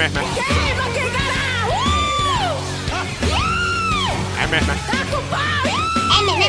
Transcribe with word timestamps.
mesmo, 0.00 0.18
é? 0.18 0.22
Queima 0.22 0.82
aqui, 0.86 1.04
cara! 1.10 1.68
Uh! 1.68 2.60
É 4.40 4.46
mesmo, 4.46 4.72
é? 4.72 4.74
Tá 4.76 5.04
com 5.04 5.22
pau! 5.28 5.64
É 6.16 6.20
mesmo, 6.24 6.42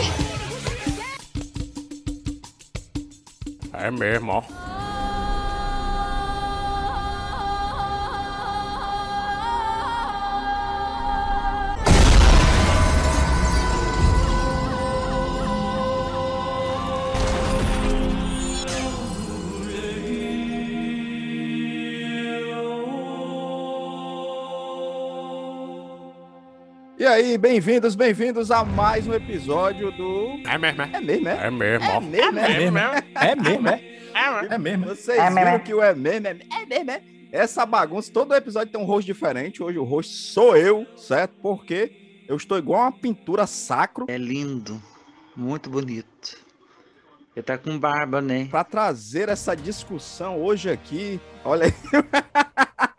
é? 3.73 3.88
É 3.88 3.91
mesmo, 3.91 4.31
ó. 4.31 4.41
Aí, 27.21 27.38
bem-vindos, 27.38 27.93
bem-vindos 27.93 28.49
a 28.49 28.63
mais 28.63 29.07
um 29.07 29.13
episódio 29.13 29.91
do. 29.91 30.41
É 30.43 30.57
mesmo, 30.57 30.81
é? 30.81 30.89
É 30.91 30.99
mesmo, 30.99 31.27
é? 31.27 31.45
É 31.45 31.52
mesmo. 31.52 31.85
É 31.85 31.99
mesmo, 32.02 32.39
é? 32.39 32.45
É 32.45 32.59
mesmo, 32.59 32.77
é? 32.80 33.03
É 33.13 33.35
mesmo, 33.35 33.67
é? 33.67 33.81
É 34.49 34.55
É 34.55 34.57
mesmo. 34.57 34.85
Vocês 34.88 35.20
É 35.20 35.30
mesmo, 35.30 35.39
viram 35.39 35.59
que 35.59 35.73
o 35.73 35.84
é 35.84 35.94
mesmo, 35.94 36.27
é 36.27 36.31
é 36.31 36.66
mesmo, 36.66 36.89
é? 36.89 37.02
Essa 37.31 37.63
bagunça, 37.63 38.11
todo 38.11 38.34
episódio 38.34 38.73
tem 38.73 38.81
um 38.81 38.85
rosto 38.85 39.05
diferente. 39.05 39.61
Hoje 39.61 39.77
o 39.77 39.84
rosto 39.84 40.11
sou 40.11 40.57
eu, 40.57 40.88
certo? 40.97 41.34
Porque 41.44 42.23
eu 42.27 42.35
estou 42.35 42.57
igual 42.57 42.81
uma 42.81 42.91
pintura 42.91 43.45
sacro 43.45 44.08
É 44.09 44.17
lindo, 44.17 44.81
muito 45.35 45.69
bonito. 45.69 46.39
Ele 47.36 47.44
tá 47.44 47.55
com 47.55 47.77
barba, 47.77 48.19
né? 48.19 48.47
para 48.49 48.64
trazer 48.64 49.30
essa 49.30 49.55
discussão 49.55 50.42
hoje 50.42 50.72
aqui. 50.72 51.22
Olha 51.45 51.67
aí, 51.67 51.73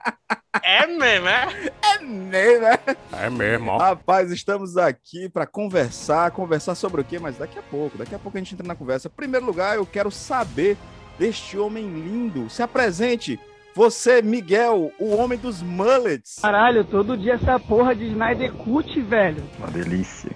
É 0.72 0.86
mesmo, 0.86 1.28
é? 1.28 1.70
é 1.82 1.98
mesmo, 2.02 2.66
é? 2.66 2.78
É 3.12 3.28
mesmo, 3.28 3.72
ó. 3.72 3.76
Rapaz, 3.76 4.30
estamos 4.32 4.78
aqui 4.78 5.28
para 5.28 5.46
conversar, 5.46 6.30
conversar 6.30 6.74
sobre 6.74 7.02
o 7.02 7.04
quê? 7.04 7.18
Mas 7.18 7.36
daqui 7.36 7.58
a 7.58 7.62
pouco, 7.62 7.98
daqui 7.98 8.14
a 8.14 8.18
pouco 8.18 8.38
a 8.38 8.40
gente 8.40 8.54
entra 8.54 8.66
na 8.66 8.74
conversa. 8.74 9.08
Em 9.08 9.10
primeiro 9.10 9.44
lugar, 9.44 9.76
eu 9.76 9.84
quero 9.84 10.10
saber 10.10 10.78
deste 11.18 11.58
homem 11.58 11.84
lindo. 11.84 12.48
Se 12.48 12.62
apresente, 12.62 13.38
você, 13.74 14.22
Miguel, 14.22 14.90
o 14.98 15.14
homem 15.14 15.38
dos 15.38 15.60
mullets. 15.60 16.38
Caralho, 16.40 16.86
todo 16.86 17.18
dia 17.18 17.34
essa 17.34 17.60
porra 17.60 17.94
de 17.94 18.06
Snyder 18.06 18.54
Cut, 18.54 18.98
velho. 19.02 19.44
Uma 19.58 19.68
delícia. 19.68 20.30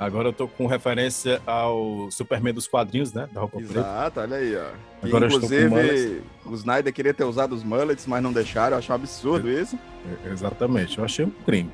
Agora 0.00 0.28
eu 0.28 0.32
tô 0.32 0.48
com 0.48 0.66
referência 0.66 1.42
ao 1.46 2.10
Superman 2.10 2.54
dos 2.54 2.66
quadrinhos, 2.66 3.12
né? 3.12 3.28
Da 3.30 3.40
roupa 3.42 3.58
preta. 3.58 3.80
Exato, 3.80 4.20
olha 4.20 4.36
aí, 4.38 4.56
ó. 4.56 4.70
Que, 5.02 5.06
Agora 5.08 5.26
inclusive, 5.26 6.22
o 6.46 6.54
Snyder 6.54 6.90
queria 6.90 7.12
ter 7.12 7.24
usado 7.24 7.54
os 7.54 7.62
mullets, 7.62 8.06
mas 8.06 8.22
não 8.22 8.32
deixaram. 8.32 8.76
Eu 8.76 8.78
acho 8.78 8.90
um 8.90 8.94
absurdo 8.94 9.50
isso. 9.50 9.78
É, 10.24 10.30
Exatamente, 10.30 10.96
eu 10.96 11.04
achei 11.04 11.26
um 11.26 11.30
crime. 11.30 11.70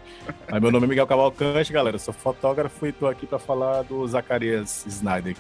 Aí 0.50 0.60
meu 0.60 0.72
nome 0.72 0.86
é 0.86 0.88
Miguel 0.88 1.06
Cavalcante, 1.06 1.72
galera. 1.72 1.94
Eu 1.94 2.00
sou 2.00 2.12
fotógrafo 2.12 2.84
e 2.84 2.90
tô 2.90 3.06
aqui 3.06 3.28
pra 3.28 3.38
falar 3.38 3.82
do 3.82 4.04
Zacarias 4.08 4.84
Snyder. 4.88 5.36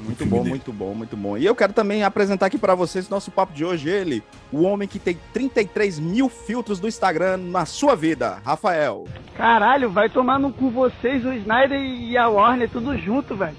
Muito 0.00 0.24
bom, 0.24 0.38
dele. 0.38 0.48
muito 0.50 0.72
bom, 0.72 0.94
muito 0.94 1.16
bom. 1.16 1.36
E 1.36 1.44
eu 1.44 1.54
quero 1.54 1.72
também 1.72 2.02
apresentar 2.02 2.46
aqui 2.46 2.58
para 2.58 2.74
vocês 2.74 3.08
nosso 3.08 3.30
papo 3.30 3.52
de 3.52 3.64
hoje, 3.64 3.88
ele, 3.88 4.22
o 4.52 4.62
homem 4.62 4.86
que 4.86 4.98
tem 4.98 5.18
33 5.32 5.98
mil 5.98 6.28
filtros 6.28 6.78
do 6.78 6.86
Instagram 6.86 7.36
na 7.36 7.66
sua 7.66 7.94
vida, 7.94 8.40
Rafael. 8.44 9.06
Caralho, 9.36 9.90
vai 9.90 10.08
tomar 10.08 10.38
no 10.38 10.52
cu 10.52 10.70
vocês, 10.70 11.24
o 11.24 11.32
Snyder 11.32 11.80
e 11.80 12.16
a 12.16 12.28
Warner, 12.28 12.70
tudo 12.70 12.96
junto, 12.96 13.36
velho. 13.36 13.56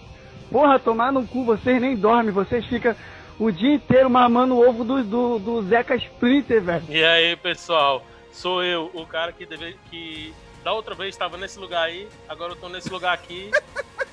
Porra, 0.52 0.80
tomar 0.80 1.12
no 1.12 1.28
cu, 1.28 1.46
vocês 1.46 1.80
nem 1.82 1.96
dormem, 1.96 2.32
vocês 2.32 2.66
ficam 2.66 2.96
o 3.38 3.52
dia 3.52 3.76
inteiro 3.76 4.10
mamando 4.10 4.56
o 4.56 4.68
ovo 4.68 4.84
do, 4.84 5.04
do, 5.04 5.40
do 5.40 5.62
Zeca 5.64 5.96
Splinter, 5.96 6.62
velho. 6.62 6.84
E 6.90 7.04
aí, 7.04 7.36
pessoal, 7.36 8.04
sou 8.32 8.64
eu, 8.64 8.90
o 8.94 9.06
cara 9.06 9.32
que 9.32 9.46
deve, 9.46 9.78
que 9.90 10.34
da 10.64 10.74
outra 10.74 10.96
vez 10.96 11.16
estava 11.16 11.38
nesse 11.38 11.60
lugar 11.60 11.84
aí, 11.84 12.08
agora 12.28 12.54
eu 12.54 12.56
tô 12.56 12.68
nesse 12.68 12.90
lugar 12.90 13.14
aqui, 13.14 13.50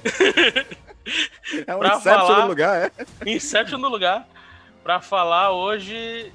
É 1.66 1.74
um 1.74 1.78
Pra 1.78 1.96
inception 1.96 2.26
falar- 2.26 2.40
do 2.42 2.46
lugar, 2.48 2.82
é? 3.24 3.30
inception 3.30 3.78
no 3.78 3.88
lugar, 3.88 4.28
pra 4.82 5.00
falar 5.00 5.52
hoje. 5.52 6.32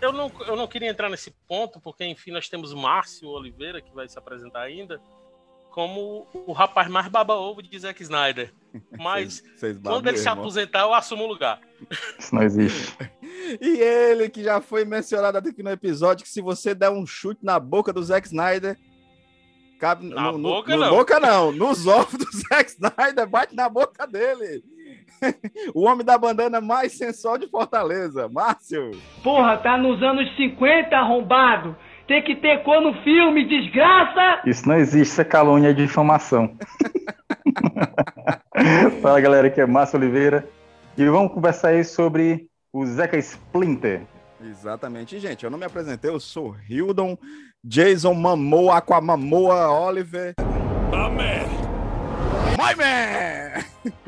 Eu- 0.00 0.12
não, 0.12 0.30
eu 0.46 0.54
não 0.56 0.66
queria 0.68 0.88
entrar 0.88 1.08
nesse 1.08 1.32
ponto, 1.48 1.80
porque 1.80 2.04
enfim, 2.04 2.30
nós 2.30 2.48
temos 2.48 2.72
Márcio 2.72 3.28
Oliveira, 3.28 3.80
que 3.80 3.92
vai 3.92 4.08
se 4.08 4.16
apresentar 4.18 4.60
ainda, 4.62 5.00
como 5.70 6.28
o 6.32 6.52
rapaz 6.52 6.88
mais 6.88 7.08
baba-ovo 7.08 7.60
de 7.60 7.76
Zack 7.76 8.00
Snyder. 8.00 8.52
Mas 8.96 9.38
Vocês- 9.40 9.58
vocês 9.58 9.78
quando 9.82 10.06
ele 10.08 10.18
se 10.18 10.28
aposentar, 10.28 10.80
eu 10.82 10.94
assumo 10.94 11.24
o 11.24 11.26
lugar. 11.26 11.60
Isso 12.18 12.34
não 12.34 12.42
existe. 12.42 12.96
E 13.60 13.78
ele, 13.78 14.30
que 14.30 14.42
já 14.42 14.58
foi 14.58 14.86
mencionado 14.86 15.36
aqui 15.36 15.62
no 15.62 15.68
episódio, 15.70 16.24
que 16.24 16.30
se 16.30 16.40
você 16.40 16.74
der 16.74 16.88
um 16.90 17.04
chute 17.04 17.44
na 17.44 17.58
boca 17.60 17.92
do 17.92 18.02
Zack 18.02 18.26
Snyder, 18.26 18.78
cabe 19.84 20.08
Na 20.08 20.32
no, 20.32 20.38
boca, 20.38 20.74
no, 20.74 20.82
não. 20.82 20.90
boca 20.90 21.20
não, 21.20 21.52
nos 21.52 21.84
ovos 21.86 22.14
do 22.14 22.24
Zack 22.24 22.70
Snyder, 22.70 23.28
bate 23.28 23.54
na 23.54 23.68
boca 23.68 24.06
dele. 24.06 24.62
o 25.74 25.84
homem 25.84 26.04
da 26.04 26.16
bandana 26.16 26.58
mais 26.58 26.96
sensual 26.96 27.36
de 27.36 27.46
Fortaleza, 27.48 28.26
Márcio. 28.28 28.92
Porra, 29.22 29.58
tá 29.58 29.76
nos 29.76 30.02
anos 30.02 30.34
50, 30.36 30.96
arrombado. 30.96 31.76
Tem 32.08 32.22
que 32.22 32.34
ter 32.36 32.62
cor 32.62 32.80
no 32.80 32.94
filme, 33.02 33.46
desgraça! 33.46 34.40
Isso 34.46 34.66
não 34.66 34.76
existe, 34.76 35.12
isso 35.12 35.20
é 35.20 35.24
calúnia 35.24 35.70
e 35.70 35.74
difamação. 35.74 36.56
Fala 39.02 39.20
galera, 39.20 39.48
aqui 39.48 39.60
é 39.60 39.66
Márcio 39.66 39.98
Oliveira. 39.98 40.48
E 40.96 41.04
vamos 41.06 41.32
conversar 41.32 41.68
aí 41.68 41.84
sobre 41.84 42.46
o 42.72 42.86
Zeca 42.86 43.18
Splinter. 43.18 44.02
Exatamente, 44.44 45.18
gente. 45.18 45.44
Eu 45.44 45.50
não 45.50 45.58
me 45.58 45.64
apresentei, 45.64 46.10
eu 46.10 46.20
sou 46.20 46.54
Hildon, 46.68 47.16
Jason 47.62 48.14
Mamoa, 48.14 48.76
Aquamamoa, 48.78 49.70
Oliver. 49.70 50.34
My 52.58 52.74
man! 52.76 53.64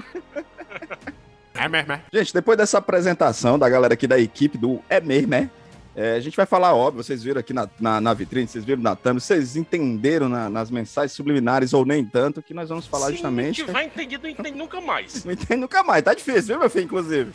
É 1.58 1.69
mesmo, 1.70 1.92
é? 1.94 2.02
Gente, 2.12 2.34
depois 2.34 2.58
dessa 2.58 2.76
apresentação 2.76 3.58
da 3.58 3.66
galera 3.66 3.94
aqui 3.94 4.06
da 4.06 4.19
equipe 4.19 4.58
do 4.58 4.78
É 4.91 5.00
Mesmo, 5.00 5.34
é? 5.34 5.48
É, 5.97 6.12
a 6.12 6.20
gente 6.20 6.36
vai 6.36 6.44
falar, 6.44 6.74
óbvio, 6.74 7.03
vocês 7.03 7.22
viram 7.22 7.41
aqui 7.41 7.54
na, 7.54 7.66
na, 7.80 7.98
na 7.98 8.12
vitrine, 8.12 8.47
vocês 8.47 8.62
viram 8.62 8.82
na 8.82 8.94
thumb, 8.94 9.18
vocês 9.18 9.56
entenderam 9.56 10.28
na- 10.28 10.50
nas 10.50 10.70
mensagens 10.70 11.12
subliminares 11.12 11.72
ou 11.72 11.86
nem 11.86 12.04
tanto, 12.04 12.42
que 12.42 12.53
nós 12.53 12.68
vamos 12.68 12.86
falar 12.86 13.06
Se 13.06 13.12
justamente. 13.12 13.60
não 13.60 13.68
tiver 13.68 13.84
entendido, 13.84 14.22
não 14.24 14.28
entende 14.30 14.58
nunca 14.58 14.82
mais. 14.82 15.24
Não 15.24 15.32
entendo 15.32 15.60
nunca 15.60 15.82
mais, 15.82 16.04
tá 16.04 16.12
difícil, 16.12 16.42
viu, 16.48 16.58
meu 16.58 16.68
filho, 16.68 16.84
inclusive? 16.84 17.32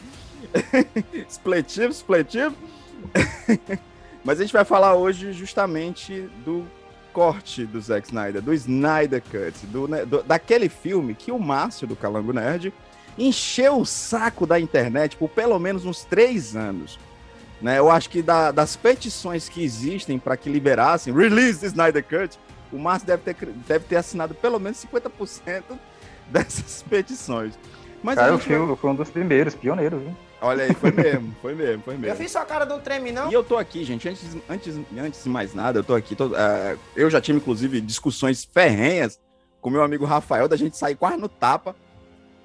expletivo, 1.28 1.88
expletivo. 1.92 2.56
Mas 4.24 4.40
a 4.40 4.44
gente 4.44 4.54
vai 4.54 4.64
falar 4.66 4.96
hoje 4.96 5.34
justamente 5.34 6.30
do 6.46 6.66
corte 7.12 7.66
do 7.66 7.82
Zack 7.82 8.08
Snyder, 8.08 8.42
do 8.42 8.54
Snyder 8.54 9.22
Cut, 9.22 9.66
do, 9.68 9.88
né, 9.88 10.06
do- 10.06 10.24
daquele 10.24 10.70
filme 10.70 11.14
que 11.14 11.32
o 11.32 11.40
Márcio 11.40 11.88
do 11.88 11.96
Calango 11.96 12.32
Nerd 12.32 12.72
encheu 13.18 13.80
o 13.80 13.86
saco 13.86 14.46
da 14.48 14.60
internet 14.60 15.18
por 15.18 15.28
pelo 15.30 15.60
menos 15.60 15.86
uns 15.86 16.04
três 16.06 16.56
anos. 16.56 16.98
Né? 17.62 17.78
Eu 17.80 17.92
acho 17.92 18.10
que 18.10 18.22
da- 18.22 18.52
das 18.52 18.76
petições 18.76 19.50
que 19.50 19.64
existem 19.64 20.18
para 20.18 20.38
que 20.38 20.50
liberassem 20.50 21.14
Release 21.14 21.60
the 21.60 21.68
Snyder 21.68 22.04
Cut, 22.04 22.40
o 22.72 22.78
Márcio 22.80 23.08
deve 23.08 23.24
ter, 23.34 23.48
deve 23.68 23.86
ter 23.86 23.98
assinado 23.98 24.34
pelo 24.34 24.60
menos 24.60 24.78
50% 24.78 25.64
dessas 26.32 26.84
petições. 26.90 27.54
Mas 28.02 28.16
Cara, 28.16 28.34
o 28.34 28.38
gente 28.38 28.48
vai- 28.48 28.58
filme 28.58 28.76
foi 28.78 28.90
um 28.90 28.96
dos 28.96 29.10
primeiros, 29.10 29.54
pioneiros, 29.54 30.02
viu? 30.02 30.16
Olha 30.42 30.64
aí, 30.64 30.74
foi 30.74 30.92
mesmo, 30.92 31.36
foi 31.42 31.54
mesmo, 31.54 31.84
foi 31.84 31.94
Eu 31.96 32.00
mesmo. 32.00 32.16
fiz 32.18 32.32
sua 32.32 32.44
cara 32.44 32.66
não 32.66 32.80
treme, 32.80 33.12
não? 33.12 33.30
E 33.30 33.34
eu 33.34 33.44
tô 33.44 33.58
aqui, 33.58 33.84
gente, 33.84 34.10
antes, 34.10 34.36
antes, 34.50 34.76
antes 34.98 35.24
de 35.24 35.30
mais 35.30 35.54
nada, 35.54 35.80
eu 35.80 35.84
tô 35.84 35.94
aqui. 35.94 36.16
tô- 36.16 36.36
eh, 36.36 36.78
eu 36.96 37.10
já 37.12 37.22
tive, 37.22 37.38
inclusive, 37.38 37.80
discussões 37.80 38.44
ferrenhas 38.44 39.20
com 39.62 39.70
meu 39.70 39.84
amigo 39.84 40.04
Rafael, 40.04 40.48
da 40.48 40.56
gente 40.58 40.76
sair 40.76 40.96
quase 40.96 41.18
no 41.18 41.30
tapa, 41.30 41.76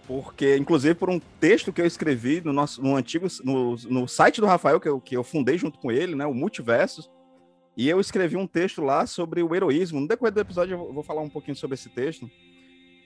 porque, 0.06 0.56
inclusive, 0.56 0.94
por 0.94 1.08
um 1.08 1.18
texto 1.40 1.72
que 1.72 1.80
eu 1.80 1.86
escrevi 1.86 2.42
no 2.44 2.52
nosso 2.52 2.82
no 2.82 2.94
antigo 2.94 3.26
no, 3.42 3.74
no 3.88 4.06
site 4.06 4.40
do 4.42 4.46
Rafael, 4.46 4.78
que 4.78 4.88
eu, 4.88 5.00
que 5.00 5.16
eu 5.16 5.24
fundei 5.24 5.56
junto 5.56 5.78
com 5.78 5.90
ele, 5.90 6.14
né? 6.14 6.26
O 6.26 6.34
Multiversos. 6.34 7.10
E 7.76 7.88
eu 7.88 7.98
escrevi 7.98 8.36
um 8.36 8.46
texto 8.46 8.82
lá 8.82 9.06
sobre 9.06 9.42
o 9.42 9.54
heroísmo. 9.54 10.00
No 10.00 10.06
decorrer 10.08 10.32
do 10.32 10.40
episódio, 10.40 10.74
eu 10.78 10.92
vou 10.92 11.02
falar 11.02 11.22
um 11.22 11.28
pouquinho 11.28 11.56
sobre 11.56 11.74
esse 11.74 11.88
texto, 11.88 12.30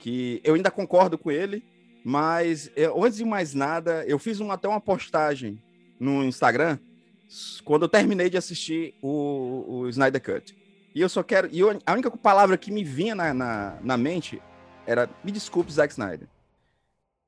que 0.00 0.40
eu 0.44 0.54
ainda 0.54 0.70
concordo 0.70 1.16
com 1.16 1.30
ele, 1.30 1.64
mas 2.04 2.70
eu- 2.76 3.02
antes 3.04 3.18
de 3.18 3.24
mais 3.24 3.54
nada, 3.54 4.04
eu 4.06 4.18
fiz 4.18 4.40
uma, 4.40 4.54
até 4.54 4.68
uma 4.68 4.80
postagem 4.80 5.60
no 5.98 6.24
Instagram 6.24 6.78
quando 7.64 7.82
eu 7.82 7.88
terminei 7.88 8.28
de 8.30 8.36
assistir 8.36 8.94
o, 9.02 9.64
o 9.82 9.88
Snyder 9.88 10.22
Cut. 10.22 10.56
E 10.94 11.00
eu 11.00 11.08
só 11.08 11.22
quero. 11.22 11.48
E 11.52 11.60
eu- 11.60 11.78
a 11.86 11.92
única 11.92 12.10
palavra 12.10 12.56
que 12.58 12.72
me 12.72 12.82
vinha 12.82 13.14
na, 13.14 13.32
na, 13.32 13.76
na 13.82 13.96
mente 13.96 14.40
era: 14.86 15.08
me 15.22 15.30
desculpe, 15.30 15.72
Zack 15.72 15.92
Snyder. 15.92 16.26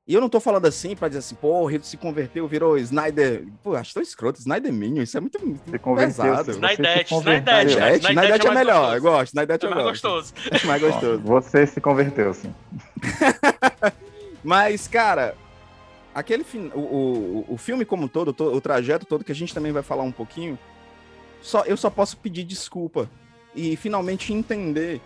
E 0.05 0.13
eu 0.13 0.19
não 0.19 0.27
tô 0.27 0.41
falando 0.41 0.65
assim 0.65 0.97
pra 0.97 1.07
dizer 1.07 1.19
assim, 1.19 1.35
pô, 1.35 1.61
o 1.61 1.65
Rito 1.65 1.85
se 1.87 1.95
converteu, 1.95 2.45
virou 2.45 2.77
Snyder. 2.77 3.47
Pô, 3.63 3.73
acho 3.73 3.93
tão 3.93 4.03
escroto, 4.03 4.37
Snyder 4.37 4.73
Minion, 4.73 5.01
isso 5.01 5.17
é 5.17 5.21
muito, 5.21 5.39
muito 5.39 5.61
pesado. 5.95 6.43
se. 6.43 6.59
Snydete, 6.59 7.13
Snidete, 7.13 7.71
Snidete 7.71 8.05
Snidete 8.09 8.47
é, 8.47 8.51
mais 8.51 8.59
melhor, 8.59 8.81
gostoso. 8.81 8.95
eu 8.97 9.01
gosto. 9.01 9.33
Snidete 9.33 9.65
É 9.65 9.69
eu 9.69 9.71
mais 9.75 9.83
gosto. 9.85 10.09
gostoso. 10.09 10.33
É 10.51 10.67
mais 10.67 10.81
gostoso. 10.81 11.19
Você 11.21 11.65
se 11.67 11.79
converteu, 11.79 12.33
sim. 12.33 12.53
Mas, 14.43 14.87
cara, 14.87 15.35
aquele 16.13 16.43
fin... 16.43 16.71
o, 16.73 16.79
o, 16.79 17.45
o 17.53 17.57
filme 17.57 17.85
como 17.85 18.05
um 18.05 18.07
todo, 18.07 18.33
to- 18.33 18.53
o 18.53 18.59
trajeto 18.61 19.05
todo, 19.05 19.23
que 19.23 19.31
a 19.31 19.35
gente 19.35 19.53
também 19.53 19.71
vai 19.71 19.83
falar 19.83 20.03
um 20.03 20.11
pouquinho, 20.11 20.57
só, 21.41 21.63
eu 21.65 21.77
só 21.77 21.89
posso 21.89 22.17
pedir 22.17 22.43
desculpa 22.43 23.09
e 23.55 23.75
finalmente 23.75 24.33
entender 24.33 25.01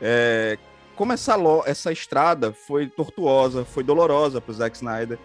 é, 0.00 0.58
como 0.96 1.12
essa, 1.12 1.34
lo, 1.34 1.62
essa 1.66 1.92
estrada 1.92 2.52
foi 2.52 2.86
tortuosa, 2.86 3.64
foi 3.64 3.82
dolorosa 3.82 4.40
pro 4.40 4.52
Zack 4.52 4.76
Snyder. 4.76 5.18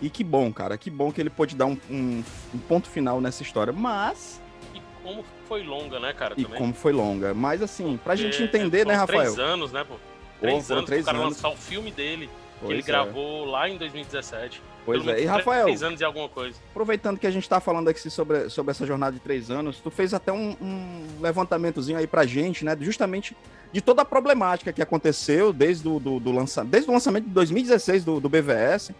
E 0.00 0.08
que 0.08 0.22
bom, 0.22 0.52
cara, 0.52 0.78
que 0.78 0.90
bom 0.90 1.10
que 1.10 1.20
ele 1.20 1.28
pôde 1.30 1.56
dar 1.56 1.66
um, 1.66 1.76
um, 1.90 2.22
um 2.54 2.58
ponto 2.68 2.88
final 2.88 3.20
nessa 3.20 3.42
história. 3.42 3.72
Mas. 3.72 4.40
E 4.72 4.80
como 5.02 5.24
foi 5.48 5.64
longa, 5.64 5.98
né, 5.98 6.12
cara? 6.12 6.34
E 6.36 6.44
também. 6.44 6.56
como 6.56 6.72
foi 6.72 6.92
longa. 6.92 7.34
Mas 7.34 7.60
assim, 7.60 7.96
pra 7.96 8.14
Porque 8.14 8.30
gente 8.30 8.42
entender, 8.44 8.86
né, 8.86 8.94
foram 8.94 9.00
Rafael? 9.00 9.34
Três 9.34 9.38
anos, 9.38 9.72
né, 9.72 9.82
pô? 9.82 9.94
Três 10.40 10.70
anos 10.70 10.84
três 10.84 11.04
pro 11.04 11.12
cara 11.14 11.24
anos. 11.24 11.42
lançar 11.42 11.48
o 11.48 11.56
filme 11.56 11.90
dele, 11.90 12.30
Pois 12.60 12.72
ele 12.72 12.80
é. 12.80 12.84
gravou 12.84 13.44
lá 13.44 13.68
em 13.68 13.76
2017. 13.76 14.62
Pois 14.84 15.06
é. 15.06 15.20
E 15.20 15.26
Rafael, 15.26 15.64
Três 15.64 15.82
anos 15.82 16.00
e 16.00 16.04
alguma 16.04 16.28
coisa. 16.28 16.56
aproveitando 16.70 17.18
que 17.18 17.26
a 17.26 17.30
gente 17.30 17.46
tá 17.46 17.60
falando 17.60 17.88
aqui 17.88 18.08
sobre, 18.08 18.48
sobre 18.48 18.70
essa 18.70 18.86
jornada 18.86 19.12
de 19.12 19.20
três 19.20 19.50
anos, 19.50 19.78
tu 19.80 19.90
fez 19.90 20.14
até 20.14 20.32
um, 20.32 20.56
um 20.60 21.06
levantamentozinho 21.20 21.98
aí 21.98 22.06
pra 22.06 22.24
gente, 22.24 22.64
né? 22.64 22.76
Justamente 22.80 23.36
de 23.70 23.80
toda 23.82 24.02
a 24.02 24.04
problemática 24.04 24.72
que 24.72 24.80
aconteceu 24.80 25.52
desde 25.52 25.86
o 25.86 26.00
do, 26.00 26.18
do 26.18 26.32
lança, 26.32 26.64
desde 26.64 26.88
o 26.88 26.92
lançamento 26.92 27.24
de 27.24 27.30
2016 27.30 28.04
do, 28.04 28.18
do 28.18 28.28
BVS, 28.30 28.92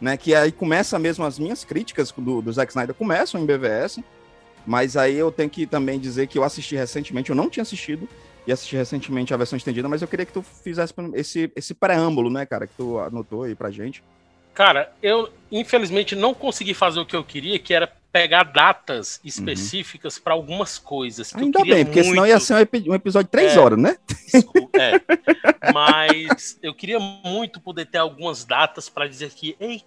né? 0.00 0.16
Que 0.16 0.34
aí 0.34 0.52
começa 0.52 0.98
mesmo 0.98 1.24
as 1.24 1.38
minhas 1.38 1.64
críticas 1.64 2.12
do, 2.12 2.40
do 2.40 2.52
Zack 2.52 2.70
Snyder 2.70 2.94
começam 2.94 3.40
em 3.40 3.44
BVS, 3.44 3.98
mas 4.64 4.96
aí 4.96 5.16
eu 5.16 5.32
tenho 5.32 5.50
que 5.50 5.66
também 5.66 5.98
dizer 5.98 6.28
que 6.28 6.38
eu 6.38 6.44
assisti 6.44 6.76
recentemente, 6.76 7.30
eu 7.30 7.36
não 7.36 7.50
tinha 7.50 7.62
assistido, 7.62 8.08
e 8.46 8.52
assisti 8.52 8.76
recentemente 8.76 9.32
a 9.32 9.36
versão 9.36 9.56
estendida, 9.56 9.88
mas 9.88 10.02
eu 10.02 10.08
queria 10.08 10.26
que 10.26 10.32
tu 10.32 10.42
fizesse 10.42 10.92
esse, 11.14 11.52
esse 11.54 11.74
preâmbulo, 11.74 12.28
né, 12.30 12.44
cara, 12.46 12.66
que 12.66 12.74
tu 12.76 12.98
anotou 12.98 13.44
aí 13.44 13.54
pra 13.54 13.70
gente. 13.70 14.02
Cara, 14.54 14.92
eu 15.02 15.30
infelizmente 15.50 16.14
não 16.14 16.34
consegui 16.34 16.74
fazer 16.74 17.00
o 17.00 17.06
que 17.06 17.16
eu 17.16 17.24
queria, 17.24 17.58
que 17.58 17.72
era 17.72 17.90
pegar 18.12 18.42
datas 18.42 19.18
específicas 19.24 20.18
pra 20.18 20.34
algumas 20.34 20.78
coisas. 20.78 21.32
Uhum. 21.32 21.40
Ainda 21.44 21.64
bem, 21.64 21.84
porque 21.86 22.02
senão 22.04 22.16
muito- 22.16 22.28
ia 22.28 22.38
ser 22.38 22.54
um, 22.54 22.58
epi- 22.58 22.84
episódio 22.92 23.24
de 23.24 23.30
três 23.30 23.56
É. 23.56 23.58
horas, 23.58 23.78
né? 23.78 23.96
Desculpa, 24.30 24.76
é. 24.78 25.00
Mas 25.72 26.58
eu 26.62 26.74
queria 26.74 26.98
muito 27.00 27.60
poder 27.60 27.86
ter 27.86 27.96
algumas 27.98 28.44
datas 28.44 28.88
pra 28.90 29.06
dizer 29.06 29.30
que, 29.30 29.56
ei, 29.58 29.82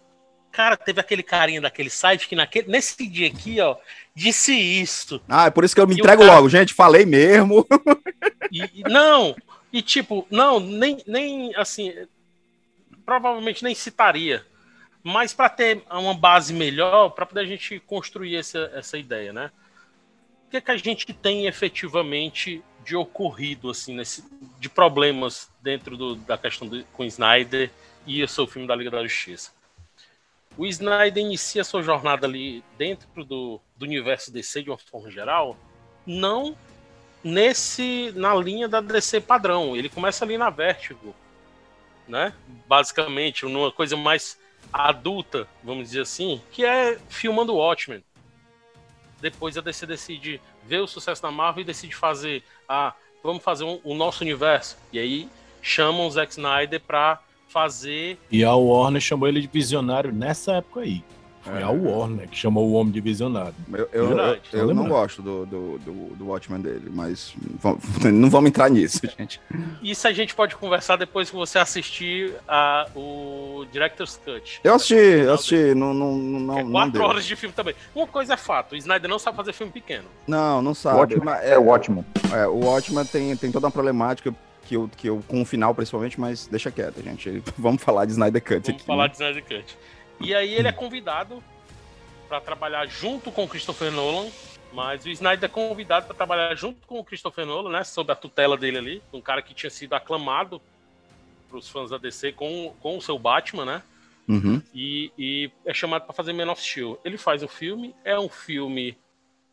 cara, 0.56 0.78
teve 0.78 1.00
aquele 1.02 1.22
carinha 1.22 1.60
daquele 1.62 1.90
site 1.90 2.28
que 2.28 2.36
naquele, 2.36 2.69
nesse 2.69 3.06
dia 3.07 3.28
aqui, 3.28 3.60
ó, 3.60 3.75
disse 4.16 4.54
isso. 4.54 5.22
Ah, 5.28 5.48
é 5.48 5.50
por 5.50 5.63
isso 5.66 5.75
que 5.75 5.81
eu 5.81 5.88
me 5.88 5.94
E 5.96 6.00
entrego 6.00 6.22
cara- 6.22 6.36
logo, 6.36 6.48
gente. 6.50 6.74
Falei 6.74 7.06
mesmo. 7.06 7.66
E, 8.52 8.84
não, 8.88 9.36
e 9.74 9.81
tipo, 9.81 10.25
não, 10.30 10.60
nem, 10.60 10.98
nem 11.07 11.54
assim, 11.56 11.94
provavelmente 13.06 13.63
nem 13.63 13.74
citaria. 13.75 14.46
Mas 15.04 15.34
para 15.34 15.50
ter 15.50 15.84
uma 15.92 16.13
base 16.13 16.54
melhor, 16.54 17.10
para 17.10 17.25
poder 17.25 17.42
a 17.42 17.46
gente 17.46 17.80
construir 17.81 18.36
essa, 18.36 18.72
essa 18.74 18.98
ideia, 18.98 19.34
né? 19.34 19.51
O 20.48 20.51
que, 20.51 20.58
é 20.58 20.62
que 20.62 20.72
a 20.72 20.78
gente 20.78 21.12
tem 21.13 21.48
efetivamente 21.48 22.63
de 22.84 22.96
ocorrido, 22.96 23.69
assim, 23.72 23.96
nesse, 23.96 24.24
de 24.60 24.69
problemas 24.69 25.50
dentro 25.62 25.98
do- 25.98 26.16
da 26.16 26.38
questão 26.38 26.68
do, 26.68 26.84
com 26.94 27.04
Snyder 27.04 27.69
e 28.06 28.24
o 28.24 28.28
seu 28.28 28.46
filme 28.48 28.68
da 28.68 28.75
Liga 28.75 28.92
da 28.92 29.04
Justiça? 29.04 29.51
O 30.57 30.66
Snyder 30.66 31.24
inicia 31.24 31.63
sua 31.63 31.81
jornada 31.81 32.25
ali 32.25 32.63
dentro 32.78 33.25
do, 33.25 33.60
do 33.75 33.86
universo 33.86 34.31
DC 34.31 34.63
de 34.63 34.69
uma 34.69 34.78
forma 34.78 35.12
geral, 35.12 35.57
não 36.06 36.56
nesse 37.24 38.12
na 38.16 38.34
linha 38.36 38.68
da 38.68 38.80
DC 38.80 39.19
padrão. 39.22 39.75
Ele 39.75 39.90
começa 39.90 40.24
ali 40.24 40.38
na 40.38 40.50
Vertigo, 40.50 41.13
né? 42.07 42.34
Basicamente, 42.68 43.46
numa 43.46 43.72
coisa 43.72 43.98
mais 43.98 44.40
adulta, 44.72 45.48
vamos 45.63 45.90
dizer 45.90 46.02
assim, 46.02 46.42
que 46.52 46.63
é 46.63 46.98
filmando 47.10 47.56
Watchmen. 47.56 48.04
Depois 49.19 49.58
a 49.58 49.62
DC 49.62 49.86
decide 49.86 50.42
ver 50.63 50.80
o 50.80 50.88
sucesso 50.88 51.22
da 51.22 51.31
Marvel 51.31 51.62
e 51.62 51.66
decide 51.66 51.96
fazer, 51.96 52.44
ah, 52.68 52.94
vamos 53.24 53.44
fazer 53.44 53.63
um- 53.63 53.80
o 53.84 53.94
nosso 53.96 54.24
universo. 54.24 54.78
E 54.92 55.00
aí 55.00 55.30
chamam 55.62 56.08
o 56.08 56.12
Zack 56.12 56.31
Snyder 56.31 56.80
para 56.80 57.19
fazer 57.48 58.18
E 58.32 58.44
a 58.44 58.54
Warner 58.56 59.02
chamou 59.02 59.28
ele 59.28 59.42
de 59.42 59.48
visionário 59.48 60.12
nessa 60.12 60.54
época 60.54 60.82
aí. 60.82 61.04
Foi 61.42 61.60
É. 61.60 61.64
a 61.64 61.70
Warner 61.70 62.28
que 62.28 62.36
chamou 62.36 62.68
o 62.68 62.74
homem 62.74 62.92
de 62.92 63.00
visionário. 63.00 63.54
Eu, 63.72 63.88
eu, 63.94 64.08
Verdade. 64.08 64.42
eu- 64.52 64.60
eu 64.62 64.68
Só 64.70 64.74
não 64.74 64.88
gosto 64.90 65.22
do, 65.22 65.46
do, 65.46 65.78
do, 65.78 65.94
do 66.16 66.28
Watchman 66.30 66.60
dele, 66.60 66.90
mas 66.92 67.36
não 68.12 68.32
vamos 68.32 68.48
entrar 68.50 68.68
nisso, 68.68 69.02
gente. 69.16 69.40
Isso 69.80 70.08
a 70.08 70.12
gente 70.12 70.34
pode 70.34 70.56
conversar 70.56 70.96
depois 70.96 71.30
que 71.30 71.36
você 71.36 71.60
assistir 71.60 72.34
a, 72.48 72.88
o 72.96 73.64
Director's 73.72 74.20
Cut. 74.26 74.60
Eu 74.64 74.74
assisti, 74.74 74.96
eu 74.96 75.34
assisti, 75.36 75.76
não, 75.76 75.94
não, 75.94 76.16
não, 76.18 76.58
é 76.58 76.64
não, 76.64 76.72
quatro 76.72 76.92
deu. 76.94 77.04
horas 77.04 77.24
de 77.26 77.36
filme 77.36 77.54
também. 77.54 77.76
Uma 77.94 78.08
coisa 78.08 78.34
é 78.34 78.38
fato, 78.38 78.74
o 78.74 78.76
Snyder 78.76 79.08
não 79.08 79.20
sabe 79.20 79.38
fazer 79.38 79.54
filme 79.54 79.72
pequeno. 79.72 80.06
Não, 80.28 80.64
não 80.64 80.72
O 80.72 80.76
sabe. 80.76 80.98
Watchmen 80.98 81.24
mas 81.26 81.44
é 81.46 81.60
ótimo. 81.60 82.04
é, 82.34 82.48
o 82.48 82.66
Watchman 82.66 83.06
tem, 83.06 83.36
tem 83.38 83.52
toda 83.52 83.68
uma 83.68 83.72
problemática 83.72 84.34
que 84.66 84.76
eu, 84.76 84.90
que 84.98 85.08
eu, 85.08 85.24
com 85.28 85.42
o 85.42 85.46
final, 85.46 85.74
principalmente, 85.74 86.20
mas 86.20 86.48
deixa 86.48 86.72
quieto, 86.72 87.02
gente. 87.02 87.42
Vamos 87.58 87.84
falar 87.84 88.06
de 88.06 88.12
Snyder 88.12 88.42
Cut 88.42 88.54
Vamos 88.54 88.70
aqui. 88.70 88.84
falar 88.84 89.04
né? 89.04 89.10
de 89.10 89.16
Snyder 89.16 89.44
Cut. 89.44 89.78
E 90.20 90.34
aí 90.34 90.54
ele 90.54 90.68
é 90.68 90.72
convidado 90.72 91.44
para 92.28 92.42
trabalhar 92.42 92.86
junto 92.88 93.32
com 93.32 93.44
o 93.44 93.48
Christopher 93.48 93.92
Nolan, 93.92 94.30
mas 94.74 95.06
o 95.06 95.10
Snyder 95.10 95.46
é 95.50 95.52
convidado 95.52 96.08
para 96.08 96.16
trabalhar 96.16 96.56
junto 96.56 96.86
com 96.88 97.00
o 97.00 97.04
Christopher 97.04 97.46
Nolan, 97.46 97.72
né, 97.72 97.84
sob 97.84 98.12
a 98.12 98.16
tutela 98.16 98.58
dele 98.58 98.78
ali, 98.78 99.04
um 99.14 99.22
cara 99.22 99.42
que 99.42 99.54
tinha 99.54 99.70
sido 99.70 99.94
aclamado 99.94 100.62
para 101.48 101.58
os 101.58 101.70
fãs 101.70 101.90
da 101.92 101.98
DC 101.98 102.32
com, 102.32 102.74
com 102.82 102.98
o 102.98 103.02
seu 103.02 103.18
Batman, 103.20 103.66
né? 103.66 103.82
Uhum. 104.28 104.60
e, 104.74 105.12
e 105.20 105.52
é 105.64 105.72
chamado 105.72 106.06
para 106.06 106.14
fazer 106.14 106.34
Man 106.34 106.52
of 106.52 106.60
Steel. 106.60 107.00
Ele 107.06 107.16
faz 107.16 107.44
o 107.44 107.48
filme, 107.48 107.94
é 108.04 108.20
um 108.20 108.28
filme 108.28 108.98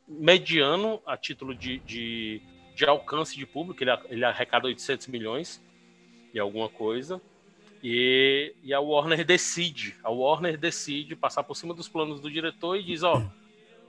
mediano 0.08 1.00
a 1.06 1.17
título 1.17 1.55
de, 1.55 1.79
de, 1.81 2.41
de 2.74 2.84
alcance 2.84 3.36
de 3.36 3.46
público, 3.46 3.82
ele, 3.82 3.90
ele 4.08 4.24
arrecada 4.24 4.66
800 4.66 5.06
milhões 5.08 5.62
e 6.32 6.38
alguma 6.38 6.69
coisa. 6.69 7.20
E, 7.82 8.54
e 8.62 8.72
a 8.72 8.80
Warner 8.80 9.24
decide, 9.24 9.96
a 10.04 10.10
Warner 10.10 10.56
decide 10.56 11.16
passar 11.16 11.42
por 11.42 11.56
cima 11.56 11.74
dos 11.74 11.88
planos 11.88 12.20
do 12.20 12.30
diretor 12.30 12.76
e 12.76 12.82
diz, 12.82 13.02
ó, 13.02 13.20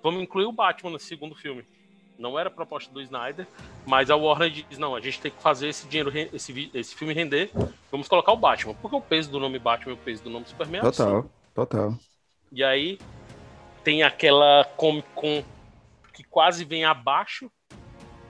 vamos 0.02 0.22
incluir 0.24 0.46
o 0.46 0.52
Batman 0.52 0.92
no 0.92 1.00
segundo 1.00 1.36
filme. 1.36 1.64
Não 2.18 2.38
era 2.38 2.50
a 2.50 2.52
proposta 2.52 2.92
do 2.92 3.02
Snyder, 3.02 3.48
mas 3.86 4.10
a 4.10 4.16
Warner 4.16 4.50
diz, 4.50 4.78
não, 4.78 4.96
a 4.96 5.02
gente 5.02 5.22
tem 5.22 5.32
que 5.32 5.42
fazer 5.42 5.68
esse 5.68 5.88
dinheiro, 5.88 6.12
esse, 6.34 6.72
esse 6.74 6.96
filme 6.96 7.14
render, 7.14 7.52
vamos 7.92 8.08
colocar 8.08 8.32
o 8.32 8.38
Batman. 8.38 8.74
Porque 8.76 8.96
o 8.96 9.02
peso 9.02 9.32
do 9.32 9.40
nome 9.40 9.60
Batman 9.60 9.92
e 9.92 9.96
o 9.96 9.98
peso 9.98 10.24
do 10.24 10.30
nome 10.30 10.48
Superman 10.48 10.82
é. 10.82 10.84
Total, 10.84 11.30
total. 11.54 11.98
E 12.52 12.64
aí 12.64 13.00
tem 13.84 14.04
aquela 14.04 14.66
Comic 14.76 15.08
Con 15.14 15.44
que 16.14 16.24
quase 16.24 16.64
vem 16.64 16.86
abaixo 16.86 17.52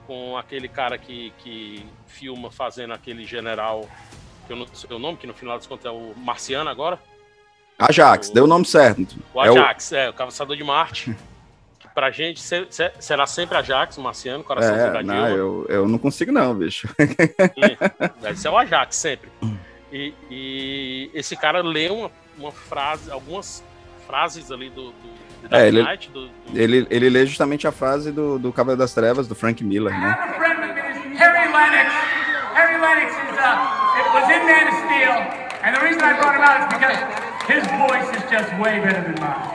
com 0.06 0.36
aquele 0.36 0.68
cara 0.68 0.96
que, 0.98 1.32
que 1.38 1.84
filma 2.06 2.50
fazendo 2.50 2.92
aquele 2.94 3.24
general, 3.24 3.88
que 4.46 4.52
eu 4.52 4.56
não 4.56 4.66
sei 4.72 4.94
o 4.96 4.98
nome, 4.98 5.16
que 5.18 5.26
no 5.26 5.34
final 5.34 5.56
das 5.56 5.66
contas 5.66 5.86
é 5.86 5.90
o 5.90 6.12
Marciano 6.16 6.68
agora. 6.70 6.98
Ajax, 7.78 8.30
deu 8.30 8.44
o 8.44 8.46
nome 8.46 8.64
certo. 8.64 9.16
O 9.32 9.42
É 9.42 9.50
o- 9.50 9.54
Ajax, 9.54 9.92
é, 9.92 10.08
o 10.08 10.12
Caçador 10.12 10.56
de 10.56 10.62
Marte. 10.64 11.16
Que 11.80 11.88
pra 11.88 12.10
gente 12.10 12.40
ser- 12.40 12.66
ser- 12.70 12.92
será 13.00 13.26
sempre 13.26 13.56
Ajax, 13.58 13.98
o 13.98 14.00
Marciano, 14.00 14.44
coraçãozinho 14.44 14.92
da 14.92 15.00
É, 15.00 15.02
Dilma. 15.02 15.14
não, 15.20 15.28
eu, 15.36 15.66
eu 15.68 15.88
não 15.88 15.98
consigo 15.98 16.30
não, 16.30 16.54
bicho. 16.54 16.88
E 16.98 18.20
Deve 18.20 18.36
ser 18.38 18.48
o 18.48 18.56
Ajax 18.56 18.94
sempre. 18.96 19.28
E, 19.92 20.12
e 20.30 21.10
esse 21.14 21.36
cara 21.36 21.62
lê 21.62 21.88
uma, 21.90 22.10
uma 22.38 22.52
frase, 22.52 23.10
algumas 23.10 23.62
frases 24.06 24.50
ali 24.52 24.70
do, 24.70 24.90
do 24.90 25.23
da 25.48 25.58
É, 25.58 25.68
ele- 25.68 25.82
Knight, 25.82 26.10
do, 26.10 26.26
do- 26.28 26.34
Ele, 26.58 26.86
ele 26.90 27.08
lê 27.10 27.26
justamente 27.26 27.66
a 27.66 27.72
frase 27.72 28.10
do, 28.12 28.38
do 28.38 28.52
Cavaleiro 28.52 28.78
das 28.78 28.94
Trevas, 28.94 29.26
do 29.28 29.34
Frank 29.34 29.62
Miller, 29.64 29.92
né? 29.92 30.16
Harry 31.18 31.48
Lennox. 31.52 31.92
Harry 32.54 32.80
Lennox 32.80 33.12
is, 33.12 33.38
uh, 33.38 34.00
it 34.00 34.14
was 34.14 34.30
in 34.30 34.46
Man 34.46 34.68
of 34.68 34.74
Steel, 34.84 35.16
and 35.64 35.76
the 35.76 35.80
reason 35.84 36.02
I 36.02 36.14
brought 36.14 36.36
him 36.36 36.42
out 36.42 36.60
is 36.60 36.66
because 36.78 36.98
his 37.48 37.64
voice 37.78 38.08
is 38.16 38.30
just 38.30 38.50
way 38.60 38.80
better 38.80 39.02
than 39.02 39.20
mine. 39.20 39.50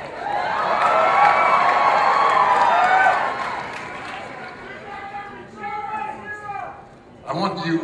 I 7.25 7.33
want 7.33 7.65
you 7.65 7.79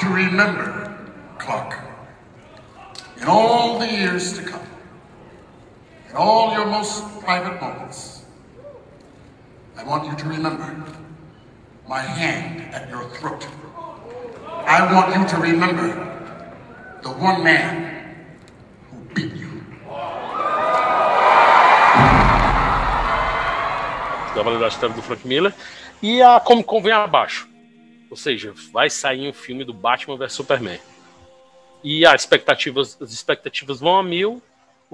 to 0.00 0.08
remember, 0.08 0.96
Clark, 1.38 1.78
in 3.20 3.24
all 3.24 3.78
the 3.78 3.86
years 3.90 4.34
to 4.38 4.42
come, 4.44 4.63
in 6.14 6.18
all 6.18 6.52
your 6.52 6.66
most 6.66 7.02
private 7.20 7.60
moments, 7.60 8.22
I 9.76 9.82
want 9.82 10.06
you 10.06 10.14
to 10.16 10.28
remember 10.28 10.84
my 11.88 12.00
hand 12.00 12.72
at 12.72 12.88
your 12.88 13.08
throat. 13.10 13.44
I 14.64 14.92
want 14.94 15.16
you 15.16 15.26
to 15.26 15.36
remember 15.42 15.88
the 17.02 17.10
one 17.10 17.42
man 17.42 18.14
who 18.90 18.98
beat 19.12 19.34
you. 19.34 19.50
Das 24.60 24.76
Trevas 24.76 24.96
do 24.96 25.02
Frank 25.02 25.24
Miller. 25.24 25.52
E 26.00 26.22
a 26.22 26.38
Comic 26.38 26.66
Con 26.66 26.80
vem 26.80 26.92
abaixo. 26.92 27.48
Ou 28.08 28.16
seja, 28.16 28.54
vai 28.72 28.88
sair 28.88 29.28
um 29.28 29.32
filme 29.32 29.64
do 29.64 29.74
Batman 29.74 30.16
vs 30.16 30.32
Superman. 30.32 30.78
E 31.82 32.06
as 32.06 32.22
expectativas, 32.22 32.96
as 33.00 33.12
expectativas 33.12 33.80
vão 33.80 33.98
a 33.98 34.02
mil. 34.02 34.40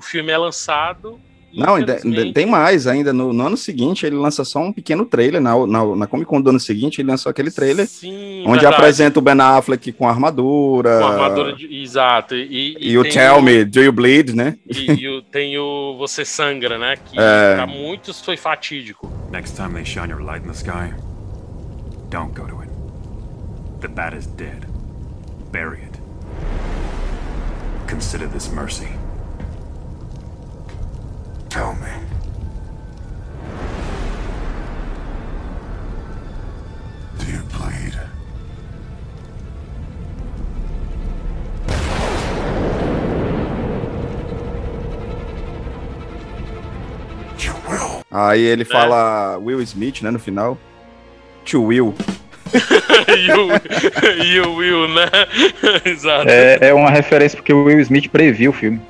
O 0.00 0.02
filme 0.02 0.32
é 0.32 0.38
lançado 0.38 1.20
Não, 1.52 1.74
ainda, 1.74 1.92
ainda 1.92 1.98
Infelizmente. 1.98 2.32
tem 2.32 2.46
mais 2.46 2.86
ainda. 2.86 3.12
No, 3.12 3.34
no 3.34 3.46
ano 3.48 3.56
seguinte, 3.56 4.06
ele 4.06 4.16
lança 4.16 4.44
só 4.46 4.60
um 4.60 4.72
pequeno 4.72 5.04
trailer. 5.04 5.42
Na, 5.42 5.54
na, 5.66 5.84
na 5.94 6.06
Comic 6.06 6.26
Con 6.26 6.40
do 6.40 6.48
ano 6.48 6.58
seguinte, 6.58 7.02
ele 7.02 7.10
lançou 7.10 7.28
aquele 7.28 7.50
trailer 7.50 7.86
Sim, 7.86 8.40
onde 8.46 8.60
verdade. 8.60 8.76
apresenta 8.76 9.18
o 9.18 9.22
Ben 9.22 9.38
Affleck 9.38 9.92
com 9.92 10.08
armadura. 10.08 11.00
Com 11.00 11.04
a 11.04 11.10
armadura 11.12 11.52
de... 11.54 11.66
Exato. 11.82 12.34
E, 12.34 12.76
E, 12.80 12.96
o 12.96 13.02
tem 13.02 13.12
Tell 13.12 13.42
Me, 13.42 13.62
Do 13.64 13.80
You 13.82 13.92
Bleed, 13.92 14.32
né? 14.34 14.56
E, 14.66 14.90
e 14.92 15.08
o- 15.08 15.20
tem 15.22 15.58
o 15.58 15.96
Você 15.98 16.24
Sangra, 16.24 16.78
né? 16.78 16.96
Que 16.96 17.18
É. 17.20 17.56
pra 17.56 17.66
muitos 17.66 18.22
foi 18.22 18.38
fatídico. 18.38 19.12
Next 19.30 19.54
time 19.54 19.74
they 19.74 19.84
shine 19.84 20.08
your 20.10 20.22
light 20.22 20.42
in 20.42 20.48
the 20.48 20.54
sky, 20.54 20.94
don't 22.08 22.32
go 22.34 22.46
to 22.46 22.62
it. 22.62 22.70
The 23.82 23.88
bat 23.88 24.16
is 24.16 24.26
dead. 24.26 24.66
Bury 25.52 25.82
it. 25.82 26.00
Consider 27.88 28.28
this 28.28 28.48
mercy. 28.48 28.88
Tell 31.50 31.74
me. 31.74 31.88
Do 37.18 37.26
you 37.26 37.42
bleed? 37.50 37.98
You 47.36 47.52
will. 47.68 48.04
Aí 48.12 48.42
ele 48.42 48.64
fala 48.64 49.36
Will 49.38 49.60
Smith, 49.62 50.02
né, 50.02 50.12
no 50.12 50.20
final. 50.20 50.56
To 51.46 51.64
Will. 51.64 51.92
e 53.18 54.38
o 54.46 54.54
Will, 54.54 54.86
né? 54.86 55.08
Exato. 55.84 56.28
É, 56.28 56.68
é 56.68 56.72
uma 56.72 56.90
referência 56.90 57.36
porque 57.36 57.52
o 57.52 57.64
Will 57.64 57.80
Smith 57.80 58.08
previu 58.08 58.52
o 58.52 58.54
filme. 58.54 58.80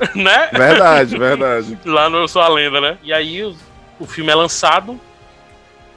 Né? 0.14 0.48
Verdade, 0.52 1.18
verdade. 1.18 1.78
Lá 1.84 2.08
no 2.08 2.18
Eu 2.18 2.28
Sou 2.28 2.40
a 2.42 2.48
Lenda, 2.48 2.80
né? 2.80 2.98
E 3.02 3.12
aí 3.12 3.42
o, 3.44 3.54
o 3.98 4.06
filme 4.06 4.30
é 4.30 4.34
lançado 4.34 4.98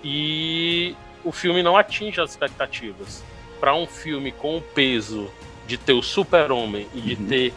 e 0.03 0.95
o 1.23 1.31
filme 1.31 1.63
não 1.63 1.77
atinge 1.77 2.19
as 2.19 2.31
expectativas. 2.31 3.23
Pra 3.59 3.73
um 3.73 3.87
filme 3.87 4.31
com 4.31 4.57
o 4.57 4.61
peso 4.61 5.29
de 5.65 5.77
ter 5.77 5.93
o 5.93 6.01
Super-Homem 6.01 6.87
e 6.93 6.99
de 6.99 7.15
ter 7.15 7.53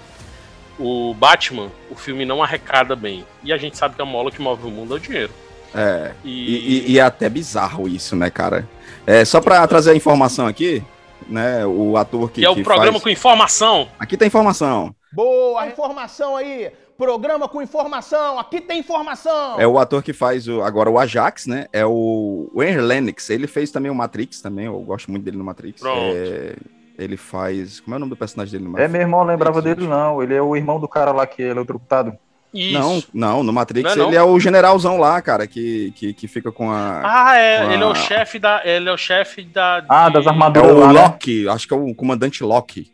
o 0.79 1.13
Batman, 1.15 1.69
o 1.91 1.97
filme 1.97 2.25
não 2.25 2.43
arrecada 2.43 2.95
bem. 2.95 3.25
E 3.43 3.53
a 3.53 3.57
gente 3.57 3.77
sabe 3.77 3.97
que 3.97 4.03
a 4.03 4.05
mola 4.05 4.31
que 4.31 4.41
move 4.41 4.67
o 4.67 4.71
mundo 4.71 4.95
é 4.95 4.97
o 4.99 5.01
dinheiro. 5.01 5.33
É. 5.75 6.13
E, 6.25 6.85
E, 6.87 6.93
e- 6.93 6.99
é 6.99 7.03
até 7.03 7.29
bizarro 7.29 7.89
isso, 7.89 8.15
né, 8.15 8.31
cara? 8.31 8.69
É, 9.07 9.25
só 9.25 9.41
pra 9.41 9.67
trazer 9.67 9.91
a 9.91 9.97
informação 9.97 10.47
aqui, 10.47 10.83
né? 11.29 11.67
O 11.67 11.97
ator 11.97 12.31
que. 12.31 12.41
que 12.41 12.47
é 12.47 12.51
o 12.51 12.55
que 12.55 12.63
programa 12.63 12.93
faz- 12.93 13.03
com 13.03 13.11
informação. 13.11 13.89
Aqui 13.99 14.17
tem 14.17 14.29
informação. 14.29 14.95
Boa 15.17 15.67
informação 15.67 16.37
aí. 16.37 16.71
Programa 16.99 17.49
com 17.49 17.63
informação. 17.63 18.39
Aqui 18.39 18.61
tem 18.61 18.81
informação. 18.81 19.59
É 19.59 19.67
o 19.67 19.79
ator 19.79 20.03
que 20.03 20.13
faz 20.13 20.47
o, 20.47 20.61
agora 20.63 20.91
o 20.91 20.99
Ajax, 20.99 21.47
né? 21.47 21.67
É 21.73 21.85
o 21.87 22.51
Wayne 22.55 22.81
Lennox. 22.83 23.31
Ele 23.31 23.47
fez 23.47 23.71
também 23.71 23.91
o 23.91 23.95
Matrix 23.95 24.43
também. 24.43 24.67
Eu 24.67 24.79
gosto 24.81 25.11
muito 25.11 25.25
dele 25.25 25.39
no 25.39 25.45
Matrix. 25.45 25.81
Pronto. 25.81 25.99
É, 26.15 26.55
ele 26.99 27.17
faz. 27.17 27.81
Como 27.81 27.95
é 27.95 27.97
o 27.97 28.01
nome 28.01 28.11
do 28.11 28.17
personagem 28.17 28.53
dele 28.53 28.65
no 28.65 28.71
É, 28.71 28.73
Matrix? 28.73 28.93
meu 28.93 29.01
irmão 29.01 29.25
lembrava 29.25 29.63
dele, 29.63 29.87
não. 29.87 30.23
Ele 30.23 30.35
é 30.35 30.43
o 30.43 30.55
irmão 30.55 30.79
do 30.79 30.87
cara 30.89 31.13
lá 31.13 31.27
que 31.27 31.43
é 31.43 31.49
eletrocutado. 31.49 32.13
Isso. 32.55 32.73
Não, 32.79 33.03
não, 33.13 33.43
no 33.43 33.53
Matrix 33.53 33.85
Não 33.85 33.93
é 33.93 33.97
não? 33.97 34.07
ele 34.09 34.17
é 34.17 34.23
o 34.23 34.39
generalzão 34.41 34.99
lá, 34.99 35.21
cara, 35.21 35.47
que, 35.47 35.93
que, 35.97 36.15
que 36.15 36.29
fica 36.29 36.51
com 36.53 36.71
a. 36.71 37.03
Ah, 37.05 37.37
é. 37.37 37.59
a- 37.59 37.73
Ele 37.75 37.83
é 37.83 37.87
o 37.87 37.95
chefe 37.95 38.39
da. 38.39 38.63
Ele 38.65 38.89
é 38.89 38.93
o 38.93 38.97
chefe 38.97 39.43
da. 39.45 39.85
Ah, 39.89 40.09
de- 40.09 40.15
das 40.15 40.27
É 40.27 40.29
armaduras 40.31 40.71
o 40.71 40.79
lá, 40.81 40.93
né? 40.93 41.03
Loki, 41.03 41.49
acho 41.49 41.67
que 41.69 41.75
é 41.75 41.77
o 41.77 41.95
comandante 41.95 42.43
Loki. 42.43 42.91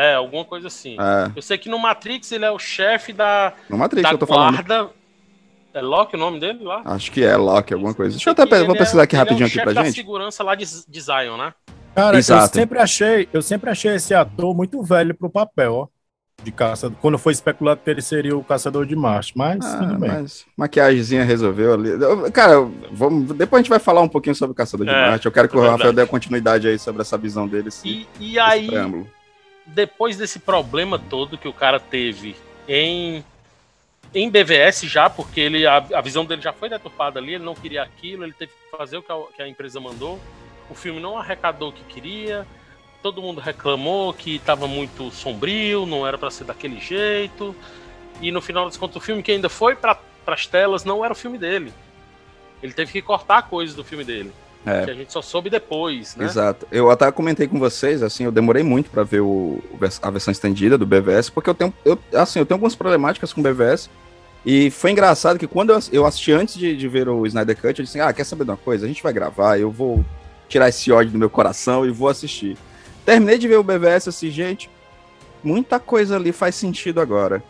É, 0.00 0.14
alguma 0.14 0.44
coisa 0.44 0.68
assim. 0.68 0.96
É, 1.00 1.32
Eu 1.34 1.42
sei 1.42 1.58
que 1.58 1.68
no 1.68 1.78
Matrix 1.78 2.30
ele 2.30 2.44
é 2.44 2.50
o 2.50 2.58
chefe 2.58 3.12
da, 3.12 3.52
no 3.68 3.76
Matrix 3.76 4.02
da 4.02 4.08
que 4.10 4.14
eu 4.14 4.18
tô 4.18 4.26
falando. 4.26 4.52
guarda. 4.54 4.90
É 5.74 5.80
Loki 5.80 6.14
o 6.16 6.18
nome 6.18 6.38
dele 6.40 6.62
lá? 6.64 6.82
Acho 6.84 7.10
que 7.10 7.22
é 7.24 7.36
Loki, 7.36 7.74
alguma 7.74 7.92
coisa. 7.92 8.12
Deixa 8.16 8.30
eu 8.30 8.32
até 8.32 8.46
vou 8.64 8.74
é- 8.74 8.78
pesquisar 8.78 9.02
aqui 9.02 9.16
ele 9.16 9.20
rapidinho 9.20 9.42
é 9.42 9.44
o 9.44 9.46
aqui 9.48 9.54
chefe 9.54 9.64
pra 9.64 9.72
da 9.72 9.84
gente. 9.84 9.94
segurança 9.96 10.42
lá 10.44 10.54
de, 10.54 10.64
de 10.88 11.00
Zion, 11.00 11.36
né? 11.36 11.52
Cara, 11.94 12.14
eu 12.16 12.18
Exato. 12.20 12.54
sempre 12.56 12.78
achei, 12.78 13.28
eu 13.32 13.42
sempre 13.42 13.70
achei 13.70 13.94
esse 13.96 14.14
ator 14.14 14.54
muito 14.54 14.80
velho 14.82 15.14
pro 15.14 15.28
papel, 15.28 15.74
ó. 15.74 15.88
De 16.44 16.52
caça. 16.52 16.88
Quando 17.00 17.18
foi 17.18 17.32
especulado 17.32 17.80
que 17.84 17.90
ele 17.90 18.00
seria 18.00 18.36
o 18.36 18.44
caçador 18.44 18.86
de 18.86 18.94
Marte, 18.94 19.32
mas 19.36 19.58
Ah, 19.64 19.78
tudo 19.78 19.98
bem. 19.98 20.08
mas 20.08 20.46
maquiagemzinha 20.56 21.24
resolveu 21.24 21.74
ali. 21.74 21.90
Eu- 21.90 22.30
Cara, 22.30 22.60
vamos, 22.92 23.32
depois 23.36 23.58
a 23.58 23.62
gente 23.62 23.70
vai 23.70 23.80
falar 23.80 24.00
um 24.02 24.08
pouquinho 24.08 24.36
sobre 24.36 24.52
o 24.52 24.54
Caçador 24.54 24.86
de 24.86 24.92
É, 24.92 25.10
Marte. 25.10 25.26
Eu 25.26 25.32
quero 25.32 25.48
que 25.48 25.56
é 25.56 25.58
o 25.58 25.68
Rafael 25.68 25.92
dê 25.92 26.06
continuidade 26.06 26.68
aí 26.68 26.78
sobre 26.78 27.02
essa 27.02 27.18
visão 27.18 27.48
dele. 27.48 27.66
Esse, 27.68 27.88
E, 27.88 28.08
e 28.20 28.30
esse 28.30 28.38
aí, 28.38 28.66
preâmbulo. 28.68 29.10
Depois 29.74 30.16
desse 30.16 30.38
problema 30.38 30.98
todo 30.98 31.38
que 31.38 31.48
o 31.48 31.52
cara 31.52 31.78
teve 31.78 32.36
em 32.66 33.24
em 34.14 34.30
BVS 34.30 34.82
já, 34.82 35.10
porque 35.10 35.38
ele 35.38 35.66
a, 35.66 35.76
a 35.76 36.00
visão 36.00 36.24
dele 36.24 36.40
já 36.40 36.52
foi 36.52 36.68
deturpada 36.68 37.20
ali, 37.20 37.34
ele 37.34 37.44
não 37.44 37.54
queria 37.54 37.82
aquilo, 37.82 38.24
ele 38.24 38.32
teve 38.32 38.52
que 38.52 38.76
fazer 38.76 38.96
o 38.96 39.02
que 39.02 39.12
a, 39.12 39.16
que 39.36 39.42
a 39.42 39.48
empresa 39.48 39.78
mandou. 39.78 40.18
O 40.70 40.74
filme 40.74 41.00
não 41.00 41.18
arrecadou 41.18 41.68
o 41.68 41.72
que 41.72 41.84
queria. 41.84 42.46
Todo 43.02 43.22
mundo 43.22 43.40
reclamou 43.40 44.12
que 44.12 44.36
estava 44.36 44.66
muito 44.66 45.10
sombrio, 45.10 45.86
não 45.86 46.06
era 46.06 46.16
para 46.16 46.30
ser 46.30 46.44
daquele 46.44 46.80
jeito. 46.80 47.54
E 48.20 48.30
no 48.30 48.40
final 48.40 48.64
das 48.64 48.76
contas, 48.76 48.96
o 48.96 49.00
filme 49.00 49.22
que 49.22 49.30
ainda 49.30 49.48
foi 49.48 49.76
para 49.76 49.98
as 50.26 50.46
telas 50.46 50.84
não 50.84 51.04
era 51.04 51.12
o 51.12 51.16
filme 51.16 51.38
dele. 51.38 51.72
Ele 52.62 52.72
teve 52.72 52.90
que 52.90 53.02
cortar 53.02 53.42
coisas 53.42 53.76
do 53.76 53.84
filme 53.84 54.04
dele. 54.04 54.32
É. 54.66 54.84
Que 54.84 54.90
a 54.90 54.94
gente 54.94 55.12
só 55.12 55.22
soube 55.22 55.48
depois, 55.48 56.16
né? 56.16 56.24
Exato. 56.24 56.66
Eu 56.70 56.90
até 56.90 57.10
comentei 57.10 57.46
com 57.46 57.58
vocês, 57.58 58.02
assim, 58.02 58.24
eu 58.24 58.32
demorei 58.32 58.62
muito 58.62 58.90
pra 58.90 59.02
ver 59.02 59.20
o, 59.20 59.62
a 60.02 60.10
versão 60.10 60.32
estendida 60.32 60.76
do 60.76 60.84
BVS, 60.84 61.30
porque 61.30 61.48
eu 61.48 61.54
tenho, 61.54 61.72
eu, 61.84 61.98
assim, 62.14 62.38
eu 62.38 62.46
tenho 62.46 62.56
algumas 62.56 62.74
problemáticas 62.74 63.32
com 63.32 63.40
o 63.40 63.44
BVS. 63.44 63.88
E 64.44 64.70
foi 64.70 64.90
engraçado 64.90 65.38
que 65.38 65.46
quando 65.46 65.72
eu, 65.72 65.78
eu 65.92 66.06
assisti 66.06 66.32
antes 66.32 66.56
de, 66.56 66.76
de 66.76 66.88
ver 66.88 67.08
o 67.08 67.26
Snyder 67.26 67.56
Cut, 67.56 67.78
eu 67.78 67.84
disse, 67.84 68.00
ah, 68.00 68.12
quer 68.12 68.24
saber 68.24 68.44
de 68.44 68.50
uma 68.50 68.56
coisa? 68.56 68.84
A 68.84 68.88
gente 68.88 69.02
vai 69.02 69.12
gravar, 69.12 69.58
eu 69.58 69.70
vou 69.70 70.04
tirar 70.48 70.68
esse 70.68 70.90
ódio 70.90 71.12
do 71.12 71.18
meu 71.18 71.30
coração 71.30 71.84
e 71.84 71.90
vou 71.90 72.08
assistir. 72.08 72.56
Terminei 73.04 73.38
de 73.38 73.48
ver 73.48 73.56
o 73.56 73.64
BVS 73.64 74.08
assim, 74.08 74.30
gente, 74.30 74.70
muita 75.42 75.78
coisa 75.78 76.16
ali 76.16 76.32
faz 76.32 76.54
sentido 76.54 77.00
agora. 77.00 77.42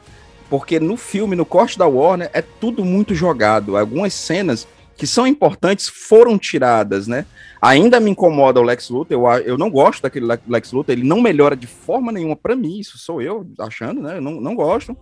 Porque 0.48 0.80
no 0.80 0.96
filme, 0.96 1.36
no 1.36 1.44
corte 1.44 1.78
da 1.78 1.86
Warner, 1.86 2.30
é 2.32 2.42
tudo 2.42 2.84
muito 2.84 3.14
jogado. 3.14 3.76
Algumas 3.76 4.14
cenas 4.14 4.66
que 4.98 5.06
são 5.06 5.26
importantes 5.26 5.88
foram 5.88 6.36
tiradas, 6.36 7.06
né? 7.06 7.24
Ainda 7.62 7.98
me 7.98 8.10
incomoda 8.10 8.60
o 8.60 8.62
Lex 8.62 8.90
Luthor, 8.90 9.16
eu, 9.16 9.26
eu 9.44 9.56
não 9.56 9.70
gosto 9.70 10.02
daquele 10.02 10.26
Le- 10.26 10.38
Lex 10.46 10.72
Luthor, 10.72 10.92
ele 10.92 11.04
não 11.08 11.20
melhora 11.22 11.56
de 11.56 11.66
forma 11.66 12.12
nenhuma 12.12 12.36
pra 12.36 12.54
mim, 12.54 12.78
isso 12.78 12.98
sou 12.98 13.22
eu 13.22 13.46
achando, 13.60 14.02
né? 14.02 14.18
Eu 14.18 14.20
não, 14.20 14.40
não 14.40 14.54
gosto. 14.54 14.96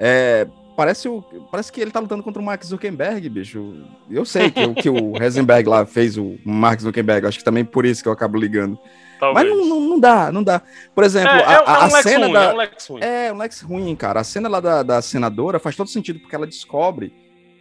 É, 0.00 0.46
parece, 0.76 1.08
o, 1.08 1.22
parece 1.50 1.70
que 1.72 1.80
ele 1.80 1.90
tá 1.90 2.00
lutando 2.00 2.22
contra 2.22 2.40
o 2.40 2.44
Mark 2.44 2.62
Zuckerberg, 2.64 3.28
bicho. 3.28 3.74
Eu 4.10 4.24
sei 4.24 4.50
que, 4.50 4.64
o- 4.64 4.74
que 4.74 4.90
o 4.90 5.16
Heisenberg 5.22 5.68
lá 5.68 5.86
fez 5.86 6.16
o 6.18 6.36
Mark 6.44 6.80
Zuckerberg, 6.80 7.26
acho 7.26 7.38
que 7.38 7.44
também 7.44 7.64
por 7.64 7.86
isso 7.86 8.02
que 8.02 8.08
eu 8.08 8.12
acabo 8.12 8.38
ligando. 8.38 8.78
Talvez. 9.18 9.48
Mas 9.48 9.56
não, 9.58 9.66
não, 9.66 9.80
não 9.80 9.98
dá, 10.00 10.30
não 10.30 10.42
dá. 10.42 10.60
Por 10.94 11.02
exemplo, 11.02 11.30
é, 11.30 11.44
a, 11.44 11.52
é, 11.52 11.62
a- 11.66 11.78
é 11.80 11.84
um 11.86 11.90
cena 12.02 12.24
ruim, 12.26 12.32
da... 12.34 12.42
é 12.44 12.52
um 12.52 12.56
Lex 12.56 12.86
ruim. 12.88 13.00
É, 13.02 13.32
um 13.32 13.36
Lex 13.38 13.60
ruim, 13.62 13.96
cara. 13.96 14.20
A 14.20 14.24
cena 14.24 14.48
lá 14.48 14.60
da, 14.60 14.82
da 14.82 15.00
senadora 15.00 15.58
faz 15.58 15.74
todo 15.76 15.88
sentido, 15.88 16.20
porque 16.20 16.34
ela 16.36 16.46
descobre. 16.46 17.12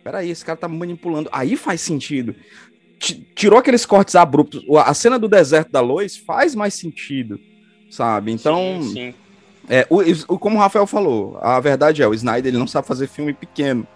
Peraí, 0.05 0.29
esse 0.29 0.45
cara 0.45 0.55
tá 0.55 0.67
manipulando. 0.67 1.27
Aí 1.31 1.57
faz 1.57 1.81
sentido. 1.81 2.35
Ti- 2.99 3.27
Tirou 3.35 3.57
aqueles 3.57 3.87
cortes 3.87 4.13
abruptos. 4.15 4.63
A 4.85 4.93
cena 4.93 5.17
do 5.17 5.27
deserto 5.27 5.71
da 5.71 5.81
Lois 5.81 6.15
faz 6.15 6.53
mais 6.53 6.75
sentido, 6.75 7.39
sabe? 7.89 8.31
Então, 8.31 8.55
Sim, 8.83 8.93
sim. 8.93 9.13
É, 9.67 9.87
o, 9.89 9.97
o- 10.31 10.37
como 10.37 10.57
o 10.57 10.59
Rafael 10.59 10.85
falou, 10.85 11.39
a 11.41 11.59
verdade 11.59 12.03
é, 12.03 12.07
o 12.07 12.13
Snyder 12.13 12.51
ele 12.51 12.59
não 12.59 12.67
sabe 12.67 12.87
fazer 12.87 13.07
filme 13.07 13.33
pequeno. 13.33 13.87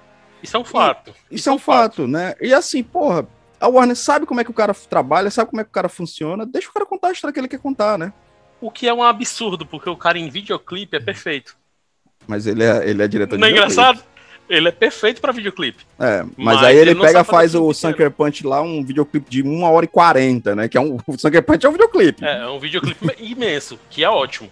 Isso 0.41 0.57
é 0.57 0.59
um 0.59 0.65
fato. 0.65 1.13
Isso 1.29 1.47
é 1.47 1.51
um 1.53 1.59
fato, 1.59 2.07
né? 2.07 2.33
E 2.41 2.51
assim, 2.55 2.81
porra, 2.81 3.27
a 3.59 3.67
Warner 3.67 3.95
sabe 3.95 4.25
como 4.25 4.41
é 4.41 4.43
que 4.43 4.49
o 4.49 4.53
cara 4.53 4.73
trabalha, 4.73 5.29
sabe 5.29 5.51
como 5.51 5.61
é 5.61 5.63
que 5.63 5.69
o 5.69 5.73
cara 5.73 5.89
funciona, 5.89 6.43
deixa 6.43 6.69
o 6.69 6.73
cara 6.73 6.87
contar 6.87 7.09
a 7.09 7.11
história 7.11 7.31
que 7.31 7.39
ele 7.39 7.47
quer 7.47 7.59
contar, 7.59 7.99
né? 7.99 8.11
O 8.59 8.71
que 8.71 8.87
é 8.87 8.93
um 8.93 9.03
absurdo, 9.03 9.63
porque 9.63 9.91
o 9.91 9.95
cara 9.95 10.17
em 10.17 10.27
videoclipe 10.27 10.97
é 10.97 10.99
perfeito. 10.99 11.55
Mas 12.27 12.47
ele 12.47 12.63
é, 12.63 12.89
ele 12.89 13.03
é 13.03 13.07
diretor 13.07 13.37
Não 13.37 13.47
é 13.47 13.51
engraçado? 13.51 14.03
Ele 14.49 14.67
é 14.67 14.71
perfeito 14.71 15.21
pra 15.21 15.31
videoclipe. 15.31 15.85
É, 15.99 16.23
mas, 16.35 16.55
Mas 16.55 16.63
aí 16.63 16.77
ele, 16.77 16.91
ele 16.91 17.01
pega 17.01 17.23
faz 17.23 17.53
o 17.53 17.71
Sucker 17.73 18.09
Punch 18.09 18.45
lá, 18.45 18.61
um 18.61 18.83
videoclipe 18.83 19.29
de 19.29 19.43
1 19.43 19.63
hora 19.63 19.85
e 19.85 19.87
40, 19.87 20.55
né? 20.55 20.67
Que 20.67 20.77
é 20.77 20.81
um. 20.81 20.97
O 21.05 21.17
Sucker 21.17 21.43
Punch 21.43 21.65
é 21.65 21.69
um 21.69 21.73
videoclipe. 21.73 22.25
É, 22.25 22.39
é 22.39 22.47
um 22.47 22.59
videoclipe 22.59 23.15
imenso, 23.19 23.79
que 23.89 24.03
é 24.03 24.09
ótimo. 24.09 24.49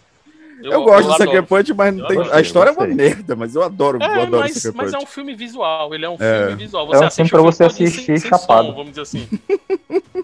Eu, 0.63 0.83
gosto 0.83 1.05
do 1.07 1.13
adoro. 1.13 1.23
Sucker 1.29 1.43
Punch, 1.43 1.73
mas 1.73 1.93
não 1.95 2.01
Eu 2.03 2.07
tem, 2.07 2.17
adoro, 2.19 2.35
a 2.35 2.41
história 2.41 2.69
é 2.69 2.73
uma 2.73 2.85
gostei. 2.87 2.95
merda, 2.95 3.35
mas 3.35 3.55
eu 3.55 3.63
adoro, 3.63 3.97
eu 4.01 4.01
É, 4.07 4.21
adoro 4.23 4.41
mas, 4.43 4.53
Sucker 4.55 4.73
mas 4.75 4.91
Punch. 4.91 5.01
é 5.03 5.03
um 5.03 5.07
filme 5.07 5.35
visual, 5.35 5.93
ele 5.93 6.05
é 6.05 6.09
um 6.09 6.17
É. 6.19 6.39
filme 6.47 6.55
visual. 6.55 6.83
É 6.85 6.87
Você 6.87 7.03
um 7.03 7.07
assiste 7.07 7.29
filme 7.29 7.29
pra 7.43 7.51
você 7.51 7.63
assistir 7.63 8.19
sem, 8.19 8.29
chapado. 8.29 8.61
Sem 8.63 8.71
som, 8.71 8.75
vamos 8.75 8.89
dizer 8.89 9.01
assim. 9.01 9.27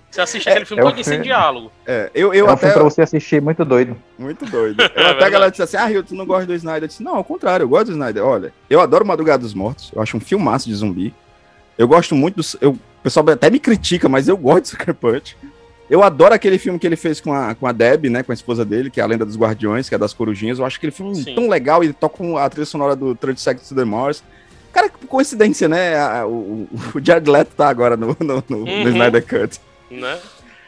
Você 0.09 0.21
assiste 0.21 0.49
aquele 0.49 0.65
filme 0.65 0.81
é 0.81 0.85
um 0.85 0.89
todo 0.89 0.95
sem 1.03 1.03
filme- 1.13 1.23
diálogo. 1.25 1.71
É, 1.85 2.09
eu, 2.15 2.33
eu 2.33 2.45
é 2.47 2.49
um 2.49 2.53
até. 2.53 2.61
filme 2.67 2.73
pra 2.73 2.83
você 2.83 3.01
assistir 3.03 3.41
muito 3.41 3.63
doido. 3.63 3.95
Muito 4.17 4.45
doido. 4.45 4.81
Eu 4.95 5.07
até 5.07 5.25
a 5.25 5.29
galera 5.29 5.51
disse 5.51 5.63
assim: 5.63 5.77
Ah, 5.77 5.85
Rio, 5.85 6.03
tu 6.03 6.15
não 6.15 6.25
gosta 6.25 6.45
do 6.45 6.53
Snyder? 6.55 6.83
Eu 6.83 6.87
disse: 6.87 7.03
Não, 7.03 7.15
ao 7.15 7.23
contrário, 7.23 7.63
eu 7.63 7.67
gosto 7.69 7.85
do 7.87 7.91
Snyder. 7.91 8.23
Olha, 8.25 8.53
eu 8.69 8.79
adoro 8.81 9.05
Madrugada 9.05 9.41
dos 9.43 9.53
Mortos, 9.53 9.91
eu 9.95 10.01
acho 10.01 10.17
um 10.17 10.19
filmaço 10.19 10.67
de 10.67 10.75
zumbi. 10.75 11.13
Eu 11.77 11.87
gosto 11.87 12.15
muito 12.15 12.35
do. 12.35 12.43
Eu, 12.61 12.71
o 12.71 12.79
pessoal 13.03 13.27
até 13.29 13.49
me 13.49 13.59
critica, 13.59 14.07
mas 14.07 14.27
eu 14.27 14.37
gosto 14.37 14.63
de 14.63 14.69
Sucker 14.69 14.93
Punch. 14.95 15.35
Eu 15.89 16.01
adoro 16.01 16.33
aquele 16.33 16.57
filme 16.57 16.79
que 16.79 16.87
ele 16.87 16.95
fez 16.95 17.19
com 17.21 17.33
a, 17.33 17.53
com 17.53 17.67
a 17.67 17.71
Deb, 17.71 18.05
né, 18.09 18.23
com 18.23 18.31
a 18.31 18.35
esposa 18.35 18.65
dele, 18.65 18.89
que 18.89 18.99
é 18.99 19.03
a 19.03 19.07
Lenda 19.07 19.25
dos 19.25 19.37
Guardiões, 19.37 19.87
que 19.89 19.95
é 19.95 19.97
das 19.97 20.13
Corujinhas. 20.13 20.59
Eu 20.59 20.65
acho 20.65 20.77
aquele 20.77 20.91
filme 20.91 21.15
Sim. 21.15 21.35
tão 21.35 21.47
legal, 21.49 21.83
ele 21.83 21.93
toca 21.93 22.17
com 22.17 22.37
a 22.37 22.49
trilha 22.49 22.65
sonora 22.65 22.95
do 22.95 23.13
30 23.15 23.39
Seconds 23.39 23.69
to 23.69 23.75
the 23.75 23.85
Mars. 23.85 24.23
Cara, 24.71 24.89
que 24.89 25.05
coincidência, 25.05 25.67
né? 25.67 25.99
A- 25.99 26.25
O, 26.25 26.67
o 26.95 26.99
Jared 27.03 27.29
Leto 27.29 27.51
tá 27.55 27.67
agora 27.69 27.95
no, 27.95 28.15
no, 28.19 28.25
no- 28.35 28.43
no 28.49 28.57
Uhum. 28.59 28.89
Snyder 28.89 29.23
Cut. 29.27 29.59
Né? 29.91 30.17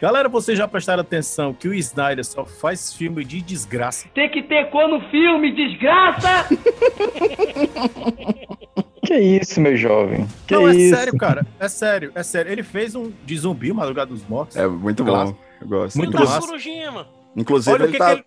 Galera, 0.01 0.27
vocês 0.29 0.57
já 0.57 0.67
prestaram 0.67 1.01
atenção 1.01 1.53
que 1.53 1.67
o 1.69 1.73
Snyder 1.73 2.23
só 2.23 2.45
faz 2.45 2.93
filme 2.93 3.23
de 3.25 3.41
desgraça? 3.41 4.07
Tem 4.13 4.29
que 4.29 4.43
ter 4.43 4.69
cor 4.69 4.87
no 4.87 4.99
filme, 5.09 5.55
desgraça! 5.55 6.45
Que 9.05 9.17
isso, 9.17 9.59
meu 9.61 9.75
jovem? 9.77 10.27
Que 10.47 10.53
Não, 10.55 10.67
é 10.67 10.75
isso? 10.75 10.95
sério, 10.95 11.17
cara. 11.17 11.45
É 11.59 11.67
sério, 11.67 12.11
é 12.15 12.23
sério. 12.23 12.51
Ele 12.51 12.63
fez 12.63 12.95
um 12.95 13.11
de 13.25 13.37
zumbi, 13.37 13.71
Madrugada 13.71 14.11
dos 14.11 14.25
Mortos. 14.27 14.57
É 14.57 14.67
muito 14.67 15.03
bom. 15.03 15.11
Clássico. 15.11 15.39
Eu 15.61 15.67
gosto. 15.67 15.97
Muito. 15.97 16.17
Corujinha, 16.17 16.91
mano. 16.91 17.07
Inclusive, 17.35 17.73
Olha 17.73 17.83
o 17.83 17.85
ele 17.85 17.91
que, 17.93 17.97
tá. 17.99 18.05
que 18.07 18.11
ele. 18.13 18.25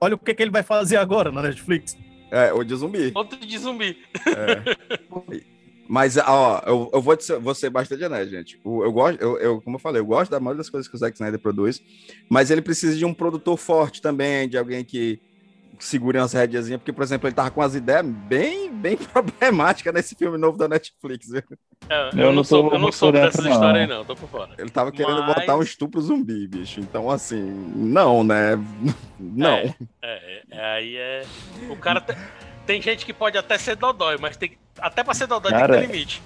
Olha 0.00 0.14
o 0.14 0.18
que, 0.18 0.34
que 0.34 0.42
ele 0.42 0.50
vai 0.50 0.62
fazer 0.62 0.96
agora 0.96 1.32
na 1.32 1.42
Netflix. 1.42 1.96
É, 2.30 2.52
o 2.52 2.62
de 2.62 2.74
zumbi. 2.76 3.10
Outro 3.14 3.38
de 3.38 3.58
zumbi. 3.58 3.96
Mas, 5.88 6.18
ó, 6.18 6.62
eu, 6.66 6.90
eu 6.92 7.00
vou, 7.00 7.16
te 7.16 7.24
ser, 7.24 7.38
vou 7.40 7.54
ser 7.54 7.70
bastante 7.70 8.04
honesto, 8.04 8.30
gente. 8.30 8.60
O- 8.62 8.84
Eu, 8.84 8.92
gosto, 8.92 9.18
eu, 9.22 9.38
eu, 9.38 9.60
como 9.62 9.76
eu 9.76 9.80
falei, 9.80 10.00
eu 10.02 10.04
gosto 10.06 10.30
da 10.30 10.38
maioria 10.38 10.58
das 10.58 10.68
coisas 10.68 10.86
que 10.86 10.94
o 10.94 10.98
Zack 10.98 11.14
Snyder 11.16 11.40
produz, 11.40 11.80
mas 12.28 12.50
ele 12.50 12.60
precisa 12.60 12.94
de 12.94 13.06
um 13.06 13.14
produtor 13.14 13.56
forte 13.56 14.02
também, 14.02 14.46
de 14.48 14.58
alguém 14.58 14.84
que 14.84 15.18
segure 15.78 16.18
umas 16.18 16.32
rédeazinhas, 16.32 16.80
porque, 16.80 16.92
por 16.92 17.02
exemplo, 17.02 17.28
ele 17.28 17.34
tava 17.34 17.50
com 17.50 17.62
as 17.62 17.74
ideias 17.74 18.04
bem, 18.04 18.70
bem 18.72 18.96
problemáticas 19.12 19.92
nesse 19.94 20.14
filme 20.14 20.36
novo 20.38 20.56
da 20.58 20.68
Netflix. 20.68 21.28
viu? 21.30 21.42
É, 21.88 22.10
eu, 22.14 22.18
Eu 22.26 22.32
não 22.32 22.42
sou, 22.44 22.72
eu 22.72 22.78
não 22.78 22.90
sou 22.92 23.12
por 23.12 23.20
dessa 23.20 23.38
história 23.48 23.86
não. 23.86 23.94
aí, 23.94 23.98
não, 23.98 24.04
tô 24.04 24.16
por 24.16 24.28
fora. 24.28 24.50
Ele 24.58 24.70
tava 24.70 24.90
querendo 24.92 25.20
Mas- 25.22 25.34
botar 25.36 25.56
um 25.56 25.62
estupro 25.62 26.00
zumbi, 26.00 26.46
bicho. 26.48 26.80
Então, 26.80 27.10
assim, 27.10 27.40
não, 27.74 28.22
né? 28.24 28.56
Não. 29.20 29.56
É, 29.56 29.74
é, 30.02 30.42
é, 30.50 30.64
aí 30.76 30.96
é. 30.96 31.22
O 31.68 31.76
cara. 31.76 32.00
te- 32.00 32.16
Tem 32.66 32.80
gente 32.80 33.04
que 33.06 33.12
pode 33.12 33.36
até 33.38 33.56
ser 33.58 33.74
dodói, 33.76 34.16
mas 34.20 34.36
tem 34.36 34.50
que- 34.50 34.58
até 34.80 35.04
pra 35.04 35.14
ser 35.14 35.26
dodói 35.26 35.52
Cara, 35.52 35.78
tem 35.78 35.82
que 35.82 35.86
ter 35.86 35.92
limite. 35.92 36.22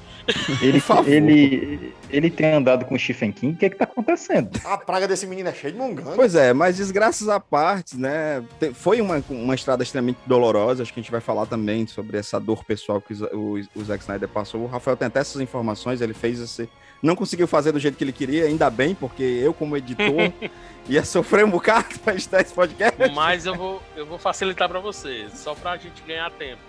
Ele, 0.60 0.82
ele, 1.06 1.94
ele 2.08 2.30
tem 2.30 2.52
andado 2.52 2.84
com 2.84 2.94
o 2.94 2.98
Stephen 2.98 3.32
King, 3.32 3.54
o 3.54 3.56
que 3.56 3.66
é 3.66 3.70
que 3.70 3.76
tá 3.76 3.84
acontecendo? 3.84 4.50
A 4.64 4.78
praga 4.78 5.08
desse 5.08 5.26
menino 5.26 5.48
é 5.48 5.52
cheia 5.52 5.72
de 5.72 5.78
munganga. 5.78 6.12
Pois 6.14 6.34
é, 6.34 6.52
mas 6.52 6.76
desgraças 6.76 7.28
à 7.28 7.40
parte, 7.40 7.96
né? 7.96 8.42
Foi 8.74 9.00
uma, 9.00 9.22
uma 9.28 9.54
estrada 9.54 9.82
extremamente 9.82 10.18
dolorosa. 10.26 10.82
Acho 10.82 10.92
que 10.92 11.00
a 11.00 11.02
gente 11.02 11.10
vai 11.10 11.20
falar 11.20 11.46
também 11.46 11.86
sobre 11.86 12.18
essa 12.18 12.38
dor 12.38 12.64
pessoal 12.64 13.00
que 13.00 13.14
o, 13.14 13.56
o, 13.56 13.80
o 13.80 13.84
Zack 13.84 14.02
Snyder 14.02 14.28
passou. 14.28 14.62
O 14.62 14.66
Rafael 14.66 14.96
tem 14.96 15.08
até 15.08 15.20
essas 15.20 15.40
informações, 15.40 16.00
ele 16.00 16.14
fez 16.14 16.38
esse. 16.38 16.68
Não 17.02 17.16
conseguiu 17.16 17.48
fazer 17.48 17.72
do 17.72 17.80
jeito 17.80 17.96
que 17.96 18.04
ele 18.04 18.12
queria, 18.12 18.44
ainda 18.44 18.70
bem, 18.70 18.94
porque 18.94 19.24
eu, 19.24 19.52
como 19.52 19.76
editor, 19.76 20.32
ia 20.88 21.04
sofrer 21.04 21.44
um 21.44 21.50
bocado 21.50 21.98
pra 22.04 22.14
editar 22.14 22.40
esse 22.40 22.54
podcast. 22.54 23.10
Mas 23.12 23.44
eu 23.44 23.56
vou, 23.56 23.82
eu 23.96 24.06
vou 24.06 24.20
facilitar 24.20 24.68
pra 24.68 24.78
vocês, 24.78 25.32
só 25.34 25.52
pra 25.52 25.76
gente 25.76 26.00
ganhar 26.06 26.30
tempo. 26.30 26.60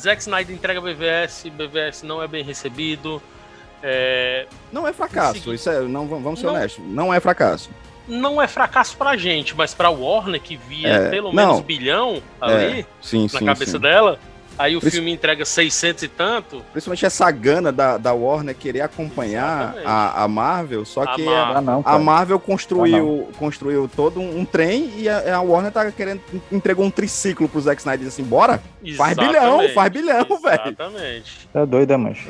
Zack 0.00 0.20
Snyder 0.22 0.54
entrega 0.54 0.80
BVS, 0.80 1.44
BVS 1.50 2.02
não 2.02 2.22
é 2.22 2.26
bem 2.28 2.42
recebido. 2.42 3.22
é, 3.82 4.46
Não 4.72 4.86
é 4.86 4.92
fracasso, 4.92 5.52
isso 5.54 5.70
é. 5.70 5.80
Não, 5.82 6.06
vamos 6.06 6.40
ser 6.40 6.46
Não. 6.46 6.54
honestos. 6.54 6.84
Não 6.86 7.12
é 7.14 7.20
fracasso. 7.20 7.70
não 8.08 8.42
é 8.42 8.48
fracasso 8.48 8.96
pra 8.96 9.16
gente, 9.16 9.54
mas 9.56 9.72
pra 9.72 9.88
Warner, 9.88 10.40
que 10.40 10.56
via 10.56 10.88
É, 10.88 11.10
pelo 11.10 11.32
não. 11.32 11.46
menos 11.46 11.60
bilhão 11.60 12.20
ali 12.40 12.80
É, 12.80 12.86
sim, 13.00 13.22
na 13.32 13.38
sim, 13.38 13.44
cabeça 13.46 13.72
sim. 13.72 13.78
dela, 13.78 14.18
aí 14.60 14.76
o 14.76 14.80
filme 14.80 15.10
entrega 15.10 15.44
600 15.44 16.02
e 16.02 16.08
tanto. 16.08 16.62
Principalmente 16.72 17.06
essa 17.06 17.30
gana 17.30 17.72
da, 17.72 17.96
da 17.96 18.12
Warner 18.12 18.54
querer 18.54 18.82
acompanhar 18.82 19.74
Exatamente. 19.76 19.86
a, 19.86 20.24
a 20.24 20.28
Marvel, 20.28 20.84
só 20.84 21.02
A 21.02 21.14
que 21.14 21.22
Marvel. 21.24 21.54
a, 21.54 21.58
Ah, 21.58 21.60
não, 21.60 21.82
a. 21.84 21.98
Marvel 21.98 22.38
construiu, 22.38 23.28
construiu 23.38 23.88
todo 23.88 24.20
um, 24.20 24.40
um 24.40 24.44
trem 24.44 24.92
e 24.96 25.08
a, 25.08 25.36
a 25.36 25.40
Warner 25.40 25.72
tá 25.72 25.90
querendo, 25.90 26.20
entregou 26.52 26.84
um 26.84 26.90
triciclo 26.90 27.48
pro 27.48 27.60
Zack 27.60 27.80
Snyder 27.80 28.02
e 28.02 28.08
disse 28.08 28.20
assim, 28.20 28.28
bora, 28.30 28.62
faz 28.96 29.16
bilhão, 29.16 29.62
Exatamente, 29.62 29.74
faz 29.74 29.90
bilhão, 29.90 30.24
velho. 30.42 30.62
Exatamente. 30.66 31.48
Tá 31.52 31.64
doida, 31.64 31.96
mancho. 31.98 32.28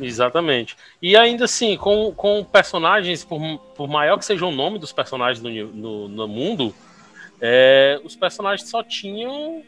Exatamente. 0.00 0.76
E 1.00 1.16
ainda 1.16 1.44
assim, 1.44 1.76
com, 1.76 2.12
com 2.16 2.44
personagens, 2.44 3.24
por, 3.24 3.40
por 3.74 3.88
maior 3.88 4.18
que 4.18 4.24
seja 4.24 4.44
o 4.46 4.50
nome 4.50 4.78
dos 4.78 4.92
personagens 4.92 5.42
no, 5.42 5.50
no, 5.68 6.08
no 6.08 6.28
mundo, 6.28 6.74
é, 7.44 8.00
os 8.04 8.14
personagens 8.14 8.70
só 8.70 8.84
tinham 8.84 9.64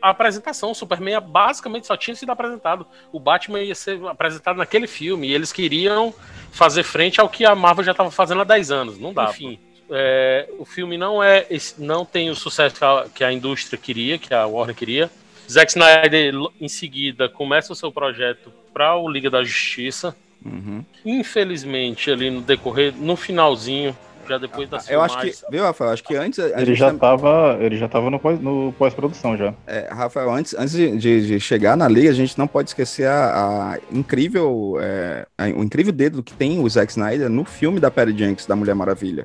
a 0.00 0.10
apresentação. 0.10 0.70
O 0.70 0.74
Superman 0.74 1.18
basicamente 1.22 1.86
só 1.86 1.96
tinha 1.96 2.14
sido 2.14 2.30
apresentado. 2.30 2.86
O 3.10 3.18
Batman 3.18 3.62
ia 3.62 3.74
ser 3.74 3.98
apresentado 4.06 4.58
naquele 4.58 4.86
filme. 4.86 5.28
E 5.28 5.32
eles 5.32 5.50
queriam 5.50 6.12
fazer 6.52 6.82
frente 6.82 7.18
ao 7.18 7.28
que 7.30 7.46
a 7.46 7.54
Marvel 7.54 7.82
já 7.82 7.92
estava 7.92 8.10
fazendo 8.10 8.42
há 8.42 8.44
10 8.44 8.70
anos. 8.70 8.98
Não 8.98 9.14
dá. 9.14 9.30
Enfim. 9.30 9.58
é, 9.90 10.50
o 10.58 10.66
filme 10.66 10.98
não 10.98 11.22
é 11.22 11.46
não 11.78 12.04
tem 12.04 12.28
o 12.28 12.34
sucesso 12.34 12.76
que 12.76 12.84
a, 12.84 13.06
que 13.14 13.24
a 13.24 13.32
indústria 13.32 13.78
queria, 13.78 14.18
que 14.18 14.34
a 14.34 14.44
Warner 14.44 14.76
queria. 14.76 15.10
Zack 15.50 15.70
Snyder, 15.70 16.34
em 16.60 16.68
seguida, 16.68 17.26
começa 17.26 17.72
o 17.72 17.76
seu 17.76 17.90
projeto 17.90 18.52
para 18.72 18.94
o 18.96 19.08
Liga 19.08 19.30
da 19.30 19.42
Justiça. 19.42 20.14
Uhum. 20.44 20.84
Infelizmente, 21.04 22.10
ali 22.10 22.30
no 22.30 22.42
decorrer, 22.42 22.92
no 22.94 23.16
finalzinho, 23.16 23.96
já 24.28 24.38
depois 24.38 24.68
das 24.68 24.88
Eu 24.88 25.00
acho 25.02 25.20
que, 25.20 25.32
viu, 25.50 25.62
Rafael, 25.64 25.90
acho 25.92 26.02
que 26.04 26.14
antes... 26.16 26.38
a 26.38 26.48
Ele 26.56 26.66
gente 26.66 26.76
já 26.78 26.90
tam- 26.90 26.98
tava, 26.98 27.56
ele 27.60 27.76
já 27.76 27.88
tava 27.88 28.10
no, 28.10 28.18
pós- 28.18 28.40
no 28.40 28.72
pós-produção 28.78 29.36
já. 29.36 29.54
É, 29.66 29.88
Rafael, 29.92 30.30
antes, 30.32 30.54
antes 30.54 30.72
de, 30.74 30.96
de- 30.96 31.26
de 31.26 31.40
chegar 31.40 31.76
na 31.76 31.88
liga, 31.88 32.10
a 32.10 32.14
gente 32.14 32.36
não 32.38 32.46
pode 32.46 32.70
esquecer 32.70 33.06
a, 33.06 33.74
a 33.74 33.78
incrível, 33.92 34.78
é, 34.80 35.26
a- 35.38 35.44
o 35.46 35.62
incrível 35.62 35.92
dedo 35.92 36.22
que 36.22 36.32
tem 36.32 36.58
o 36.60 36.68
Zack 36.68 36.90
Snyder 36.92 37.28
no 37.28 37.44
filme 37.44 37.80
da 37.80 37.90
Perry 37.90 38.16
Jenkins, 38.16 38.46
da 38.46 38.56
Mulher 38.56 38.74
Maravilha. 38.74 39.24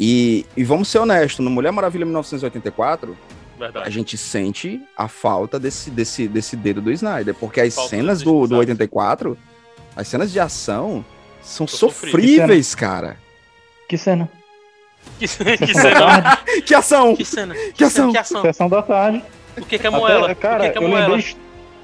E, 0.00 0.46
e 0.56 0.62
vamos 0.62 0.88
ser 0.88 0.98
honestos, 0.98 1.44
no 1.44 1.50
Mulher 1.50 1.72
Maravilha 1.72 2.04
1984, 2.04 3.16
Verdade. 3.58 3.86
a 3.86 3.90
gente 3.90 4.16
sente 4.16 4.80
a 4.96 5.08
falta 5.08 5.58
desse, 5.58 5.90
desse, 5.90 6.28
desse 6.28 6.56
dedo 6.56 6.80
do 6.80 6.92
Snyder, 6.92 7.34
porque 7.34 7.60
as 7.60 7.74
Falta 7.74 7.90
cenas 7.90 8.22
do, 8.22 8.32
do 8.32 8.42
design. 8.42 8.60
84, 8.60 9.36
as 9.96 10.06
cenas 10.06 10.30
de 10.30 10.38
ação, 10.38 11.04
são 11.42 11.66
São 11.66 11.88
sofríveis, 11.90 12.74
cara. 12.76 13.16
Que 13.88 13.96
cena? 13.98 14.28
Que, 15.18 15.26
que 15.26 15.74
cena? 15.74 16.38
Que 16.66 16.74
ação! 16.74 17.16
Que 17.16 17.24
cena? 17.24 17.54
Que 17.74 17.84
ação! 17.84 18.12
Que 18.12 18.18
ação? 18.18 18.42
Sessão 18.42 18.68
da 18.68 18.82
tarde. 18.82 19.22
O 19.56 19.62
que, 19.64 19.78
que 19.78 19.86
é 19.86 19.88
Até- 19.88 19.98
moela? 19.98 20.34
cara, 20.34 20.64
o 20.64 20.66
que, 20.66 20.72
que 20.72 20.78
é 20.78 20.82
eu 20.84 20.88
moela? 20.88 21.06
lembrei, 21.16 21.22
de- 21.22 21.36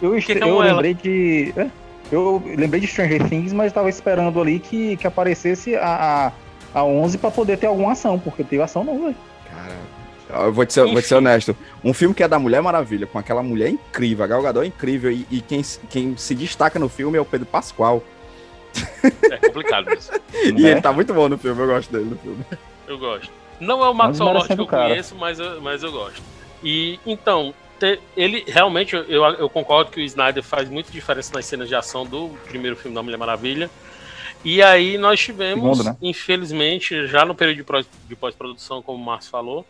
eu, 0.06 0.12
que 0.16 0.20
que 0.22 0.32
é 0.32 0.42
eu 0.42 0.54
moela? 0.54 0.72
lembrei 0.72 0.94
de. 0.94 1.54
é, 1.56 1.66
eu 2.12 2.42
lembrei 2.56 2.80
de 2.80 2.86
Stranger 2.86 3.28
Things, 3.28 3.52
mas 3.52 3.72
tava 3.72 3.88
esperando 3.88 4.40
ali 4.40 4.58
que, 4.60 4.96
que 4.96 5.06
aparecesse 5.06 5.74
a, 5.76 6.32
a, 6.74 6.80
a 6.80 6.84
11 6.84 7.18
pra 7.18 7.30
poder 7.30 7.56
ter 7.56 7.66
alguma 7.66 7.92
ação, 7.92 8.18
porque 8.18 8.44
teve 8.44 8.62
ação 8.62 8.84
não, 8.84 9.00
velho. 9.02 9.16
Eu 10.30 10.52
vou 10.52 10.66
te, 10.66 10.72
ser, 10.72 10.84
vou 10.84 11.00
te 11.00 11.06
ser 11.06 11.14
honesto. 11.14 11.56
Um 11.82 11.92
filme 11.94 12.14
que 12.14 12.22
é 12.22 12.28
da 12.28 12.38
Mulher 12.38 12.60
Maravilha, 12.60 13.06
com 13.06 13.18
aquela 13.18 13.42
mulher 13.42 13.68
incrível, 13.68 14.24
a 14.24 14.28
Gal 14.28 14.42
Gadot 14.42 14.64
é 14.64 14.68
incrível, 14.68 15.10
e, 15.10 15.26
e 15.30 15.40
quem, 15.40 15.62
quem 15.88 16.16
se 16.16 16.34
destaca 16.34 16.78
no 16.78 16.88
filme 16.88 17.16
é 17.16 17.20
o 17.20 17.24
Pedro 17.24 17.46
Pascoal. 17.46 18.02
É 19.30 19.36
complicado 19.38 19.92
isso. 19.92 20.10
E 20.32 20.52
Né? 20.52 20.70
ele 20.72 20.80
tá 20.80 20.92
muito 20.92 21.12
bom 21.14 21.28
no 21.28 21.38
filme, 21.38 21.60
eu 21.60 21.66
gosto 21.66 21.90
dele 21.92 22.04
no 22.06 22.16
filme. 22.18 22.44
Eu 22.86 22.98
gosto. 22.98 23.30
Não 23.60 23.84
é 23.84 23.88
o 23.88 23.94
Mas 23.94 24.18
Lord 24.18 24.54
que 24.54 24.60
eu 24.60 24.66
cara. 24.66 24.88
conheço, 24.90 25.14
mas 25.14 25.38
eu, 25.38 25.60
mas 25.60 25.82
eu 25.82 25.92
gosto. 25.92 26.20
E 26.62 26.98
então, 27.06 27.54
te- 27.78 28.00
ele 28.16 28.44
realmente, 28.46 28.94
eu, 28.96 29.06
eu 29.24 29.48
concordo 29.48 29.90
que 29.90 30.00
o 30.00 30.04
Snyder 30.04 30.42
faz 30.42 30.68
muita 30.68 30.90
diferença 30.90 31.32
nas 31.34 31.46
cenas 31.46 31.68
de 31.68 31.74
ação 31.74 32.04
do 32.04 32.30
primeiro 32.48 32.76
filme 32.76 32.94
da 32.94 33.02
Mulher 33.02 33.16
Maravilha. 33.16 33.70
E 34.44 34.62
aí 34.62 34.98
nós 34.98 35.20
tivemos, 35.20 35.78
Segundo, 35.78 35.84
né? 35.84 35.96
infelizmente, 36.02 37.06
já 37.06 37.24
no 37.24 37.34
período 37.34 37.64
de 38.08 38.16
pós-produção, 38.16 38.82
como 38.82 39.00
o 39.00 39.04
Márcio 39.06 39.30
falou, 39.30 39.64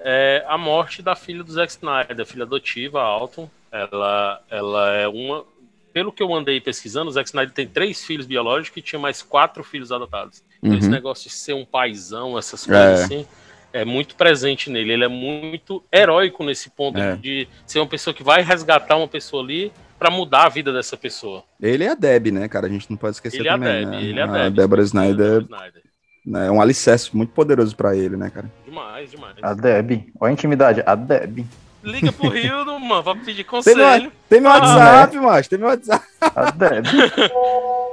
é, 0.00 0.44
a 0.48 0.58
morte 0.58 1.00
da 1.02 1.14
filha 1.14 1.42
do 1.44 1.52
Zack 1.52 1.72
Snyder, 1.72 2.26
filha 2.26 2.44
adotiva, 2.44 3.00
a 3.00 3.04
Alton. 3.04 3.48
Ela, 3.72 4.42
ela 4.50 4.90
é 4.94 5.06
uma. 5.06 5.44
Pelo 5.92 6.12
que 6.12 6.22
eu 6.22 6.32
andei 6.34 6.60
pesquisando, 6.60 7.08
o 7.10 7.12
Zack 7.12 7.28
Snyder 7.28 7.52
tem 7.54 7.66
três 7.66 8.04
filhos 8.04 8.26
biológicos 8.26 8.76
e 8.78 8.82
tinha 8.82 8.98
mais 8.98 9.22
quatro 9.22 9.64
filhos 9.64 9.90
adotados. 9.90 10.42
Então, 10.62 10.76
esse 10.78 10.86
Uhum. 10.86 10.92
negócio 10.92 11.28
de 11.28 11.34
ser 11.34 11.54
um 11.54 11.64
paizão, 11.64 12.38
essas 12.38 12.64
coisas 12.66 13.00
É. 13.00 13.04
assim, 13.04 13.26
é 13.72 13.84
muito 13.84 14.14
presente 14.14 14.68
nele. 14.70 14.92
Ele 14.92 15.04
é 15.04 15.08
muito 15.08 15.82
heróico 15.92 16.44
nesse 16.44 16.70
ponto 16.70 16.98
É. 16.98 17.16
de 17.16 17.48
ser 17.66 17.80
uma 17.80 17.86
pessoa 17.86 18.12
que 18.14 18.22
vai 18.22 18.42
resgatar 18.42 18.96
uma 18.96 19.08
pessoa 19.08 19.42
ali 19.42 19.72
pra 19.98 20.10
mudar 20.10 20.44
a 20.44 20.48
vida 20.48 20.72
dessa 20.72 20.96
pessoa. 20.96 21.42
Ele 21.60 21.84
é 21.84 21.90
a 21.90 21.94
Deb, 21.94 22.28
né, 22.32 22.48
cara? 22.48 22.66
A 22.66 22.70
gente 22.70 22.88
não 22.90 22.96
pode 22.96 23.16
esquecer 23.16 23.38
Ele 23.40 23.48
é 23.48 23.50
a 23.50 23.54
também, 23.54 23.84
Deb, 23.84 23.90
né? 23.90 24.02
ele 24.02 24.18
é 24.18 24.22
a 24.22 24.24
a 24.26 24.32
Deb. 24.44 24.54
Deborah 24.56 24.82
Snyder 24.82 25.42
Snyder. 25.42 25.82
né, 26.24 26.46
é 26.46 26.50
um 26.50 26.60
alicerce 26.60 27.14
muito 27.16 27.32
poderoso 27.32 27.74
pra 27.76 27.96
ele, 27.96 28.16
né, 28.16 28.30
cara? 28.30 28.50
Demais, 28.64 29.10
demais. 29.10 29.36
A 29.42 29.54
Deb. 29.54 30.06
Olha 30.20 30.30
a 30.30 30.32
intimidade, 30.32 30.82
a 30.86 30.94
Deb. 30.94 31.44
Liga 31.82 32.12
pro 32.12 32.28
Rio, 32.28 32.64
mano, 32.80 33.02
pra 33.02 33.14
pedir 33.14 33.36
Tem 33.44 33.44
conselho. 33.44 34.02
meu, 34.02 34.12
tem 34.28 34.40
meu 34.40 34.50
Ah, 34.50 34.58
WhatsApp, 34.58 35.16
macho, 35.18 35.48
tem 35.50 35.58
meu 35.58 35.68
WhatsApp. 35.68 36.04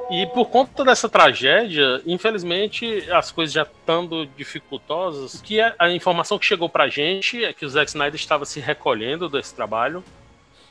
E 0.10 0.26
por 0.28 0.46
conta 0.46 0.86
dessa 0.86 1.10
tragédia, 1.10 2.02
infelizmente, 2.06 3.04
as 3.12 3.30
coisas 3.30 3.54
já 3.54 3.64
estando 3.64 4.26
dificultosas, 4.38 5.42
que 5.42 5.60
a, 5.60 5.76
a 5.78 5.92
informação 5.92 6.40
que 6.40 6.46
chegou 6.46 6.70
pra 6.70 6.88
gente 6.88 7.44
é 7.44 7.52
que 7.52 7.66
o 7.66 7.70
Zack 7.70 7.90
Snyder 7.90 8.16
estava 8.16 8.46
se 8.46 8.62
recolhendo 8.62 9.28
desse 9.28 9.54
trabalho 9.54 10.02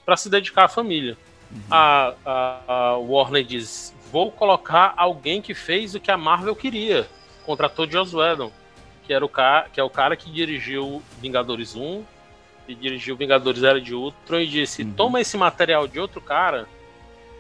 para 0.07 0.17
se 0.17 0.31
dedicar 0.31 0.65
à 0.65 0.69
família. 0.69 1.19
A, 1.71 2.15
a- 2.25 2.61
a 2.67 2.97
Warner 2.97 3.45
diz: 3.45 3.95
vou 4.11 4.33
colocar 4.33 4.95
alguém 4.97 5.43
que 5.43 5.53
fez 5.53 5.95
o 5.95 6.01
que 6.01 6.11
a 6.11 6.17
Marvel 6.17 6.57
queria. 6.57 7.07
Contratou 7.45 7.89
Joss 7.91 8.17
Whedon, 8.17 8.51
que, 9.07 9.13
era 9.13 9.25
o 9.25 9.29
cara, 9.29 9.69
que 9.71 9.79
é 9.79 9.85
o 9.85 9.91
cara 9.91 10.17
que 10.17 10.31
dirigiu 10.31 11.03
Vingadores 11.21 11.77
1, 11.77 12.03
que 12.67 12.75
dirigiu 12.75 13.17
Vingadores 13.17 13.63
Era 13.63 13.81
de 13.81 13.95
Ultron, 13.95 14.41
e 14.41 14.47
disse: 14.47 14.85
toma 14.85 15.21
esse 15.21 15.37
material 15.37 15.87
de 15.87 16.01
outro 16.01 16.21
cara, 16.21 16.67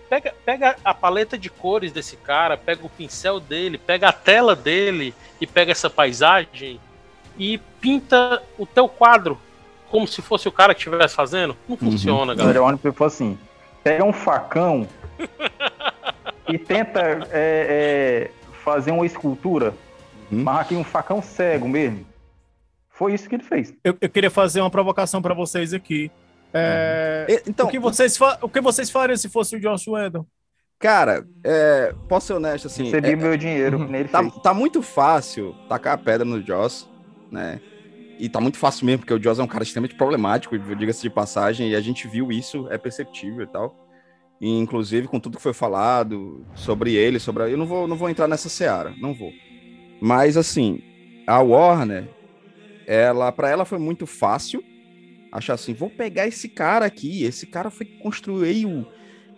pega, 0.09 0.35
pega 0.45 0.77
a 0.85 0.95
paleta 0.95 1.37
de 1.37 1.51
cores 1.51 1.93
desse 1.93 2.17
cara, 2.17 2.57
pega 2.57 2.87
o 2.87 2.91
pincel 2.91 3.41
dele, 3.41 3.79
pega 3.79 4.09
a 4.09 4.13
tela 4.13 4.55
dele 4.55 5.15
e 5.41 5.47
pega 5.47 5.73
essa 5.73 5.91
paisagem 5.91 6.81
e 7.39 7.59
pinta 7.81 8.43
o 8.57 8.65
teu 8.65 8.89
quadro 8.89 9.39
como 9.91 10.07
se 10.07 10.21
fosse 10.23 10.49
o 10.49 10.53
cara 10.53 10.75
que 10.75 10.81
estivesse 10.81 11.15
fazendo. 11.15 11.57
Não 11.69 11.77
funciona, 11.77 12.33
O 12.33 12.37
galera. 12.37 12.61
Leone 12.61 12.79
foi 12.79 13.07
assim: 13.07 13.39
pega 13.83 14.05
um 14.05 14.13
facão 14.13 14.87
e 16.49 16.59
tenta 16.59 17.01
é, 17.01 17.29
é, 17.33 18.31
fazer 18.65 18.91
uma 18.91 19.07
escultura, 19.07 19.75
mas 20.31 20.61
aqui 20.61 20.75
um 20.75 20.85
facão 20.85 21.23
cego 21.23 21.69
mesmo. 21.69 22.07
Foi 22.97 23.13
isso 23.15 23.29
que 23.29 23.35
ele 23.37 23.43
fez. 23.45 23.75
Eu, 23.85 23.97
eu 24.01 24.09
queria 24.09 24.31
fazer 24.31 24.61
uma 24.61 24.71
provocação 24.71 25.21
pra 25.21 25.35
vocês 25.35 25.75
aqui. 25.75 26.11
É, 26.53 27.43
Então, 27.47 27.67
o, 27.67 27.71
que 27.71 27.79
vocês 27.79 28.19
o 28.41 28.49
que 28.49 28.61
vocês 28.61 28.91
fariam 28.91 29.17
se 29.17 29.29
fosse 29.29 29.57
o 29.57 29.61
Josh 29.61 29.87
Whedon? 29.87 30.25
Cara, 30.79 31.27
é, 31.45 31.95
posso 32.09 32.29
ser 32.29 32.33
honesto 32.35 32.67
assim. 32.67 32.85
Recebi 32.85 33.11
é- 33.11 33.17
meu 33.17 33.37
dinheiro, 33.37 33.79
que 33.79 33.91
nem 33.93 34.01
ele 34.03 34.09
tá, 34.09 34.23
tá 34.43 34.55
muito 34.55 34.83
fácil 34.83 35.55
tacar 35.69 35.95
a 35.95 35.99
pedra 35.99 36.25
no 36.25 36.45
Joss, 36.45 36.89
né? 37.31 37.61
E 38.19 38.29
tá 38.29 38.41
muito 38.41 38.59
fácil 38.59 38.87
mesmo, 38.87 39.01
porque 39.01 39.13
o 39.13 39.23
Joss 39.23 39.39
é 39.41 39.45
um 39.45 39.49
cara 39.49 39.63
extremamente 39.63 39.95
problemático, 39.95 40.59
diga-se 40.59 41.03
de 41.03 41.11
passagem, 41.11 41.71
e 41.71 41.77
a 41.77 41.81
gente 41.81 42.09
viu 42.09 42.33
isso, 42.33 42.67
é 42.71 42.79
perceptível 42.79 43.43
e 43.45 43.47
tal. 43.47 43.77
E, 44.41 44.59
inclusive, 44.59 45.07
com 45.07 45.21
tudo 45.21 45.37
que 45.37 45.43
foi 45.43 45.53
falado 45.55 46.45
sobre 46.55 46.95
ele, 46.95 47.19
sobre. 47.19 47.51
Eu 47.53 47.59
não 47.59 47.67
vou, 47.67 47.87
não 47.87 47.97
vou 47.97 48.09
entrar 48.09 48.29
nessa 48.29 48.49
seara, 48.49 48.95
não 48.99 49.15
vou. 49.15 49.33
Mas, 50.01 50.37
assim, 50.37 50.81
a 51.27 51.41
Warner, 51.41 52.09
ela, 52.87 53.31
para 53.33 53.49
ela 53.51 53.65
foi 53.65 53.79
muito 53.79 54.07
fácil 54.07 54.63
achar 55.33 55.55
assim: 55.55 55.75
vou 55.75 55.91
pegar 55.91 56.27
esse 56.27 56.49
cara 56.49 56.85
aqui, 56.87 57.25
esse 57.25 57.47
cara 57.47 57.71
foi 57.71 57.87
que 57.87 57.99
construiu 57.99 58.87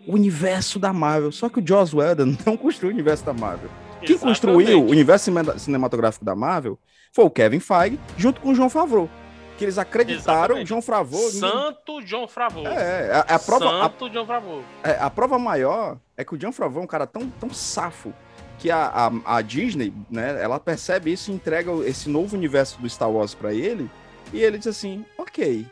o 0.06 0.14
universo 0.14 0.78
da 0.78 0.92
Marvel. 0.92 1.32
Só 1.32 1.48
que 1.48 1.60
o 1.60 1.66
Joss 1.66 1.94
Whedon 1.96 2.36
não 2.46 2.56
construiu 2.56 2.90
o 2.90 2.94
universo 2.94 3.24
da 3.24 3.32
Marvel. 3.32 3.70
Quem 4.00 4.10
Exatamente. 4.14 4.20
construiu 4.40 4.82
o 4.82 4.90
universo 4.90 5.24
cine- 5.24 5.58
cinematográfico 5.58 6.24
da 6.24 6.34
Marvel 6.36 6.78
foi 7.12 7.24
o 7.24 7.30
Kevin 7.30 7.58
Feige, 7.60 7.98
junto 8.16 8.40
com 8.40 8.50
o 8.50 8.54
João 8.54 8.70
Favreau. 8.70 9.08
Que 9.56 9.64
eles 9.64 9.76
acreditaram, 9.76 10.56
Exatamente. 10.58 10.68
João 10.68 10.80
Favreau. 10.82 11.30
Santo 11.30 12.00
John 12.04 12.28
Favreau. 12.28 12.68
É, 12.68 13.10
a, 13.12 13.34
a 13.34 13.38
prova, 13.40 13.80
a, 13.80 13.82
Santo 13.82 14.08
John 14.10 14.24
Favreau. 14.24 14.62
é, 14.84 14.90
a 15.00 15.10
prova 15.10 15.36
maior 15.36 15.98
é 16.16 16.24
que 16.24 16.32
o 16.32 16.38
John 16.38 16.52
Favreau 16.52 16.80
é 16.82 16.84
um 16.84 16.86
cara 16.86 17.08
tão, 17.08 17.28
tão 17.28 17.50
safo 17.50 18.14
que 18.58 18.70
a, 18.70 18.86
a, 19.24 19.36
a 19.36 19.42
Disney, 19.42 19.92
né, 20.10 20.42
ela 20.42 20.58
percebe 20.58 21.12
isso 21.12 21.30
e 21.30 21.34
entrega 21.34 21.70
esse 21.86 22.08
novo 22.08 22.36
universo 22.36 22.80
do 22.80 22.88
Star 22.88 23.10
Wars 23.10 23.34
pra 23.34 23.54
ele. 23.54 23.88
E 24.32 24.40
ele 24.42 24.58
diz 24.58 24.66
assim: 24.66 25.04
ok, 25.16 25.66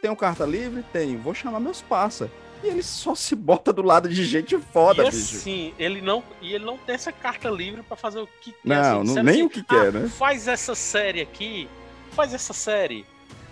tenho 0.00 0.16
carta 0.16 0.44
livre? 0.44 0.84
Tenho, 0.92 1.18
vou 1.18 1.34
chamar 1.34 1.60
meus 1.60 1.80
parça. 1.82 2.30
E 2.64 2.68
ele 2.68 2.82
só 2.82 3.14
se 3.16 3.34
bota 3.36 3.72
do 3.72 3.82
lado 3.82 4.08
de 4.08 4.24
gente 4.24 4.56
foda, 4.58 5.02
e 5.02 5.10
bicho. 5.10 5.36
assim, 5.36 5.74
ele 5.78 6.00
não, 6.00 6.22
e 6.40 6.54
ele 6.54 6.64
não 6.64 6.78
tem 6.78 6.94
essa 6.94 7.12
carta 7.12 7.48
livre 7.50 7.82
pra 7.82 7.96
fazer 7.96 8.20
o 8.20 8.26
que 8.40 8.52
quer. 8.52 8.58
Não, 8.64 9.02
assim, 9.02 9.14
não- 9.14 9.22
nem 9.22 9.34
assim, 9.34 9.42
o 9.44 9.50
que 9.50 9.62
quer, 9.62 9.88
"Ah, 9.88 9.90
né?" 9.92 10.08
Faz 10.08 10.48
essa 10.48 10.74
série 10.74 11.20
aqui, 11.20 11.68
faz 12.12 12.32
essa 12.32 12.52
série, 12.52 13.04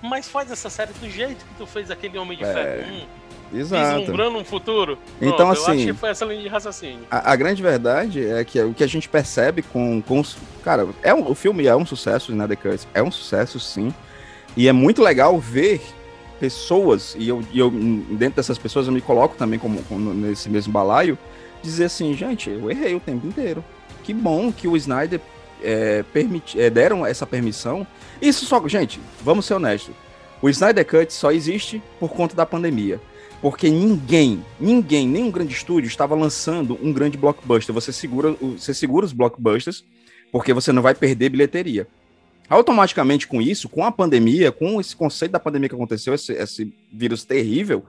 mas 0.02 0.28
faz 0.28 0.50
essa 0.50 0.70
série 0.70 0.92
do 0.94 1.08
jeito 1.10 1.44
que 1.44 1.54
tu 1.58 1.66
fez 1.66 1.90
aquele 1.90 2.16
Homem 2.18 2.38
de 2.38 2.44
É, 2.44 2.52
Ferro 2.54 2.92
1, 2.94 3.06
Exato. 3.52 3.98
vislumbrando 4.00 4.38
um 4.38 4.44
futuro. 4.44 4.98
Então, 5.20 5.36
Pronto, 5.36 5.42
eu 5.58 5.62
assim- 5.62 5.72
acho 5.72 5.86
que 5.86 5.92
foi 5.92 6.10
essa 6.10 6.24
linha 6.24 6.42
de 6.42 6.48
raciocínio. 6.48 7.00
A, 7.10 7.32
a 7.32 7.36
grande 7.36 7.62
verdade 7.62 8.24
é 8.24 8.44
que 8.44 8.60
o 8.60 8.72
que 8.72 8.84
a 8.84 8.86
gente 8.86 9.08
percebe 9.08 9.62
com, 9.62 10.00
com. 10.02 10.22
Cara, 10.62 10.88
é 11.02 11.12
um, 11.14 11.30
o 11.30 11.34
filme 11.34 11.66
é 11.66 11.74
um 11.74 11.84
sucesso, 11.86 12.32
né, 12.32 12.46
The 12.46 12.56
Curse? 12.56 12.86
É 12.94 13.02
um 13.02 13.10
sucesso, 13.10 13.58
sim. 13.58 13.92
E 14.56 14.68
é 14.68 14.72
muito 14.72 15.02
legal 15.02 15.38
ver 15.38 15.80
pessoas, 16.40 17.14
e 17.18 17.28
eu, 17.28 17.42
e 17.52 17.58
eu 17.58 17.70
dentro 17.70 18.36
dessas 18.36 18.56
pessoas 18.56 18.86
eu 18.86 18.92
me 18.92 19.00
coloco 19.00 19.36
também 19.36 19.58
como, 19.58 19.82
como 19.82 20.14
nesse 20.14 20.48
mesmo 20.48 20.72
balaio, 20.72 21.18
dizer 21.62 21.84
assim, 21.84 22.14
gente, 22.14 22.48
eu 22.48 22.70
errei 22.70 22.94
o 22.94 23.00
tempo 23.00 23.26
inteiro. 23.26 23.62
Que 24.02 24.14
bom 24.14 24.50
que 24.50 24.66
o 24.66 24.76
Snyder 24.76 25.20
é, 25.62 26.02
é, 26.56 26.70
deram 26.70 27.04
essa 27.04 27.26
permissão. 27.26 27.86
Isso 28.20 28.46
só, 28.46 28.66
gente, 28.66 28.98
vamos 29.22 29.44
ser 29.44 29.54
honestos. 29.54 29.94
O 30.40 30.48
Snyder 30.48 30.86
Cut 30.86 31.12
só 31.12 31.30
existe 31.30 31.82
por 31.98 32.08
conta 32.10 32.34
da 32.34 32.46
pandemia. 32.46 32.98
Porque 33.40 33.70
ninguém, 33.70 34.44
ninguém, 34.60 35.08
nenhum 35.08 35.30
grande 35.30 35.54
estúdio 35.54 35.88
estava 35.88 36.14
lançando 36.14 36.78
um 36.82 36.92
grande 36.92 37.16
blockbuster. 37.16 37.74
Você 37.74 37.92
segura, 37.92 38.32
você 38.32 38.74
segura 38.74 39.06
os 39.06 39.12
blockbusters 39.12 39.84
porque 40.30 40.52
você 40.52 40.72
não 40.72 40.82
vai 40.82 40.94
perder 40.94 41.30
bilheteria. 41.30 41.88
Automaticamente 42.48 43.26
com 43.26 43.40
isso, 43.40 43.68
com 43.68 43.84
a 43.84 43.90
pandemia, 43.92 44.52
com 44.52 44.80
esse 44.80 44.94
conceito 44.94 45.32
da 45.32 45.40
pandemia 45.40 45.68
que 45.68 45.74
aconteceu, 45.74 46.12
esse, 46.12 46.32
esse 46.32 46.74
vírus 46.92 47.24
terrível, 47.24 47.84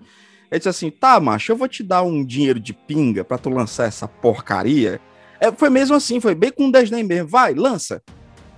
ele 0.50 0.60
disse 0.60 0.70
assim: 0.70 0.90
tá, 0.90 1.20
macho, 1.20 1.52
eu 1.52 1.58
vou 1.58 1.68
te 1.68 1.84
dar 1.84 2.04
um 2.04 2.24
dinheiro 2.24 2.60
de 2.60 2.72
pinga 2.72 3.24
pra 3.24 3.38
tu 3.38 3.50
lançar 3.50 3.88
essa 3.88 4.08
porcaria. 4.08 5.02
É, 5.40 5.52
foi 5.52 5.70
mesmo 5.70 5.96
assim, 5.96 6.20
foi 6.20 6.36
bem 6.36 6.52
com 6.52 6.66
um 6.66 6.72
desdém 6.72 7.04
mesmo. 7.04 7.28
Vai, 7.28 7.54
lança. 7.56 8.02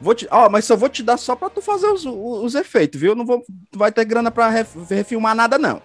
Vou 0.01 0.13
te, 0.13 0.27
ó, 0.29 0.49
mas 0.49 0.65
só 0.65 0.75
vou 0.75 0.89
te 0.89 1.01
dar 1.01 1.15
só 1.17 1.35
pra 1.35 1.49
tu 1.49 1.61
fazer 1.61 1.87
os, 1.87 2.05
os, 2.05 2.43
os 2.43 2.55
efeitos, 2.55 2.99
viu? 2.99 3.15
Não 3.15 3.25
vou, 3.25 3.41
vai 3.73 3.89
ter 3.91 4.03
grana 4.03 4.29
pra 4.29 4.49
ref- 4.49 4.75
refilmar 4.89 5.33
nada, 5.33 5.57
não. 5.57 5.81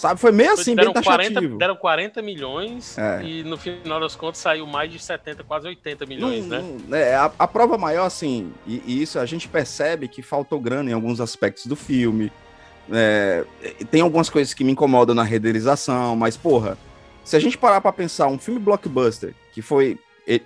Sabe? 0.00 0.18
Foi 0.18 0.32
meio 0.32 0.52
assim, 0.54 0.74
bem 0.74 0.86
deram, 0.86 1.02
40, 1.02 1.28
taxativo. 1.34 1.58
deram 1.58 1.76
40 1.76 2.22
milhões 2.22 2.96
É. 2.96 3.22
e 3.22 3.42
no 3.44 3.58
final 3.58 4.00
das 4.00 4.16
contas 4.16 4.38
saiu 4.40 4.66
mais 4.66 4.90
de 4.90 4.98
70, 4.98 5.44
quase 5.44 5.66
80 5.68 6.06
milhões, 6.06 6.46
Não- 6.46 6.78
né? 6.88 7.10
é, 7.10 7.14
a, 7.14 7.30
a 7.38 7.46
prova 7.46 7.76
maior, 7.76 8.06
assim, 8.06 8.50
e, 8.66 8.82
e 8.86 9.02
isso 9.02 9.18
a 9.18 9.26
gente 9.26 9.46
percebe 9.46 10.08
que 10.08 10.22
faltou 10.22 10.58
grana 10.58 10.88
em 10.90 10.94
alguns 10.94 11.20
aspectos 11.20 11.66
do 11.66 11.76
filme. 11.76 12.32
É, 12.90 13.44
tem 13.90 14.00
algumas 14.00 14.30
coisas 14.30 14.54
que 14.54 14.64
me 14.64 14.72
incomodam 14.72 15.14
na 15.14 15.22
renderização, 15.22 16.16
mas, 16.16 16.34
porra, 16.34 16.78
se 17.22 17.36
a 17.36 17.38
gente 17.38 17.58
parar 17.58 17.82
pra 17.82 17.92
pensar, 17.92 18.26
um 18.28 18.38
filme 18.38 18.58
blockbuster, 18.58 19.34
que 19.52 19.60
foi. 19.60 19.98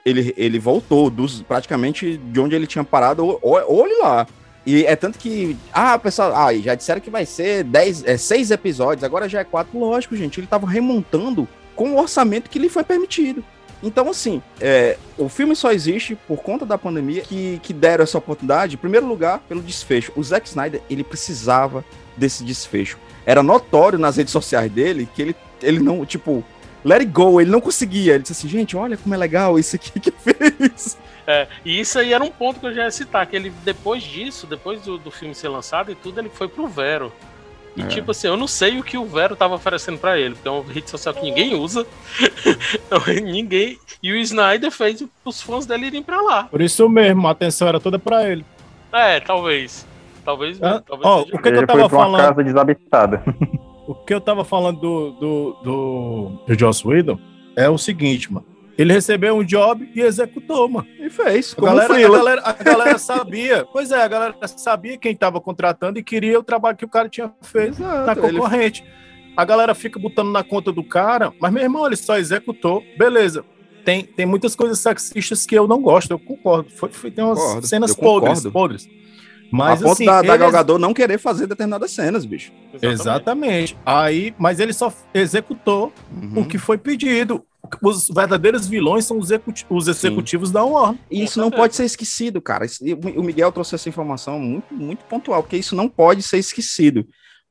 Ele, 0.05 0.35
ele 0.37 0.59
voltou 0.59 1.11
dos, 1.11 1.43
praticamente 1.43 2.17
de 2.17 2.40
onde 2.40 2.57
ele 2.57 2.67
tinha 2.67 2.83
parado, 2.83 3.38
olhe 3.43 3.99
lá. 4.01 4.27
E 4.66 4.85
é 4.87 4.96
tanto 4.96 5.18
que. 5.18 5.57
Ah, 5.72 5.98
pessoal, 5.98 6.35
ah, 6.35 6.55
já 6.55 6.74
disseram 6.74 7.00
que 7.00 7.11
vai 7.11 7.27
ser 7.27 7.64
10, 7.64 8.05
é, 8.05 8.16
seis 8.16 8.50
episódios, 8.50 9.05
agora 9.05 9.29
já 9.29 9.40
é 9.40 9.44
quatro. 9.44 9.79
Lógico, 9.79 10.16
gente, 10.16 10.40
ele 10.40 10.46
tava 10.46 10.66
remontando 10.66 11.46
com 11.77 11.92
o 11.92 11.98
orçamento 11.98 12.48
que 12.48 12.59
lhe 12.59 12.68
foi 12.68 12.85
permitido. 12.85 13.44
Então, 13.83 14.09
assim, 14.09 14.42
é, 14.61 14.96
o 15.18 15.29
filme 15.29 15.55
só 15.55 15.70
existe 15.70 16.16
por 16.27 16.38
conta 16.38 16.64
da 16.64 16.79
pandemia 16.79 17.20
que, 17.20 17.61
que 17.62 17.74
deram 17.74 18.05
essa 18.05 18.16
oportunidade, 18.16 18.77
em 18.77 18.79
primeiro 18.79 19.07
lugar, 19.07 19.40
pelo 19.46 19.61
desfecho. 19.61 20.11
O 20.16 20.22
Zack 20.22 20.48
Snyder, 20.48 20.81
ele 20.88 21.05
precisava 21.05 21.85
desse 22.16 22.42
desfecho. 22.42 22.98
Era 23.27 23.42
notório 23.42 23.98
nas 23.98 24.16
redes 24.16 24.33
sociais 24.33 24.72
dele 24.72 25.07
que 25.14 25.20
ele, 25.20 25.37
ele 25.62 25.81
não, 25.81 26.07
tipo, 26.07 26.42
let 26.85 27.01
it 27.01 27.11
go, 27.11 27.40
ele 27.40 27.51
não 27.51 27.61
conseguia. 27.61 28.14
Ele 28.14 28.23
disse 28.23 28.33
assim, 28.33 28.49
gente, 28.49 28.77
olha 28.77 28.97
como 28.97 29.14
é 29.14 29.18
legal 29.18 29.59
isso 29.59 29.75
aqui 29.77 29.99
que 30.01 30.11
fez. 30.11 30.99
É, 31.27 31.47
e 31.64 31.81
isso 31.81 31.99
aí 31.99 32.12
era 32.12 32.23
um 32.23 32.31
ponto 32.31 32.61
que 32.61 32.66
eu 32.66 32.75
já 32.75 32.85
ia 32.85 32.90
citar, 32.90 33.27
que 33.27 33.35
ele, 33.35 33.51
depois 33.64 34.03
disso, 34.03 34.47
depois 34.47 34.83
do, 34.83 34.99
do 34.99 35.11
filme 35.11 35.35
ser 35.35 35.49
lançado 35.49 35.90
e 35.90 35.94
tudo, 35.94 36.20
ele 36.20 36.29
foi 36.29 36.49
pro 36.49 36.66
Vero. 36.68 37.11
E 37.77 37.83
É. 37.83 37.87
tipo 37.87 38.11
assim, 38.12 38.29
eu 38.29 38.37
não 38.37 38.47
sei 38.47 38.79
o 38.79 38.85
que 38.85 38.97
o 38.97 39.05
Vero 39.07 39.35
tava 39.35 39.55
oferecendo 39.55 39.99
pra 39.99 40.16
ele, 40.18 40.35
porque 40.35 40.47
é 40.47 40.51
uma 40.51 40.62
rede 40.73 40.88
social 40.90 41.12
que 41.14 41.23
ninguém 41.23 41.55
usa. 41.55 41.87
Então, 42.75 43.01
ninguém. 43.25 43.79
E 44.03 44.12
o 44.12 44.16
Snyder 44.16 44.70
fez 44.70 45.03
os 45.25 45.40
fãs 45.40 45.64
dele 45.66 45.87
irem 45.87 46.03
pra 46.03 46.20
lá. 46.20 46.44
Por 46.44 46.61
isso 46.61 46.88
mesmo, 46.88 47.27
a 47.27 47.31
atenção 47.31 47.66
era 47.66 47.81
toda 47.81 47.99
pra 47.99 48.29
ele. 48.31 48.44
É, 48.92 49.18
talvez. 49.18 49.85
Talvez. 50.25 50.62
Ah, 50.62 50.83
talvez 50.87 51.07
ó, 51.11 51.23
seja. 51.25 51.35
o 51.37 51.38
que, 51.38 51.42
que 51.42 51.49
eu 51.49 51.57
Ele 51.59 51.66
tava 51.66 51.81
foi 51.81 51.88
pra 51.88 51.99
uma 51.99 52.05
falando? 52.05 52.29
casa 52.29 52.44
desabitada. 52.44 53.23
O 53.87 53.94
que 53.94 54.14
eu 54.14 54.20
tava 54.20 54.44
falando 54.44 54.81
do, 54.81 55.11
do, 55.12 55.57
do, 55.62 56.29
do 56.47 56.59
Joss 56.59 56.87
Whedon 56.87 57.18
é 57.57 57.68
o 57.68 57.77
seguinte, 57.79 58.33
mano. 58.33 58.47
Ele 58.77 58.92
recebeu 58.92 59.37
um 59.37 59.44
job 59.44 59.88
e 59.94 60.01
executou, 60.01 60.68
mano. 60.68 60.87
E 60.99 61.09
fez. 61.09 61.55
A 61.57 61.61
galera, 61.61 61.94
a, 61.94 62.09
galera, 62.11 62.42
a 62.44 62.53
galera 62.53 62.99
sabia. 62.99 63.64
Pois 63.73 63.92
é, 63.92 64.03
a 64.03 64.09
galera 64.09 64.35
sabia 64.49 64.97
quem 64.99 65.14
tava 65.14 65.40
contratando 65.40 65.99
e 65.99 66.03
queria 66.03 66.40
o 66.40 66.42
trabalho 66.42 66.77
que 66.77 66.85
o 66.85 66.88
cara 66.88 67.09
tinha 67.09 67.33
feito 67.42 67.81
Exato, 67.81 68.20
na 68.20 68.27
ele- 68.29 68.37
concorrente. 68.38 68.85
A 69.37 69.44
galera 69.44 69.75
fica 69.75 69.99
botando 69.99 70.31
na 70.31 70.42
conta 70.44 70.73
do 70.73 70.83
cara, 70.83 71.33
mas 71.40 71.53
meu 71.53 71.62
irmão, 71.62 71.87
ele 71.87 71.97
só 71.97 72.16
executou. 72.16 72.83
Beleza. 72.99 73.44
Tem, 73.85 74.03
tem 74.03 74.25
muitas 74.27 74.57
coisas 74.57 74.79
sexistas 74.79 75.44
que 75.44 75.55
eu 75.57 75.68
não 75.68 75.81
gosto, 75.83 76.11
eu 76.11 76.18
concordo. 76.18 76.70
Foi, 76.70 76.88
foi- 76.88 77.11
tem 77.11 77.23
umas 77.25 77.38
Concordo, 77.38 77.66
cenas 77.66 77.94
podres, 77.94 78.38
concordo. 78.40 78.53
podres. 78.53 78.88
A 79.62 79.69
Mas 79.71 79.81
ponto 79.81 79.93
assim, 79.93 80.05
da, 80.07 80.23
da 80.23 80.29
ele- 80.29 80.38
Gal 80.38 80.51
Gadot 80.53 80.81
não 80.81 80.93
querer 80.95 81.19
fazer 81.19 81.47
determinadas 81.47 81.90
cenas, 81.93 82.25
bicho. 82.25 82.53
Exatamente. 82.83 83.77
Aí, 83.85 84.35
mas 84.38 84.61
ele 84.61 84.73
só 84.73 84.93
executou 85.12 85.93
Uhum. 86.12 86.40
o 86.40 86.45
que 86.45 86.59
foi 86.59 86.79
pedido. 86.79 87.45
Os 87.83 88.09
verdadeiros 88.09 88.67
vilões 88.67 89.07
são 89.07 89.19
os, 89.19 89.31
executi- 89.31 89.64
os 89.71 89.88
executivos 89.88 90.51
da 90.51 90.62
Warner. 90.64 91.01
E 91.11 91.23
isso 91.25 91.40
não 91.40 91.51
pode 91.51 91.75
ser 91.75 91.85
esquecido, 91.85 92.40
cara. 92.40 92.67
O 93.17 93.23
Miguel 93.23 93.51
trouxe 93.53 93.75
essa 93.75 93.88
informação 93.88 94.38
muito, 94.38 94.73
muito 94.75 95.05
pontual, 95.07 95.43
porque 95.43 95.57
isso 95.57 95.75
não 95.75 95.88
pode 95.88 96.23
ser 96.23 96.38
esquecido. 96.38 97.07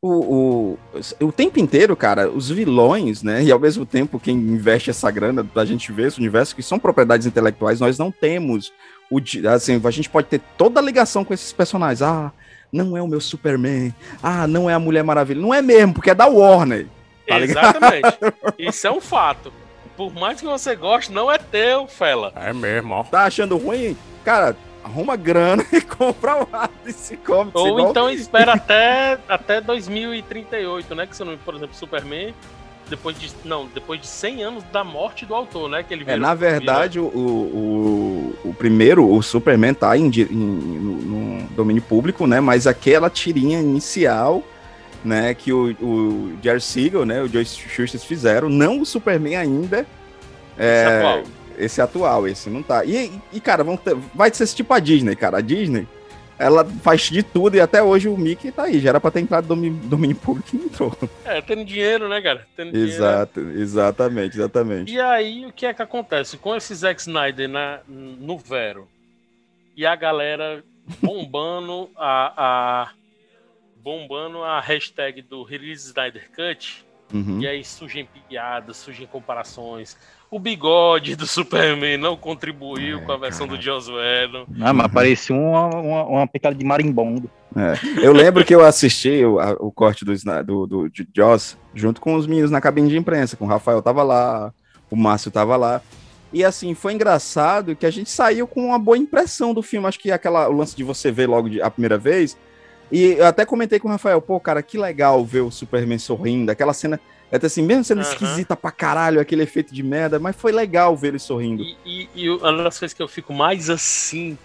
O, 0.05 0.77
o, 1.21 1.25
o 1.27 1.31
tempo 1.31 1.59
inteiro, 1.59 1.95
cara, 1.95 2.29
os 2.29 2.49
vilões, 2.49 3.23
né? 3.23 3.41
E 3.41 3.51
ao 3.51 3.59
mesmo 3.59 3.85
tempo, 3.85 4.19
quem 4.19 4.35
investe 4.35 4.89
essa 4.89 5.09
grana 5.09 5.43
pra 5.45 5.63
gente 5.65 5.91
ver 5.93 6.07
esse 6.09 6.19
universo, 6.19 6.53
que 6.55 6.61
são 6.61 6.77
propriedades 6.77 7.25
intelectuais, 7.25 7.79
nós 7.79 7.97
não 7.97 8.11
temos. 8.11 8.71
O, 9.15 9.47
assim, 9.49 9.81
a 9.83 9.91
gente 9.91 10.09
pode 10.09 10.27
ter 10.27 10.39
toda 10.57 10.79
a 10.79 10.83
ligação 10.83 11.23
com 11.23 11.33
esses 11.33 11.51
personagens. 11.53 12.01
Ah, 12.01 12.31
não 12.71 12.97
é 12.97 13.01
o 13.01 13.07
meu 13.07 13.21
Superman. 13.21 13.93
Ah, 14.21 14.47
não 14.47 14.69
é 14.69 14.73
a 14.73 14.79
Mulher 14.79 15.03
Maravilha. 15.03 15.39
Não 15.41 15.53
é 15.53 15.61
mesmo, 15.61 15.93
porque 15.93 16.09
é 16.09 16.15
da 16.15 16.25
Warner. 16.27 16.87
Tá 17.27 17.39
Exatamente. 17.39 18.07
Isso 18.57 18.87
é 18.87 18.91
um 18.91 18.99
fato. 19.01 19.53
Por 19.95 20.11
mais 20.13 20.39
que 20.41 20.45
você 20.47 20.75
goste, 20.75 21.11
não 21.11 21.31
é 21.31 21.37
teu, 21.37 21.87
fela. 21.87 22.33
É 22.35 22.51
mesmo, 22.51 22.93
ó. 22.95 23.03
Tá 23.03 23.25
achando 23.25 23.55
ruim? 23.57 23.95
Cara, 24.25 24.57
arruma 24.83 25.15
grana 25.15 25.63
e 25.71 25.79
compra 25.79 26.41
o 26.43 26.47
DC 26.83 27.17
Comics. 27.17 27.53
Ou 27.53 27.67
igual- 27.77 27.89
então 27.91 28.09
espera 28.09 28.53
até, 28.53 29.19
até 29.29 29.61
2038, 29.61 30.95
né? 30.95 31.05
Que 31.07 31.15
se 31.15 31.23
não, 31.23 31.37
por 31.37 31.55
exemplo, 31.55 31.75
Superman, 31.75 32.33
depois 32.89 33.17
de. 33.19 33.31
Não, 33.45 33.67
depois 33.67 34.01
de 34.01 34.07
100 34.07 34.43
anos 34.43 34.63
da 34.71 34.83
morte 34.83 35.25
do 35.25 35.33
autor, 35.35 35.69
né? 35.69 35.83
Que 35.83 35.93
ele 35.93 36.01
É, 36.03 36.05
virou- 36.05 36.19
na 36.21 36.33
verdade, 36.33 36.99
o, 36.99 37.05
o, 37.05 37.09
o 38.43 38.53
primeiro, 38.53 39.09
o 39.09 39.21
Superman 39.21 39.73
tá 39.73 39.97
em, 39.97 40.07
em- 40.07 40.25
no, 40.31 40.95
no 41.41 41.47
domínio 41.49 41.81
público, 41.81 42.27
né? 42.27 42.39
Mas 42.39 42.67
aquela 42.67 43.09
tirinha 43.09 43.59
inicial, 43.59 44.43
né? 45.03 45.33
Que 45.33 45.51
o, 45.53 45.71
o 45.81 46.33
Jerry 46.43 46.61
Siegel, 46.61 47.05
né? 47.05 47.21
O 47.21 47.27
Joe 47.27 47.45
Shuster 47.45 47.99
fizeram, 47.99 48.49
não 48.49 48.81
o 48.81 48.85
Superman 48.85 49.35
ainda. 49.37 49.85
É, 50.57 50.83
Esse 50.83 50.95
atual. 50.97 51.23
Esse 51.57 51.81
atual, 51.81 52.27
esse 52.27 52.49
não 52.49 52.63
tá. 52.63 52.83
E, 52.85 53.11
e 53.31 53.39
cara, 53.39 53.63
vão 53.63 53.77
ter- 53.77 53.95
vai 54.13 54.33
ser 54.33 54.43
esse 54.43 54.55
tipo 54.55 54.73
a 54.73 54.79
Disney, 54.79 55.15
cara. 55.15 55.37
A 55.37 55.41
Disney, 55.41 55.87
ela 56.37 56.65
faz 56.65 57.01
de 57.09 57.21
tudo 57.23 57.55
e 57.55 57.61
até 57.61 57.81
hoje 57.81 58.07
o 58.09 58.17
Mickey 58.17 58.51
tá 58.51 58.63
aí. 58.63 58.79
Já 58.79 58.89
era 58.89 58.99
pra 58.99 59.11
ter 59.11 59.19
entrado 59.21 59.47
domínio, 59.47 59.79
domínio 59.87 60.15
público 60.15 60.49
e 60.55 60.59
entrou. 60.65 60.97
É, 61.25 61.41
tendo 61.41 61.63
dinheiro, 61.63 62.07
né, 62.09 62.21
cara? 62.21 62.47
Tendo 62.55 62.71
dinheiro. 62.71 62.91
Exato, 62.91 63.39
exatamente, 63.39 64.35
exatamente. 64.37 64.93
E 64.93 64.99
aí, 64.99 65.45
o 65.45 65.51
que 65.53 65.65
é 65.65 65.73
que 65.73 65.81
acontece? 65.81 66.37
Com 66.37 66.55
esse 66.55 66.73
Zack 66.75 66.99
Snyder 67.01 67.47
na, 67.47 67.79
no 67.87 68.37
Vero 68.37 68.87
e 69.77 69.85
a 69.85 69.95
galera 69.95 70.63
bombando 71.01 71.89
a, 71.95 72.33
a- 72.85 72.91
bombando 73.83 74.43
a 74.43 74.59
hashtag 74.61 75.21
do 75.21 75.43
Release 75.43 75.87
Snyder 75.87 76.29
Cut, 76.35 76.85
Uhum. 77.13 77.39
e 77.41 77.47
aí 77.47 77.63
surgem 77.63 78.07
piadas, 78.27 78.77
surgem 78.77 79.05
comparações. 79.05 79.95
O 80.33 80.39
bigode 80.39 81.15
do 81.15 81.27
Superman 81.27 81.95
não 81.97 82.17
contribuiu 82.17 83.01
com 83.01 83.11
a 83.11 83.17
versão 83.17 83.45
do 83.45 83.61
Joss 83.61 83.87
Whedon. 83.91 84.47
Ah, 84.59 84.73
mas 84.73 84.91
parecia 84.91 85.35
uma, 85.35 85.67
uma, 85.67 86.03
uma 86.05 86.27
picada 86.27 86.55
de 86.55 86.65
marimbondo. 86.65 87.29
É, 87.55 88.03
Eu 88.03 88.11
lembro 88.13 88.43
que 88.43 88.55
eu 88.55 88.65
assisti 88.65 89.23
o, 89.23 89.39
a- 89.39 89.51
o 89.59 89.71
corte 89.71 90.03
do, 90.03 90.11
do, 90.43 90.65
do 90.65 90.89
de 90.89 91.07
Joss 91.15 91.55
junto 91.75 92.01
com 92.01 92.15
os 92.15 92.25
meninos 92.25 92.49
na 92.49 92.59
cabine 92.59 92.89
de 92.89 92.97
imprensa, 92.97 93.37
com 93.37 93.45
o 93.45 93.47
Rafael 93.47 93.79
tava 93.81 94.01
lá, 94.01 94.51
o 94.89 94.95
Márcio 94.95 95.29
tava 95.29 95.55
lá. 95.55 95.81
E 96.33 96.43
assim, 96.43 96.73
foi 96.73 96.93
engraçado 96.93 97.75
que 97.75 97.85
a 97.85 97.91
gente 97.91 98.09
saiu 98.09 98.47
com 98.47 98.65
uma 98.65 98.79
boa 98.79 98.97
impressão 98.97 99.53
do 99.53 99.61
filme. 99.61 99.85
Acho 99.85 99.99
que 99.99 100.11
aquela, 100.11 100.49
o 100.49 100.53
lance 100.57 100.75
de 100.75 100.83
você 100.83 101.11
ver 101.11 101.29
logo 101.29 101.47
de- 101.47 101.61
a 101.61 101.69
primeira 101.69 101.95
vez. 101.99 102.35
E 102.91 103.13
eu 103.19 103.25
até 103.27 103.45
comentei 103.45 103.77
com 103.79 103.87
o 103.87 103.91
Rafael, 103.91 104.19
pô, 104.19 104.39
cara, 104.39 104.63
que 104.63 104.79
legal 104.79 105.23
ver 105.23 105.41
o 105.41 105.51
Superman 105.51 105.99
sorrindo, 105.99 106.51
aquela 106.51 106.73
cena. 106.73 106.99
É 107.33 107.37
até 107.37 107.47
assim, 107.47 107.63
mesmo 107.63 107.83
sendo 107.83 108.01
esquisita 108.01 108.55
pra 108.55 108.69
caralho, 108.69 109.19
aquele 109.19 109.41
efeito 109.41 109.73
de 109.73 109.81
merda, 109.81 110.19
mas 110.19 110.35
foi 110.35 110.51
legal 110.51 110.95
ver 110.95 111.07
ele 111.07 111.17
sorrindo. 111.19 111.63
E, 111.83 112.07
e 112.13 112.29
uma 112.29 112.63
das 112.63 112.77
coisas 112.77 112.93
que 112.93 113.01
eu 113.01 113.07
fico 113.07 113.33
mais 113.33 113.71
assim 113.71 114.37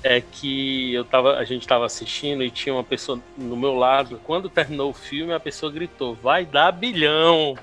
é 0.00 0.20
que 0.20 0.94
eu 0.94 1.04
tava, 1.04 1.38
a 1.38 1.44
gente 1.44 1.66
tava 1.66 1.84
assistindo 1.84 2.44
e 2.44 2.50
tinha 2.52 2.72
uma 2.72 2.84
pessoa 2.84 3.18
no 3.36 3.56
meu 3.56 3.74
lado. 3.74 4.20
Quando 4.22 4.48
terminou 4.48 4.90
o 4.90 4.94
filme, 4.94 5.32
a 5.32 5.40
pessoa 5.40 5.72
gritou: 5.72 6.14
Vai 6.22 6.46
dar 6.46 6.70
bilhão! 6.70 7.56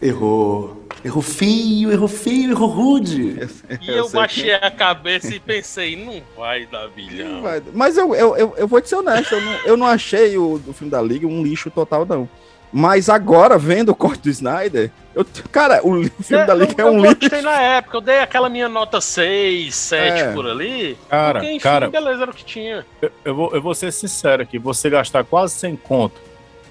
Errou. 0.00 0.88
Errou 1.04 1.22
feio, 1.22 1.92
errou 1.92 2.08
feio, 2.08 2.52
errou 2.52 2.68
rude. 2.70 3.36
E 3.82 3.90
eu, 3.90 4.08
baixei 4.08 4.54
a 4.54 4.70
cabeça 4.70 5.34
e 5.34 5.40
pensei: 5.40 5.94
Não 6.02 6.22
vai 6.34 6.64
dar 6.64 6.88
bilhão. 6.88 7.42
Vai- 7.42 7.62
Mas 7.74 7.98
eu, 7.98 8.14
eu, 8.14 8.34
eu, 8.34 8.54
eu 8.56 8.66
vou 8.66 8.80
te 8.80 8.88
ser 8.88 8.96
honesto, 8.96 9.34
eu 9.34 9.40
não, 9.42 9.52
eu 9.66 9.76
não 9.76 9.86
achei 9.86 10.38
o, 10.38 10.54
o 10.66 10.72
filme 10.72 10.90
da 10.90 11.02
Liga 11.02 11.26
um 11.26 11.42
lixo 11.42 11.70
total, 11.70 12.06
não. 12.06 12.26
Mas 12.72 13.08
agora, 13.10 13.58
vendo 13.58 13.90
o 13.90 13.94
corte 13.94 14.22
do 14.22 14.30
Snyder, 14.30 14.90
eu, 15.14 15.26
cara, 15.50 15.86
o, 15.86 16.02
filme 16.22 16.46
da 16.46 16.54
Liga 16.54 16.82
é 16.82 16.86
eu 16.86 16.92
um 16.92 17.02
lixo. 17.02 17.16
gostei 17.20 17.42
na 17.42 17.60
época, 17.60 17.96
eu 17.98 18.00
dei 18.00 18.20
aquela 18.20 18.48
minha 18.48 18.68
nota 18.68 18.98
6, 19.00 19.74
7 19.74 20.20
É. 20.22 20.32
por 20.32 20.46
ali. 20.46 20.96
Cara, 21.08 21.40
porque, 21.40 21.52
enfim, 21.52 21.62
cara. 21.62 21.90
beleza, 21.90 22.22
era 22.22 22.30
o 22.30 22.34
que 22.34 22.44
tinha. 22.44 22.86
Eu, 23.02 23.12
eu 23.24 23.34
vou, 23.34 23.54
eu 23.54 23.60
vou 23.60 23.74
ser 23.74 23.92
sincero 23.92 24.42
aqui, 24.42 24.58
você 24.58 24.88
gastar 24.88 25.22
quase 25.24 25.54
100 25.54 25.76
conto 25.76 26.18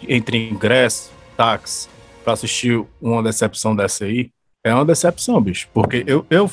entre 0.08 0.50
ingresso, 0.50 1.12
táxi, 1.38 1.88
pra 2.24 2.34
assistir 2.34 2.84
uma 3.00 3.22
decepção 3.22 3.76
dessa 3.76 4.06
aí, 4.06 4.32
é 4.64 4.74
uma 4.74 4.86
decepção, 4.86 5.40
bicho. 5.40 5.68
Porque 5.72 6.04
eu, 6.08 6.26
eu 6.32 6.50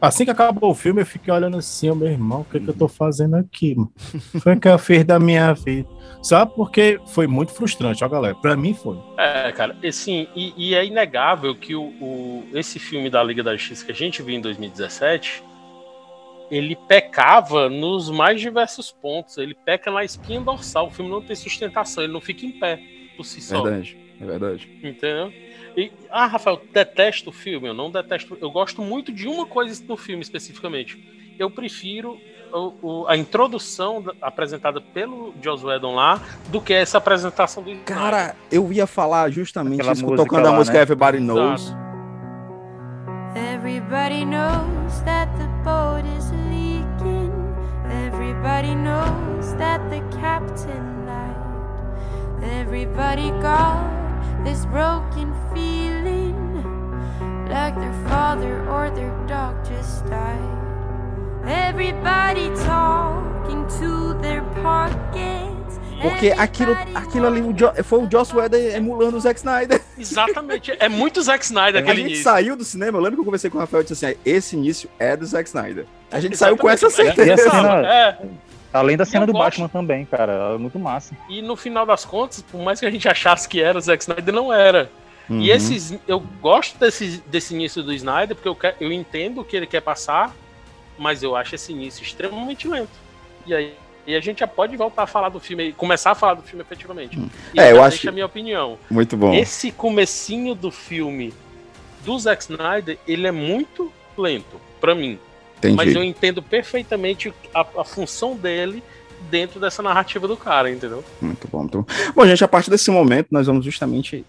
assim 0.00 0.24
que 0.24 0.30
acabou 0.30 0.70
o 0.70 0.74
filme, 0.74 1.02
eu 1.02 1.06
fiquei 1.06 1.32
olhando 1.32 1.56
assim, 1.56 1.90
meu 1.94 2.08
irmão, 2.08 2.40
o 2.40 2.44
que, 2.44 2.58
que 2.60 2.68
eu 2.68 2.74
tô 2.74 2.88
fazendo 2.88 3.36
aqui? 3.36 3.74
mano? 3.74 3.92
Foi 4.42 4.54
o 4.54 4.60
que 4.60 4.68
eu 4.68 4.78
fiz 4.78 5.04
da 5.04 5.18
minha 5.18 5.52
vida. 5.54 5.88
Sabe 6.22 6.52
porque 6.56 7.00
foi 7.06 7.26
muito 7.26 7.52
frustrante, 7.52 8.04
ó, 8.04 8.08
galera. 8.08 8.34
Pra 8.34 8.56
mim 8.56 8.74
foi. 8.74 8.98
É, 9.16 9.52
cara, 9.52 9.76
assim, 9.86 10.26
e, 10.34 10.52
e 10.56 10.74
é 10.74 10.84
inegável 10.84 11.54
que 11.54 11.74
o, 11.76 11.82
o- 12.00 12.44
esse 12.54 12.78
filme 12.78 13.08
da 13.08 13.22
Liga 13.22 13.42
da 13.42 13.56
Justiça 13.56 13.84
que 13.86 13.92
a 13.92 13.94
gente 13.94 14.20
viu 14.22 14.34
em 14.34 14.40
2017, 14.40 15.44
ele 16.50 16.74
pecava 16.88 17.68
nos 17.68 18.10
mais 18.10 18.40
diversos 18.40 18.90
pontos. 18.90 19.36
Ele 19.38 19.54
peca 19.54 19.90
na 19.90 20.02
espinha 20.04 20.40
dorsal. 20.40 20.88
O 20.88 20.90
filme 20.90 21.10
não 21.10 21.22
tem 21.22 21.36
sustentação, 21.36 22.02
ele 22.02 22.12
não 22.12 22.20
fica 22.20 22.44
em 22.46 22.52
pé 22.58 22.80
por 23.16 23.24
si 23.24 23.40
só. 23.40 23.62
Verdade, 23.62 23.96
é 24.20 24.24
verdade. 24.24 24.68
Entendeu? 24.82 25.32
E, 25.78 25.92
ah, 26.10 26.26
Rafael, 26.26 26.60
detesto 26.72 27.30
o 27.30 27.32
filme. 27.32 27.68
Eu 27.68 27.74
não 27.74 27.88
detesto. 27.90 28.36
Eu 28.40 28.50
gosto 28.50 28.82
muito 28.82 29.12
de 29.12 29.28
uma 29.28 29.46
coisa 29.46 29.80
no 29.86 29.96
filme 29.96 30.22
especificamente. 30.22 30.98
Eu 31.38 31.48
prefiro 31.48 32.18
o- 32.52 32.72
o- 32.82 33.06
a 33.06 33.16
introdução 33.16 34.02
da- 34.02 34.12
apresentada 34.20 34.80
pelo 34.80 35.32
Joss 35.40 35.64
Whedon 35.64 35.94
lá 35.94 36.20
do 36.48 36.60
que 36.60 36.72
essa 36.74 36.98
apresentação 36.98 37.62
do. 37.62 37.76
Cara, 37.84 38.34
eu 38.50 38.72
ia 38.72 38.88
falar 38.88 39.30
justamente 39.30 39.80
Aquela 39.80 39.92
isso, 39.92 40.16
tocando 40.16 40.46
a 40.46 40.50
lá, 40.50 40.56
música 40.56 40.78
né? 40.78 40.82
Everybody 40.82 41.18
Knows. 41.20 41.72
Everybody 43.36 44.24
knows 44.24 45.00
that 45.04 45.30
the 45.38 45.46
boat 45.62 46.04
is 46.16 46.30
leaking. 46.50 47.30
Everybody 48.06 48.74
knows 48.74 49.52
that 49.58 49.80
the 49.90 50.00
captain 50.18 51.04
lied. 51.06 52.50
Everybody 52.60 53.30
got 53.42 54.07
this 54.44 54.64
broken 54.66 55.32
feeling 55.54 56.34
like 57.48 57.74
their 57.78 57.94
father 58.08 58.60
or 58.70 58.90
their 58.90 59.12
dog 59.26 59.56
just 59.64 60.04
died. 60.06 60.56
Everybody 61.46 62.50
talking 62.66 63.66
to 63.80 64.14
their 64.20 64.42
pockets. 64.62 65.78
Porque 66.02 66.30
aquilo, 66.30 66.76
aquilo 66.94 67.26
ali 67.26 67.40
o 67.40 67.52
Jo- 67.52 67.72
foi 67.82 67.98
o 68.04 68.08
Joss 68.10 68.32
Whedon 68.36 68.56
emulando 68.76 69.16
o 69.16 69.20
Zack 69.20 69.38
Snyder. 69.40 69.80
Exatamente. 69.98 70.76
É 70.78 70.88
muito 70.88 71.20
Zack 71.22 71.44
Snyder 71.44 71.76
A 71.76 71.84
aquele 71.84 71.96
gente 72.02 72.06
início. 72.10 72.24
saiu 72.24 72.54
do 72.54 72.64
cinema, 72.64 72.98
eu 72.98 73.02
lembro 73.02 73.16
que 73.16 73.20
eu 73.20 73.24
conversei 73.24 73.50
com 73.50 73.56
o 73.58 73.60
Rafael 73.60 73.80
e 73.82 73.86
disse 73.86 74.04
assim, 74.06 74.14
"Ah, 74.16 74.20
esse 74.24 74.54
início 74.54 74.88
é 74.98 75.16
do 75.16 75.26
Zack 75.26 75.48
Snyder. 75.48 75.86
A 76.12 76.20
gente 76.20 76.36
saiu 76.36 76.56
com 76.56 76.68
essa 76.70 76.86
Exatamente. 76.86 77.20
A 77.20 77.24
certeza. 77.36 77.50
cena, 77.50 77.86
É, 77.86 78.18
além 78.72 78.96
da 78.96 79.04
cena 79.04 79.26
do 79.26 79.32
gosto. 79.32 79.44
Batman 79.44 79.68
também, 79.68 80.04
cara. 80.04 80.54
É 80.54 80.58
muito 80.58 80.78
massa. 80.78 81.16
e 81.28 81.40
no 81.42 81.56
final 81.56 81.84
das 81.86 82.04
contas, 82.04 82.42
por 82.42 82.60
mais 82.62 82.80
que 82.80 82.86
a 82.86 82.90
gente 82.90 83.08
achasse 83.08 83.48
que 83.48 83.60
era 83.60 83.78
o 83.78 83.80
Zack 83.80 84.02
Snyder, 84.02 84.34
não 84.34 84.52
era. 84.52 84.90
Uhum. 85.28 85.40
E 85.40 85.50
esses, 85.50 85.94
eu 86.08 86.20
gosto 86.40 86.78
desse, 86.78 87.22
desse 87.26 87.54
início 87.54 87.82
do 87.82 87.92
Snyder, 87.92 88.34
porque 88.34 88.48
eu, 88.48 88.54
que- 88.54 88.74
eu 88.80 88.90
entendo 88.92 89.40
o 89.42 89.44
que 89.44 89.56
ele 89.56 89.66
quer 89.66 89.82
passar, 89.82 90.34
mas 90.98 91.22
eu 91.22 91.36
acho 91.36 91.54
esse 91.54 91.70
início 91.72 92.02
extremamente 92.02 92.66
lento. 92.66 92.88
E 93.46 93.54
aí 93.54 93.74
e 94.06 94.14
a 94.16 94.20
gente 94.20 94.38
já 94.38 94.46
pode 94.46 94.74
voltar 94.74 95.02
a 95.02 95.06
falar 95.06 95.28
do 95.28 95.38
filme, 95.38 95.70
começar 95.74 96.12
a 96.12 96.14
falar 96.14 96.32
do 96.32 96.42
filme 96.42 96.62
efetivamente. 96.62 97.18
E 97.52 97.60
É, 97.60 97.72
eu 97.72 97.82
acho 97.82 97.90
deixa 97.90 98.00
que- 98.04 98.08
a 98.08 98.12
minha 98.12 98.24
opinião. 98.24 98.78
Muito 98.90 99.18
bom. 99.18 99.34
Esse 99.34 99.70
comecinho 99.70 100.54
do 100.54 100.70
filme 100.70 101.34
do 102.06 102.18
Zack 102.18 102.42
Snyder, 102.44 102.98
ele 103.06 103.26
é 103.26 103.30
muito 103.30 103.92
lento, 104.16 104.58
pra 104.80 104.94
mim. 104.94 105.18
Entendi. 105.58 105.76
Mas 105.76 105.94
eu 105.94 106.02
entendo 106.02 106.42
perfeitamente 106.42 107.32
a, 107.54 107.60
a 107.78 107.84
função 107.84 108.36
dele 108.36 108.82
dentro 109.30 109.58
dessa 109.60 109.82
narrativa 109.82 110.26
do 110.28 110.36
cara, 110.36 110.70
entendeu? 110.70 111.04
Muito 111.20 111.48
bom, 111.48 111.60
muito 111.60 111.78
bom. 111.78 111.86
Bom, 112.14 112.26
gente, 112.26 112.42
a 112.44 112.48
partir 112.48 112.70
desse 112.70 112.90
momento, 112.90 113.28
nós 113.30 113.46
vamos 113.46 113.64
justamente 113.64 114.24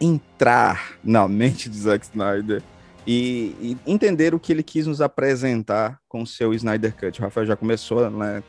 entrar 0.00 0.92
na 1.02 1.26
mente 1.26 1.68
de 1.68 1.76
Zack 1.78 2.04
Snyder 2.04 2.62
e, 3.06 3.54
e 3.60 3.76
entender 3.86 4.34
o 4.34 4.38
que 4.40 4.52
ele 4.52 4.62
quis 4.62 4.86
nos 4.86 5.00
apresentar 5.00 5.98
com 6.08 6.22
o 6.22 6.26
seu 6.26 6.52
Snyder 6.54 6.94
Cut. 6.94 7.20
O 7.20 7.24
Rafael 7.24 7.46
já 7.46 7.56
começou, 7.56 8.10
né, 8.10 8.42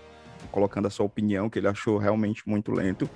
colocando 0.52 0.88
a 0.88 0.89
sua 0.89 1.06
opinião, 1.06 1.50
que 1.50 1.60
ele 1.60 1.67
achou 1.67 1.98
realmente 1.98 2.43
muito 2.45 2.71
lento. 2.71 3.10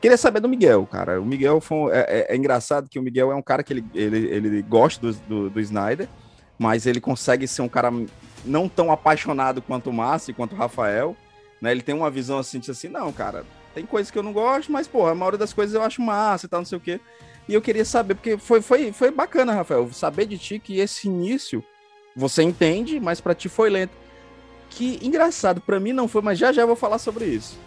Queria 0.00 0.16
saber 0.16 0.40
do 0.40 0.48
Miguel, 0.48 0.86
cara. 0.86 1.20
O 1.20 1.24
Miguel 1.24 1.60
foi, 1.60 1.92
é, 1.92 2.00
é- 2.28 2.34
é 2.34 2.36
engraçado 2.36 2.88
que 2.88 2.98
o 2.98 3.02
Miguel 3.02 3.32
é 3.32 3.34
um 3.34 3.42
cara 3.42 3.62
que 3.62 3.72
ele, 3.72 3.84
ele, 3.94 4.18
ele 4.28 4.62
gosta 4.62 5.00
do, 5.06 5.12
do, 5.28 5.50
do 5.50 5.60
Snyder, 5.60 6.08
mas 6.58 6.86
ele 6.86 7.00
consegue 7.00 7.46
ser 7.48 7.62
um 7.62 7.68
cara 7.68 7.90
não 8.46 8.68
tão 8.68 8.90
apaixonado 8.90 9.60
quanto 9.60 9.90
o 9.90 9.92
Márcio, 9.92 10.34
quanto 10.34 10.54
o 10.54 10.58
Rafael. 10.58 11.16
Né? 11.60 11.72
Ele 11.72 11.82
tem 11.82 11.94
uma 11.94 12.10
visão 12.10 12.38
assim, 12.38 12.58
de 12.58 12.70
assim, 12.70 12.88
não, 12.88 13.12
cara, 13.12 13.44
tem 13.74 13.84
coisas 13.84 14.10
que 14.10 14.18
eu 14.18 14.22
não 14.22 14.32
gosto, 14.32 14.72
mas, 14.72 14.86
porra, 14.88 15.12
a 15.12 15.14
maioria 15.14 15.38
das 15.38 15.52
coisas 15.52 15.74
eu 15.74 15.82
acho 15.82 16.00
massa 16.00 16.46
e 16.46 16.48
tal, 16.48 16.60
não 16.60 16.66
sei 16.66 16.78
o 16.78 16.80
quê. 16.80 17.00
E 17.48 17.54
eu 17.54 17.62
queria 17.62 17.84
saber, 17.84 18.14
porque 18.14 18.36
foi, 18.38 18.60
foi, 18.60 18.92
foi 18.92 19.10
bacana, 19.10 19.52
Rafael, 19.52 19.92
saber 19.92 20.26
de 20.26 20.38
ti 20.38 20.58
que 20.58 20.78
esse 20.78 21.06
início 21.06 21.62
você 22.14 22.42
entende, 22.42 22.98
mas 22.98 23.20
pra 23.20 23.34
ti 23.34 23.48
foi 23.48 23.70
lento. 23.70 23.92
Que 24.70 24.98
engraçado, 25.02 25.60
pra 25.60 25.78
mim 25.78 25.92
não 25.92 26.08
foi, 26.08 26.22
mas 26.22 26.38
já 26.38 26.52
já 26.52 26.62
eu 26.62 26.66
vou 26.66 26.76
falar 26.76 26.98
sobre 26.98 27.26
isso. 27.26 27.58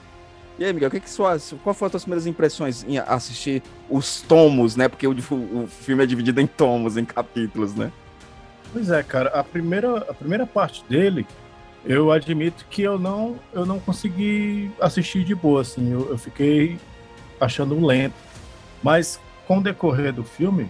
E 0.58 0.66
aí, 0.66 0.74
Miguel, 0.74 0.90
o 0.90 0.92
que 0.92 1.00
que 1.00 1.10
qual 1.16 1.74
foram 1.74 1.86
as 1.86 1.92
suas 1.92 2.04
primeiras 2.04 2.28
impressões 2.28 2.84
em 2.84 2.98
assistir 2.98 3.64
os 3.90 4.22
tomos, 4.22 4.76
né? 4.76 4.90
Porque 4.90 5.08
o, 5.08 5.12
o 5.12 5.68
filme 5.68 6.04
é 6.04 6.06
dividido 6.06 6.42
em 6.42 6.48
tomos, 6.48 6.98
em 6.98 7.06
capítulos, 7.06 7.74
né? 7.74 7.94
Pois 8.72 8.90
é, 8.92 9.02
cara, 9.04 9.30
a 9.30 9.44
primeira, 9.44 9.98
a 9.98 10.14
primeira 10.14 10.46
parte 10.46 10.84
dele, 10.88 11.26
eu 11.86 12.12
admito 12.12 12.66
que 12.70 12.82
eu 12.82 13.00
não, 13.00 13.38
eu 13.54 13.66
não 13.66 13.80
consegui 13.80 14.72
assistir 14.80 15.24
de 15.24 15.34
boa, 15.34 15.62
assim, 15.62 15.92
eu, 15.92 16.10
eu 16.10 16.18
fiquei 16.18 16.78
achando 17.40 17.84
lento. 17.86 18.14
Mas 18.84 19.20
com 19.48 19.58
o 19.58 19.64
decorrer 19.64 20.14
do 20.14 20.24
filme, 20.24 20.70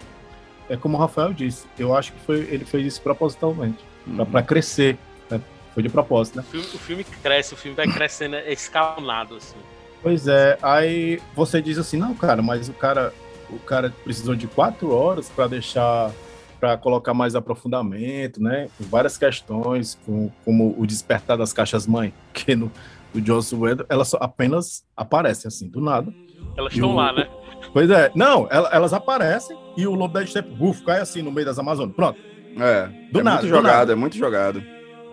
é 0.69 0.77
como 0.77 0.95
o 0.97 0.99
Rafael 0.99 1.33
disse, 1.33 1.65
eu 1.77 1.95
acho 1.95 2.13
que 2.13 2.19
foi, 2.21 2.37
ele 2.49 2.63
fez 2.65 2.85
isso 2.85 3.01
propositalmente, 3.01 3.83
Uhum. 4.07 4.15
pra, 4.15 4.25
pra 4.25 4.41
crescer, 4.43 4.97
né? 5.29 5.41
Foi 5.73 5.83
de 5.83 5.89
propósito, 5.89 6.37
né? 6.37 6.43
O 6.47 6.51
filme, 6.51 6.65
o 6.73 6.79
filme 6.79 7.03
cresce, 7.03 7.53
o 7.53 7.57
filme 7.57 7.75
vai 7.75 7.87
crescendo 7.87 8.37
escalonado, 8.37 9.35
assim. 9.35 9.57
Pois 10.01 10.27
é, 10.27 10.57
aí 10.61 11.21
você 11.35 11.61
diz 11.61 11.77
assim, 11.77 11.97
não, 11.97 12.15
cara, 12.15 12.41
mas 12.41 12.69
o 12.69 12.73
cara, 12.73 13.13
o 13.49 13.59
cara 13.59 13.93
precisou 14.03 14.33
de 14.35 14.47
quatro 14.47 14.91
horas 14.95 15.27
para 15.29 15.47
deixar, 15.47 16.11
para 16.59 16.77
colocar 16.77 17.13
mais 17.13 17.35
aprofundamento, 17.35 18.41
né? 18.41 18.67
Várias 18.79 19.17
questões, 19.17 19.97
com, 20.05 20.29
como 20.43 20.75
o 20.77 20.85
despertar 20.85 21.37
das 21.37 21.53
caixas 21.53 21.87
mãe, 21.87 22.13
que 22.33 22.55
no 22.55 22.71
do 23.13 23.25
Joss 23.25 23.55
Whedon, 23.55 23.85
elas 23.89 24.09
só 24.09 24.17
apenas 24.21 24.83
aparecem 24.95 25.47
assim, 25.47 25.67
do 25.67 25.81
nada. 25.81 26.13
Elas 26.55 26.73
estão 26.73 26.91
o- 26.91 26.95
lá, 26.95 27.11
né? 27.11 27.27
Pois 27.73 27.89
é, 27.89 28.11
não, 28.13 28.47
ela- 28.51 28.69
elas 28.71 28.93
aparecem 28.93 29.57
e 29.75 29.87
o 29.87 29.93
lobo 29.95 30.13
da 30.13 30.25
steppe, 30.25 30.49
buf, 30.53 30.83
cai 30.83 30.99
assim 30.99 31.21
no 31.21 31.31
meio 31.31 31.45
das 31.45 31.57
Amazonas, 31.57 31.95
pronto. 31.95 32.19
É, 32.57 32.87
Do 33.11 33.19
é 33.19 33.23
nada, 33.23 33.37
muito 33.41 33.41
do 33.51 33.55
jogado, 33.57 33.77
nada. 33.77 33.91
é 33.91 33.95
muito 33.95 34.15
jogado. 34.17 34.63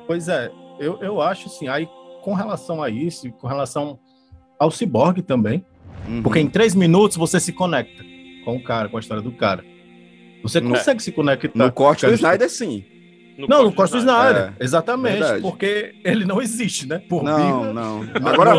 Pois 0.07 0.29
é, 0.29 0.51
eu, 0.79 0.99
eu 1.01 1.21
acho 1.23 1.47
assim, 1.49 1.69
aí 1.69 1.89
com 2.23 2.35
relação 2.35 2.83
a 2.83 2.91
isso, 2.91 3.29
e 3.29 3.33
com 3.33 3.47
relação 3.47 3.99
ao 4.59 4.71
Cyborg 4.71 5.23
também, 5.23 5.65
Uhum. 6.07 6.23
porque 6.23 6.39
em 6.39 6.49
três 6.49 6.75
minutos 6.75 7.17
você 7.17 7.41
se 7.41 7.53
conecta 7.53 8.05
com 8.45 8.57
o 8.57 8.63
cara, 8.63 8.89
com 8.89 8.97
a 8.97 9.01
história 9.01 9.23
do 9.23 9.33
cara. 9.33 9.65
Você 10.49 10.61
No- 10.61 10.71
consegue 10.71 11.03
se 11.03 11.13
conectar. 11.13 11.51
No 11.59 11.73
corte 11.73 12.03
com 12.05 12.09
do 12.09 12.15
Snyder, 12.15 12.49
sim. 12.51 12.85
não, 13.49 13.65
no 13.65 13.73
corte 13.73 13.93
do 13.93 13.99
Snyder, 13.99 14.53
É, 14.59 14.65
exatamente, 14.65 15.19
verdade. 15.19 15.43
porque 15.43 15.95
ele 16.05 16.25
não 16.25 16.41
existe, 16.41 16.87
né? 16.89 16.99
Por 17.09 17.23
Não, 17.23 17.37
birra, 17.37 17.73
não. 17.75 18.03
no 18.05 18.29
Agora, 18.29 18.53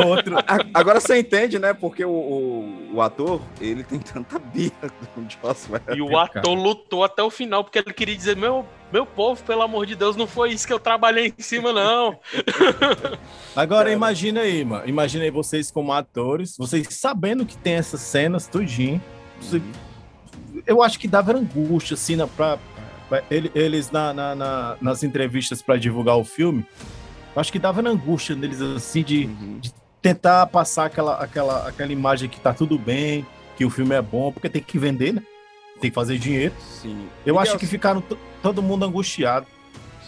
agora 0.73 0.99
você 0.99 1.17
entende, 1.19 1.57
né? 1.57 1.73
Porque 1.73 2.05
o, 2.05 2.09
o, 2.11 2.95
o 2.95 3.01
ator, 3.01 3.41
ele 3.59 3.83
tem 3.83 3.97
tanta 3.99 4.37
birra 4.37 4.91
do 5.15 5.25
Joss 5.41 5.67
Whedon. 5.71 5.95
E 5.95 6.01
o 6.01 6.17
ator 6.17 6.53
lutou 6.53 7.03
até 7.03 7.23
o 7.23 7.29
final, 7.31 7.63
porque 7.63 7.79
ele 7.79 7.91
queria 7.93 8.15
dizer, 8.15 8.35
meu, 8.37 8.65
meu 8.93 9.05
povo, 9.05 9.41
pelo 9.43 9.63
amor 9.63 9.85
de 9.87 9.95
Deus, 9.95 10.15
não 10.15 10.27
foi 10.27 10.51
isso 10.51 10.67
que 10.67 10.73
eu 10.73 10.79
trabalhei 10.79 11.33
em 11.37 11.41
cima, 11.41 11.73
não. 11.73 12.19
Agora 13.55 13.91
imagina 13.91 14.41
aí, 14.41 14.63
mano. 14.63 14.87
Imagina 14.87 15.23
aí 15.23 15.31
vocês 15.31 15.71
como 15.71 15.91
atores, 15.91 16.55
vocês 16.57 16.87
sabendo 16.91 17.45
que 17.45 17.57
tem 17.57 17.73
essas 17.73 18.01
cenas 18.01 18.47
tudinho. 18.47 19.01
você- 19.41 19.61
Eu 20.67 20.83
acho 20.83 20.99
que 20.99 21.07
dava 21.07 21.31
angústia, 21.35 21.93
assim, 21.95 22.15
na, 22.15 22.27
pra, 22.27 22.59
pra- 23.09 23.23
ele- 23.31 23.51
eles 23.55 23.89
na, 23.89 24.13
na- 24.13 24.35
na- 24.35 24.77
nas 24.81 25.01
entrevistas 25.03 25.61
para 25.61 25.77
divulgar 25.77 26.17
o 26.17 26.23
filme. 26.25 26.65
Eu 27.35 27.39
acho 27.39 27.51
que 27.51 27.57
dava 27.59 27.81
angústia 27.87 28.35
neles, 28.35 28.61
assim, 28.61 29.01
de, 29.03 29.25
de 29.25 29.73
tentar 30.01 30.45
passar 30.47 30.85
aquela, 30.85 31.15
aquela, 31.23 31.67
aquela 31.67 31.91
imagem 31.91 32.27
que 32.29 32.39
tá 32.39 32.53
tudo 32.53 32.77
bem, 32.77 33.25
que 33.55 33.63
o 33.65 33.69
filme 33.69 33.95
é 33.95 34.01
bom, 34.01 34.31
porque 34.31 34.49
tem 34.49 34.61
que 34.61 34.77
vender, 34.77 35.13
né? 35.13 35.21
Tem 35.79 35.89
que 35.89 35.95
fazer 35.95 36.17
dinheiro. 36.17 36.53
Sim. 36.59 37.07
Eu 37.25 37.35
Miguel, 37.35 37.39
acho 37.39 37.57
que 37.57 37.65
ficaram 37.65 38.01
to- 38.01 38.17
todo 38.41 38.61
mundo 38.61 38.83
angustiado. 38.85 39.45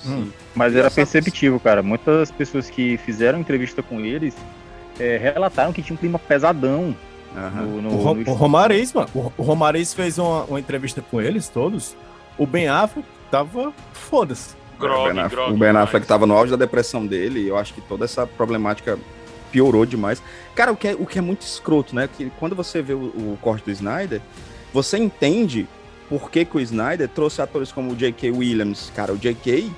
Hum. 0.05 0.29
Mas 0.55 0.73
E 0.73 0.79
era 0.79 0.89
perceptível, 0.89 1.59
cara. 1.59 1.83
Muitas 1.83 2.31
pessoas 2.31 2.69
que 2.69 2.97
fizeram 2.97 3.39
entrevista 3.39 3.83
com 3.83 3.99
eles 3.99 4.35
é, 4.99 5.17
relataram 5.17 5.71
que 5.71 5.81
tinha 5.81 5.93
um 5.93 5.97
clima 5.99 6.17
pesadão 6.17 6.95
no, 7.33 7.81
no, 7.81 7.89
O, 7.89 7.95
Ro- 8.01 8.15
no 8.15 8.29
o 8.31 8.33
Romariz, 8.33 8.93
mano, 8.93 9.09
o, 9.13 9.41
Romariz 9.43 9.93
fez 9.93 10.17
uma, 10.17 10.43
uma 10.45 10.59
entrevista 10.59 11.01
com 11.01 11.21
eles 11.21 11.47
todos. 11.47 11.95
O 12.37 12.45
Ben 12.45 12.67
Affleck 12.67 13.07
tava 13.29 13.73
foda-se. 13.93 14.55
o 14.79 15.13
Ben 15.13 15.19
Affleck, 15.19 15.51
o 15.51 15.57
Ben 15.57 15.69
Affleck 15.69 16.07
tava 16.07 16.25
no 16.25 16.33
auge 16.35 16.51
da 16.51 16.57
depressão 16.57 17.05
dele, 17.05 17.41
e 17.41 17.47
eu 17.47 17.57
acho 17.57 17.73
que 17.73 17.81
toda 17.81 18.05
essa 18.05 18.25
problemática 18.25 18.97
piorou 19.51 19.85
demais. 19.85 20.21
Cara, 20.55 20.71
o 20.71 20.75
que 20.77 20.87
é, 20.87 20.93
o 20.93 21.05
que 21.05 21.17
é 21.19 21.21
muito 21.21 21.41
escroto, 21.41 21.95
né? 21.95 22.07
Que 22.17 22.31
quando 22.39 22.55
você 22.55 22.81
vê 22.81 22.93
o, 22.93 22.97
o 23.07 23.37
corte 23.41 23.65
do 23.65 23.71
Snyder, 23.71 24.21
você 24.73 24.97
entende 24.97 25.67
por 26.07 26.29
que, 26.31 26.45
que 26.45 26.57
o 26.57 26.59
Snyder 26.59 27.07
trouxe 27.09 27.41
atores 27.41 27.71
como 27.71 27.91
o 27.91 27.95
J.K. 27.95 28.31
Williams. 28.31 28.91
Cara, 28.95 29.13
o 29.13 29.17
J.K. 29.17 29.71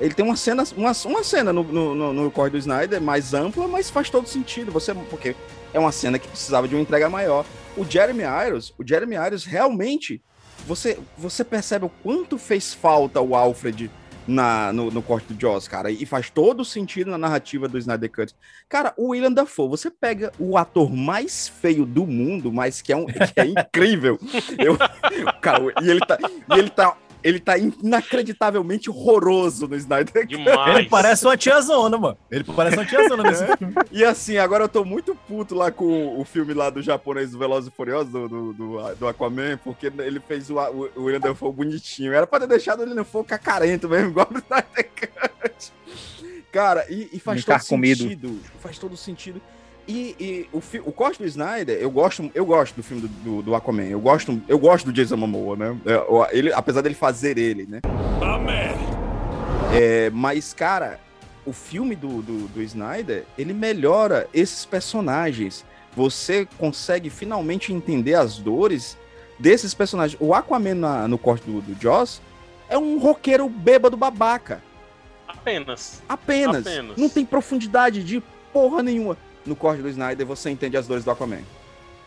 Ele 0.00 0.12
tem 0.14 0.24
uma 0.24 0.36
cena, 0.36 0.64
uma, 0.76 0.92
uma 1.04 1.22
cena 1.24 1.52
no, 1.52 1.62
no, 1.62 1.94
no, 1.94 2.12
no 2.12 2.30
corte 2.30 2.52
do 2.52 2.58
Snyder 2.58 3.00
mais 3.00 3.32
ampla, 3.34 3.66
mas 3.68 3.90
faz 3.90 4.10
todo 4.10 4.26
sentido. 4.28 4.72
Você, 4.72 4.92
porque 4.94 5.34
é 5.74 5.78
uma 5.78 5.92
cena 5.92 6.18
que 6.18 6.28
precisava 6.28 6.66
de 6.66 6.74
uma 6.74 6.80
entrega 6.80 7.10
maior. 7.10 7.44
O 7.76 7.84
Jeremy 7.84 8.22
Irons, 8.46 8.72
o 8.78 8.86
Jeremy 8.86 9.16
Irons 9.16 9.44
realmente 9.44 10.22
você, 10.66 10.98
você 11.18 11.44
percebe 11.44 11.84
o 11.84 11.90
quanto 12.02 12.38
fez 12.38 12.72
falta 12.72 13.20
o 13.20 13.34
Alfred 13.34 13.90
na, 14.26 14.72
no, 14.72 14.90
no 14.90 15.02
corte 15.02 15.32
do 15.32 15.38
Joss, 15.38 15.68
cara, 15.68 15.90
e 15.90 16.06
faz 16.06 16.30
todo 16.30 16.64
sentido 16.64 17.10
na 17.10 17.18
narrativa 17.18 17.68
do 17.68 17.76
Snyder 17.76 18.10
Cut. 18.10 18.34
Cara, 18.68 18.94
o 18.96 19.08
William 19.08 19.32
Dafoe, 19.32 19.68
você 19.68 19.90
pega 19.90 20.32
o 20.38 20.56
ator 20.56 20.90
mais 20.90 21.48
feio 21.48 21.84
do 21.84 22.06
mundo, 22.06 22.50
mas 22.50 22.80
que 22.80 22.92
é, 22.92 22.96
um, 22.96 23.04
que 23.04 23.18
é 23.36 23.44
incrível. 23.46 24.18
Eu, 24.58 24.78
cara, 25.40 25.62
e 25.82 25.90
ele 25.90 26.00
tá, 26.00 26.18
e 26.22 26.58
ele 26.58 26.70
tá, 26.70 26.96
ele 27.24 27.40
tá 27.40 27.56
inacreditavelmente 27.56 28.90
horroroso 28.90 29.66
no 29.66 29.74
Snyder 29.74 30.28
Cut. 30.28 30.34
Ele 30.34 30.88
parece 30.90 31.24
uma 31.24 31.36
tiazona, 31.38 31.96
mano. 31.96 32.18
Ele 32.30 32.44
parece 32.44 32.76
uma 32.76 32.84
tiazona 32.84 33.22
nesse 33.22 33.46
filme. 33.56 33.74
E 33.90 34.04
assim, 34.04 34.36
agora 34.36 34.64
eu 34.64 34.68
tô 34.68 34.84
muito 34.84 35.14
puto 35.26 35.54
lá 35.54 35.70
com 35.70 36.20
o 36.20 36.24
filme 36.26 36.52
lá 36.52 36.68
do 36.68 36.82
japonês 36.82 37.30
do 37.30 37.38
Velozes 37.38 37.72
e 37.72 37.74
Furiosos, 37.74 38.12
do, 38.12 38.28
do, 38.28 38.52
do, 38.52 38.94
do 38.96 39.08
Aquaman, 39.08 39.56
porque 39.64 39.86
ele 39.86 40.20
fez 40.20 40.50
o, 40.50 40.56
o, 40.56 40.90
o 40.96 41.04
William 41.04 41.20
Dafoe 41.20 41.50
bonitinho. 41.50 42.12
Era 42.12 42.26
pra 42.26 42.40
ter 42.40 42.46
deixado 42.46 42.80
o 42.80 42.82
William 42.82 42.96
Dafoe 42.96 43.24
cacarento 43.24 43.88
mesmo, 43.88 44.10
igual 44.10 44.28
no 44.30 44.38
Snyder 44.40 44.90
Cut. 44.94 45.72
Cara, 46.52 46.84
e, 46.90 47.08
e 47.10 47.18
faz 47.18 47.42
todo 47.42 47.54
Encarcomido. 47.54 48.02
sentido. 48.02 48.40
Faz 48.60 48.78
todo 48.78 48.96
sentido. 48.98 49.40
E, 49.86 50.16
e 50.18 50.48
o, 50.52 50.62
o 50.88 50.92
corte 50.92 51.18
do 51.18 51.26
Snyder, 51.26 51.76
eu 51.78 51.90
gosto, 51.90 52.30
eu 52.34 52.46
gosto 52.46 52.74
do 52.74 52.82
filme 52.82 53.02
do, 53.02 53.08
do, 53.08 53.42
do 53.42 53.54
Aquaman. 53.54 53.84
Eu 53.84 54.00
gosto, 54.00 54.40
eu 54.48 54.58
gosto 54.58 54.86
do 54.86 54.92
Jason 54.92 55.16
Momoa, 55.16 55.56
né? 55.56 55.76
É, 55.84 56.36
Ele, 56.38 56.52
apesar 56.52 56.80
dele 56.80 56.94
fazer 56.94 57.36
ele, 57.36 57.66
né? 57.66 57.80
É, 59.74 60.10
mas, 60.10 60.54
cara, 60.54 60.98
o 61.44 61.52
filme 61.52 61.94
do, 61.94 62.22
do, 62.22 62.48
do 62.48 62.62
Snyder, 62.62 63.24
ele 63.36 63.52
melhora 63.52 64.26
esses 64.32 64.64
personagens. 64.64 65.64
Você 65.96 66.48
consegue 66.58 67.10
finalmente 67.10 67.72
entender 67.72 68.14
as 68.14 68.38
dores 68.38 68.96
desses 69.38 69.74
personagens. 69.74 70.18
O 70.20 70.32
Aquaman 70.34 70.74
na- 70.74 71.06
no 71.08 71.18
corte 71.18 71.44
do, 71.48 71.60
do 71.60 71.80
Joss 71.80 72.20
é 72.68 72.78
um 72.78 72.98
roqueiro 72.98 73.48
bêbado 73.48 73.96
babaca. 73.96 74.62
Apenas. 75.28 76.02
Apenas. 76.08 76.66
Apenas. 76.66 76.96
Não 76.96 77.08
tem 77.08 77.24
profundidade 77.24 78.02
de 78.02 78.22
porra 78.52 78.82
nenhuma. 78.82 79.16
No 79.46 79.54
corte 79.54 79.82
do 79.82 79.88
Snyder, 79.88 80.26
você 80.26 80.50
entende 80.50 80.76
as 80.76 80.86
dores 80.86 81.04
do 81.04 81.10
Aquaman. 81.10 81.42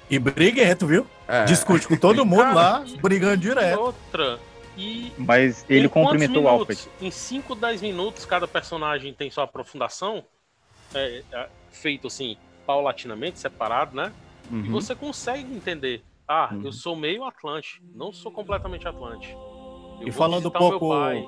E 0.10 0.18
briguento, 0.18 0.88
viu? 0.88 1.06
É. 1.28 1.44
Discute 1.46 1.88
com 1.88 1.98
todo 1.98 2.26
mundo 2.26 2.42
Cara, 2.44 2.54
lá, 2.56 2.86
brigando 3.02 3.36
E 3.36 3.38
direto. 3.38 3.80
outra. 3.80 4.40
E 4.78 5.12
Mas 5.18 5.66
ele 5.68 5.90
cumprimentou 5.90 6.44
o? 6.44 6.48
Alfred. 6.48 6.88
Em 7.02 7.10
5, 7.12 7.56
10 7.56 7.82
minutos, 7.82 8.26
cada 8.26 8.48
personagem 8.48 9.14
tem 9.14 9.30
sua 9.30 9.44
aprofundação. 9.44 10.24
é, 10.96 11.22
é, 11.34 11.50
feito 11.72 12.08
assim, 12.08 12.38
paulatinamente, 12.66 13.40
separado, 13.40 13.94
né? 13.96 14.14
E 14.50 14.56
Uhum. 14.56 14.72
você 14.72 14.96
consegue 14.96 15.54
entender. 15.54 16.02
Ah, 16.26 16.50
eu 16.64 16.72
sou 16.72 16.96
meio 16.96 17.26
Atlante, 17.26 17.82
não 17.94 18.14
sou 18.14 18.32
completamente 18.32 18.88
Atlante. 18.88 19.36
Eu 20.00 20.08
E 20.08 20.12
falando 20.14 20.48
um 20.48 20.52
pouco. 20.52 20.90
pai. 20.90 21.26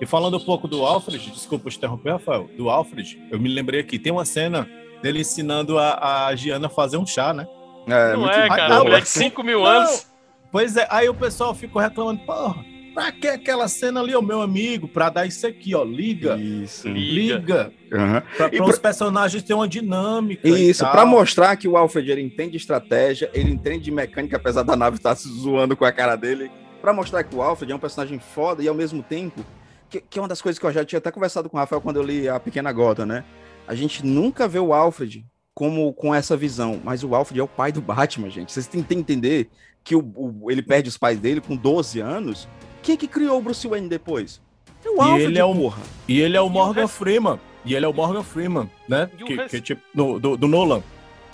E 0.00 0.06
falando 0.06 0.36
um 0.36 0.44
pouco 0.44 0.66
do 0.66 0.84
Alfred, 0.84 1.30
desculpa 1.30 1.70
te 1.70 1.76
interromper, 1.76 2.10
Rafael. 2.12 2.48
Do 2.56 2.68
Alfred, 2.68 3.22
eu 3.30 3.38
me 3.38 3.48
lembrei 3.48 3.80
aqui, 3.80 3.98
tem 4.00 4.10
uma 4.12 4.24
cena 4.24 4.68
dele 5.02 5.20
ensinando 5.20 5.78
a, 5.78 6.26
a 6.26 6.36
Giana 6.36 6.66
a 6.66 6.70
fazer 6.70 6.96
um 6.96 7.06
chá, 7.06 7.32
né? 7.34 7.46
É, 7.88 8.12
Não 8.12 8.20
muito 8.20 8.34
é, 8.34 8.48
cara, 8.48 8.82
mulher 8.84 9.02
de 9.02 9.08
5 9.08 9.42
mil 9.42 9.58
Não. 9.60 9.66
anos. 9.66 10.06
Pois 10.50 10.76
é, 10.76 10.86
aí 10.90 11.08
o 11.08 11.14
pessoal 11.14 11.54
ficou 11.54 11.80
reclamando, 11.82 12.20
porra, 12.24 12.62
pra 12.94 13.10
que 13.10 13.26
aquela 13.26 13.66
cena 13.68 14.00
ali, 14.00 14.14
ô 14.14 14.20
meu 14.22 14.40
amigo, 14.42 14.86
pra 14.86 15.08
dar 15.08 15.26
isso 15.26 15.46
aqui, 15.46 15.74
ó, 15.74 15.82
liga, 15.82 16.36
Isso. 16.36 16.86
liga, 16.88 17.72
pra, 17.88 18.22
E 18.22 18.36
pra 18.36 18.50
pra- 18.50 18.64
os 18.66 18.78
personagens 18.78 19.42
terem 19.42 19.56
uma 19.56 19.66
dinâmica. 19.66 20.46
Isso, 20.46 20.86
pra 20.90 21.04
mostrar 21.06 21.56
que 21.56 21.66
o 21.66 21.76
Alfred 21.76 22.10
ele 22.12 22.20
entende 22.22 22.56
estratégia, 22.56 23.30
ele 23.32 23.50
entende 23.50 23.84
de 23.84 23.90
mecânica, 23.90 24.36
apesar 24.36 24.62
da 24.62 24.76
nave 24.76 24.96
estar 24.98 25.14
se 25.16 25.26
zoando 25.28 25.74
com 25.76 25.84
a 25.86 25.90
cara 25.92 26.16
dele. 26.16 26.50
Pra 26.82 26.92
mostrar 26.92 27.24
que 27.24 27.34
o 27.34 27.40
Alfred 27.42 27.72
é 27.72 27.74
um 27.74 27.78
personagem 27.78 28.18
foda 28.18 28.62
e 28.62 28.68
ao 28.68 28.74
mesmo 28.74 29.02
tempo, 29.02 29.42
que, 29.88 30.00
que 30.00 30.18
é 30.18 30.22
uma 30.22 30.28
das 30.28 30.42
coisas 30.42 30.58
que 30.58 30.66
eu 30.66 30.72
já 30.72 30.84
tinha 30.84 30.98
até 30.98 31.10
conversado 31.10 31.48
com 31.48 31.56
o 31.56 31.60
Rafael 31.60 31.80
quando 31.80 31.96
eu 31.96 32.02
li 32.02 32.28
a 32.28 32.38
Pequena 32.38 32.70
Gota, 32.72 33.06
né? 33.06 33.24
A 33.72 33.74
gente 33.74 34.04
nunca 34.04 34.46
vê 34.46 34.58
o 34.58 34.72
Alfred 34.74 35.24
como 35.54 35.92
com 35.94 36.14
essa 36.14 36.36
visão, 36.36 36.78
mas 36.84 37.02
o 37.02 37.14
Alfred 37.14 37.40
é 37.40 37.42
o 37.42 37.48
pai 37.48 37.72
do 37.72 37.80
Batman, 37.80 38.28
gente. 38.30 38.52
Vocês 38.52 38.66
têm 38.66 38.82
que 38.82 38.94
entender 38.94 39.48
que 39.82 39.96
o, 39.96 40.00
o- 40.14 40.50
ele 40.50 40.62
perde 40.62 40.88
os 40.88 40.98
pais 40.98 41.18
dele 41.18 41.40
com 41.40 41.56
12 41.56 41.98
anos. 42.00 42.46
Quem 42.82 42.94
é 42.94 42.98
que 42.98 43.08
criou 43.08 43.38
o 43.38 43.42
Bruce 43.42 43.66
Wayne 43.66 43.88
depois? 43.88 44.40
É 44.84 44.90
o 44.90 44.96
E 44.96 45.00
Alfred, 45.00 45.22
ele 45.24 45.38
é 45.38 45.44
o- 45.44 45.54
porra. 45.54 45.82
E 46.06 46.20
ele 46.20 46.36
é 46.36 46.40
o 46.40 46.48
Morgan 46.50 46.86
Freeman. 46.86 47.40
E 47.64 47.74
ele 47.74 47.86
é 47.86 47.88
o 47.88 47.92
Morgan 47.94 48.22
Freeman, 48.22 48.70
né? 48.88 49.08
E 49.18 49.24
Que, 49.24 49.48
que 49.48 49.60
tipo, 49.60 49.82
no- 49.94 50.18
do, 50.20 50.36
do 50.36 50.46
Nolan. 50.48 50.82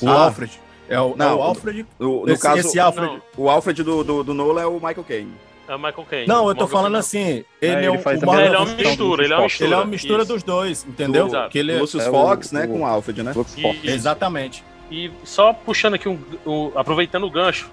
O 0.01 0.09
Ah. 0.09 0.27
Alfred. 0.27 0.61
É 0.89 1.01
o, 1.01 1.13
é 1.13 1.17
Não, 1.17 1.39
o 1.39 1.43
Alfred. 1.43 1.87
No, 1.99 2.25
no 2.25 2.31
esse, 2.33 2.43
caso, 2.43 2.61
esse 2.61 2.79
Alfred. 2.79 3.13
Não. 3.13 3.23
o 3.45 3.49
Alfred 3.51 3.83
do, 3.83 4.05
do, 4.05 4.23
do 4.25 4.33
Nolan 4.35 4.63
é 4.63 4.67
o 4.67 4.75
Michael 4.75 5.05
Caine. 5.05 5.33
É 5.69 5.75
o 5.75 5.79
Michael 5.79 6.07
Caine. 6.09 6.27
Não, 6.27 6.49
eu 6.49 6.55
tô 6.55 6.63
Morgan 6.63 6.67
falando 6.69 7.03
Freeman. 7.05 7.31
assim. 7.33 7.45
Ele 7.61 7.73
É, 7.73 7.75
é, 7.75 7.79
ele 7.79 7.89
um, 7.91 7.99
faz 7.99 8.17
o 8.17 8.21
também 8.21 8.35
Morgan 8.37 8.47
Ele 8.49 8.55
é 8.55 8.59
uma 8.59 8.75
mistura, 8.75 9.25
ele 9.25 9.33
é 9.33 9.37
uma 9.37 9.45
mistura. 9.45 9.67
Ele 9.67 9.75
é 9.75 9.77
uma 9.77 9.85
mistura 9.85 10.23
Isso. 10.23 10.33
dos 10.33 10.43
dois, 10.43 10.85
entendeu? 10.89 11.27
Exato. 11.27 11.51
Que 11.51 11.59
ele 11.59 11.73
é- 11.73 11.79
Lucius 11.79 12.03
é 12.05 12.09
o- 12.09 12.13
Fox, 12.13 12.53
né, 12.53 12.65
o- 12.65 12.69
com 12.69 12.81
o 12.81 12.87
Alfred, 12.87 13.23
né? 13.23 13.33
Lux 13.37 13.57
E- 13.59 13.63
Fox. 13.63 13.79
Exatamente. 13.85 14.65
E 14.91 15.11
só 15.25 15.53
puxando 15.53 15.95
aqui 15.95 16.09
um, 16.09 16.19
o- 16.47 16.73
aproveitando 16.75 17.25
o 17.25 17.31
gancho 17.31 17.71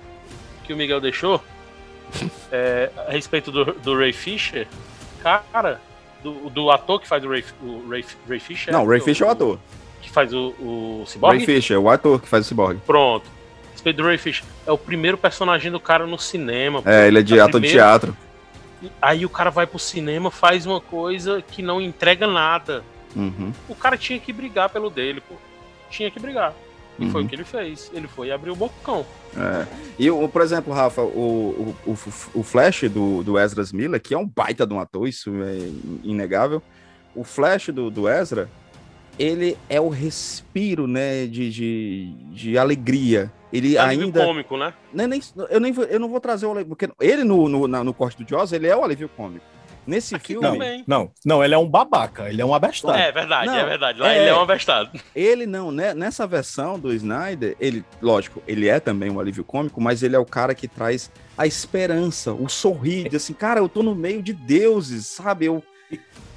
que 0.66 0.74
o 0.74 0.76
Miguel 0.78 1.00
deixou 1.00 1.42
é, 2.52 2.90
a 3.08 3.12
respeito 3.12 3.52
do, 3.52 3.66
do 3.66 3.98
Ray 3.98 4.14
Fisher, 4.14 4.68
cara, 5.24 5.80
do, 6.24 6.50
do 6.50 6.70
ator 6.72 7.00
que 7.00 7.08
faz 7.08 7.24
o 7.24 7.30
Ray, 7.30 7.44
o 7.62 7.88
Ray, 7.90 8.04
Ray 8.28 8.40
Fisher. 8.40 8.74
Não, 8.74 8.84
o 8.84 8.88
Ray 8.90 9.00
Fisher 9.00 9.26
é 9.26 9.30
o 9.30 9.32
ator. 9.32 9.60
Que 10.02 10.10
faz 10.12 10.34
o, 10.34 10.50
o 10.60 11.04
Cyborg? 11.08 11.38
Ray 11.38 11.46
Fisher, 11.46 11.80
o 11.80 11.90
ator 11.90 12.22
que 12.22 12.28
faz 12.28 12.46
o 12.46 12.48
Cyborg. 12.50 12.80
Pronto. 12.86 13.35
Ray 13.92 14.18
Fisher. 14.18 14.46
É 14.66 14.72
o 14.72 14.78
primeiro 14.78 15.18
personagem 15.18 15.72
do 15.72 15.80
cara 15.80 16.06
no 16.06 16.18
cinema. 16.18 16.82
É, 16.86 17.08
ele 17.08 17.20
é 17.20 17.22
de 17.22 17.36
o 17.36 17.44
ator 17.44 17.62
de 17.62 17.70
teatro. 17.70 18.16
Aí 19.02 19.26
o 19.26 19.30
cara 19.30 19.50
vai 19.50 19.66
pro 19.66 19.80
cinema, 19.80 20.30
faz 20.30 20.66
uma 20.66 20.80
coisa 20.80 21.42
que 21.42 21.62
não 21.62 21.82
entrega 21.82 22.28
nada. 22.28 22.84
Uhum. 23.16 23.52
O 23.70 23.76
cara 23.76 23.98
tinha 23.98 24.20
que 24.20 24.34
brigar 24.34 24.70
pelo 24.70 24.90
dele, 24.90 25.22
pô. 25.22 25.36
Tinha 25.90 26.12
que 26.12 26.20
brigar. 26.20 26.54
E 27.00 27.10
foi 27.10 27.22
Uhum. 27.22 27.26
o 27.26 27.30
que 27.30 27.36
ele 27.36 27.44
fez. 27.44 27.92
Ele 27.94 28.08
foi 28.08 28.32
abrir 28.32 28.52
o 28.52 28.56
bocão. 28.56 29.06
É. 29.36 29.66
E, 30.00 30.10
por 30.28 30.42
exemplo, 30.42 30.74
Rafa, 30.74 31.02
o, 31.02 31.76
o, 31.86 31.92
o, 31.92 31.98
o 32.40 32.44
Flash 32.44 32.84
do, 32.84 33.24
do 33.24 33.40
Ezra 33.40 33.64
Miller, 33.74 34.02
que 34.02 34.14
é 34.14 34.18
um 34.18 34.28
baita 34.28 34.66
de 34.66 34.74
um 34.74 34.80
ator, 34.80 35.08
isso 35.08 35.32
é 35.44 35.58
inegável. 36.04 36.62
O 37.14 37.24
Flash 37.24 37.68
do, 37.68 37.90
do 37.90 38.10
Ezra, 38.10 38.50
ele 39.20 39.58
é 39.70 39.80
o 39.80 39.90
respiro, 39.90 40.88
né, 40.88 41.26
de, 41.26 41.50
de, 41.50 42.14
de 42.32 42.58
alegria. 42.58 43.32
Ele 43.56 43.78
Alívio 43.78 44.06
ainda... 44.06 44.26
cômico, 44.26 44.58
né? 44.58 44.74
Nem, 44.94 45.08
nem, 45.08 45.22
eu, 45.50 45.60
nem, 45.60 45.74
eu 45.90 46.00
não 46.00 46.10
vou 46.10 46.20
trazer 46.20 46.46
o 46.46 46.52
alívio, 46.52 46.68
porque 46.76 46.90
ele 47.00 47.24
no, 47.24 47.48
no, 47.48 47.68
na- 47.68 47.84
no 47.84 47.94
corte 47.94 48.22
do 48.24 48.30
Jaws, 48.30 48.52
ele 48.52 48.68
é 48.68 48.76
o 48.76 48.84
alívio 48.84 49.10
cômico. 49.10 49.46
Nesse 49.88 50.18
filme, 50.18 50.42
Não, 50.44 50.54
Também. 50.54 50.84
não, 50.88 51.12
não, 51.24 51.44
ele 51.44 51.54
é 51.54 51.58
um 51.60 51.70
babaca, 51.70 52.28
ele 52.28 52.42
é 52.42 52.46
um 52.46 52.56
abestado. 52.56 52.98
É 52.98 53.12
verdade, 53.12 53.46
Não, 53.46 53.56
é 53.56 53.66
verdade. 53.66 54.00
Lá 54.00 54.12
é. 54.12 54.18
ele 54.18 54.30
é 54.30 54.34
um 54.36 54.42
abestado. 54.42 54.90
Ele 55.16 55.46
não, 55.46 55.72
né? 55.72 55.94
Nessa 55.94 56.26
versão 56.26 56.80
do 56.80 56.92
Snyder, 56.92 57.56
ele, 57.60 57.86
lógico, 58.02 58.42
ele 58.48 58.68
é 58.68 58.80
também 58.80 59.12
um 59.12 59.20
alívio 59.20 59.44
cômico, 59.44 59.80
mas 59.80 60.02
ele 60.02 60.16
é 60.16 60.20
o 60.20 60.26
cara 60.26 60.56
que 60.56 60.68
traz 60.68 61.12
a 61.38 61.46
esperança, 61.46 62.34
o 62.34 62.50
sorrir, 62.50 63.10
de 63.10 63.16
assim, 63.16 63.34
cara, 63.34 63.60
eu 63.60 63.70
tô 63.70 63.84
no 63.84 63.94
meio 63.94 64.24
de 64.24 64.34
deuses, 64.34 65.06
sabe? 65.06 65.46
Eu, 65.46 65.62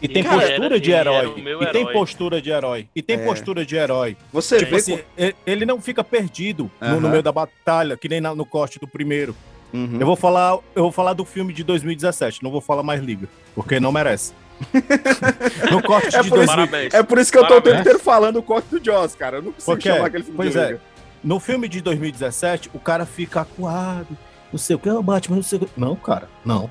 E 0.01 0.07
tem 0.09 0.23
Cara, 0.23 0.41
postura 0.41 0.67
era- 0.67 0.81
de 0.81 0.91
herói. 0.93 1.35
E 1.61 1.67
tem 1.73 1.87
postura 1.93 2.41
de 2.43 2.51
herói. 2.51 2.89
E 2.95 3.03
tem 3.03 3.17
É. 3.17 3.25
postura 3.25 3.67
de 3.67 3.75
herói. 3.77 4.17
você 4.33 4.59
Tipo 4.59 4.71
vê 4.71 4.77
assim, 4.77 5.01
ele 5.47 5.67
não 5.67 5.81
fica 5.81 6.05
perdido 6.05 6.71
no- 6.81 7.09
meio 7.09 7.23
da 7.23 7.33
batalha, 7.33 7.97
que 7.97 8.09
nem 8.09 8.21
na- 8.21 8.35
no 8.35 8.47
corte 8.47 8.79
do 8.79 8.87
primeiro. 8.87 9.35
Uhum. 9.73 9.97
Eu 10.01 10.07
vou 10.07 10.17
falar, 10.17 10.53
eu 10.75 10.83
vou 10.85 10.93
falar 10.93 11.13
do 11.13 11.25
filme 11.25 11.53
de 11.53 11.63
2017, 11.65 12.43
não 12.43 12.51
vou 12.51 12.61
falar 12.61 12.83
mais 12.83 13.03
Liga, 13.03 13.29
porque 13.55 13.79
não 13.81 13.93
merece. 13.93 14.33
no 15.71 15.83
corte 15.83 16.15
É 16.17 16.23
de 16.23 16.29
por, 16.31 16.39
isso, 16.39 16.47
2000, 16.47 16.47
Parabéns. 16.69 16.95
é 16.95 17.03
por 17.03 17.19
isso 17.19 17.31
que 17.31 17.39
eu 17.39 17.47
tô 17.47 17.57
o 17.59 17.61
tempo 17.61 17.81
inteiro 17.81 17.99
falando 17.99 18.37
o 18.39 18.43
corte 18.43 18.69
do 18.71 18.83
Jaws, 18.85 19.15
cara. 19.15 19.39
Eu 19.39 19.43
não 19.43 19.53
consigo 19.53 19.73
Porque, 19.73 19.89
chamar 19.93 20.07
aquele 20.07 20.25
filme 20.25 20.37
pois 20.37 20.53
de 20.53 20.59
é, 20.59 20.67
Liga. 20.69 20.81
no 21.23 21.39
filme 21.41 21.69
de 21.69 21.81
2017, 21.81 22.71
o 22.73 22.79
cara 22.79 23.05
fica 23.05 23.41
acuado, 23.43 24.09
não 24.53 24.59
sei 24.59 24.75
o 24.77 24.79
que, 24.79 24.89
é 24.89 24.95
o 24.95 25.03
Batman, 25.03 25.37
não 25.37 25.43
sei 25.43 25.59
o 25.59 25.67
que. 25.67 25.69
Não, 25.77 25.95
cara, 25.97 26.29
não. 26.45 26.71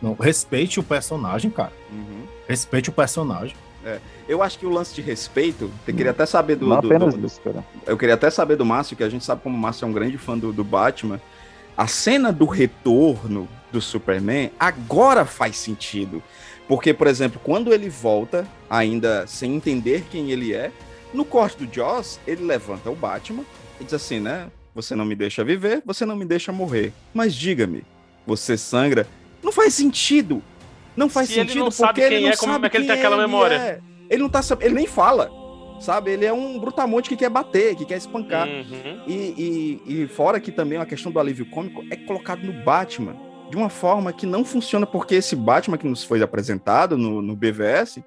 não. 0.00 0.14
Respeite 0.14 0.78
o 0.78 0.82
personagem, 0.82 1.50
cara. 1.50 1.72
Uhum. 1.90 2.22
Respeite 2.48 2.88
o 2.90 2.92
personagem. 2.92 3.56
Eu 4.28 4.42
acho 4.42 4.58
que 4.58 4.66
o 4.66 4.68
lance 4.70 4.92
de 4.92 5.00
respeito, 5.00 5.70
eu 5.86 5.94
queria 5.94 6.10
até 6.10 6.26
saber 6.26 6.56
do, 6.56 6.66
Não 6.66 6.80
do- 6.80 6.88
apenas 6.88 7.14
do- 7.14 7.24
isso, 7.24 7.40
cara. 7.40 7.64
eu 7.86 7.96
queria 7.96 8.14
até 8.14 8.28
saber 8.30 8.56
do 8.56 8.64
Márcio, 8.64 8.96
que 8.96 9.04
a 9.04 9.08
gente 9.08 9.24
sabe 9.24 9.42
como 9.42 9.56
o 9.56 9.58
Márcio 9.60 9.84
é 9.84 9.88
um 9.88 9.92
grande 9.92 10.18
fã 10.18 10.36
do, 10.36 10.52
do 10.52 10.64
Batman. 10.64 11.20
A 11.76 11.86
cena 11.86 12.32
do 12.32 12.46
retorno 12.46 13.48
do 13.70 13.80
Superman 13.80 14.50
agora 14.58 15.24
faz 15.24 15.56
sentido. 15.56 16.20
Porque, 16.66 16.92
por 16.92 17.06
exemplo, 17.06 17.40
quando 17.44 17.72
ele 17.72 17.88
volta, 17.88 18.44
ainda 18.68 19.24
sem 19.28 19.54
entender 19.54 20.04
quem 20.10 20.32
ele 20.32 20.52
é, 20.52 20.72
no 21.14 21.24
corte 21.24 21.64
do 21.64 21.72
Joss, 21.72 22.18
ele 22.26 22.44
levanta 22.44 22.90
o 22.90 22.96
Batman 22.96 23.44
e 23.80 23.84
diz 23.84 23.94
assim, 23.94 24.18
né? 24.18 24.48
Você 24.74 24.96
não 24.96 25.04
me 25.04 25.14
deixa 25.14 25.44
viver, 25.44 25.80
você 25.86 26.04
não 26.04 26.16
me 26.16 26.24
deixa 26.24 26.50
morrer. 26.50 26.92
Mas 27.14 27.36
diga-me, 27.36 27.84
você 28.26 28.58
sangra? 28.58 29.06
Não 29.44 29.52
faz 29.52 29.74
sentido. 29.74 30.42
Não 30.96 31.08
faz 31.08 31.28
Se 31.28 31.34
sentido 31.34 31.58
não 31.60 31.70
porque 31.70 32.00
ele 32.00 32.20
não 32.20 32.28
é, 32.30 32.36
como 32.36 32.52
sabe 32.52 32.66
é 32.66 32.70
que 32.70 32.76
ele 32.76 32.86
tem 32.86 32.96
aquela 32.96 33.16
memória? 33.16 33.54
é. 33.56 33.80
Ele 34.08 34.22
não 34.22 34.28
tá 34.28 34.40
ele 34.60 34.74
nem 34.74 34.86
fala. 34.86 35.30
Sabe? 35.80 36.10
Ele 36.12 36.24
é 36.24 36.32
um 36.32 36.58
brutamonte 36.58 37.08
que 37.08 37.16
quer 37.16 37.28
bater, 37.28 37.74
que 37.76 37.84
quer 37.84 37.98
espancar. 37.98 38.48
Uhum. 38.48 39.02
E, 39.06 39.80
e, 39.86 40.02
e 40.04 40.08
fora 40.08 40.40
que 40.40 40.50
também 40.50 40.78
a 40.78 40.86
questão 40.86 41.12
do 41.12 41.20
alívio 41.20 41.44
cômico 41.50 41.84
é 41.90 41.96
colocado 41.96 42.42
no 42.42 42.64
Batman 42.64 43.14
de 43.50 43.56
uma 43.56 43.68
forma 43.68 44.12
que 44.12 44.24
não 44.26 44.44
funciona, 44.44 44.86
porque 44.86 45.16
esse 45.16 45.36
Batman 45.36 45.76
que 45.76 45.86
nos 45.86 46.02
foi 46.02 46.22
apresentado 46.22 46.96
no, 46.96 47.20
no 47.20 47.36
BVS 47.36 47.98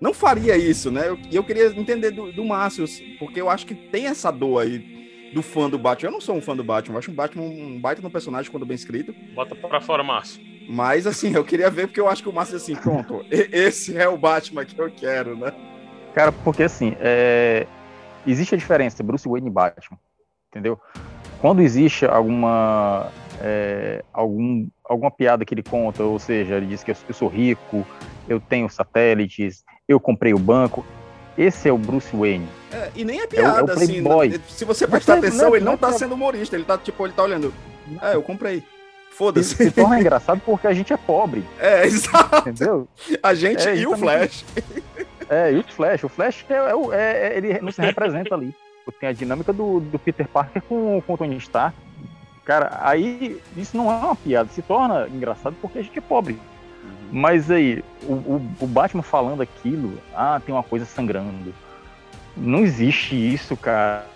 não 0.00 0.12
faria 0.12 0.56
isso, 0.58 0.90
né? 0.90 1.08
Eu- 1.08 1.18
E 1.30 1.34
eu, 1.34 1.42
queria 1.42 1.66
entender 1.68 2.10
do, 2.10 2.30
do 2.32 2.44
Márcio, 2.44 2.84
porque 3.18 3.40
eu 3.40 3.48
acho 3.48 3.66
que 3.66 3.74
tem 3.74 4.06
essa 4.06 4.30
dor 4.30 4.60
aí 4.62 5.30
do 5.32 5.42
fã 5.42 5.68
do 5.70 5.78
Batman. 5.78 6.08
Eu 6.08 6.12
não 6.12 6.20
sou 6.20 6.36
um 6.36 6.40
fã 6.42 6.54
do 6.54 6.62
Batman, 6.62 6.94
eu 6.96 6.98
acho 6.98 7.10
um 7.10 7.14
Batman 7.14 7.44
um 7.44 7.80
baita 7.80 8.02
no 8.02 8.10
personagem 8.10 8.50
quando 8.50 8.66
bem 8.66 8.74
escrito. 8.74 9.14
Bota 9.34 9.54
pra 9.54 9.80
fora, 9.80 10.04
Márcio. 10.04 10.40
Mas 10.68 11.06
assim, 11.06 11.32
eu 11.34 11.44
queria 11.44 11.70
ver 11.70 11.86
porque 11.86 12.00
eu 12.00 12.08
acho 12.08 12.22
que 12.22 12.28
o 12.28 12.32
Márcio 12.32 12.56
assim, 12.56 12.74
pronto, 12.74 13.24
esse 13.30 13.96
é 13.96 14.08
o 14.08 14.16
Batman 14.18 14.64
que 14.64 14.78
eu 14.80 14.90
quero, 14.90 15.36
né? 15.36 15.52
Cara, 16.14 16.32
porque 16.32 16.62
assim, 16.64 16.96
é, 16.98 17.66
existe 18.26 18.54
a 18.54 18.58
diferença 18.58 19.02
Bruce 19.02 19.28
Wayne 19.28 19.48
e 19.48 19.52
Batman, 19.52 19.98
entendeu? 20.50 20.80
Quando 21.40 21.60
existe 21.62 22.04
alguma 22.06 23.10
é, 23.40 24.02
algum, 24.12 24.66
alguma 24.84 25.10
piada 25.10 25.44
que 25.44 25.54
ele 25.54 25.62
conta, 25.62 26.02
ou 26.02 26.18
seja, 26.18 26.56
ele 26.56 26.66
diz 26.66 26.82
que 26.82 26.90
eu, 26.90 26.96
eu 27.08 27.14
sou 27.14 27.28
rico, 27.28 27.86
eu 28.28 28.40
tenho 28.40 28.68
satélites, 28.68 29.62
eu 29.86 30.00
comprei 30.00 30.32
o 30.34 30.38
banco, 30.38 30.84
esse 31.38 31.68
é 31.68 31.72
o 31.72 31.78
Bruce 31.78 32.16
Wayne. 32.16 32.48
É, 32.72 32.90
e 32.96 33.04
nem 33.04 33.20
é 33.20 33.22
É 33.22 33.24
o- 33.24 33.26
é 33.26 33.28
piada, 33.28 33.64
o 33.64 33.70
assim. 33.76 34.00
né? 34.00 34.40
Se 34.48 34.64
você 34.64 34.86
prestar 34.88 35.18
atenção, 35.18 35.50
não 35.50 35.54
ele 35.56 35.64
não 35.64 35.72
não 35.72 35.74
é 35.74 35.80
tá 35.80 35.86
piada. 35.88 35.98
sendo 35.98 36.14
humorista, 36.14 36.56
ele 36.56 36.64
tá, 36.64 36.76
tipo, 36.78 37.06
ele 37.06 37.12
tá 37.12 37.22
olhando. 37.22 37.52
É, 38.02 38.14
eu 38.14 38.22
comprei. 38.22 38.64
Se, 39.16 39.18
Foda-se. 39.18 39.54
se 39.56 39.70
torna 39.70 39.98
engraçado 40.00 40.40
porque 40.44 40.66
a 40.66 40.74
gente 40.74 40.92
é 40.92 40.96
pobre, 40.96 41.42
É, 41.58 41.84
exato. 41.88 42.48
entendeu? 42.48 42.86
A 43.22 43.32
gente 43.34 43.66
É, 43.66 43.74
e 43.76 43.86
o. 43.86 43.96
Flash. 43.96 44.44
É, 45.30 45.52
e 45.52 45.58
o 45.58 45.62
Flash, 45.64 46.04
o 46.04 46.08
Flash 46.08 46.44
é, 46.50 46.54
é 46.54 46.94
é- 46.94 47.28
é- 47.34 47.36
ele 47.36 47.60
não 47.60 47.72
se 47.72 47.80
representa 47.80 48.34
ali. 48.34 48.54
Tem 49.00 49.08
a 49.08 49.12
dinâmica 49.12 49.52
do, 49.52 49.80
do 49.80 49.98
Peter 49.98 50.28
Parker 50.28 50.62
com, 50.62 51.02
com 51.04 51.14
o 51.14 51.18
Tony 51.18 51.36
Stark. 51.38 51.76
Cara, 52.44 52.78
aí 52.82 53.40
isso 53.56 53.76
não 53.76 53.90
é 53.90 53.96
uma 53.96 54.14
piada, 54.14 54.48
se 54.50 54.62
torna 54.62 55.08
engraçado 55.08 55.56
porque 55.60 55.78
a 55.78 55.82
gente 55.82 55.98
é 55.98 56.02
pobre. 56.02 56.38
Mas 57.10 57.50
aí, 57.50 57.82
o, 58.04 58.12
o, 58.12 58.50
o 58.60 58.66
Batman 58.66 59.02
falando 59.02 59.40
aquilo, 59.42 59.98
ah, 60.14 60.40
tem 60.44 60.54
uma 60.54 60.62
coisa 60.62 60.84
sangrando. 60.84 61.52
Não 62.36 62.60
existe 62.60 63.14
isso, 63.16 63.56
cara. 63.56 64.06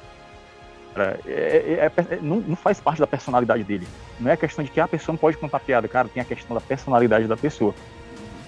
É- 0.94 1.20
é- 1.26 1.90
é- 1.96 2.14
é- 2.14 2.18
não, 2.20 2.36
não 2.36 2.54
faz 2.56 2.80
parte 2.80 3.00
da 3.00 3.06
personalidade 3.06 3.64
dele. 3.64 3.88
Não 4.20 4.30
é 4.30 4.36
questão 4.36 4.64
de 4.64 4.70
que 4.70 4.78
a 4.80 4.86
pessoa 4.86 5.14
não 5.14 5.18
pode 5.18 5.36
contar 5.38 5.58
piada, 5.60 5.88
cara, 5.88 6.08
tem 6.08 6.20
a 6.20 6.24
questão 6.24 6.54
da 6.54 6.60
personalidade 6.60 7.26
da 7.26 7.36
pessoa. 7.36 7.74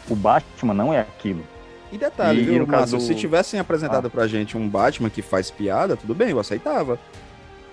O 0.09 0.15
Batman 0.15 0.75
não 0.75 0.93
é 0.93 1.01
aquilo. 1.01 1.43
E 1.91 1.99
detalhe, 1.99 2.41
E- 2.41 2.45
viu, 2.45 2.55
e 2.55 2.59
no 2.61 2.67
Márcio? 2.67 2.97
caso- 2.99 3.07
Se 3.07 3.15
tivessem 3.15 3.59
apresentado 3.61 4.11
pra 4.11 4.27
gente 4.27 4.57
um 4.57 4.69
Batman 4.69 5.09
que 5.11 5.23
faz 5.23 5.51
piada, 5.51 5.97
tudo 5.97 6.15
bem, 6.15 6.31
eu 6.31 6.39
aceitava. 6.39 6.99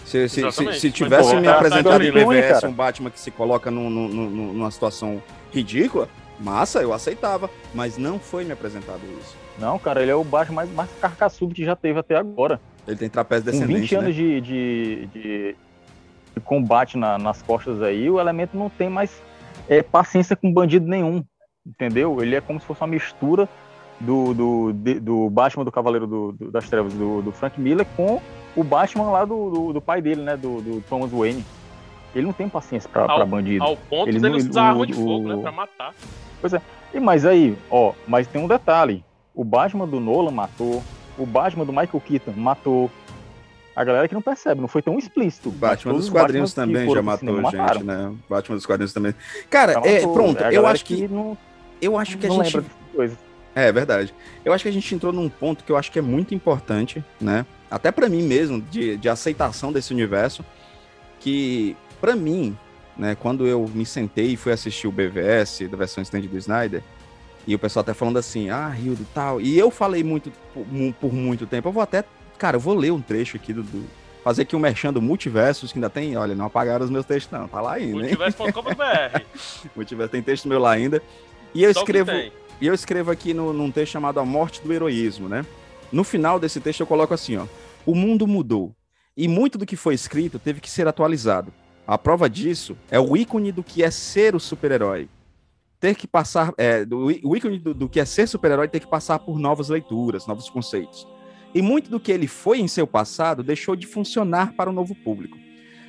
Se, 0.05 0.27
se, 0.27 0.51
se, 0.51 0.73
se 0.79 0.91
tivessem 0.91 1.37
me 1.39 1.43
tá- 1.45 1.51
tá 1.53 1.57
apresentado 1.57 1.99
né, 1.99 2.11
BVS 2.11 2.53
cara? 2.61 2.67
um 2.69 2.73
Batman 2.73 3.09
que 3.11 3.19
se 3.19 3.29
coloca 3.31 3.69
num- 3.69 3.89
num- 3.89 4.07
num- 4.07 4.53
numa 4.53 4.71
situação 4.71 5.21
ridícula, 5.51 6.09
massa, 6.39 6.81
eu 6.81 6.91
aceitava. 6.93 7.49
Mas 7.73 7.97
não 7.97 8.17
foi 8.17 8.43
me 8.43 8.51
apresentado 8.51 9.01
isso. 9.19 9.35
Não, 9.59 9.77
cara, 9.77 10.01
ele 10.01 10.09
é 10.11 10.15
o 10.15 10.23
Batman 10.23 10.55
mais, 10.55 10.71
mais 10.73 10.89
carcaçudo 11.01 11.53
que 11.53 11.63
já 11.65 11.75
teve 11.75 11.99
até 11.99 12.15
agora. 12.15 12.59
Ele 12.87 12.95
tem 12.97 13.09
trapézio 13.09 13.45
Com 13.45 13.51
descendente, 13.51 13.79
20 13.81 13.95
anos 13.95 14.07
né? 14.07 14.13
de- 14.13 14.41
de 14.41 15.55
combate 16.39 16.97
na- 16.97 17.17
nas 17.17 17.41
costas 17.41 17.81
aí, 17.81 18.09
o 18.09 18.19
elemento 18.19 18.57
não 18.57 18.69
tem 18.69 18.89
mais 18.89 19.21
é, 19.67 19.83
paciência 19.83 20.35
com 20.35 20.51
bandido 20.51 20.87
nenhum. 20.87 21.23
Entendeu? 21.65 22.21
Ele 22.21 22.35
é 22.35 22.41
como 22.41 22.59
se 22.59 22.65
fosse 22.65 22.81
uma 22.81 22.87
mistura 22.87 23.47
do, 23.99 24.33
do, 24.33 24.73
de- 24.73 24.99
do 24.99 25.29
Batman 25.29 25.63
do 25.65 25.71
Cavaleiro 25.71 26.07
do- 26.07 26.31
do- 26.31 26.51
das 26.51 26.67
Trevas 26.69 26.93
do, 26.93 27.21
do 27.21 27.31
Frank 27.31 27.59
Miller 27.59 27.85
com 27.95 28.19
o 28.55 28.63
Batman 28.63 29.11
lá 29.11 29.25
do, 29.25 29.49
do, 29.51 29.73
do 29.73 29.81
pai 29.81 30.01
dele, 30.01 30.21
né? 30.21 30.35
Do, 30.37 30.61
do 30.61 30.81
Thomas 30.89 31.11
Wayne. 31.11 31.43
Ele 32.15 32.25
não 32.25 32.33
tem 32.33 32.49
paciência 32.49 32.89
pra, 32.89 33.05
pra 33.05 33.25
bandido. 33.25 33.63
Ao 33.63 33.77
ponto 33.77 34.07
Ele 34.09 34.19
dele 34.19 34.37
usar 34.37 34.63
arma 34.69 34.87
de 34.87 34.93
fogo, 34.93 35.29
o- 35.29 35.35
né? 35.35 35.41
Pra 35.41 35.51
matar. 35.51 35.93
Pois 36.41 36.53
é. 36.53 36.61
E, 36.93 36.99
mas 36.99 37.25
aí, 37.25 37.55
ó, 37.69 37.93
mas 38.07 38.25
tem 38.25 38.41
um 38.43 38.47
detalhe. 38.47 39.03
O 39.35 39.43
Batman 39.43 39.85
do 39.85 39.99
Nolan 39.99 40.31
matou. 40.31 40.81
O 41.17 41.25
Batman 41.25 41.65
do 41.65 41.71
Michael 41.71 42.01
Keaton 42.03 42.31
matou. 42.35 42.89
A 43.75 43.83
galera 43.83 44.07
que 44.07 44.13
não 44.13 44.21
percebe, 44.21 44.59
não 44.59 44.67
foi 44.67 44.81
tão 44.81 44.97
explícito. 44.97 45.49
Batman 45.51 45.93
dos 45.93 46.09
quadrinhos 46.09 46.53
Batmans 46.53 46.53
que 46.53 46.55
também 46.55 46.93
já 46.95 47.01
pro 47.03 47.17
cinema 47.17 47.41
matou 47.41 47.51
gente, 47.51 47.61
mataram. 47.61 47.83
né? 47.83 48.15
Batman 48.29 48.55
dos 48.55 48.65
quadrinhos 48.65 48.93
também. 48.93 49.15
Cara, 49.49 49.73
Já 49.73 49.81
é, 49.85 49.93
matou. 49.99 50.13
pronto, 50.13 50.43
É 50.43 50.55
eu 50.55 50.67
acho 50.67 50.83
que. 50.83 51.07
não, 51.07 51.37
Eu 51.81 51.97
acho 51.97 52.17
que 52.17 52.27
a 52.27 52.29
gente. 52.29 52.57
É, 53.55 53.67
é 53.67 53.71
verdade. 53.71 54.13
Eu 54.43 54.51
acho 54.53 54.63
que 54.63 54.69
a 54.69 54.73
gente 54.73 54.93
entrou 54.93 55.13
num 55.13 55.29
ponto 55.29 55.63
que 55.63 55.71
eu 55.71 55.77
acho 55.77 55.91
que 55.91 55.99
é 55.99 56.01
muito 56.01 56.35
importante, 56.35 57.03
né? 57.21 57.45
até 57.69 57.91
para 57.91 58.09
mim 58.09 58.23
mesmo, 58.23 58.61
de, 58.61 58.97
de 58.97 59.09
aceitação 59.09 59.71
desse 59.71 59.93
universo, 59.93 60.43
que 61.19 61.75
para 62.01 62.15
mim, 62.15 62.57
né, 62.97 63.15
quando 63.15 63.45
eu 63.45 63.69
me 63.73 63.85
sentei 63.85 64.33
e 64.33 64.37
fui 64.37 64.51
assistir 64.51 64.87
o 64.87 64.91
BVS 64.91 65.67
da 65.69 65.77
versão 65.77 66.01
stand 66.01 66.21
do 66.21 66.37
Snyder, 66.37 66.81
e 67.47 67.55
o 67.55 67.59
pessoal 67.59 67.81
até 67.81 67.93
falando 67.93 68.17
assim, 68.17 68.49
ah, 68.49 68.67
Rio 68.69 68.93
e 68.93 69.05
tal, 69.13 69.39
e 69.41 69.57
eu 69.57 69.71
falei 69.71 70.03
muito 70.03 70.31
por, 70.53 70.65
por, 70.99 71.13
muito 71.13 71.45
tempo, 71.45 71.67
eu 71.67 71.71
vou 71.71 71.83
até, 71.83 72.03
cara, 72.39 72.57
eu 72.57 72.61
vou 72.61 72.73
ler 72.73 72.91
um 72.91 73.01
trecho 73.01 73.37
aqui 73.37 73.53
do, 73.53 73.61
do 73.61 73.85
fazer 74.23 74.43
aqui 74.43 74.55
um 74.55 74.59
merchan 74.59 74.91
do 74.91 75.01
Multiversos, 75.01 75.71
que 75.71 75.77
ainda 75.77 75.89
tem, 75.89 76.17
olha, 76.17 76.35
não 76.35 76.45
apagaram 76.45 76.83
os 76.83 76.91
meus 76.91 77.05
textos 77.05 77.31
não, 77.37 77.47
tá 77.47 77.61
lá 77.61 77.73
ainda? 77.73 77.99
Multiverso.com.br 77.99 79.21
Multiverso 79.75 80.09
tem 80.11 80.21
texto 80.21 80.47
meu 80.47 80.59
lá 80.59 80.71
ainda, 80.71 81.01
e 81.53 81.63
eu 81.63 81.73
Só 81.73 81.81
escrevo, 81.81 82.11
e 82.11 82.67
eu 82.67 82.73
escrevo 82.73 83.11
aqui 83.11 83.33
no, 83.33 83.53
num 83.53 83.71
texto 83.71 83.93
chamado 83.93 84.19
A 84.19 84.25
Morte 84.25 84.61
do 84.61 84.73
Heroísmo, 84.73 85.29
né? 85.29 85.45
No 85.91 86.03
final 86.03 86.39
desse 86.39 86.59
texto 86.59 86.81
eu 86.81 86.87
coloco 86.87 87.13
assim, 87.13 87.37
ó, 87.37 87.45
o 87.85 87.95
mundo 87.95 88.27
mudou, 88.27 88.73
e 89.15 89.27
muito 89.27 89.57
do 89.57 89.65
que 89.65 89.75
foi 89.75 89.93
escrito 89.93 90.39
teve 90.39 90.61
que 90.61 90.69
ser 90.69 90.87
atualizado. 90.87 91.53
A 91.85 91.97
prova 91.97 92.29
disso 92.29 92.77
é 92.91 92.99
o 92.99 93.17
ícone 93.17 93.51
do 93.51 93.63
que 93.63 93.83
é 93.83 93.89
ser 93.89 94.35
o 94.35 94.39
super-herói. 94.39 95.09
Ter 95.79 95.95
que 95.95 96.05
passar. 96.05 96.53
É, 96.55 96.85
do, 96.85 97.05
o 97.05 97.35
ícone 97.35 97.57
do, 97.57 97.73
do 97.73 97.89
que 97.89 97.99
é 97.99 98.05
ser 98.05 98.27
super-herói 98.27 98.67
ter 98.67 98.79
que 98.79 98.87
passar 98.87 99.17
por 99.17 99.39
novas 99.39 99.69
leituras, 99.69 100.27
novos 100.27 100.49
conceitos. 100.51 101.07
E 101.53 101.61
muito 101.61 101.89
do 101.89 101.99
que 101.99 102.11
ele 102.11 102.27
foi 102.27 102.59
em 102.59 102.67
seu 102.67 102.85
passado 102.85 103.43
deixou 103.43 103.75
de 103.75 103.87
funcionar 103.87 104.53
para 104.53 104.69
o 104.69 104.73
novo 104.73 104.93
público. 104.95 105.37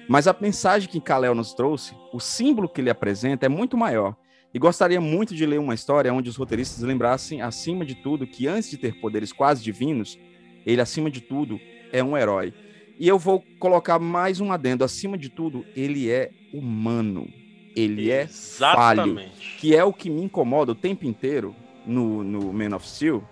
Mas 0.09 0.27
a 0.27 0.37
mensagem 0.41 0.89
que 0.89 1.01
Kalel 1.01 1.35
nos 1.35 1.53
trouxe, 1.53 1.95
o 2.13 2.19
símbolo 2.19 2.69
que 2.69 2.81
ele 2.81 2.91
apresenta, 2.91 3.47
é 3.47 3.49
muito 3.49 3.77
maior. 3.77 4.17
E 4.53 4.59
gostaria 4.59 5.01
muito 5.01 5.35
de 5.35 5.47
ler 5.47 5.61
uma 5.61 5.75
história 5.75 6.13
onde 6.13 6.29
os 6.29 6.37
roteiristas 6.37 6.83
lembrassem, 6.83 7.41
acima 7.41 7.85
de 7.85 7.95
tudo, 7.95 8.27
que 8.27 8.49
antes 8.49 8.69
de 8.69 8.77
ter 8.77 9.01
poderes 9.01 9.33
quase 9.33 9.63
divinos, 9.63 10.19
ele, 10.67 10.81
acima 10.81 11.11
de 11.11 11.21
tudo, 11.21 11.61
é 11.93 12.03
um 12.03 12.17
herói. 12.17 12.53
E 12.99 13.07
eu 13.07 13.19
vou 13.19 13.43
colocar 13.59 13.99
mais 13.99 14.41
um 14.41 14.53
adendo. 14.53 14.85
Acima 14.85 15.17
de 15.17 15.29
tudo, 15.29 15.65
ele 15.77 16.11
é 16.11 16.31
humano. 16.53 17.29
Ele 17.77 18.11
é 18.11 18.25
Exatamente. 18.25 19.31
falho. 19.37 19.59
Que 19.59 19.77
é 19.77 19.85
o 19.85 19.93
que 19.93 20.11
me 20.11 20.23
incomoda 20.23 20.73
o 20.73 20.75
tempo 20.75 21.07
inteiro 21.07 21.55
no, 21.87 22.25
no 22.25 22.53
Man 22.53 22.75
of 22.75 22.87
Steel. 22.87 23.23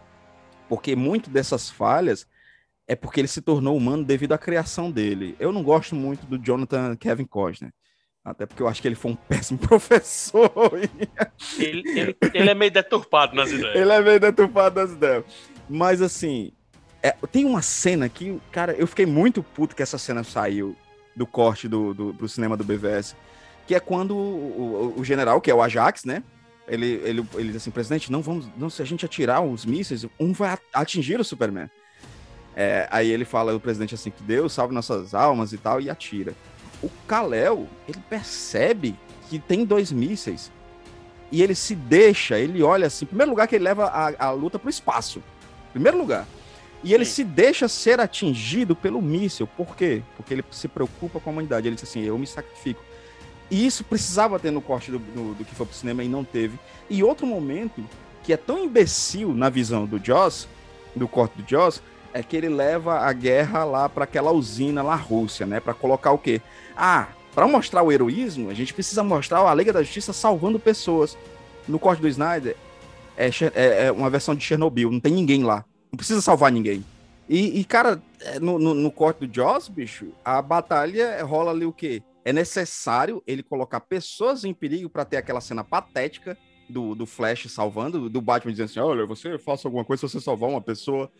Porque 0.69 0.95
muito 0.95 1.31
dessas 1.31 1.71
falhas 1.71 2.27
é 2.87 2.97
porque 2.97 3.21
ele 3.21 3.29
se 3.29 3.43
tornou 3.43 3.77
humano 3.77 4.05
devido 4.05 4.33
à 4.33 4.39
criação 4.39 4.91
dele. 4.91 5.37
Eu 5.39 5.53
não 5.53 5.63
gosto 5.63 5.95
muito 5.95 6.27
do 6.27 6.39
Jonathan 6.39 6.97
Kevin 6.97 7.27
Costner. 7.27 7.73
Até 8.25 8.45
porque 8.45 8.63
eu 8.63 8.69
acho 8.69 8.83
que 8.83 8.89
ele 8.89 8.95
foi 8.95 9.13
um 9.13 9.17
péssimo 9.29 9.59
professor. 9.59 10.51
Ele, 11.59 11.83
ele, 11.87 12.17
ele 12.35 12.51
é 12.51 12.55
meio 12.55 12.71
deturpado 12.71 13.35
nas 13.35 13.51
ideias. 13.51 13.77
ele 13.77 13.93
é 13.93 14.01
meio 14.01 14.21
deturpado 14.21 14.81
nas 14.81 14.93
ideias. 14.93 15.25
Mas 15.69 16.03
assim, 16.03 16.53
é, 17.03 17.15
tem 17.31 17.45
uma 17.45 17.63
cena 17.63 18.09
que, 18.09 18.41
cara, 18.51 18.73
eu 18.73 18.87
fiquei 18.87 19.07
muito 19.07 19.43
puto 19.43 19.77
que 19.77 19.83
essa 19.83 19.99
cena 19.99 20.25
saiu 20.25 20.77
do 21.15 21.27
corte 21.27 21.69
do, 21.69 21.95
do, 21.95 22.13
do 22.13 22.29
cinema 22.29 22.57
do 22.57 22.65
BVS. 22.65 23.17
Que 23.67 23.75
é 23.75 23.81
quando 23.81 24.17
o, 24.17 24.95
o, 24.97 25.01
o, 25.01 25.05
general, 25.05 25.41
que 25.41 25.51
é 25.51 25.55
o 25.55 25.63
Ajax, 25.63 26.05
né? 26.05 26.23
Ele, 26.69 26.87
ele, 27.05 27.27
ele 27.35 27.49
diz 27.49 27.57
assim, 27.57 27.71
presidente, 27.71 28.13
não 28.13 28.23
vamos. 28.23 28.47
Não, 28.57 28.69
se 28.69 28.83
a 28.83 28.85
gente 28.85 29.05
atirar 29.05 29.41
os 29.41 29.65
mísseis, 29.65 30.07
um 30.19 30.33
vai 30.33 30.59
atingir 30.73 31.19
o 31.19 31.25
Superman. 31.25 31.71
É, 32.55 32.89
aí 32.91 33.11
ele 33.11 33.25
fala, 33.25 33.55
o 33.55 33.61
presidente 33.61 33.95
assim, 33.95 34.11
que 34.11 34.23
Deus 34.23 34.53
salve 34.53 34.75
nossas 34.75 35.15
almas 35.15 35.53
e 35.53 35.59
tal, 35.59 35.81
e 35.81 35.89
atira. 35.89 36.35
O 36.83 36.91
Kalel, 37.07 37.69
ele 37.89 38.01
percebe 38.09 38.95
que 39.29 39.39
tem 39.39 39.65
dois 39.65 39.93
mísseis. 39.93 40.51
E 41.31 41.43
ele 41.43 41.55
se 41.55 41.75
deixa, 41.75 42.39
ele 42.39 42.63
olha 42.63 42.87
assim. 42.87 43.05
Em 43.05 43.09
primeiro 43.09 43.31
lugar, 43.31 43.47
que 43.47 43.55
ele 43.55 43.65
leva 43.65 43.87
a, 43.87 44.27
a 44.27 44.31
luta 44.31 44.59
pro 44.59 44.71
espaço. 44.71 45.23
Primeiro 45.73 45.99
lugar. 45.99 46.27
E 46.83 46.95
ele 46.95 47.05
Sim. 47.05 47.13
se 47.13 47.25
deixa 47.25 47.69
ser 47.69 48.01
atingido 48.01 48.75
pelo 48.75 49.03
míssil. 49.03 49.47
Por 49.47 49.77
quê? 49.77 50.03
Porque 50.17 50.35
ele 50.35 50.45
se 50.51 50.69
preocupa 50.69 51.21
com 51.21 51.31
a 51.31 51.33
humanidade. 51.33 51.67
Ele 51.67 51.75
diz 51.75 51.85
assim: 51.85 52.03
eu 52.03 52.17
me 52.19 52.27
sacrifico. 52.27 52.83
E 53.51 53.67
isso 53.67 53.85
precisava 53.85 54.39
ter 54.39 54.51
no 54.51 54.61
corte 54.61 54.91
do, 54.91 54.99
do, 54.99 55.35
do 55.35 55.45
que 55.45 55.55
foi 55.55 55.67
pro 55.67 55.75
cinema 55.75 56.05
e 56.05 56.09
não 56.09 56.25
teve. 56.25 56.59
E 56.89 57.03
outro 57.03 57.27
momento 57.27 57.85
que 58.23 58.33
é 58.33 58.37
tão 58.37 58.59
imbecil 58.59 59.33
na 59.33 59.49
visão 59.49 59.87
do 59.87 59.99
Joss, 60.05 60.47
do 60.95 61.09
corte 61.09 61.41
do 61.41 61.49
Joss, 61.49 61.83
é 62.13 62.23
que 62.23 62.37
ele 62.37 62.49
leva 62.49 63.01
a 63.01 63.13
guerra 63.13 63.65
lá 63.65 63.89
para 63.89 64.05
aquela 64.05 64.33
usina 64.33 64.83
lá 64.83 64.95
Rússia, 64.95 65.47
né? 65.47 65.61
Para 65.61 65.75
colocar 65.75 66.13
o 66.13 66.19
quê? 66.19 66.41
Ah, 66.77 67.09
para 67.35 67.47
mostrar 67.47 67.83
o 67.83 67.93
heroísmo, 67.93 68.51
a 68.51 68.55
gente 68.55 68.75
precisa 68.75 69.03
mostrar 69.03 69.41
a 69.49 69.55
Liga 69.55 69.73
da 69.73 69.83
Justiça 69.83 70.13
salvando 70.13 70.59
pessoas. 70.59 71.17
No 71.67 71.79
corte 71.79 72.01
do 72.01 72.09
Snyder 72.09 72.57
é, 73.17 73.31
é, 73.55 73.87
é 73.87 73.93
uma 73.93 74.11
versão 74.11 74.35
de 74.35 74.45
Chernobyl, 74.45 74.91
não 74.91 75.01
tem 75.01 75.13
ninguém 75.13 75.45
lá. 75.45 75.65
Não 75.93 75.97
precisa 75.97 76.21
salvar 76.21 76.51
ninguém. 76.51 76.85
E, 77.29 77.61
e 77.61 77.65
cara, 77.65 78.03
é, 78.21 78.41
no, 78.41 78.59
no, 78.59 78.75
no, 78.75 78.91
corte 78.91 79.27
do 79.27 79.35
Joss, 79.35 79.71
bicho, 79.71 80.09
a 80.25 80.41
batalha 80.41 81.23
rola 81.25 81.51
ali 81.51 81.67
o 81.67 81.73
quê? 81.73 82.03
É 82.29 82.33
necessário 82.33 83.23
ele 83.27 83.43
colocar 83.43 83.81
pessoas 83.81 84.45
em 84.45 84.53
perigo 84.53 84.91
para 84.91 85.03
ter 85.03 85.17
aquela 85.17 85.41
cena 85.41 85.65
patética 85.65 86.37
do, 86.69 86.95
do 86.95 87.07
Flash 87.07 87.51
salvando, 87.51 88.11
do 88.11 88.21
Batman 88.21 88.53
dizendo 88.53 88.67
assim: 88.67 88.81
olha, 88.81 89.07
você 89.07 89.39
faça 89.39 89.67
alguma 89.67 89.83
coisa 89.83 90.07
se 90.07 90.13
você 90.13 90.21
salvar 90.21 90.51
uma 90.51 90.61
pessoa. 90.61 91.11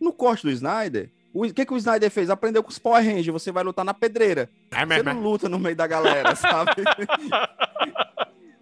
No 0.00 0.10
corte 0.10 0.44
do 0.44 0.50
Snyder, 0.50 1.10
o 1.34 1.42
que, 1.52 1.66
que 1.66 1.74
o 1.74 1.76
Snyder 1.76 2.10
fez? 2.10 2.30
Aprendeu 2.30 2.62
com 2.62 2.70
os 2.70 2.78
Power 2.78 3.04
Rangers, 3.04 3.26
você 3.26 3.52
vai 3.52 3.62
lutar 3.62 3.84
na 3.84 3.92
pedreira. 3.92 4.48
É 4.70 4.86
você 4.86 5.02
não 5.02 5.20
luta 5.20 5.50
no 5.50 5.58
meio 5.58 5.76
da 5.76 5.86
galera, 5.86 6.32
sabe? 6.34 6.70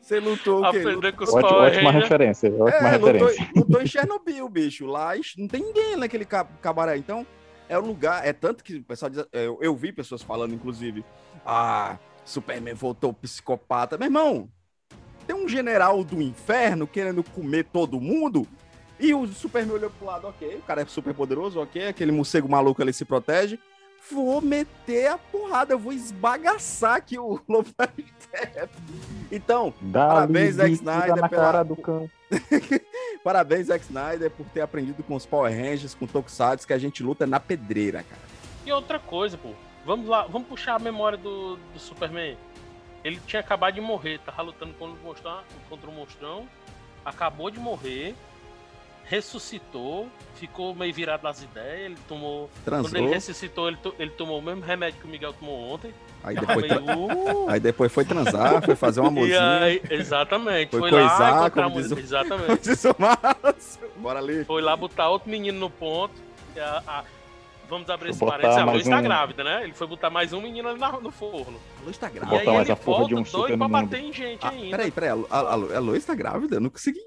Você 0.00 0.18
lutou 0.18 0.64
o 0.64 0.70
quê? 0.72 0.82
Com 1.12 1.22
os 1.22 1.32
ótima, 1.32 1.56
ótima 1.56 1.92
referência, 1.92 2.52
ótima 2.52 2.88
é, 2.88 2.90
referência. 2.90 3.44
Lutou, 3.44 3.62
lutou 3.62 3.80
em 3.80 3.86
Chernobyl, 3.86 4.48
bicho. 4.48 4.86
Lá 4.86 5.12
não 5.38 5.46
tem 5.46 5.62
ninguém 5.62 5.94
naquele 5.94 6.24
cabaré. 6.24 6.96
Então, 6.96 7.24
é 7.68 7.78
o 7.78 7.80
lugar. 7.80 8.26
É 8.26 8.32
tanto 8.32 8.64
que 8.64 8.74
o 8.76 8.82
pessoal 8.82 9.08
diz. 9.08 9.24
É, 9.32 9.46
eu, 9.46 9.58
eu 9.62 9.76
vi 9.76 9.92
pessoas 9.92 10.20
falando, 10.20 10.52
inclusive. 10.52 11.04
Ah, 11.44 11.98
Superman 12.24 12.74
voltou 12.74 13.12
psicopata. 13.12 13.98
Meu 13.98 14.06
irmão, 14.06 14.48
tem 15.26 15.36
um 15.36 15.48
general 15.48 16.02
do 16.04 16.20
inferno 16.20 16.86
querendo 16.86 17.22
comer 17.22 17.64
todo 17.64 18.00
mundo. 18.00 18.46
E 18.98 19.12
o 19.14 19.26
Superman 19.26 19.74
olhou 19.74 19.90
pro 19.90 20.06
lado, 20.06 20.28
ok, 20.28 20.56
o 20.56 20.62
cara 20.62 20.82
é 20.82 20.86
super 20.86 21.12
poderoso, 21.12 21.60
ok, 21.60 21.88
aquele 21.88 22.12
morcego 22.12 22.48
maluco 22.48 22.80
ali 22.80 22.92
se 22.92 23.04
protege 23.04 23.58
vou 24.10 24.40
meter 24.40 25.08
a 25.08 25.18
porrada, 25.18 25.74
eu 25.74 25.78
vou 25.78 25.92
esbagaçar 25.92 26.96
aqui 26.96 27.18
o 27.18 27.40
Lobo 27.48 27.68
Então, 29.30 29.72
Dá 29.80 30.08
parabéns, 30.08 30.56
Zack 30.56 30.72
Snyder. 30.72 31.16
Na 31.16 31.28
pela... 31.28 31.42
cara 31.42 31.62
do 31.62 31.76
cão. 31.76 32.10
parabéns, 33.22 33.66
Zack 33.66 33.84
Snyder, 33.84 34.30
por 34.30 34.46
ter 34.46 34.62
aprendido 34.62 35.02
com 35.02 35.14
os 35.14 35.26
Power 35.26 35.52
Rangers, 35.52 35.94
com 35.94 36.04
o 36.04 36.08
Tokusatsu, 36.08 36.66
que 36.66 36.72
a 36.72 36.78
gente 36.78 37.02
luta 37.02 37.26
na 37.26 37.38
pedreira, 37.38 38.02
cara. 38.02 38.22
E 38.64 38.72
outra 38.72 38.98
coisa, 38.98 39.36
pô. 39.36 39.50
Vamos 39.84 40.06
lá, 40.08 40.22
vamos 40.24 40.48
puxar 40.48 40.76
a 40.76 40.78
memória 40.78 41.18
do, 41.18 41.56
do 41.56 41.78
Superman. 41.78 42.36
Ele 43.04 43.20
tinha 43.26 43.40
acabado 43.40 43.74
de 43.74 43.80
morrer, 43.80 44.18
tava 44.20 44.42
lutando 44.42 44.74
contra 44.74 45.00
o 45.00 45.04
monstrão, 45.04 45.40
contra 45.68 45.90
o 45.90 45.92
monstrão 45.92 46.48
acabou 47.04 47.50
de 47.50 47.58
morrer 47.58 48.14
ressuscitou, 49.04 50.08
ficou 50.36 50.74
meio 50.74 50.92
virado 50.92 51.22
nas 51.22 51.42
ideias, 51.42 51.86
ele 51.86 51.96
tomou. 52.08 52.48
Transou. 52.64 52.90
Quando 52.90 52.96
ele 52.96 53.12
ressuscitou, 53.12 53.68
ele, 53.68 53.76
to, 53.76 53.94
ele 53.98 54.10
tomou 54.10 54.38
o 54.38 54.42
mesmo 54.42 54.62
remédio 54.62 55.00
que 55.00 55.06
o 55.06 55.10
Miguel 55.10 55.32
tomou 55.32 55.74
ontem. 55.74 55.92
Aí 56.22 56.36
depois, 56.36 56.60
meio... 56.60 56.84
Uh! 56.84 57.48
aí 57.50 57.60
depois 57.60 57.92
foi 57.92 58.04
transar, 58.04 58.64
foi 58.64 58.76
fazer 58.76 59.00
uma 59.00 59.10
mozinha. 59.12 59.80
Exatamente. 59.90 60.70
Foi, 60.70 60.80
foi 60.80 60.90
coisar, 60.90 61.18
lá 61.18 61.46
encontrar 61.48 61.70
diz... 61.70 61.92
Exatamente. 61.92 62.70
Bora 63.98 64.18
ali. 64.18 64.44
Foi 64.44 64.62
lá 64.62 64.76
botar 64.76 65.08
outro 65.08 65.28
menino 65.28 65.58
no 65.58 65.68
ponto. 65.68 66.14
A, 66.56 66.82
a, 66.86 67.04
vamos 67.72 67.88
abrir 67.88 68.10
esse 68.10 68.18
parênteses. 68.18 68.58
A 68.58 68.64
Luz 68.64 68.86
um... 68.86 68.90
tá 68.90 69.00
grávida, 69.00 69.44
né? 69.44 69.64
Ele 69.64 69.72
foi 69.72 69.86
botar 69.86 70.10
mais 70.10 70.32
um 70.34 70.40
menino 70.42 70.68
ali 70.68 70.78
no 71.02 71.10
forno. 71.10 71.58
A 71.80 71.86
Luz 71.86 71.96
tá 71.96 72.10
grávida. 72.10 72.44
E 72.44 72.48
aí 72.48 72.56
ele 72.56 72.74
volta 72.74 73.08
de 73.08 73.14
um 73.14 73.22
doido 73.22 73.58
pra 73.58 73.68
bater 73.68 74.00
em 74.00 74.12
gente 74.12 74.44
ah, 74.44 74.50
ainda. 74.50 74.76
Peraí, 74.76 74.90
peraí. 74.90 75.10
A, 75.30 75.38
a, 75.38 75.52
a 75.52 75.78
Luz 75.78 76.04
tá 76.04 76.14
grávida? 76.14 76.56
Eu 76.56 76.60
não 76.60 76.68
consegui 76.68 77.00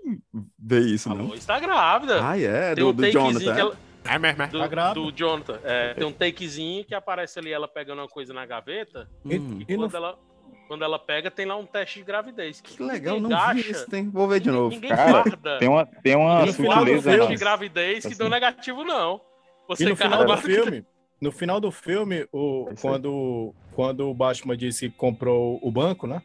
ver 0.58 0.82
isso, 0.82 1.08
não. 1.10 1.20
A 1.20 1.30
Luz 1.30 1.46
tá 1.46 1.60
grávida. 1.60 2.28
Ah, 2.28 2.40
é? 2.40 2.74
Tem 2.74 2.84
do, 2.84 2.90
um 2.90 2.94
do 2.94 3.12
Jonathan. 3.12 3.56
Ela... 3.56 3.78
É 4.08 4.20
mesmo, 4.20 4.42
é. 4.44 4.48
Do, 4.48 4.70
tá 4.70 4.94
do 4.94 5.12
Jonathan. 5.12 5.60
É, 5.64 5.94
tem 5.94 6.06
um 6.06 6.12
takezinho 6.12 6.84
que 6.84 6.96
aparece 6.96 7.40
ali 7.40 7.52
ela 7.52 7.68
pegando 7.68 8.02
uma 8.02 8.08
coisa 8.08 8.34
na 8.34 8.46
gaveta. 8.46 9.08
Hum. 9.24 9.60
E, 9.60 9.64
e 9.72 9.78
quando, 9.78 9.92
no... 9.92 9.98
ela, 9.98 10.20
quando 10.68 10.84
ela 10.84 11.00
pega, 11.00 11.30
tem 11.30 11.46
lá 11.46 11.56
um 11.56 11.66
teste 11.66 12.00
de 12.00 12.06
gravidez. 12.06 12.62
Que, 12.62 12.78
que 12.78 12.84
legal, 12.84 13.20
não 13.20 13.30
gacha, 13.30 13.54
vi 13.54 13.72
isso, 13.72 13.88
tem. 13.88 14.10
Vou 14.10 14.28
ver 14.28 14.40
de 14.40 14.52
novo. 14.52 14.70
Ninguém 14.70 14.90
Cara, 14.90 15.12
guarda. 15.12 15.58
Tem 15.60 15.70
uma, 15.70 15.86
tem 15.86 16.16
uma 16.16 16.46
sutileza. 16.48 17.12
Não 17.12 17.18
teste 17.18 17.34
de 17.34 17.40
gravidez 17.40 18.02
que 18.02 18.08
assim. 18.08 18.18
deu 18.18 18.30
negativo, 18.30 18.84
não. 18.84 19.22
Você 19.68 19.84
e 19.84 19.90
no 19.90 19.96
final 19.96 20.26
do 20.26 20.38
filme, 20.38 20.86
no 21.22 21.32
final 21.32 21.60
do 21.60 21.72
filme, 21.72 22.28
o, 22.32 22.70
quando, 22.82 23.54
quando 23.74 24.10
o 24.10 24.14
Batman 24.14 24.56
disse 24.56 24.90
que 24.90 24.96
comprou 24.96 25.60
o 25.62 25.72
banco, 25.72 26.08
né? 26.08 26.22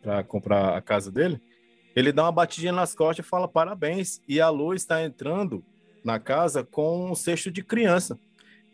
Pra 0.00 0.22
comprar 0.24 0.76
a 0.76 0.80
casa 0.80 1.10
dele, 1.12 1.40
ele 1.94 2.12
dá 2.12 2.24
uma 2.24 2.32
batidinha 2.32 2.72
nas 2.72 2.94
costas 2.94 3.24
e 3.24 3.28
fala 3.28 3.46
parabéns. 3.46 4.20
E 4.26 4.40
a 4.40 4.48
luz 4.48 4.82
está 4.82 5.02
entrando 5.04 5.62
na 6.04 6.18
casa 6.18 6.64
com 6.64 7.10
um 7.10 7.14
cesto 7.14 7.50
de 7.50 7.62
criança. 7.62 8.18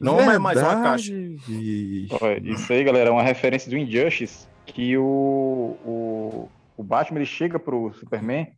Não 0.01 0.17
Verdade. 0.17 0.37
é 0.37 0.39
mais 0.39 0.59
uma 0.63 0.83
caixa. 0.83 1.13
Isso 1.13 2.73
aí, 2.73 2.85
galera, 2.85 3.11
é 3.11 3.13
uma 3.13 3.23
referência 3.23 3.69
do 3.69 3.77
Injustice 3.77 4.47
que 4.65 4.97
o, 4.97 5.77
o, 5.85 6.49
o 6.77 6.83
Batman 6.83 7.19
ele 7.19 7.27
chega 7.27 7.59
pro 7.59 7.93
Superman 7.95 8.53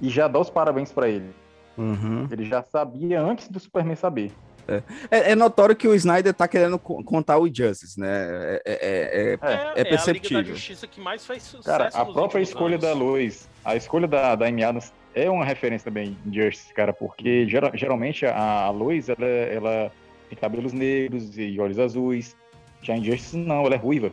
e 0.00 0.08
já 0.08 0.26
dá 0.26 0.40
os 0.40 0.50
parabéns 0.50 0.90
para 0.90 1.08
ele. 1.08 1.30
Uhum. 1.78 2.26
Ele 2.30 2.44
já 2.44 2.62
sabia 2.62 3.22
antes 3.22 3.48
do 3.48 3.60
Superman 3.60 3.94
saber. 3.94 4.32
É, 4.68 4.82
é, 5.10 5.32
é 5.32 5.34
notório 5.34 5.74
que 5.74 5.86
o 5.88 5.94
Snyder 5.94 6.32
tá 6.34 6.46
querendo 6.48 6.78
co- 6.78 7.02
contar 7.04 7.38
o 7.38 7.46
Justice, 7.52 7.98
né? 7.98 8.08
É, 8.08 8.62
é, 8.64 8.72
é, 8.72 8.72
é, 8.72 9.38
É, 9.42 9.52
é 9.52 9.54
a 9.54 9.68
Liga 9.68 9.74
da 9.76 9.84
perceptível. 9.84 10.44
Justiça 10.54 10.86
que 10.86 11.00
mais 11.00 11.26
fez 11.26 11.42
sucesso. 11.42 11.64
Cara, 11.64 11.90
a 11.92 12.04
nos 12.04 12.12
própria 12.14 12.40
escolha 12.42 12.74
anos. 12.76 12.86
da 12.86 12.92
Lois, 12.92 13.48
a 13.64 13.76
escolha 13.76 14.06
da, 14.06 14.34
da 14.34 14.46
Amy 14.46 14.62
Adams 14.64 14.92
é 15.14 15.28
uma 15.30 15.44
referência 15.44 15.84
também 15.90 16.16
em 16.26 16.32
Justice, 16.32 16.72
cara, 16.72 16.92
porque 16.92 17.46
gera- 17.48 17.72
geralmente 17.74 18.24
a, 18.26 18.36
a 18.66 18.70
Lois, 18.70 19.08
ela, 19.08 19.26
ela 19.26 19.92
tem 20.28 20.38
cabelos 20.38 20.72
negros 20.72 21.36
e 21.36 21.58
olhos 21.58 21.78
azuis. 21.78 22.36
Já 22.82 22.96
em 22.96 23.04
Justice, 23.04 23.36
não, 23.36 23.66
ela 23.66 23.74
é 23.74 23.78
ruiva. 23.78 24.10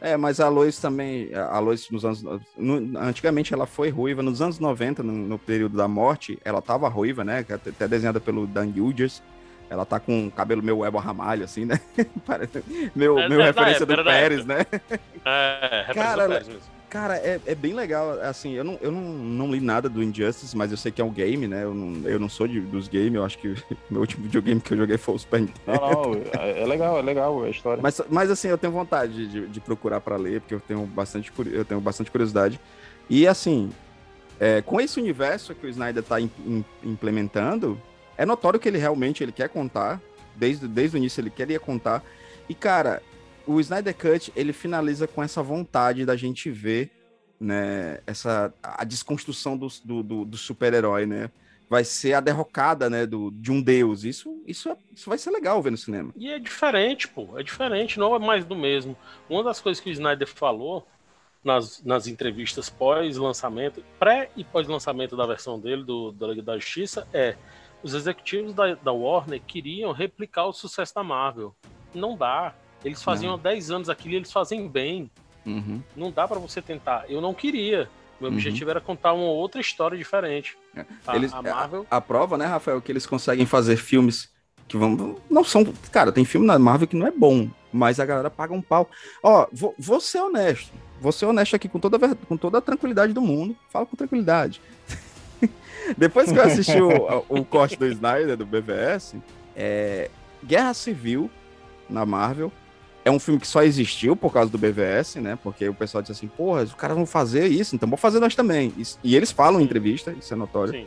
É, 0.00 0.16
mas 0.16 0.40
a 0.40 0.48
Lois 0.48 0.78
também, 0.80 1.30
a 1.34 1.58
Lois 1.58 1.90
nos 1.90 2.06
anos. 2.06 2.22
no- 2.56 2.98
antigamente 2.98 3.52
ela 3.52 3.66
foi 3.66 3.90
ruiva, 3.90 4.22
nos 4.22 4.40
anos 4.40 4.58
90, 4.58 5.02
no, 5.02 5.12
no 5.12 5.38
período 5.38 5.76
da 5.76 5.86
morte, 5.86 6.38
ela 6.42 6.62
tava 6.62 6.88
ruiva, 6.88 7.22
né? 7.22 7.44
é 7.46 7.52
Até 7.54 7.86
desenhada 7.86 8.18
pelo 8.18 8.46
Dan 8.46 8.68
Hughes. 8.74 9.22
Ela 9.70 9.86
tá 9.86 10.00
com 10.00 10.28
cabelo 10.30 10.62
meio 10.62 10.84
Eva 10.84 11.00
Ramalho, 11.00 11.44
assim, 11.44 11.64
né? 11.64 11.80
Meu 12.94 13.18
É, 13.18 13.28
meu 13.28 13.40
é 13.40 13.44
referência 13.46 13.84
época, 13.84 13.92
era 13.92 14.02
do 14.02 14.10
Pérez, 14.10 14.44
né? 14.44 14.66
É, 15.24 15.84
referência 15.86 15.94
Cara, 15.94 16.22
do 16.24 16.28
Pérez 16.30 16.48
mesmo. 16.48 16.62
Cara, 16.90 17.16
é, 17.18 17.40
é 17.46 17.54
bem 17.54 17.72
legal, 17.72 18.18
assim, 18.20 18.54
eu, 18.54 18.64
não, 18.64 18.76
eu 18.82 18.90
não, 18.90 19.00
não 19.00 19.52
li 19.52 19.60
nada 19.60 19.88
do 19.88 20.02
Injustice, 20.02 20.56
mas 20.56 20.72
eu 20.72 20.76
sei 20.76 20.90
que 20.90 21.00
é 21.00 21.04
um 21.04 21.12
game, 21.12 21.46
né? 21.46 21.62
Eu 21.62 21.72
não, 21.72 22.08
eu 22.08 22.18
não 22.18 22.28
sou 22.28 22.48
de- 22.48 22.60
dos 22.60 22.88
games, 22.88 23.14
eu 23.14 23.24
acho 23.24 23.38
que 23.38 23.54
meu 23.88 24.00
último 24.00 24.24
videogame 24.24 24.60
que 24.60 24.72
eu 24.74 24.78
joguei 24.78 24.98
foi 24.98 25.14
o 25.14 25.18
Super 25.20 25.40
Nintendo. 25.42 25.60
Não, 25.68 26.14
não, 26.14 26.14
é, 26.40 26.62
é 26.62 26.66
legal, 26.66 26.98
é 26.98 27.02
legal 27.02 27.44
a 27.44 27.48
história. 27.48 27.80
Mas, 27.80 28.02
mas 28.10 28.28
assim, 28.28 28.48
eu 28.48 28.58
tenho 28.58 28.72
vontade 28.72 29.28
de, 29.28 29.46
de 29.46 29.60
procurar 29.60 30.00
para 30.00 30.16
ler, 30.16 30.40
porque 30.40 30.54
eu 30.54 30.58
tenho 30.60 30.84
bastante, 30.84 31.30
eu 31.52 31.64
tenho 31.64 31.80
bastante 31.80 32.10
curiosidade. 32.10 32.58
E 33.08 33.24
assim, 33.24 33.70
é, 34.40 34.60
com 34.60 34.80
esse 34.80 34.98
universo 34.98 35.54
que 35.54 35.66
o 35.66 35.70
Snyder 35.70 36.02
está 36.02 36.16
implementando, 36.82 37.80
é 38.20 38.26
notório 38.26 38.60
que 38.60 38.68
ele 38.68 38.76
realmente 38.76 39.22
ele 39.24 39.32
quer 39.32 39.48
contar, 39.48 39.98
desde, 40.36 40.68
desde 40.68 40.96
o 40.96 40.98
início 40.98 41.22
ele 41.22 41.30
queria 41.30 41.58
contar. 41.58 42.04
E 42.48 42.54
cara, 42.54 43.02
o 43.46 43.58
Snyder 43.60 43.94
Cut, 43.96 44.30
ele 44.36 44.52
finaliza 44.52 45.06
com 45.08 45.22
essa 45.22 45.42
vontade 45.42 46.04
da 46.04 46.14
gente 46.14 46.50
ver, 46.50 46.90
né, 47.40 48.00
essa, 48.06 48.52
a 48.62 48.84
desconstrução 48.84 49.56
do, 49.56 49.68
do, 49.82 50.02
do- 50.02 50.24
do 50.26 50.36
super-herói, 50.36 51.06
né? 51.06 51.30
Vai 51.68 51.82
ser 51.82 52.12
a 52.12 52.20
derrocada, 52.20 52.90
né, 52.90 53.06
do, 53.06 53.30
de 53.30 53.50
um 53.50 53.62
deus. 53.62 54.04
Isso, 54.04 54.42
isso, 54.46 54.68
é- 54.68 54.76
isso 54.94 55.08
vai 55.08 55.16
ser 55.16 55.30
legal 55.30 55.62
ver 55.62 55.70
no 55.70 55.78
cinema. 55.78 56.12
E 56.14 56.28
é 56.28 56.38
diferente, 56.38 57.08
pô. 57.08 57.38
É 57.38 57.42
diferente, 57.42 57.98
não 57.98 58.14
é 58.14 58.18
mais 58.18 58.44
do 58.44 58.54
mesmo. 58.54 58.94
Uma 59.30 59.42
das 59.42 59.60
coisas 59.62 59.82
que 59.82 59.88
o 59.88 59.92
Snyder 59.92 60.28
falou 60.28 60.86
nas, 61.42 61.82
nas 61.82 62.06
entrevistas 62.06 62.68
pós-lançamento, 62.68 63.82
pré 63.98 64.30
e 64.36 64.44
pós-lançamento 64.44 65.16
da 65.16 65.24
versão 65.26 65.58
dele, 65.58 65.82
do, 65.84 66.12
Liga 66.28 66.42
da 66.42 66.58
Justiça, 66.58 67.08
é 67.14 67.36
os 67.82 67.94
executivos 67.94 68.52
da, 68.54 68.74
da 68.74 68.92
Warner 68.92 69.40
queriam 69.46 69.92
replicar 69.92 70.46
o 70.46 70.52
sucesso 70.52 70.94
da 70.94 71.02
Marvel. 71.02 71.54
Não 71.94 72.16
dá. 72.16 72.54
Eles 72.84 73.02
faziam 73.02 73.32
Não. 73.32 73.38
há 73.38 73.42
10 73.42 73.70
anos 73.70 73.88
aquilo 73.88 74.14
e 74.14 74.16
eles 74.16 74.32
fazem 74.32 74.66
bem. 74.68 75.10
Uhum. 75.46 75.82
Não 75.96 76.10
dá 76.10 76.26
pra 76.28 76.38
você 76.38 76.60
tentar. 76.62 77.04
Eu 77.08 77.20
não 77.20 77.34
queria. 77.34 77.88
Meu 78.20 78.28
Uhum. 78.30 78.36
objetivo 78.36 78.70
era 78.70 78.80
contar 78.80 79.12
uma 79.14 79.24
outra 79.24 79.60
história 79.60 79.96
diferente. 79.96 80.56
A, 81.06 81.16
Eles, 81.16 81.32
a 81.32 81.40
Marvel. 81.42 81.86
a, 81.90 81.96
a 81.96 82.00
prova, 82.00 82.36
né, 82.36 82.44
Rafael, 82.44 82.80
que 82.80 82.92
eles 82.92 83.06
conseguem 83.06 83.46
fazer 83.46 83.76
filmes 83.76 84.30
que 84.68 84.76
vão. 84.76 85.16
Não 85.30 85.42
são. 85.42 85.64
Cara, 85.90 86.12
tem 86.12 86.24
filme 86.24 86.46
na 86.46 86.58
Marvel 86.58 86.86
que 86.86 86.96
não 86.96 87.06
é 87.06 87.10
bom, 87.10 87.48
mas 87.72 87.98
a 87.98 88.04
galera 88.06 88.30
paga 88.30 88.52
um 88.52 88.60
pau. 88.62 88.88
Ó, 89.22 89.46
vou, 89.52 89.74
vou 89.78 90.00
ser 90.00 90.20
honesto. 90.20 90.70
Vou 91.00 91.12
ser 91.12 91.24
honesto 91.24 91.56
aqui 91.56 91.66
com 91.68 91.80
toda, 91.80 92.14
com 92.14 92.36
toda 92.36 92.58
a 92.58 92.60
tranquilidade 92.60 93.12
do 93.14 93.22
mundo. 93.22 93.56
Falo 93.70 93.86
com 93.86 93.96
tranquilidade. 93.96 94.60
Depois 95.96 96.30
que 96.30 96.38
eu 96.38 96.42
assisti 96.42 96.80
o, 96.80 97.24
o 97.28 97.44
corte 97.44 97.76
do 97.76 97.86
Snyder, 97.86 98.36
do 98.36 98.46
BVS, 98.46 99.14
é, 99.56 100.10
Guerra 100.44 100.74
Civil 100.74 101.30
na 101.88 102.04
Marvel. 102.06 102.52
É 103.02 103.10
um 103.10 103.18
filme 103.18 103.40
que 103.40 103.46
só 103.46 103.62
existiu 103.62 104.14
por 104.14 104.30
causa 104.32 104.50
do 104.50 104.58
BVS, 104.58 105.16
né? 105.16 105.38
Porque 105.42 105.66
o 105.68 105.72
pessoal 105.74 106.02
disse 106.02 106.12
assim, 106.12 106.28
porra, 106.28 106.62
os 106.64 106.74
caras 106.74 106.94
vão 106.96 107.06
fazer 107.06 107.46
isso, 107.46 107.74
então 107.74 107.88
vamos 107.88 108.00
fazer 108.00 108.20
nós 108.20 108.34
também. 108.34 108.74
E 109.02 109.16
eles 109.16 109.30
falam 109.32 109.58
em 109.60 109.64
entrevista, 109.64 110.12
isso 110.12 110.32
é 110.34 110.36
notório. 110.36 110.72
Sim. 110.74 110.86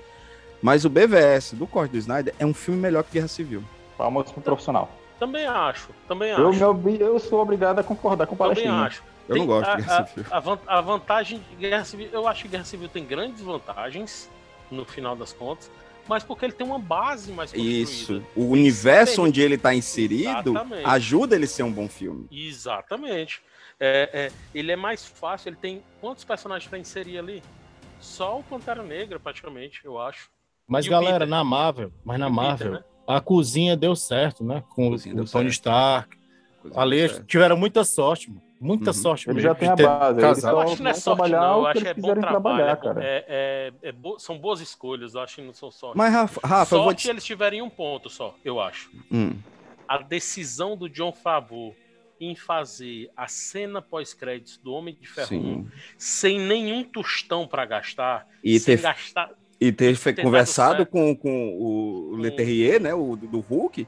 Mas 0.61 0.85
o 0.85 0.89
BVS 0.89 1.53
do 1.53 1.65
corte 1.65 1.91
do 1.91 1.97
Snyder 1.97 2.33
é 2.37 2.45
um 2.45 2.53
filme 2.53 2.79
melhor 2.79 3.03
que 3.03 3.13
Guerra 3.13 3.27
Civil. 3.27 3.63
Palmas 3.97 4.31
pro 4.31 4.41
profissional. 4.41 4.91
Também 5.19 5.45
acho. 5.47 5.89
Também 6.07 6.31
acho. 6.31 6.41
Eu, 6.41 6.53
me 6.53 6.63
obri- 6.63 7.01
eu 7.01 7.17
sou 7.19 7.41
obrigado 7.41 7.79
a 7.79 7.83
concordar 7.83 8.27
com 8.27 8.35
o 8.35 8.37
Também 8.37 8.55
Palestina. 8.55 8.85
acho. 8.85 9.03
Eu 9.27 9.35
não 9.37 9.45
gosto 9.47 9.69
a, 9.69 9.75
de 9.75 9.81
Guerra 9.81 9.97
a- 9.99 10.05
Civil. 10.05 10.25
A, 10.67 10.77
a 10.77 10.81
vantagem 10.81 11.41
de 11.49 11.55
Guerra 11.55 11.83
Civil, 11.83 12.09
eu 12.13 12.27
acho 12.27 12.43
que 12.43 12.47
Guerra 12.47 12.63
Civil 12.65 12.87
tem 12.89 13.03
grandes 13.05 13.41
vantagens 13.41 14.29
no 14.71 14.85
final 14.85 15.15
das 15.15 15.33
contas, 15.33 15.71
mas 16.07 16.23
porque 16.23 16.45
ele 16.45 16.53
tem 16.53 16.65
uma 16.65 16.79
base 16.79 17.31
mais 17.31 17.51
construída. 17.51 17.79
Isso. 17.91 18.23
O 18.35 18.45
universo 18.45 19.23
onde 19.23 19.41
ele 19.41 19.57
tá 19.57 19.73
inserido 19.73 20.51
Exatamente. 20.51 20.85
ajuda 20.85 21.35
ele 21.35 21.45
a 21.45 21.47
ser 21.47 21.63
um 21.63 21.71
bom 21.71 21.87
filme. 21.87 22.27
Exatamente. 22.31 23.41
É, 23.79 24.09
é, 24.13 24.31
ele 24.53 24.71
é 24.71 24.75
mais 24.75 25.05
fácil, 25.05 25.49
ele 25.49 25.57
tem 25.57 25.83
quantos 25.99 26.23
personagens 26.23 26.69
pra 26.69 26.77
inserir 26.77 27.17
ali? 27.17 27.41
Só 27.99 28.39
o 28.39 28.43
Pantera 28.43 28.83
Negra, 28.83 29.19
praticamente, 29.19 29.81
eu 29.83 29.99
acho. 29.99 30.29
Mas, 30.67 30.85
E 30.85 30.89
galera, 30.89 31.19
Peter? 31.19 31.27
na 31.27 31.43
Marvel, 31.43 31.91
mas 32.03 32.19
na 32.19 32.27
o 32.27 32.29
Peter, 32.29 32.43
Marvel, 32.43 32.71
né? 32.73 32.83
a 33.07 33.21
cozinha 33.21 33.77
deu 33.77 33.95
certo, 33.95 34.43
né? 34.43 34.63
Com 34.69 34.89
o, 34.89 34.99
Tony 34.99 35.25
certo. 35.27 35.47
Stark. 35.49 36.17
Ali 36.75 37.07
tiveram 37.25 37.57
muita 37.57 37.83
sorte, 37.83 38.29
mano. 38.29 38.42
Muita 38.63 38.91
Uhum. 38.91 38.93
sorte 38.93 39.29
Ele 39.29 39.41
já 39.41 39.53
tem 39.53 39.67
a 39.67 39.75
base, 39.75 40.19
casado. 40.21 40.53
Eu 40.55 40.59
acho 40.61 40.75
que 40.77 40.83
não 40.83 40.91
é 40.91 40.93
sorte, 40.93 41.17
trabalhar 41.17 41.41
não. 41.41 41.59
Eu 41.59 41.65
acho 41.67 41.81
que 41.81 41.87
é 41.87 41.91
eles 41.91 42.01
bom 42.01 42.13
trabalho. 42.13 42.31
trabalhar, 42.31 42.71
é, 42.71 42.75
cara. 42.77 43.03
é- 43.03 43.25
é- 43.83 43.89
é 43.89 43.91
bo- 43.91 44.17
são 44.19 44.39
boas 44.39 44.61
escolhas, 44.61 45.15
eu 45.15 45.21
acho 45.21 45.35
que 45.35 45.41
não 45.41 45.53
são 45.53 45.69
sorte. 45.69 45.97
Mas, 45.97 46.13
Rafa, 46.13 46.39
Rafa 46.47 46.75
eu 46.75 46.79
vou 46.79 46.87
sorte 46.91 47.03
te... 47.03 47.09
eles 47.09 47.23
tiverem 47.25 47.61
um 47.61 47.69
ponto 47.69 48.09
só, 48.09 48.33
eu 48.43 48.59
acho. 48.61 48.89
Hum, 49.11 49.33
a 49.87 49.97
decisão 49.97 50.77
do 50.77 50.87
John 50.89 51.11
Favreau 51.11 51.75
em 52.21 52.35
fazer 52.35 53.11
a 53.17 53.27
cena 53.27 53.81
pós-créditos 53.81 54.57
do 54.57 54.71
Homem 54.71 54.95
de 54.99 55.05
Ferro 55.07 55.35
1 55.35 55.41
sim. 55.41 55.67
sem 55.97 56.39
nenhum 56.39 56.83
tostão 56.83 57.45
pra 57.45 57.65
gastar, 57.65 58.25
E 58.41 58.57
sem 58.59 58.77
ter, 58.77 58.81
gastar 58.81 59.29
e 59.59 59.71
ter 59.73 59.97
ter 59.97 60.21
conversado 60.21 60.85
com, 60.85 61.13
com 61.15 61.57
o 61.59 62.15
Leterrier, 62.15 62.81
né? 62.81 62.93
O 62.93 63.15
do, 63.17 63.39
Hulk. 63.41 63.85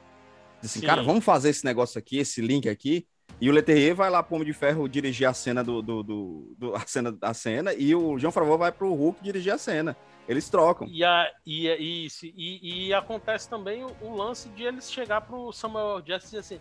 Disse 0.60 0.78
assim, 0.78 0.80
Sim. 0.80 0.86
cara, 0.86 1.02
vamos 1.02 1.24
fazer 1.24 1.50
esse 1.50 1.64
negócio 1.64 1.98
aqui, 1.98 2.18
esse 2.18 2.40
link 2.40 2.68
aqui. 2.68 3.06
E 3.40 3.50
o 3.50 3.52
Leterrier 3.52 3.94
vai 3.94 4.08
lá 4.08 4.22
pro 4.22 4.36
Homem 4.36 4.46
de 4.46 4.52
Ferro 4.54 4.88
dirigir 4.88 5.28
a 5.28 5.34
cena 5.34 5.62
do, 5.62 5.82
do, 5.82 6.02
do- 6.02 6.54
do- 6.56 6.74
a 6.74 6.80
cena 6.86 7.12
da 7.12 7.34
cena 7.34 7.74
e 7.74 7.94
o 7.94 8.18
João 8.18 8.32
Favreau 8.32 8.56
vai 8.56 8.72
pro 8.72 8.92
Hulk 8.94 9.22
dirigir 9.22 9.52
a 9.52 9.58
cena. 9.58 9.94
Eles 10.28 10.48
trocam. 10.48 10.88
E, 10.90 11.04
a, 11.04 11.30
e, 11.44 11.68
é 11.68 11.76
isso, 11.76 12.24
e, 12.26 12.86
e 12.88 12.94
acontece 12.94 13.48
também 13.48 13.84
o, 13.84 13.94
o 14.00 14.16
lance 14.16 14.48
de 14.48 14.64
eles 14.64 14.90
chegar 14.90 15.20
pro 15.20 15.52
Samuel 15.52 16.00
Jackson 16.00 16.26
e 16.36 16.40
dizer 16.40 16.54
assim: 16.56 16.60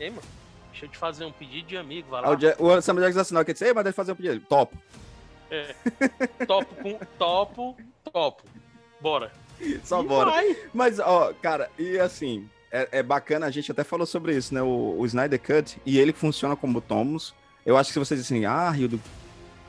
Ei, 0.00 0.10
mano, 0.10 0.22
deixa 0.72 0.84
eu 0.86 0.90
te 0.90 0.98
fazer 0.98 1.24
um 1.24 1.32
pedido 1.32 1.68
de 1.68 1.76
amigo, 1.76 2.10
vai 2.10 2.20
lá. 2.20 2.28
O, 2.58 2.66
o 2.66 2.82
Samuel 2.82 3.06
Jackson 3.06 3.20
assinou 3.20 3.44
que 3.44 3.52
disse, 3.52 3.64
ei, 3.66 3.72
mas 3.72 3.86
ele 3.86 3.92
fazer 3.94 4.12
um 4.12 4.16
pedido. 4.16 4.40
Top. 4.46 4.76
É, 5.50 5.74
topo 6.46 6.74
com 6.82 6.98
topo, 7.18 7.76
topo. 8.12 8.42
Bora. 9.00 9.32
Só 9.84 10.02
E 10.02 10.06
bora. 10.06 10.30
vai. 10.30 10.56
Mas, 10.74 10.98
ó, 10.98 11.32
cara, 11.40 11.70
e 11.78 11.98
assim, 11.98 12.46
é, 12.70 12.88
é 12.98 13.02
bacana, 13.02 13.46
a 13.46 13.50
gente 13.50 13.70
até 13.70 13.82
falou 13.84 14.06
sobre 14.06 14.36
isso, 14.36 14.54
né? 14.54 14.62
O, 14.62 14.96
o 14.98 15.06
Snyder 15.06 15.40
Cut, 15.40 15.80
e 15.86 15.98
ele 15.98 16.12
funciona 16.12 16.54
como 16.56 16.80
tomos. 16.80 17.34
Eu 17.64 17.76
acho 17.76 17.88
que 17.88 17.92
se 17.94 17.98
vocês 17.98 18.20
dizem, 18.20 18.46
ah, 18.46 18.70
Rildo, 18.70 19.00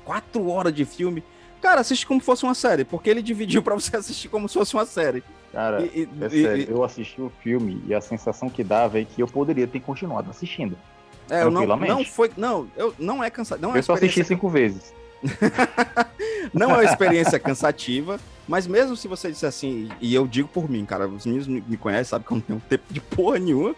quatro 0.05 0.47
horas 0.49 0.73
de 0.73 0.85
filme. 0.85 1.23
Cara, 1.61 1.81
assiste 1.81 2.07
como 2.07 2.21
fosse 2.21 2.43
uma 2.45 2.55
série, 2.55 2.83
porque 2.85 3.09
ele 3.09 3.21
dividiu 3.23 3.61
pra 3.61 3.75
você 3.75 3.95
assistir 3.95 4.29
como 4.29 4.47
se 4.47 4.53
fosse 4.55 4.73
uma 4.73 4.85
série. 4.85 5.23
Cara, 5.51 5.81
E- 5.81 6.07
e- 6.19 6.23
é 6.23 6.29
sério, 6.29 6.63
e- 6.63 6.71
eu 6.71 6.83
assisti 6.83 7.21
o 7.21 7.31
filme 7.41 7.81
e 7.87 7.93
a 7.93 7.99
sensação 8.01 8.49
que 8.49 8.63
dava 8.63 8.99
é 8.99 9.03
que 9.05 9.21
eu 9.21 9.27
poderia 9.27 9.67
ter 9.67 9.79
continuado 9.79 10.29
assistindo. 10.29 10.77
É, 11.29 11.43
eu 11.43 11.51
não, 11.51 11.65
não 11.65 12.03
foi. 12.05 12.31
Não, 12.37 12.67
eu, 12.75 12.93
não 12.97 13.23
é 13.23 13.29
cansado. 13.29 13.61
Não 13.61 13.75
é 13.75 13.79
eu 13.79 13.83
só 13.83 13.93
assisti 13.93 14.23
cinco 14.23 14.49
vezes. 14.49 14.93
Não 16.53 16.71
é 16.71 16.73
uma 16.73 16.83
experiência 16.83 17.39
cansativa, 17.39 18.19
mas 18.47 18.65
mesmo 18.65 18.95
se 18.95 19.07
você 19.07 19.29
disser 19.31 19.49
assim, 19.49 19.89
e 20.01 20.13
eu 20.13 20.25
digo 20.27 20.47
por 20.47 20.69
mim, 20.69 20.85
cara, 20.85 21.07
os 21.07 21.25
meninos 21.25 21.47
me, 21.47 21.77
conhecem, 21.77 22.05
sabem 22.05 22.25
que 22.27 22.33
eu 22.33 22.35
não 22.35 22.41
tenho 22.41 22.61
tempo 22.67 22.83
de 22.89 22.99
porra 22.99 23.37
nenhuma. 23.37 23.75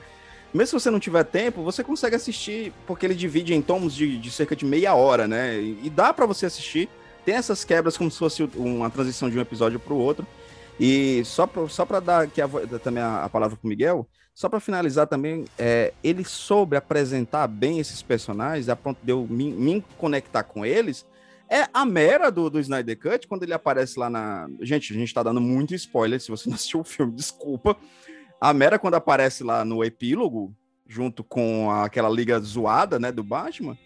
Mesmo 0.54 0.68
se 0.68 0.84
você 0.84 0.90
não 0.90 1.00
tiver 1.00 1.24
tempo, 1.24 1.64
você 1.64 1.84
consegue 1.84 2.16
assistir, 2.16 2.74
porque 2.86 3.06
ele 3.06 3.16
divide 3.16 3.54
em 3.54 3.62
tomos 3.62 3.94
de, 3.94 4.18
de 4.18 4.32
cerca 4.32 4.56
de 4.56 4.66
meia 4.66 4.94
hora, 4.94 5.28
né? 5.28 5.58
E, 5.60 5.82
e 5.84 5.90
dá 5.90 6.14
pra 6.14 6.26
você 6.26 6.46
assistir. 6.46 6.90
Tem 7.26 7.36
essas 7.36 7.64
quebras 7.64 7.98
como 7.98 8.10
se 8.10 8.18
fosse 8.18 8.44
uma 8.56 8.90
transição 8.90 9.30
de 9.30 9.38
um 9.38 9.42
episódio 9.42 9.80
pro 9.80 9.96
outro. 9.96 10.26
E 10.80 11.24
só 11.26 11.46
pra, 11.46 11.68
só 11.70 11.86
pra 11.86 12.00
dar 12.00 12.24
aqui 12.24 12.42
a 12.42 12.48
também 12.84 13.04
a, 13.04 13.24
a 13.26 13.30
palavra 13.30 13.56
pro 13.56 13.70
Miguel, 13.70 14.08
só 14.34 14.50
pra 14.50 14.60
finalizar 14.60 15.08
também, 15.08 15.46
é, 15.58 15.94
ele 16.04 16.24
soube 16.24 16.76
apresentar 16.76 17.48
bem 17.48 17.80
esses 17.80 18.02
personagens, 18.02 18.70
a 18.70 18.76
ponto 18.76 18.98
de 19.04 19.12
eu 19.12 19.28
me, 19.30 19.52
me 19.52 19.86
conectar 19.98 20.44
com 20.44 20.66
eles, 20.66 21.06
é 21.52 21.68
a 21.74 21.86
mera 21.86 22.32
do, 22.32 22.50
do 22.50 22.60
Snyder 22.62 22.98
Cut, 22.98 23.28
quando 23.28 23.44
ele 23.44 23.54
aparece 23.54 24.00
lá 24.00 24.10
na. 24.10 24.50
Gente, 24.62 24.94
a 24.94 24.96
gente 24.96 25.14
tá 25.14 25.22
dando 25.22 25.42
muito 25.42 25.76
spoiler. 25.76 26.20
Se 26.22 26.32
você 26.32 26.48
não 26.48 26.56
assistiu 26.56 26.80
o 26.80 26.86
filme, 26.86 27.12
desculpa. 27.12 27.76
A 28.40 28.54
mera, 28.54 28.80
quando 28.80 28.96
aparece 28.96 29.44
lá 29.44 29.66
no 29.66 29.84
epílogo, 29.84 30.56
junto 30.88 31.26
com 31.26 31.70
aquela 31.70 32.10
liga 32.10 32.40
zoada, 32.40 32.98
né, 32.98 33.12
do 33.12 33.24
Batman. 33.24 33.78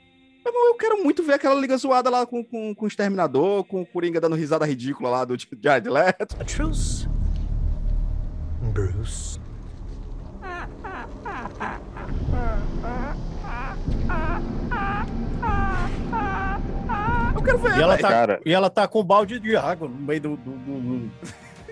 Eu 0.45 0.75
quero 0.75 1.03
muito 1.03 1.23
ver 1.23 1.33
aquela 1.33 1.59
liga 1.59 1.75
zoada 1.75 2.07
lá 2.07 2.23
com, 2.25 2.43
com, 2.43 2.75
com 2.75 2.85
o 2.85 2.87
Exterminador, 2.87 3.63
com 3.63 3.81
o 3.81 3.85
Coringa 3.85 4.21
dando 4.21 4.35
risada 4.35 4.63
ridícula 4.63 5.09
lá 5.09 5.25
do 5.25 5.35
Jared 5.59 5.89
Leto. 5.89 6.37
A 6.39 6.43
truce, 6.43 7.07
Bruce. 8.71 9.39
Eu 17.35 17.41
quero 17.41 17.57
ver, 17.57 17.77
E 17.77 17.81
ela, 17.81 17.97
tá, 17.97 18.07
Cara. 18.09 18.39
e 18.45 18.53
ela 18.53 18.69
tá 18.69 18.87
com 18.87 19.01
um 19.01 19.03
balde 19.03 19.39
de 19.39 19.55
água 19.55 19.87
no 19.87 19.95
meio 19.95 20.21
do, 20.21 20.37
do- 20.37 20.51
do- 20.51 20.79
do- 20.79 21.11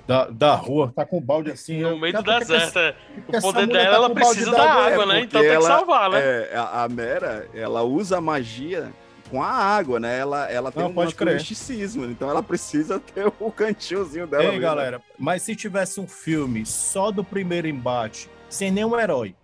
da, 0.05 0.25
da 0.27 0.53
rua. 0.55 0.91
Tá 0.93 1.05
com 1.05 1.17
um 1.17 1.21
balde 1.21 1.51
assim. 1.51 1.79
No 1.81 1.97
meio 1.97 2.13
do 2.13 2.23
deserto. 2.23 2.77
é. 2.77 2.95
O 3.27 3.41
poder 3.41 3.67
dela, 3.67 3.89
tá 3.89 3.95
ela 3.95 4.09
precisa 4.09 4.51
da 4.51 4.63
É, 4.65 4.67
água, 4.93 5.05
né? 5.05 5.13
porque 5.13 5.25
Então 5.25 5.41
tem 5.41 5.49
que 5.49 5.55
ela- 5.55 5.67
salvar, 5.67 6.09
né? 6.09 6.19
É, 6.19 6.51
a, 6.55 6.83
a 6.83 6.89
Mera, 6.89 7.47
ela 7.53 7.83
usa 7.83 8.17
a 8.17 8.21
magia 8.21 8.91
com 9.31 9.41
a 9.41 9.47
água, 9.47 9.99
né? 10.01 10.19
Ela, 10.19 10.51
ela 10.51 10.71
tem 10.71 10.83
Não, 10.83 10.89
um 10.89 10.93
pode 10.93 11.15
crer. 11.15 11.35
misticismo, 11.35 12.03
então 12.05 12.29
ela 12.29 12.43
precisa 12.43 12.99
ter 13.15 13.31
o 13.39 13.51
cantinhozinho 13.51 14.27
dela. 14.27 14.43
Ei, 14.43 14.49
mesmo. 14.49 14.61
galera, 14.61 15.01
mas 15.17 15.41
se 15.41 15.55
tivesse 15.55 16.01
um 16.01 16.07
filme 16.07 16.65
só 16.65 17.09
do 17.09 17.23
primeiro 17.23 17.67
embate, 17.67 18.29
sem 18.53 18.71
nenhum 18.71 18.97
herói, 18.99 19.35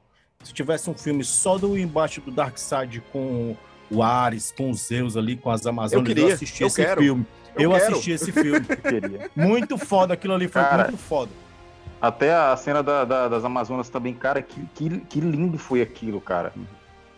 se 0.44 0.54
tivesse 0.54 0.90
um 0.90 0.94
filme 0.94 1.24
só 1.24 1.58
do 1.58 1.78
embate 1.78 2.22
do 2.22 2.32
Darkseid 2.32 3.02
com 3.12 3.56
o 3.92 4.04
Ares, 4.04 4.54
com 4.56 4.70
os 4.70 4.88
Zeus 4.88 5.18
ali, 5.18 5.36
com 5.36 5.50
as 5.50 5.66
Amazonas, 5.66 5.94
Eu 5.94 6.04
queria, 6.04 6.34
assisti 6.34 6.62
eu 6.62 6.68
esse 6.68 6.76
quero, 6.84 7.02
filme. 7.02 7.26
eu 7.56 7.72
Eu, 7.72 7.76
assisti 7.76 8.12
esse 8.12 8.32
filme. 8.32 8.66
Muito 9.36 9.78
foda, 9.78 10.14
aquilo 10.14 10.34
ali 10.36 10.48
foi 10.48 10.62
Cara, 10.62 10.84
muito 10.84 10.98
foda. 10.98 11.32
Até 12.02 12.34
a 12.34 12.56
cena 12.56 12.82
da- 12.82 13.04
da- 13.04 13.28
das 13.28 13.44
Amazonas 13.44 13.90
também, 13.90 14.14
cara, 14.14 14.42
que, 14.42 14.62
que, 14.76 15.00
que 15.02 15.20
lindo 15.20 15.58
foi 15.58 15.82
aquilo, 15.82 16.22
cara. 16.22 16.54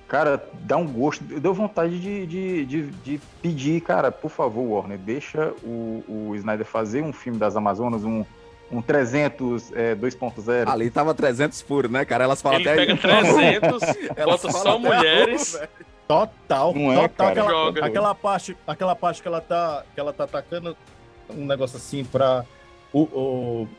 Cara, 0.08 0.44
dá 0.62 0.76
um 0.76 0.88
gosto. 0.88 1.24
Deu 1.24 1.54
vontade 1.54 2.00
de, 2.00 2.26
de, 2.26 2.66
de, 2.66 2.86
de 2.88 3.22
pedir, 3.42 3.80
cara, 3.82 4.12
por 4.12 4.32
favor, 4.32 4.64
Warner, 4.64 4.98
deixa 4.98 5.54
o, 5.64 6.04
o 6.08 6.36
Snyder 6.36 6.66
fazer 6.66 7.02
um 7.04 7.14
filme 7.14 7.38
das 7.38 7.56
Amazonas, 7.56 8.04
um, 8.04 8.26
um 8.72 8.82
300 8.82 9.72
é, 9.74 9.96
2.0. 9.96 10.68
Ali 10.68 10.90
tava 10.90 11.14
300 11.14 11.62
puro, 11.64 11.90
né, 11.90 12.06
cara? 12.06 12.24
Elas 12.24 12.42
falam 12.42 12.60
Ele 12.60 12.70
até. 12.70 12.86
pega 12.86 12.98
300, 12.98 13.82
Elas 14.16 14.42
bota 14.42 14.52
falam 14.52 14.74
só 14.74 14.80
mulheres. 14.80 15.54
rua. 15.56 15.70
Total, 16.08 16.74
Não 16.76 16.92
é, 16.92 16.96
total. 17.08 17.10
cara? 17.16 17.30
aquela, 17.32 17.50
Joga. 17.50 17.86
aquela 17.86 18.16
parte, 18.16 18.58
aquela 18.68 18.96
parte 18.96 19.22
que 19.22 19.28
ela 19.28 19.40
tá, 19.42 19.84
que 19.94 20.00
ela 20.00 20.12
tá 20.12 20.26
atacando 20.26 20.76
um 21.30 21.46
negócio 21.46 21.78
assim 21.78 22.04
para 22.04 22.44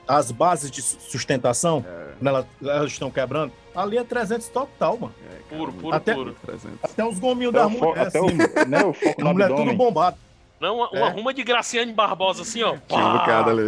as 0.08 0.30
bases 0.30 0.70
de 0.70 0.80
su- 0.80 0.98
sustentação, 1.00 1.84
né, 2.20 2.30
elas, 2.30 2.46
elas 2.62 2.90
estão 2.92 3.10
quebrando. 3.10 3.52
Ali 3.74 3.98
é 3.98 4.04
300 4.04 4.48
total, 4.48 4.96
mano. 4.96 5.14
Puro, 5.50 5.72
puro, 5.74 5.94
Até- 5.94 6.14
puro. 6.14 6.34
300. 6.46 6.78
Até 6.82 7.04
os 7.04 7.18
gominhos 7.18 7.52
da 7.52 7.66
o 7.66 7.70
mulher, 7.70 8.06
até 8.06 8.18
assim, 8.18 8.28
o, 8.28 8.36
né, 8.68 8.78
o 8.82 9.22
no 9.22 9.32
mulher 9.34 9.48
tudo 9.48 9.60
abdômen. 9.60 9.76
bombado. 9.76 10.16
Não, 10.62 10.76
uma, 10.76 10.90
uma 10.90 11.08
É. 11.08 11.10
ruma 11.10 11.34
de 11.34 11.42
Graciane 11.42 11.92
Barbosa, 11.92 12.42
assim, 12.42 12.62
ó. 12.62 12.76
Pá! 12.88 13.44
ali. 13.50 13.62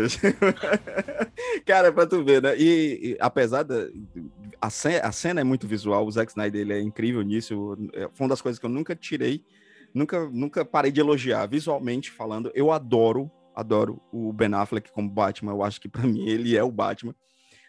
Cara, 1.66 1.92
pra 1.92 2.06
tu 2.06 2.24
ver, 2.24 2.40
né? 2.42 2.56
E, 2.56 3.10
e 3.12 3.16
apesar 3.20 3.64
da. 3.64 3.88
A 4.60 4.70
cena, 4.70 5.00
a 5.00 5.12
cena 5.12 5.40
é 5.40 5.44
muito 5.44 5.66
visual, 5.66 6.06
o 6.06 6.10
Zack 6.10 6.30
Snyder 6.30 6.60
ele 6.60 6.72
é 6.72 6.80
incrível 6.80 7.20
nisso. 7.22 7.76
é, 7.92 8.08
Foi 8.14 8.24
uma 8.24 8.28
das 8.28 8.40
coisas 8.40 8.58
que 8.58 8.64
eu 8.64 8.70
nunca 8.70 8.94
tirei, 8.96 9.44
nunca, 9.92 10.26
nunca 10.30 10.64
parei 10.64 10.90
de 10.92 11.00
elogiar. 11.00 11.46
Visualmente 11.46 12.10
falando, 12.10 12.50
eu 12.54 12.70
adoro, 12.72 13.30
adoro 13.54 14.00
o 14.12 14.32
Ben 14.32 14.54
Affleck 14.54 14.90
como 14.92 15.10
Batman. 15.10 15.52
Eu 15.52 15.62
acho 15.62 15.80
que 15.80 15.88
pra 15.88 16.02
mim 16.06 16.26
ele 16.28 16.56
é 16.56 16.62
o 16.62 16.70
Batman. 16.70 17.14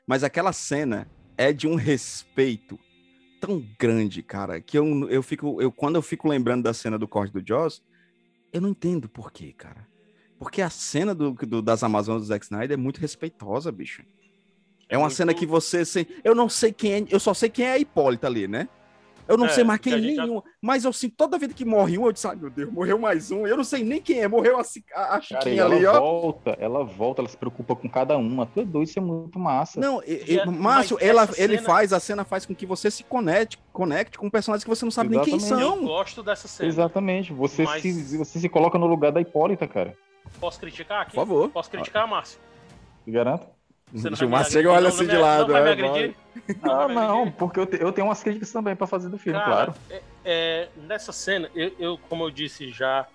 Mas 0.08 0.24
aquela 0.24 0.54
cena 0.54 1.10
é 1.38 1.52
de 1.52 1.68
um 1.68 1.76
respeito 1.76 2.80
tão 3.42 3.62
grande, 3.80 4.22
cara, 4.22 4.62
que 4.62 4.78
eu, 4.78 5.10
eu 5.10 5.22
fico. 5.24 5.62
Eu, 5.62 5.72
quando 5.72 5.96
eu 5.96 6.02
fico 6.02 6.28
lembrando 6.30 6.64
da 6.64 6.74
cena 6.74 6.98
do 6.98 7.08
corte 7.08 7.34
do 7.34 7.44
Joss, 7.46 7.82
eu 8.56 8.62
não 8.62 8.70
entendo 8.70 9.08
por 9.10 9.32
quê, 9.32 9.54
cara. 9.56 9.88
Porque 10.40 10.62
a 10.62 10.70
cena 10.70 11.14
do, 11.16 11.32
do- 11.32 11.62
das 11.62 11.84
Amazonas 11.84 12.24
do 12.24 12.28
Zack 12.28 12.46
Snyder 12.46 12.74
é 12.74 12.78
muito 12.78 13.00
respeitosa, 13.00 13.72
bicho. 13.72 14.04
É 14.90 14.98
uma 14.98 15.06
muito- 15.06 15.16
cena 15.16 15.34
que 15.34 15.46
você. 15.46 15.84
se- 15.86 16.08
Eu 16.24 16.36
não 16.36 16.48
sei 16.50 16.72
quem 16.72 16.94
é. 16.94 17.06
Eu 17.10 17.20
só 17.20 17.34
sei 17.34 17.50
quem 17.50 17.66
é 17.66 17.72
a 17.74 17.80
Hipólita 17.80 18.28
ali, 18.28 18.48
né? 18.48 18.68
Eu 19.28 19.38
não 19.38 19.48
É, 19.48 19.50
sei 19.50 19.64
mais 19.64 19.80
que 19.80 19.90
quem 19.90 20.00
gente 20.02 20.16
já- 20.16 20.26
nenhum. 20.28 20.42
Mas 20.62 20.86
eu 20.86 20.94
sinto 20.94 21.16
toda 21.16 21.38
vida 21.40 21.54
que 21.54 21.66
morre 21.66 21.98
um, 21.98 22.06
eu 22.06 22.12
disse, 22.12 22.28
ai 22.28 22.36
meu 22.36 22.50
Deus, 22.50 22.72
morreu 22.72 23.00
mais 23.00 23.32
um. 23.32 23.48
Eu 23.48 23.58
não 23.58 23.64
sei 23.64 23.84
nem 23.84 24.00
quem 24.02 24.20
é. 24.22 24.28
Morreu 24.28 24.60
a, 24.60 24.62
a, 24.94 25.16
a 25.18 25.22
Chiquinha 25.22 25.62
ela 25.62 25.76
ali, 25.76 25.86
ó. 25.86 26.00
volta, 26.00 26.56
ela 26.60 26.84
volta, 26.84 27.22
ela 27.22 27.30
se 27.30 27.36
preocupa 27.38 27.76
com 27.76 27.90
cada 27.90 28.16
uma. 28.18 28.46
Tu 28.46 28.60
é 28.62 28.66
doido, 28.66 28.84
isso 28.88 29.00
é 29.00 29.02
muito 29.02 29.40
massa. 29.40 29.80
Não, 29.80 30.02
e- 30.06 30.40
a- 30.40 30.46
Márcio, 30.46 30.98
ela, 31.02 31.24
essa 31.24 31.42
ele 31.42 31.56
cena- 31.58 31.68
faz, 31.68 31.92
a 31.94 32.00
cena 32.00 32.24
faz 32.24 32.46
com 32.46 32.54
que 32.54 32.66
você 32.66 32.92
se 32.92 33.04
conecte, 33.04 33.58
conecte 33.74 34.18
com 34.20 34.30
personagens 34.30 34.64
que 34.64 34.70
você 34.70 34.86
não 34.86 34.92
sabe 34.92 35.10
nem 35.10 35.22
quem 35.22 35.36
Exatamente. 35.36 35.64
Eu 35.70 35.76
são. 35.76 35.86
gosto 35.86 36.22
dessa 36.24 36.48
cena. 36.48 36.70
Exatamente. 36.70 37.34
Você, 37.34 37.64
Mas- 37.64 37.82
se, 37.82 38.18
você 38.18 38.40
se 38.40 38.48
coloca 38.50 38.78
no 38.78 38.86
lugar 38.86 39.12
da 39.12 39.22
Hipólita, 39.22 39.68
cara. 39.68 39.98
Posso 40.40 40.60
criticar 40.60 41.02
aqui? 41.02 41.12
Por 41.12 41.22
favor. 41.22 41.50
Posso 41.50 41.70
criticar, 41.72 42.08
Márcio? 42.08 42.40
Te 43.04 43.12
garanto? 43.12 43.48
Você 44.02 44.10
não 44.26 44.30
Márcio 44.30 44.54
chega 44.54 44.70
e 44.70 44.72
olha 44.72 44.82
não, 44.82 44.88
assim 44.90 45.04
não 45.06 45.10
de 45.10 45.18
lado. 45.18 45.54
Não 45.54 45.62
vai 45.64 45.76
me 45.76 45.88
é? 45.88 46.14
Ah, 46.64 46.88
não, 46.88 47.20
agredir? 47.22 47.34
porque 47.38 47.60
eu, 47.60 47.66
te- 47.66 47.82
eu 47.82 47.92
tenho 47.92 48.08
umas 48.08 48.22
críticas 48.22 48.52
também 48.52 48.76
pra 48.76 48.86
fazer 48.86 49.10
do 49.10 49.18
filme, 49.18 49.40
Cara, 49.40 49.52
claro. 49.52 49.76
é- 49.90 50.02
é, 50.26 50.68
nessa 50.76 51.12
cena, 51.12 51.50
eu, 51.56 51.72
eu, 51.80 51.98
como 52.10 52.24
eu 52.26 52.30
disse 52.30 52.70
já, 52.72 53.06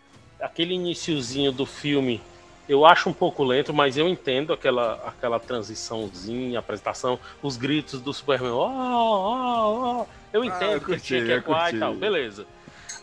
aquele 0.40 0.74
iniciozinho 0.74 1.52
do 1.52 1.66
filme, 1.66 2.20
eu 2.68 2.86
acho 2.86 3.10
um 3.10 3.12
pouco 3.12 3.44
lento, 3.44 3.74
mas 3.74 3.96
eu 3.96 4.08
entendo 4.08 4.52
aquela, 4.52 4.94
aquela 5.06 5.38
transiçãozinha, 5.38 6.58
apresentação, 6.60 7.18
os 7.42 7.56
gritos 7.56 8.00
do 8.00 8.12
Superman. 8.14 8.52
ó, 8.52 8.68
ó, 8.68 10.00
ó. 10.02 10.06
Eu 10.32 10.44
entendo 10.44 10.70
Ah, 10.70 10.72
eu 10.74 10.80
que 10.80 10.92
ele 10.92 11.00
tinha 11.00 11.20
curti, 11.20 11.32
que 11.32 11.38
ecoar 11.38 11.60
curti. 11.62 11.76
e 11.76 11.78
tal, 11.80 11.94
beleza. 11.94 12.46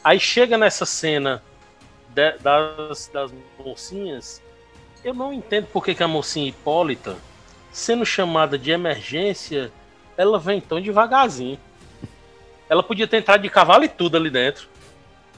Aí 0.04 0.20
chega 0.20 0.58
nessa 0.58 0.86
cena 0.86 1.44
de- 2.10 2.38
das, 2.40 3.10
das 3.14 3.32
mocinhas, 3.60 4.42
eu 5.04 5.14
não 5.14 5.32
entendo 5.34 5.68
por 5.68 5.84
que, 5.84 5.94
que 5.94 6.02
a 6.04 6.08
mocinha 6.08 6.48
Hipólita, 6.50 7.18
sendo 7.72 8.06
chamada 8.06 8.58
de 8.58 8.72
emergência, 8.72 9.72
ela 10.18 10.40
vem 10.40 10.60
tão 10.62 10.82
devagarzinho. 10.82 11.60
Ela 12.70 12.84
podia 12.84 13.08
ter 13.08 13.18
entrado 13.18 13.42
de 13.42 13.50
cavalo 13.50 13.84
e 13.84 13.90
tudo 13.90 14.18
ali 14.18 14.30
dentro. 14.30 14.68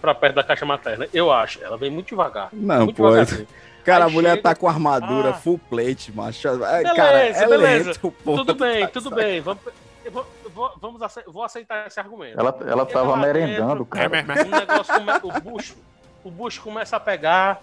Pra 0.01 0.15
perto 0.15 0.35
da 0.35 0.43
caixa 0.43 0.65
materna. 0.65 1.07
Eu 1.13 1.31
acho. 1.31 1.61
Ela 1.63 1.77
vem 1.77 1.89
muito 1.91 2.07
devagar. 2.09 2.49
Não, 2.53 2.85
muito 2.85 2.95
pode. 2.95 3.45
Cara, 3.83 4.05
Aí 4.05 4.11
a 4.11 4.13
mulher 4.13 4.29
chega- 4.31 4.43
tá 4.43 4.55
com 4.55 4.67
armadura 4.67 5.31
Ah. 5.31 5.33
full 5.33 5.59
plate, 5.69 6.11
macho. 6.11 6.47
É, 6.47 6.51
Beleza, 6.57 6.95
cara, 6.95 7.17
é 7.19 7.47
beleza. 7.47 7.89
lento, 7.91 8.13
tudo 8.23 8.53
bem, 8.55 8.81
Tá 8.81 8.87
tudo 8.87 9.09
sabe? 9.09 9.21
bem. 9.23 9.41
Vamos, 9.41 9.61
eu 10.05 10.11
vou, 10.53 10.73
vamos 10.79 11.01
ace- 11.01 11.23
vou 11.27 11.43
aceitar 11.43 11.87
esse 11.87 11.99
argumento. 11.99 12.39
Ela, 12.39 12.57
ela 12.67 12.85
tava 12.85 13.11
lá 13.11 13.17
merendando, 13.17 13.83
dentro, 13.83 13.85
cara. 13.85 14.09
O 14.09 14.49
negócio 14.49 14.93
come... 14.93 15.11
o 15.23 15.41
bucho, 15.41 15.75
o 16.23 16.31
bucho 16.31 16.61
começa 16.61 16.95
a 16.97 16.99
pegar, 16.99 17.61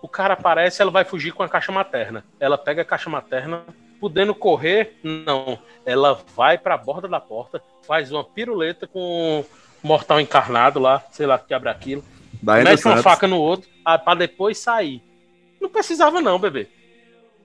o 0.00 0.08
cara 0.08 0.34
aparece, 0.34 0.80
ela 0.82 0.90
vai 0.90 1.04
fugir 1.04 1.32
com 1.32 1.42
a 1.42 1.48
caixa 1.48 1.72
materna. 1.72 2.24
Ela 2.38 2.58
pega 2.58 2.82
a 2.82 2.84
caixa 2.84 3.08
materna, 3.10 3.62
podendo 4.02 4.34
correr, 4.34 4.98
não. 5.00 5.56
Ela 5.86 6.20
vai 6.34 6.58
pra 6.58 6.76
borda 6.76 7.06
da 7.06 7.20
porta, 7.20 7.62
faz 7.86 8.10
uma 8.10 8.24
piruleta 8.24 8.84
com 8.84 8.98
um 9.00 9.44
mortal 9.80 10.20
encarnado 10.20 10.80
lá, 10.80 11.04
sei 11.12 11.24
lá 11.24 11.38
que 11.38 11.54
abre 11.54 11.68
aquilo. 11.68 12.04
Da 12.42 12.60
Ender 12.60 12.72
mete 12.72 12.84
uma 12.84 12.96
faca 12.96 13.28
no 13.28 13.38
outro, 13.38 13.70
ah, 13.84 13.96
pra 13.96 14.16
depois 14.16 14.58
sair. 14.58 15.00
Não 15.60 15.68
precisava 15.68 16.20
não, 16.20 16.36
bebê. 16.36 16.66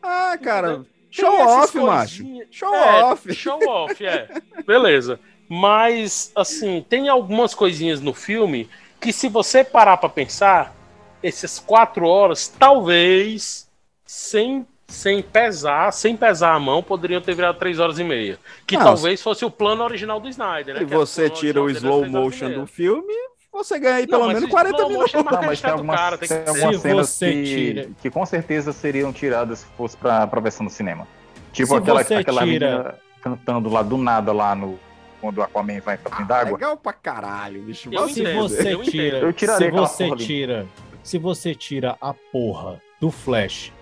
Ah, 0.01 0.35
cara, 0.41 0.83
show 1.11 1.31
off, 1.31 1.77
macho. 1.77 2.23
Show 2.49 2.73
É, 2.73 3.03
off. 3.03 3.35
Show 3.35 3.59
off, 3.67 4.03
é. 4.03 4.27
Beleza. 4.65 5.19
Mas, 5.47 6.31
assim, 6.35 6.83
tem 6.89 7.07
algumas 7.07 7.53
coisinhas 7.53 8.01
no 8.01 8.15
filme 8.15 8.67
que, 8.99 9.13
se 9.13 9.29
você 9.29 9.63
parar 9.63 9.97
pra 9.97 10.09
pensar, 10.09 10.75
essas 11.21 11.59
quatro 11.59 12.07
horas, 12.07 12.47
talvez, 12.47 13.69
sem, 14.03 14.65
sem 14.87 15.21
pesar, 15.21 15.91
sem 15.91 16.15
pesar 16.15 16.53
a 16.53 16.59
mão, 16.59 16.81
poderiam 16.81 17.21
ter 17.21 17.35
virado 17.35 17.57
três 17.59 17.77
horas 17.79 17.99
e 17.99 18.03
meia. 18.03 18.39
Que 18.65 18.77
Não, 18.77 18.85
talvez 18.85 19.21
fosse 19.21 19.43
o 19.43 19.51
plano 19.51 19.83
original 19.83 20.19
do 20.19 20.29
Snyder, 20.29 20.75
né? 20.75 20.85
Você 20.85 21.29
tira 21.29 21.61
o 21.61 21.69
slow 21.69 22.05
motion 22.07 22.51
do 22.51 22.65
filme, 22.65 23.13
você 23.51 23.77
ganha 23.79 23.95
aí 23.95 24.03
Não, 24.07 24.19
pelo 24.19 24.27
menos 24.27 24.43
o 24.43 24.47
40 24.47 24.75
slow 24.77 24.89
minutos. 24.89 25.13
é 25.13 25.17
Não, 25.23 25.41
mas 25.43 25.61
tem 25.61 25.71
algumas, 25.71 25.95
cara, 25.99 26.17
tem 26.17 26.27
que 26.29 26.35
tem 26.35 26.47
algumas 26.65 26.79
cenas 26.81 27.17
que, 27.19 27.89
que 28.01 28.09
com 28.09 28.25
certeza 28.25 28.71
seriam 28.71 29.11
tiradas 29.11 29.59
se 29.59 29.65
fosse 29.77 29.97
pra, 29.97 30.25
pra 30.25 30.39
versão 30.39 30.65
do 30.65 30.71
cinema. 30.71 31.07
Tipo 31.51 31.67
Se 31.69 31.75
aquela, 31.75 32.03
você 32.03 32.15
aquela 32.15 32.43
tira- 32.43 32.67
menina 32.71 32.95
cantando 33.21 33.69
lá 33.69 33.81
do 33.81 33.97
nada 33.97 34.31
lá 34.31 34.55
no. 34.55 34.79
Quando 35.19 35.39
o 35.39 35.41
Aquaman 35.41 35.79
vai 35.81 35.97
pra 35.97 36.11
dentro 36.11 36.27
d'água. 36.27 36.53
Legal 36.53 36.77
pra 36.77 36.93
caralho, 36.93 37.63
bicho. 37.63 37.89
Eu 37.91 38.01
Vai 38.01 38.09
se 38.13 38.21
entendo, 38.21 38.37
você 38.43 38.73
eu 38.75 38.83
tira, 38.83 39.17
Eu 39.17 39.33
se 39.33 39.71
você 39.71 40.15
tira, 40.15 40.67
se 41.01 41.17
você 41.17 41.55
tira 41.55 41.97
a 41.99 42.13
porra 42.13 42.79
do 43.01 43.09
Flash 43.09 43.73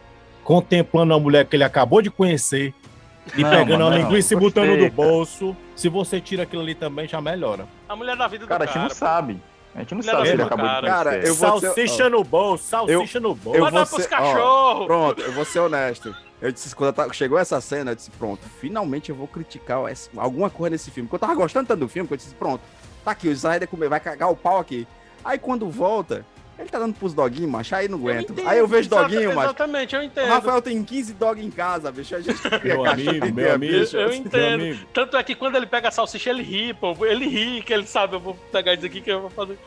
contemplando 0.45 1.13
a 1.13 1.19
mulher 1.19 1.45
que 1.45 1.55
ele 1.55 1.63
acabou 1.63 2.01
de 2.03 2.09
conhecer 2.11 2.71
e 3.35 3.41
Não, 3.41 3.49
pegando 3.49 3.71
mano, 3.79 3.87
a 3.87 3.89
não. 3.89 3.97
linguiça 3.97 4.33
e 4.33 4.37
Gostei, 4.37 4.63
botando 4.63 4.77
no 4.79 4.91
cara. 4.91 5.09
bolso, 5.09 5.57
se 5.75 5.89
você 5.89 6.21
tira 6.21 6.43
aquilo 6.43 6.61
ali 6.61 6.75
também 6.75 7.07
já 7.07 7.19
melhora. 7.19 7.67
A 7.89 7.95
mulher 7.95 8.15
da 8.15 8.27
vida 8.27 8.45
do 8.45 8.47
Cara, 8.47 8.63
a 8.63 8.67
cara. 8.67 8.79
gente 8.81 8.89
não 8.89 8.95
sabe. 8.95 9.41
A 9.73 9.79
gente 9.79 9.95
não 9.95 10.01
Filha 10.03 10.13
sabe 10.13 10.27
se 10.27 10.33
ele 10.33 10.41
acabou 10.43 10.65
de 10.67 10.71
cara. 10.73 10.87
Cara, 10.87 11.09
conhecer. 11.09 11.29
eu 11.29 11.35
vou 11.35 11.59
ser- 11.59 11.65
salsicha 11.65 12.09
no 12.09 12.23
bolso, 12.23 12.63
salsicha 12.63 13.19
no 13.19 13.35
bolso. 13.35 13.57
Eu 13.57 13.63
Vai 13.63 13.71
vou 13.71 13.79
dar 13.81 13.85
pros 13.89 14.03
ser- 14.03 14.13
ó, 14.13 14.17
cachorros. 14.17 14.85
Pronto, 14.85 15.21
eu 15.21 15.31
vou 15.33 15.43
ser 15.45 15.59
honesto. 15.59 16.15
Eu 16.41 16.51
disse, 16.51 16.75
quando 16.75 16.89
eu 16.89 16.93
tava- 16.93 17.11
chegou 17.13 17.39
essa 17.39 17.59
cena, 17.59 17.91
eu 17.91 17.95
disse, 17.95 18.11
pronto, 18.11 18.41
finalmente 18.61 19.09
eu 19.09 19.15
vou 19.15 19.27
criticar 19.27 19.79
alguma 20.15 20.49
coisa 20.49 20.69
nesse 20.75 20.91
filme. 20.91 21.09
Porque 21.09 21.15
eu 21.15 21.27
tava 21.27 21.33
gostando 21.35 21.67
tanto 21.67 21.79
do 21.79 21.89
filme 21.89 22.07
que 22.07 22.13
eu 22.13 22.17
disse, 22.17 22.35
pronto, 22.35 22.61
tá 23.03 23.11
aqui, 23.11 23.27
o 23.27 23.31
Snyder 23.31 23.67
vai 23.89 23.99
cagar 23.99 24.29
o 24.29 24.35
pau 24.35 24.59
aqui. 24.59 24.87
Aí 25.25 25.39
quando 25.39 25.67
volta, 25.69 26.23
Ele 26.58 26.70
tá 26.70 26.80
dando 26.80 26.93
pros 26.93 27.14
doguinhos, 27.14 27.49
macho, 27.51 27.76
aí 27.76 27.88
não 27.89 27.97
aguento. 27.97 28.32
entendo, 28.32 28.47
aí 28.47 28.60
eu 28.60 28.68
vejo 28.68 28.89
doguinho, 28.89 29.36
macho. 29.36 29.47
Exatamente, 29.49 29.93
eu 29.93 30.01
O 30.01 30.03
entendo. 30.03 30.28
Rafael 30.28 30.62
tem 30.62 30.82
15 30.84 31.14
dog 31.14 31.43
em 31.43 31.51
casa, 31.51 31.91
bicho. 31.91 32.16
A 32.16 32.22
gente 32.22 32.39
Meu 32.64 32.86
amigo, 32.86 33.34
meu 33.34 33.53
amigo. 33.53 33.80
bicho. 33.80 33.97
Eu 33.97 34.08
Meu 34.10 34.18
entendo. 34.18 34.62
amigo. 34.64 34.86
Tanto 34.93 35.18
é 35.18 35.24
que 35.24 35.36
quando 35.36 35.56
ele 35.58 35.66
pega 35.68 35.89
a 35.89 35.91
salsicha, 35.91 36.30
ele 36.30 36.43
ri, 36.43 36.74
pô. 36.74 36.95
Ele 37.06 37.28
ri, 37.28 37.62
que 37.62 37.74
ele 37.74 37.86
sabe, 37.86 38.16
eu 38.16 38.20
vou 38.22 38.36
pegar 38.53 38.74
isso 38.74 38.86
aqui 38.86 39.01
que 39.01 39.12
eu 39.12 39.22
vou 39.22 39.30
fazer. 39.30 39.58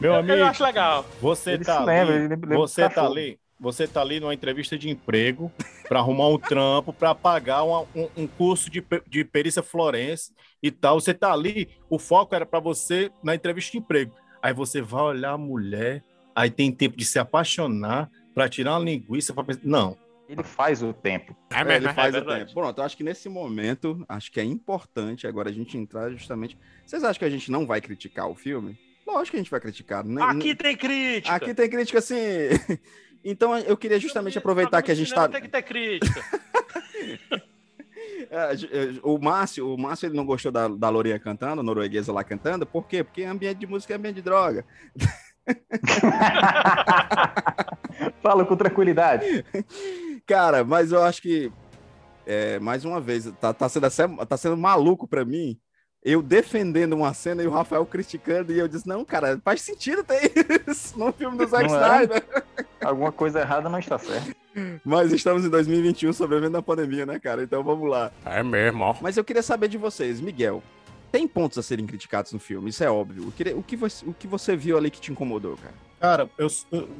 Meu 0.00 0.12
Eu- 0.12 0.18
amigo, 0.18 0.38
Eu 0.38 0.46
acho 0.46 0.62
legal. 0.64 1.04
você 1.20 1.52
Ele 1.52 1.64
tá 1.64 1.78
se 1.80 1.84
lembra, 1.84 2.14
ali, 2.16 2.28
lembra 2.28 2.56
você 2.56 2.82
tá 2.84 2.88
cachorro. 2.88 3.12
ali, 3.12 3.38
você 3.58 3.86
tá 3.86 4.00
ali 4.00 4.18
numa 4.18 4.32
entrevista 4.32 4.78
de 4.78 4.88
emprego 4.88 5.52
para 5.86 5.98
arrumar 5.98 6.28
um 6.28 6.38
trampo, 6.38 6.90
para 6.90 7.14
pagar 7.14 7.64
uma- 7.64 7.82
um, 7.94 8.08
um 8.16 8.26
curso 8.26 8.70
de, 8.70 8.82
de 9.06 9.24
perícia 9.26 9.62
florense 9.62 10.32
e 10.62 10.70
tal. 10.70 10.98
Você 10.98 11.12
tá 11.12 11.30
ali, 11.34 11.68
o 11.90 11.98
foco 11.98 12.34
era 12.34 12.46
para 12.46 12.60
você 12.60 13.10
na 13.22 13.34
entrevista 13.34 13.72
de 13.72 13.78
emprego. 13.78 14.14
Aí 14.42 14.54
você 14.54 14.80
vai 14.80 15.02
olhar 15.02 15.32
a 15.32 15.38
mulher, 15.38 16.02
aí 16.40 16.50
tem 16.50 16.72
tempo 16.72 16.96
de 16.96 17.04
se 17.04 17.18
apaixonar 17.18 18.10
para 18.34 18.48
tirar 18.48 18.72
uma 18.72 18.84
linguiça 18.84 19.34
para 19.34 19.44
pensar, 19.44 19.60
não. 19.64 19.96
Ele 20.28 20.42
faz 20.44 20.82
o 20.82 20.92
tempo. 20.92 21.36
É 21.50 21.60
É, 21.60 21.76
ele 21.76 21.92
faz 21.92 22.14
é 22.14 22.18
o 22.18 22.24
tempo. 22.24 22.54
Pronto, 22.54 22.78
eu 22.78 22.84
acho 22.84 22.96
que 22.96 23.02
nesse 23.02 23.28
momento, 23.28 24.04
acho 24.08 24.30
que 24.30 24.38
é 24.38 24.44
importante 24.44 25.26
agora 25.26 25.50
a 25.50 25.52
gente 25.52 25.76
entrar 25.76 26.10
justamente. 26.10 26.56
Vocês 26.86 27.02
acham 27.02 27.18
que 27.18 27.24
a 27.24 27.30
gente 27.30 27.50
não 27.50 27.66
vai 27.66 27.80
criticar 27.80 28.28
o 28.28 28.34
filme? 28.34 28.78
Lógico 29.06 29.32
que 29.32 29.36
a 29.36 29.40
gente 29.40 29.50
vai 29.50 29.60
criticar. 29.60 30.04
né? 30.04 30.22
Aqui 30.22 30.54
tem 30.54 30.76
crítica. 30.76 31.34
Aqui 31.34 31.52
tem 31.52 31.68
crítica 31.68 31.98
assim. 31.98 32.16
Então 33.22 33.54
eu 33.58 33.76
queria 33.76 34.00
justamente 34.00 34.38
aproveitar 34.38 34.80
que 34.80 34.90
a 34.90 34.94
gente 34.94 35.12
tá. 35.12 35.28
Tem 35.28 35.42
que 35.42 35.48
ter 35.48 35.60
crítica. 35.60 36.24
É, 38.30 38.52
é, 38.54 39.00
O 39.02 39.18
Márcio, 39.18 39.74
o 39.74 39.78
Márcio 39.78 40.06
ele 40.06 40.16
não 40.16 40.24
gostou 40.24 40.52
da, 40.52 40.68
da 40.68 40.88
Lourinha 40.88 41.18
cantando, 41.18 41.60
a 41.60 41.64
norueguesa 41.64 42.12
lá 42.12 42.22
cantando. 42.22 42.64
Por 42.64 42.86
quê? 42.86 43.02
Porque 43.02 43.24
ambiente 43.24 43.58
de 43.58 43.66
música 43.66 43.94
é 43.94 43.96
ambiente 43.96 44.16
de 44.16 44.22
droga. 44.22 44.64
Fala 48.22 48.44
com 48.44 48.56
tranquilidade. 48.56 49.44
Cara, 50.26 50.64
mas 50.64 50.92
eu 50.92 51.02
acho 51.02 51.22
que, 51.22 51.50
é, 52.26 52.58
mais 52.58 52.84
uma 52.84 53.00
vez, 53.00 53.30
tá, 53.40 53.52
tá, 53.52 53.68
sendo, 53.68 54.26
tá 54.26 54.36
sendo 54.36 54.56
maluco 54.56 55.08
pra 55.08 55.24
mim. 55.24 55.58
Eu 56.02 56.22
defendendo 56.22 56.94
uma 56.94 57.12
cena 57.12 57.42
e 57.42 57.46
o 57.46 57.50
Rafael 57.50 57.84
criticando, 57.84 58.52
e 58.52 58.58
eu 58.58 58.66
disse: 58.66 58.88
Não, 58.88 59.04
cara, 59.04 59.38
faz 59.44 59.60
sentido 59.60 60.02
ter 60.02 60.32
isso 60.66 60.98
no 60.98 61.12
filme 61.12 61.36
do 61.36 61.46
Zack 61.46 61.64
é? 61.64 61.66
Snyder. 61.66 62.24
Alguma 62.82 63.12
coisa 63.12 63.40
errada 63.40 63.68
não 63.68 63.78
está 63.78 63.98
certa. 63.98 64.34
Mas 64.82 65.12
estamos 65.12 65.44
em 65.44 65.50
2021 65.50 66.14
sobrevivendo 66.14 66.56
à 66.56 66.62
pandemia, 66.62 67.04
né, 67.04 67.18
cara? 67.18 67.42
Então 67.42 67.62
vamos 67.62 67.88
lá. 67.88 68.10
É 68.24 68.42
mesmo. 68.42 68.96
Mas 69.02 69.18
eu 69.18 69.24
queria 69.24 69.42
saber 69.42 69.68
de 69.68 69.76
vocês, 69.76 70.20
Miguel. 70.20 70.62
Tem 71.10 71.26
pontos 71.26 71.58
a 71.58 71.62
serem 71.62 71.86
criticados 71.86 72.32
no 72.32 72.38
filme, 72.38 72.70
isso 72.70 72.84
é 72.84 72.90
óbvio. 72.90 73.24
Eu 73.24 73.32
queria- 73.32 73.56
o, 73.56 73.62
que 73.62 73.76
você, 73.76 74.04
o 74.06 74.12
que 74.14 74.26
você 74.26 74.54
viu 74.56 74.76
ali 74.78 74.90
que 74.90 75.00
te 75.00 75.10
incomodou, 75.10 75.56
cara? 75.56 75.74
Cara, 76.00 76.30
eu- 76.38 76.48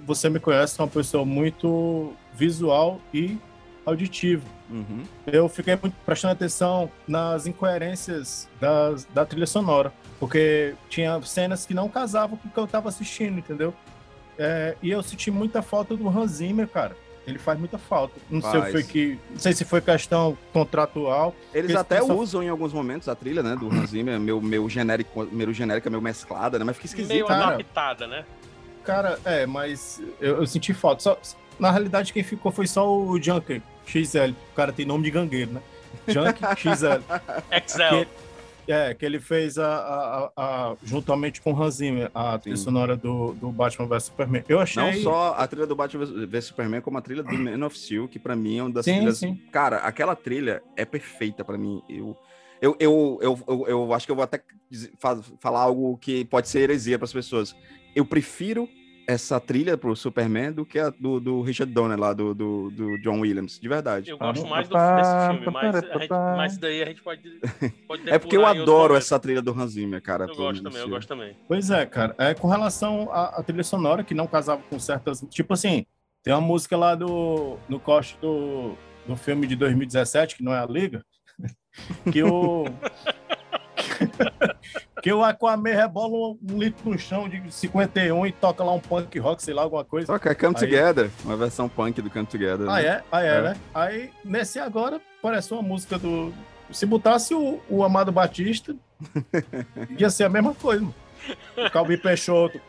você 0.07 0.29
me 0.29 0.41
conhece, 0.41 0.79
é 0.81 0.83
uma 0.83 0.89
pessoa 0.91 1.25
muito 1.25 2.13
visual 2.35 3.01
e 3.15 3.39
auditiva. 3.87 4.45
Uhum. 4.69 5.03
Eu 5.27 5.49
fiquei 5.49 5.77
muito 5.81 5.95
prestando 6.05 6.33
atenção 6.33 6.91
nas 7.09 7.47
incoerências 7.47 8.49
das, 8.61 9.05
da 9.07 9.25
trilha 9.25 9.47
sonora, 9.47 9.93
porque 10.19 10.75
tinha 10.89 11.21
cenas 11.23 11.65
que 11.65 11.73
não 11.75 11.89
casavam 11.89 12.37
com 12.37 12.49
o 12.49 12.51
que 12.51 12.59
eu 12.59 12.67
tava 12.67 12.89
assistindo, 12.89 13.39
entendeu? 13.39 13.73
É, 14.39 14.77
e 14.83 14.91
eu 14.91 15.03
senti 15.03 15.31
muita 15.31 15.61
falta 15.63 15.97
do 15.97 16.09
Hans 16.09 16.33
Zimmer, 16.33 16.67
cara. 16.69 16.97
Ele 17.31 17.39
faz 17.39 17.59
muita 17.59 17.79
falta. 17.79 18.15
Não 18.31 18.41
sei, 18.41 18.61
Faz. 18.61 18.73
foi 18.73 18.83
que, 18.83 19.19
não 19.31 19.39
sei 19.39 19.53
se 19.53 19.65
foi 19.65 19.81
questão 19.81 20.37
contratual. 20.53 21.35
Eles 21.55 21.75
até 21.75 22.03
usam 22.03 22.43
em 22.43 22.49
alguns 22.49 22.73
momentos 22.73 23.09
a 23.09 23.15
trilha, 23.15 23.43
né, 23.43 23.57
do 23.57 23.69
Hans 23.69 23.91
Zimmer, 23.91 24.19
meu, 24.19 24.41
meu 24.41 24.69
genérico, 24.69 25.27
meio 25.31 25.53
genérica, 25.53 25.89
meio 25.89 26.03
mesclada, 26.03 26.59
né? 26.59 26.65
Mas 26.65 26.77
fica 26.77 26.87
esquisito. 26.87 27.13
Meio 27.13 27.27
cara. 27.27 27.55
adaptada, 27.55 28.07
né? 28.07 28.25
Cara, 28.85 29.19
é, 29.25 29.47
mas 29.47 30.03
eu, 30.21 30.37
eu 30.39 30.47
senti 30.47 30.73
falta. 30.73 31.03
Só, 31.03 31.19
na 31.59 31.71
realidade, 31.71 32.13
quem 32.13 32.23
ficou 32.23 32.51
foi 32.51 32.67
só 32.67 32.91
o 32.91 33.21
Junker 33.21 33.61
XL. 33.87 34.31
O 34.53 34.55
cara 34.55 34.73
tem 34.73 34.87
nome 34.87 35.05
de 35.05 35.11
gangueiro, 35.11 35.53
né? 35.53 35.61
Junker 36.09 36.57
XL. 36.57 37.03
Excel. 37.51 38.07
É, 38.71 38.95
que 38.95 39.05
ele 39.05 39.19
fez 39.19 39.59
a, 39.59 39.67
a- 39.67 40.33
a- 40.37 40.77
juntamente 40.83 41.41
com 41.41 41.53
o 41.53 41.63
Hans 41.63 41.75
Zimmer, 41.77 42.11
a 42.15 42.39
trilha 42.39 42.57
Sim. 42.57 42.65
sonora 42.65 42.97
do, 42.97 43.33
do 43.35 43.51
Batman 43.51 43.87
vs 43.87 44.05
Superman. 44.05 44.45
Eu 44.49 44.61
achei. 44.61 44.83
Não 44.83 44.93
só 45.03 45.35
a 45.37 45.47
trilha 45.49 45.67
do 45.67 45.75
Batman 45.75 46.05
vs 46.27 46.45
Superman, 46.47 46.81
como 46.81 46.97
a 46.99 47.01
trilha 47.03 47.23
do 47.23 47.33
Man 47.37 47.67
of 47.67 47.77
Steel, 47.79 48.07
que 48.09 48.19
pra 48.19 48.37
mim 48.37 48.59
é 48.59 48.63
uma 48.63 48.71
das 48.71 48.85
Sim, 48.85 48.97
trilhas. 48.97 49.19
sim. 49.19 49.35
Cara, 49.51 49.79
aquela 49.79 50.15
trilha 50.15 50.63
é 50.77 50.85
perfeita 50.85 51.45
pra 51.45 51.59
mim. 51.59 51.83
Eu, 51.89 52.17
eu, 52.63 52.77
eu, 52.79 53.19
eu, 53.23 53.39
eu, 53.49 53.67
eu 53.69 53.93
acho 53.95 54.07
que 54.07 54.13
eu 54.13 54.17
vou 54.17 54.25
até 54.25 54.41
dizer- 54.71 54.93
falar 55.41 55.61
algo 55.61 55.97
que 55.99 56.25
pode 56.27 56.49
ser 56.49 56.61
heresia 56.61 56.99
pras 56.99 57.13
pessoas. 57.13 57.57
Eu 57.97 58.05
prefiro 58.05 58.69
essa 59.11 59.41
trilha 59.41 59.77
pro 59.77 59.97
Superman 59.97 60.53
do 60.53 60.65
que 60.65 60.79
a 60.79 60.91
do, 60.91 61.19
do 61.19 61.43
Richard 61.43 61.73
Donner 61.73 61.99
lá, 61.99 62.13
do, 62.13 62.33
do, 62.33 62.71
do 62.71 62.99
John 62.99 63.21
Williams, 63.21 63.59
de 63.59 63.69
verdade. 63.69 64.11
Eu 64.11 64.17
gosto 64.17 64.47
mais 64.47 64.69
do, 64.69 64.75
desse 64.75 65.27
filme, 65.27 65.51
mas, 65.53 65.75
a 65.75 65.99
gente, 65.99 66.09
mas 66.11 66.59
daí 66.59 66.83
a 66.83 66.87
gente 66.87 67.03
pode, 67.03 67.41
pode 67.89 68.03
É 68.09 68.19
porque 68.19 68.37
eu 68.37 68.47
adoro 68.47 68.95
essa 68.95 69.19
trilha 69.19 69.43
do 69.43 69.51
Hans 69.51 69.73
Zimmer, 69.73 70.01
cara. 70.01 70.27
Eu 70.27 70.37
gosto 70.37 70.63
também, 70.63 70.81
eu 70.81 70.89
gosto 70.89 71.09
também. 71.09 71.37
Pois 71.49 71.71
é, 71.71 71.85
cara. 71.87 72.15
É, 72.19 72.35
com 72.35 72.47
relação 72.47 73.11
à, 73.11 73.41
à 73.41 73.43
trilha 73.43 73.65
sonora, 73.65 74.05
que 74.05 74.15
não 74.15 74.29
casava 74.29 74.63
com 74.71 74.79
certas. 74.79 75.25
Tipo 75.29 75.55
assim, 75.55 75.85
tem 76.23 76.33
uma 76.33 76.41
música 76.41 76.77
lá 76.77 76.95
do, 76.95 77.59
no 77.69 77.81
corte 77.81 78.17
do, 78.21 78.77
do 79.07 79.17
filme 79.17 79.47
de 79.47 79.57
2017, 79.57 80.37
que 80.37 80.45
não 80.45 80.55
é 80.55 80.61
a 80.61 80.67
Liga, 80.67 81.05
que 82.13 82.23
o. 82.23 82.65
que 85.03 85.13
o 85.13 85.23
Aquaman 85.25 85.71
rebola 85.75 86.13
um, 86.13 86.39
um 86.53 86.59
litro 86.59 86.91
no 86.91 86.99
chão 86.99 87.29
de 87.29 87.43
51 87.53 88.27
e 88.27 88.33
toca 88.33 88.63
lá 88.63 88.73
um 88.73 88.81
punk 88.81 89.19
rock, 89.19 89.43
sei 89.43 89.55
lá, 89.55 89.63
alguma 89.63 89.85
coisa. 89.85 90.19
Que 90.19 90.29
é 90.29 90.35
Come 90.35 90.55
Aí- 90.57 90.61
Together, 90.61 91.11
uma 91.25 91.37
versão 91.37 91.69
punk 91.69 92.01
do 92.03 92.11
Come 92.11 92.27
Together. 92.27 92.69
Ah, 92.69 92.75
né? 92.77 92.85
é? 92.85 93.03
Ah, 93.11 93.23
é, 93.25 93.37
É. 93.39 93.43
né? 93.43 93.57
Aí, 93.75 94.11
nesse 94.25 94.59
agora, 94.59 95.01
parece 95.23 95.53
uma 95.53 95.63
música 95.63 95.99
do. 95.99 96.33
Se 96.71 96.87
botasse 96.87 97.35
o, 97.35 97.61
o 97.69 97.83
Amado 97.83 98.13
Batista, 98.13 98.75
ia 99.99 100.11
ser 100.11 100.25
a 100.25 100.29
mesma 100.29 100.55
coisa, 100.55 100.83
mano. 100.83 100.95
O 101.57 101.71
Calbi 101.71 101.97
Peixoto, 101.97 102.61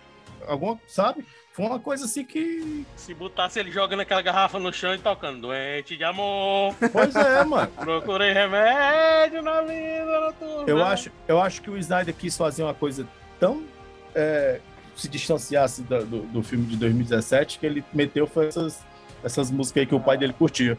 alguma, 0.48 0.80
sabe? 0.88 1.26
Foi 1.54 1.66
uma 1.66 1.80
coisa 1.80 2.06
assim 2.06 2.24
que. 2.24 2.86
Se 2.96 3.14
botasse 3.14 3.60
ele 3.60 3.72
jogando 3.72 4.00
aquela 4.00 4.22
garrafa 4.22 4.58
no 4.58 4.72
chão 4.72 4.94
e 4.96 4.98
tocando 4.98 5.42
doente 5.42 5.98
de 5.98 6.04
amor. 6.04 6.74
Pois 6.92 7.14
é, 7.16 7.44
mano. 7.44 7.70
Procurei 7.78 8.32
remédio 8.34 9.42
na 9.42 9.62
vida 9.62 10.20
noturna. 10.22 10.64
Eu 10.66 10.84
acho, 10.84 11.12
eu 11.28 11.42
acho 11.42 11.62
que 11.62 11.70
o 11.70 11.78
Snyder 11.78 12.14
quis 12.16 12.38
fazer 12.38 12.64
uma 12.64 12.74
coisa 12.74 13.06
tão. 13.40 13.64
é, 14.16 14.60
se 14.96 15.08
distanciasse 15.08 15.82
da- 15.84 16.02
do, 16.02 16.22
do 16.24 16.44
filme 16.44 16.66
de 16.66 16.76
2017 16.76 17.58
que 17.60 17.66
ele 17.66 17.84
meteu 17.94 18.28
foi 18.28 18.48
essas, 18.48 18.86
essas 19.24 19.50
músicas 19.50 19.82
aí 19.82 19.88
que 19.88 19.96
o 19.96 20.00
pai 20.02 20.18
dele 20.18 20.34
curtia. 20.34 20.78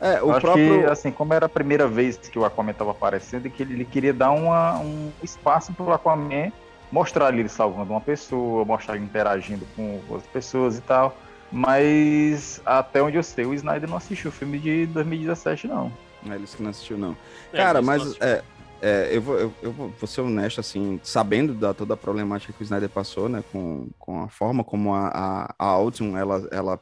É, 0.00 0.20
o 0.22 0.30
acho 0.32 0.40
próprio. 0.40 0.80
que, 0.80 0.86
assim, 0.86 1.12
como 1.12 1.32
era 1.32 1.46
a 1.46 1.48
primeira 1.48 1.86
vez 1.86 2.16
que 2.16 2.36
o 2.38 2.44
Aquaman 2.44 2.72
estava 2.72 2.90
aparecendo, 2.90 3.46
e 3.46 3.50
que 3.50 3.62
ele, 3.62 3.74
ele 3.74 3.84
queria 3.84 4.12
dar 4.12 4.32
uma- 4.32 4.78
um 4.80 5.12
espaço 5.22 5.72
para 5.74 5.84
o 5.84 5.92
Aquaman 5.92 6.50
mostrar 6.92 7.26
ali 7.26 7.40
ele 7.40 7.48
salvando 7.48 7.90
uma 7.90 8.00
pessoa, 8.00 8.64
mostrar 8.64 8.96
ele 8.96 9.04
interagindo 9.04 9.66
com 9.74 9.98
outras 10.08 10.30
pessoas 10.30 10.76
e 10.76 10.82
tal. 10.82 11.16
Mas 11.50 12.60
até 12.64 13.02
onde 13.02 13.16
eu 13.16 13.22
sei, 13.22 13.44
o 13.44 13.54
Snyder 13.54 13.88
não 13.88 13.96
assistiu 13.96 14.30
o 14.30 14.32
filme 14.32 14.58
de 14.58 14.86
2017, 14.86 15.66
não. 15.66 15.92
É, 16.28 16.34
eles 16.34 16.54
que 16.54 16.62
não 16.62 16.70
assistiu, 16.70 16.96
não. 16.96 17.16
É, 17.52 17.56
Cara, 17.56 17.82
mas 17.82 18.16
é, 18.20 18.42
é, 18.80 19.08
eu, 19.10 19.20
vou, 19.20 19.38
eu, 19.38 19.54
eu 19.62 19.72
vou 19.72 19.88
vou 19.88 20.06
ser 20.06 20.20
honesto, 20.20 20.60
assim, 20.60 21.00
sabendo 21.02 21.54
da 21.54 21.74
toda 21.74 21.94
a 21.94 21.96
problemática 21.96 22.52
que 22.52 22.62
o 22.62 22.64
Snyder 22.64 22.88
passou, 22.88 23.28
né, 23.28 23.42
com, 23.52 23.88
com 23.98 24.22
a 24.22 24.28
forma 24.28 24.62
como 24.62 24.94
a, 24.94 25.08
a, 25.08 25.54
a 25.58 25.66
Autumn, 25.66 26.16
ela, 26.16 26.48
ela 26.50 26.80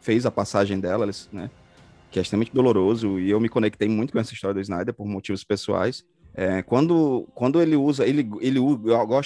fez 0.00 0.26
a 0.26 0.30
passagem 0.30 0.78
dela, 0.78 1.04
eles, 1.04 1.28
né, 1.32 1.50
que 2.10 2.18
é 2.18 2.22
extremamente 2.22 2.52
doloroso, 2.52 3.18
e 3.18 3.30
eu 3.30 3.40
me 3.40 3.48
conectei 3.48 3.88
muito 3.88 4.12
com 4.12 4.18
essa 4.18 4.34
história 4.34 4.54
do 4.54 4.60
Snyder 4.60 4.94
por 4.94 5.06
motivos 5.06 5.42
pessoais. 5.42 6.04
É, 6.34 6.62
quando, 6.62 7.28
quando 7.34 7.60
ele 7.60 7.76
usa, 7.76 8.06
ele, 8.06 8.28
ele 8.40 8.58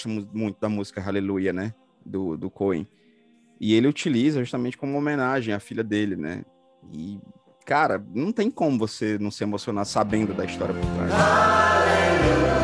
mu- 0.09 0.29
muito 0.33 0.59
da 0.61 0.69
música 0.69 1.01
Hallelujah, 1.01 1.53
né, 1.53 1.73
do, 2.05 2.37
do 2.37 2.51
Cohen, 2.51 2.87
e 3.61 3.75
ele 3.75 3.87
utiliza 3.87 4.41
justamente 4.41 4.77
como 4.77 4.99
homenagem 4.99 5.55
à 5.55 5.61
filha 5.61 5.85
dele, 5.85 6.17
né, 6.17 6.45
e, 6.93 7.19
cara, 7.65 8.05
não 8.13 8.33
tem 8.33 8.51
como 8.51 8.79
você 8.79 9.19
não 9.19 9.31
se 9.31 9.45
emocionar 9.45 9.85
sabendo 9.85 10.35
da 10.35 10.45
história 10.45 10.75
por 10.75 10.85
trás. 10.97 12.56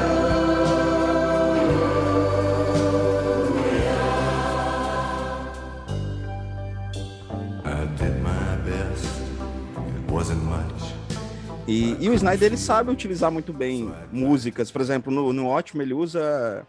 E, 11.67 11.97
e 12.01 12.09
o 12.09 12.15
Snyder 12.15 12.49
ele 12.49 12.57
sabe 12.57 12.91
utilizar 12.91 13.31
muito 13.31 13.53
bem 13.53 13.93
músicas. 14.11 14.71
Por 14.71 14.81
exemplo, 14.81 15.13
no, 15.13 15.33
no 15.33 15.47
Ótimo 15.47 15.83
ele 15.83 15.95
usa 15.95 16.67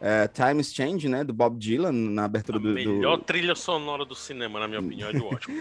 é, 0.00 0.28
Times 0.28 0.72
Change, 0.74 1.08
né? 1.08 1.24
Do 1.24 1.32
Bob 1.32 1.58
Dylan, 1.58 1.92
na 1.92 2.24
abertura 2.24 2.58
do, 2.58 2.68
do- 2.68 2.74
Melhor 2.74 3.18
trilha 3.18 3.54
sonora 3.54 4.04
do 4.04 4.14
cinema, 4.14 4.60
na 4.60 4.68
minha 4.68 4.80
opinião, 4.80 5.08
é 5.08 5.12
de 5.12 5.20
Watchmen. 5.20 5.56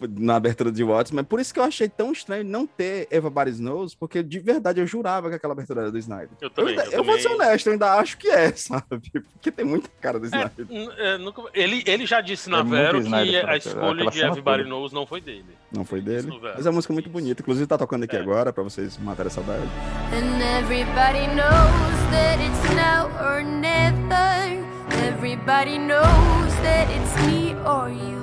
na 0.18 0.36
abertura 0.36 0.70
de 0.70 0.84
Watchmen. 0.84 1.24
Por 1.24 1.40
isso 1.40 1.52
que 1.52 1.58
eu 1.60 1.64
achei 1.64 1.88
tão 1.88 2.12
estranho 2.12 2.44
não 2.44 2.66
ter 2.66 3.08
Everybody 3.10 3.52
Knows, 3.60 3.94
porque 3.94 4.22
de 4.22 4.38
verdade 4.38 4.80
eu 4.80 4.86
jurava 4.86 5.28
que 5.28 5.34
aquela 5.36 5.52
abertura 5.52 5.82
era 5.82 5.90
do 5.92 5.98
Snyder. 5.98 6.30
Eu 6.40 6.50
também, 6.50 6.74
eu, 6.76 6.82
eu 6.84 6.92
eu 6.92 7.04
vou 7.04 7.18
ser 7.18 7.28
honesto, 7.28 7.66
eu 7.66 7.72
ainda 7.72 7.94
acho 7.94 8.16
que 8.18 8.28
é, 8.28 8.52
sabe? 8.56 8.84
Porque 9.32 9.50
tem 9.50 9.64
muita 9.64 9.88
cara 10.00 10.18
do 10.20 10.26
Snyder. 10.26 10.66
N- 10.70 10.90
é, 10.98 11.18
nunca- 11.18 11.42
ele, 11.52 11.82
ele 11.86 12.06
já 12.06 12.20
disse 12.20 12.48
na 12.48 12.60
É 12.60 12.64
Vero 12.64 12.98
que 12.98 13.04
Snyder, 13.04 13.48
a 13.48 13.56
escolha 13.56 14.10
de 14.10 14.20
Everybody. 14.20 14.62
Knows 14.64 14.92
não 14.92 15.04
foi 15.06 15.20
dele. 15.20 15.44
Não 15.72 15.84
foi 15.84 16.00
dele. 16.00 16.28
Isso. 16.28 16.40
Mas 16.40 16.66
é 16.66 16.68
uma 16.68 16.76
música 16.76 16.92
muito 16.92 17.08
bonita. 17.10 17.42
Inclusive 17.42 17.66
tá 17.66 17.76
tocando 17.78 18.04
aqui 18.04 18.16
agora, 18.16 18.52
pra 18.52 18.62
vocês 18.62 18.96
matarem 18.98 19.28
a 19.28 19.30
saudade. 19.30 19.62
And 20.12 20.58
everybody 20.60 21.26
knows 21.34 22.10
that 22.12 22.40
it's 22.42 22.74
now 22.76 23.06
or 23.26 23.42
never. 23.42 23.71
Everybody 25.06 25.78
knows 25.78 26.54
that 26.62 26.88
it's 26.90 27.26
me 27.26 27.54
or 27.64 27.88
you. 27.90 28.22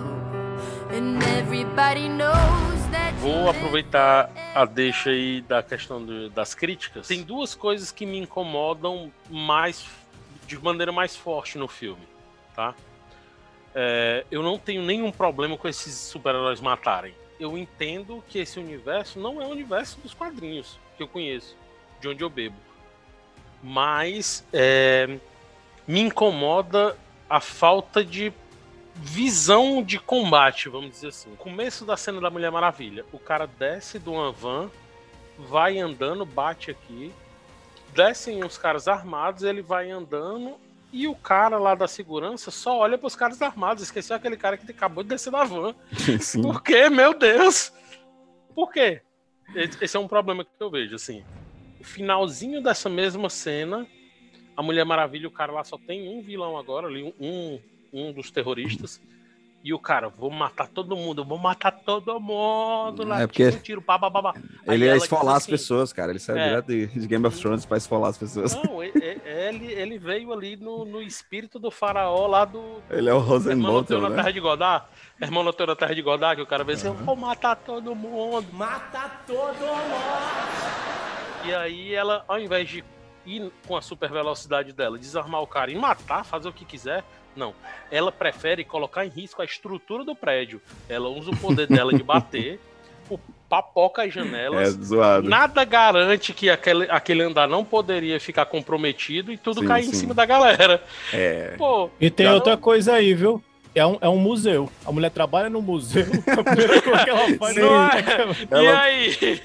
And 0.96 1.22
everybody 1.38 2.08
knows 2.10 2.86
that 2.92 3.14
Vou 3.20 3.50
aproveitar 3.50 4.30
a 4.56 4.66
deixa 4.66 5.10
aí 5.10 5.42
da 5.42 5.62
questão 5.64 6.04
do- 6.06 6.30
das 6.30 6.54
críticas. 6.54 7.08
Tem 7.08 7.24
duas 7.24 7.56
coisas 7.56 7.92
que 7.92 8.06
me 8.06 8.18
incomodam 8.20 9.12
mais 9.30 9.86
de 10.48 10.58
maneira 10.60 10.92
mais 10.92 11.16
forte 11.16 11.58
no 11.58 11.68
filme, 11.68 12.02
tá? 12.56 12.74
É, 13.76 14.26
eu 14.32 14.42
não 14.42 14.58
tenho 14.58 14.82
nenhum 14.82 15.12
problema 15.12 15.58
com 15.58 15.68
esses 15.68 15.94
super-heróis 15.96 16.60
matarem. 16.60 17.14
Eu 17.40 17.58
entendo 17.58 18.24
que 18.28 18.40
esse 18.40 18.60
universo 18.60 19.20
não 19.20 19.42
é 19.42 19.46
o 19.46 19.50
universo 19.50 20.00
dos 20.02 20.14
quadrinhos 20.14 20.78
que 20.98 21.04
eu 21.04 21.08
conheço, 21.08 21.56
de 22.02 22.08
onde 22.08 22.24
eu 22.24 22.30
bebo. 22.30 22.56
Mas 23.62 24.44
é, 24.54 25.18
me 25.90 26.02
incomoda 26.02 26.96
a 27.28 27.42
falta 27.42 28.06
de 28.06 28.32
visão 28.94 29.82
de 29.82 29.98
combate, 29.98 30.70
vamos 30.70 30.92
dizer 30.92 31.08
assim. 31.08 31.36
Começo 31.36 31.84
da 31.84 31.98
cena 31.98 32.22
da 32.22 32.30
Mulher 32.30 32.52
Maravilha. 32.52 33.04
O 33.12 33.18
cara 33.18 33.48
desce 33.48 33.98
de 33.98 34.08
uma 34.08 34.32
van, 34.32 34.70
vai 35.36 35.80
andando, 35.80 36.28
bate 36.28 36.70
aqui. 36.70 37.12
Descem 37.92 38.44
uns 38.44 38.56
caras 38.56 38.88
armados, 38.88 39.42
ele 39.42 39.64
vai 39.64 39.90
andando. 39.90 40.58
E 40.94 41.08
o 41.08 41.16
cara 41.16 41.58
lá 41.58 41.74
da 41.74 41.88
segurança 41.88 42.52
só 42.52 42.78
olha 42.78 42.96
para 42.96 43.08
os 43.08 43.16
caras 43.16 43.42
armados. 43.42 43.82
Esqueceu 43.82 44.16
aquele 44.16 44.38
cara 44.38 44.58
que 44.58 44.70
acabou 44.70 45.02
de 45.02 45.10
descer 45.10 45.32
da 45.32 45.44
van. 45.44 45.74
Sim. 46.22 46.44
Por 46.44 46.62
quê, 46.62 46.88
meu 46.88 47.18
Deus? 47.18 47.74
Por 48.54 48.72
quê? 48.72 49.02
Esse 49.56 49.84
esse 49.84 49.98
é 49.98 50.00
um 50.00 50.08
problema 50.08 50.46
que 50.46 50.52
eu 50.60 50.70
vejo, 50.70 50.94
assim. 50.94 51.26
O 51.80 51.84
finalzinho 51.84 52.62
dessa 52.62 52.90
mesma 52.90 53.28
cena, 53.28 53.88
a 54.60 54.62
Mulher 54.62 54.84
Maravilha, 54.84 55.26
o 55.26 55.32
cara 55.32 55.54
lá 55.54 55.64
só 55.64 55.78
tem 55.78 56.10
um 56.10 56.22
vilão 56.22 56.58
agora, 56.58 56.86
ali, 56.88 57.16
um, 57.18 57.58
um 57.94 58.12
dos 58.12 58.30
terroristas. 58.30 59.00
E 59.64 59.74
o 59.74 59.80
cara, 59.80 60.10
vou 60.10 60.30
matar 60.30 60.68
todo 60.68 60.96
mundo, 60.98 61.24
vou 61.24 61.38
matar 61.38 61.72
todo 61.72 62.20
mundo 62.20 63.06
lá, 63.06 63.22
É 63.22 63.28
porque- 63.28 63.52
tiro, 63.52 63.64
tiro, 63.64 63.82
pá, 63.82 63.98
pá, 63.98 64.10
pá, 64.12 64.34
Ele 64.68 64.84
ia 64.86 64.98
esfolar 64.98 65.36
as 65.38 65.44
assim, 65.44 65.52
pessoas, 65.52 65.94
cara. 65.94 66.12
Ele 66.12 66.20
saiu 66.20 66.38
É. 66.40 66.48
direto 66.50 66.68
de, 66.68 66.88
de 66.88 67.08
Game 67.08 67.26
of 67.26 67.40
Thrones 67.40 67.66
pra 67.66 67.78
esfolar 67.78 68.10
as 68.10 68.18
pessoas. 68.18 68.54
Não, 68.56 68.84
ele, 68.84 69.66
ele 69.74 69.98
veio 69.98 70.32
ali 70.34 70.56
no, 70.58 70.84
no 70.86 71.02
espírito 71.02 71.58
do 71.58 71.72
faraó 71.72 72.28
lá 72.28 72.44
do. 72.44 72.82
Ele 72.90 73.10
é 73.10 73.14
o 73.14 73.18
Irmão 73.18 73.30
Rosenbolter, 73.30 73.98
Noteu 73.98 74.02
na 74.02 74.10
Terra 74.16 74.24
né? 74.28 74.32
de 74.34 74.40
Godard. 74.42 74.86
Irmão 75.22 75.44
na 75.44 75.54
Terra 75.54 75.96
de 75.96 76.02
Godard, 76.02 76.36
que 76.38 76.44
o 76.44 76.48
cara 76.48 76.64
veio 76.66 76.78
assim, 76.78 76.88
eu 76.88 76.94
vou 76.94 77.16
matar 77.16 77.56
todo 77.56 77.96
mundo. 77.96 78.46
Mata 78.54 79.10
todo 79.26 79.60
mundo! 79.60 81.46
E 81.46 81.54
aí 81.54 81.94
ela, 81.94 82.24
ao 82.28 82.40
invés 82.40 82.68
de 82.70 82.84
ir 83.38 83.52
com 83.68 83.76
a 83.78 83.82
super 83.82 84.10
velocidade 84.12 84.74
dela, 84.74 84.98
desarmar 84.98 85.42
o 85.42 85.48
cara 85.48 85.72
e 85.72 85.76
matar, 85.76 86.24
fazer 86.26 86.48
o 86.50 86.54
que 86.54 86.66
quiser, 86.66 87.04
não. 87.36 87.54
Ela 87.92 88.12
prefere 88.12 88.64
colocar 88.64 89.06
em 89.06 89.10
risco 89.10 89.42
a 89.42 89.46
estrutura 89.46 90.04
do 90.04 90.16
prédio. 90.16 90.62
Ela 90.88 91.10
usa 91.10 91.32
o 91.32 91.38
poder 91.38 91.68
dela 91.68 91.94
de 91.94 92.04
bater, 92.04 92.60
o 93.10 93.18
papoca 93.48 94.04
as 94.04 94.14
janelas. 94.14 94.68
É, 94.78 94.84
zoado. 94.84 95.28
Nada 95.30 95.64
garante 95.64 96.34
que 96.34 96.50
aquele, 96.50 96.86
aquele 96.90 97.24
andar 97.24 97.48
não 97.48 97.64
poderia 97.66 98.20
ficar 98.20 98.46
comprometido 98.46 99.32
e 99.32 99.38
tudo 99.38 99.62
Sim, 99.62 99.68
cair 99.68 99.86
em 99.86 99.92
sim. 99.92 99.94
cima 99.96 100.14
da 100.14 100.26
galera. 100.26 100.84
É. 101.14 101.56
Pô, 101.58 101.90
E 102.00 102.10
tem 102.10 102.28
outra 102.28 102.56
coisa 102.58 102.94
aí, 102.96 103.14
viu? 103.14 103.44
É 103.74 103.86
um, 103.86 103.98
é 104.02 104.10
um 104.10 104.18
museu. 104.18 104.70
A 104.86 104.92
mulher 104.92 105.12
trabalha 105.12 105.50
no 105.50 105.62
museu. 105.62 106.06
A 106.28 106.44
primeira 106.44 106.82
coisa 106.82 107.04
que 107.04 107.10
ela 107.10 107.38
faz 107.38 107.56
Não 107.56 107.84
é- 107.84 108.00
é? 108.52 108.64
E 108.64 108.68
aí? 108.68 109.42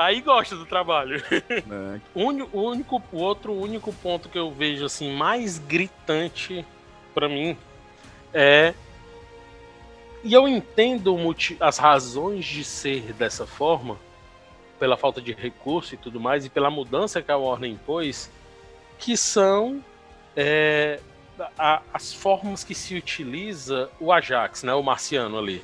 Aí 0.00 0.20
gosta 0.20 0.54
do 0.56 0.64
trabalho. 0.64 1.22
É. 1.50 2.00
O, 2.14 2.24
único, 2.24 3.02
o 3.12 3.18
outro 3.18 3.52
único 3.52 3.92
ponto 3.92 4.28
que 4.28 4.38
eu 4.38 4.50
vejo 4.50 4.84
assim 4.84 5.12
mais 5.14 5.58
gritante 5.58 6.64
pra 7.14 7.28
mim 7.28 7.56
é 8.32 8.74
e 10.24 10.32
eu 10.34 10.46
entendo 10.48 11.16
as 11.60 11.78
razões 11.78 12.44
de 12.44 12.64
ser 12.64 13.12
dessa 13.12 13.46
forma 13.46 13.96
pela 14.78 14.96
falta 14.96 15.20
de 15.20 15.32
recurso 15.32 15.94
e 15.94 15.96
tudo 15.98 16.20
mais 16.20 16.44
e 16.44 16.48
pela 16.50 16.70
mudança 16.70 17.20
que 17.22 17.30
a 17.30 17.36
Warner 17.36 17.70
impôs 17.70 18.30
que 18.98 19.16
são 19.16 19.82
é, 20.36 21.00
a- 21.58 21.82
as 21.92 22.12
formas 22.12 22.62
que 22.64 22.74
se 22.74 22.94
utiliza 22.96 23.88
o 24.00 24.12
Ajax, 24.12 24.62
né, 24.62 24.74
o 24.74 24.82
marciano 24.82 25.38
ali. 25.38 25.60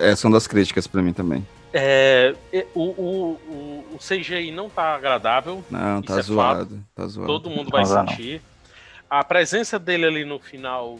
É, 0.00 0.14
são 0.16 0.30
das 0.30 0.46
críticas 0.46 0.86
pra 0.86 1.02
mim 1.02 1.12
também. 1.12 1.46
É, 1.72 2.34
o, 2.74 2.80
o, 2.82 3.32
o, 3.34 3.94
o 3.96 3.98
CGI 4.00 4.50
não 4.50 4.68
tá 4.68 4.94
agradável. 4.94 5.64
Não, 5.70 6.02
tá 6.02 6.18
é 6.18 6.22
zoado. 6.22 6.76
fato. 6.76 6.84
Tá 6.94 7.06
zoado. 7.06 7.26
Todo 7.26 7.50
mundo 7.50 7.70
vai 7.70 7.82
Não 7.82 7.88
dá, 7.88 8.02
não. 8.02 8.12
sentir. 8.12 8.42
A 9.08 9.24
presença 9.24 9.78
dele 9.78 10.06
ali 10.06 10.24
no 10.24 10.38
final 10.38 10.98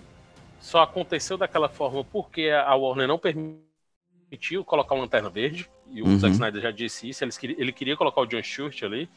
só 0.61 0.83
aconteceu 0.83 1.37
daquela 1.39 1.69
forma 1.69 2.05
porque 2.05 2.51
a 2.51 2.75
Warner 2.75 3.09
não 3.09 3.19
permitiu 3.19 4.65
colocar 4.65 4.95
uma 4.95 5.03
lanterna 5.03 5.31
verde. 5.31 5.69
E 5.93 6.03
o 6.03 6.07
Uhum. 6.07 6.19
Zack 6.19 6.35
Snyder 6.35 6.63
já 6.63 6.71
disse 6.71 7.09
isso. 7.09 7.25
Queri- 7.39 7.57
ele 7.59 7.73
queria 7.73 7.97
colocar 7.97 8.21
o 8.21 8.27
John 8.27 8.43
Stewart 8.43 8.83
ali. 8.83 9.09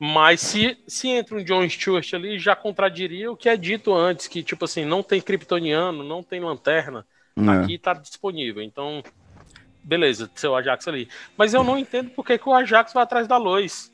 Mas 0.00 0.40
se, 0.40 0.78
se 0.86 1.08
entra 1.08 1.36
um 1.36 1.42
John 1.44 1.68
Stewart 1.68 2.14
ali, 2.14 2.38
já 2.38 2.54
contradiria 2.54 3.30
o 3.32 3.36
que 3.36 3.48
é 3.48 3.56
dito 3.56 3.92
antes, 3.92 4.28
que 4.28 4.42
tipo 4.44 4.64
assim, 4.64 4.84
não 4.84 5.02
tem 5.02 5.20
kryptoniano, 5.20 6.04
não 6.04 6.22
tem 6.22 6.40
lanterna, 6.40 7.04
É. 7.36 7.50
aqui 7.50 7.78
tá 7.78 7.94
disponível. 7.94 8.62
Então, 8.62 9.02
beleza, 9.82 10.30
seu 10.34 10.54
Ajax 10.54 10.86
ali. 10.88 11.08
Mas 11.36 11.54
eu 11.54 11.62
não 11.64 11.78
entendo 11.78 12.10
por 12.10 12.24
que, 12.24 12.38
que 12.38 12.48
o 12.48 12.54
Ajax 12.54 12.92
vai 12.92 13.02
atrás 13.02 13.26
da 13.26 13.36
Lois. 13.36 13.90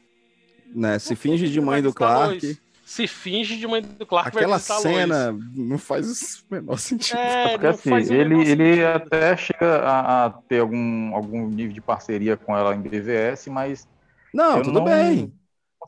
Né, 0.74 0.98
se 0.98 1.14
finge 1.14 1.48
de 1.48 1.60
mãe 1.60 1.80
do 1.82 1.92
Clark. 1.92 2.58
Se 2.84 3.06
finge 3.06 3.56
de 3.56 3.66
mãe 3.66 3.80
do 3.80 4.04
Clark 4.04 4.32
vai 4.34 4.42
Aquela 4.42 4.58
cena 4.58 5.30
Lois. 5.30 5.44
não 5.56 5.78
faz 5.78 6.42
o 6.50 6.54
menor 6.54 6.78
sentido. 6.78 7.16
É, 7.18 7.56
Porque 7.58 7.88
não 7.90 7.96
assim, 7.96 8.14
ele, 8.14 8.34
menor 8.34 8.46
ele 8.46 8.84
até 8.84 9.36
chega 9.36 9.78
a, 9.78 10.26
a 10.26 10.30
ter 10.30 10.60
algum, 10.60 11.14
algum 11.14 11.48
nível 11.48 11.72
de 11.72 11.80
parceria 11.80 12.36
com 12.36 12.56
ela 12.56 12.74
em 12.74 12.80
BVS, 12.82 13.46
mas. 13.48 13.88
Não, 14.32 14.58
eu 14.58 14.62
tudo 14.64 14.82
bem. 14.82 15.32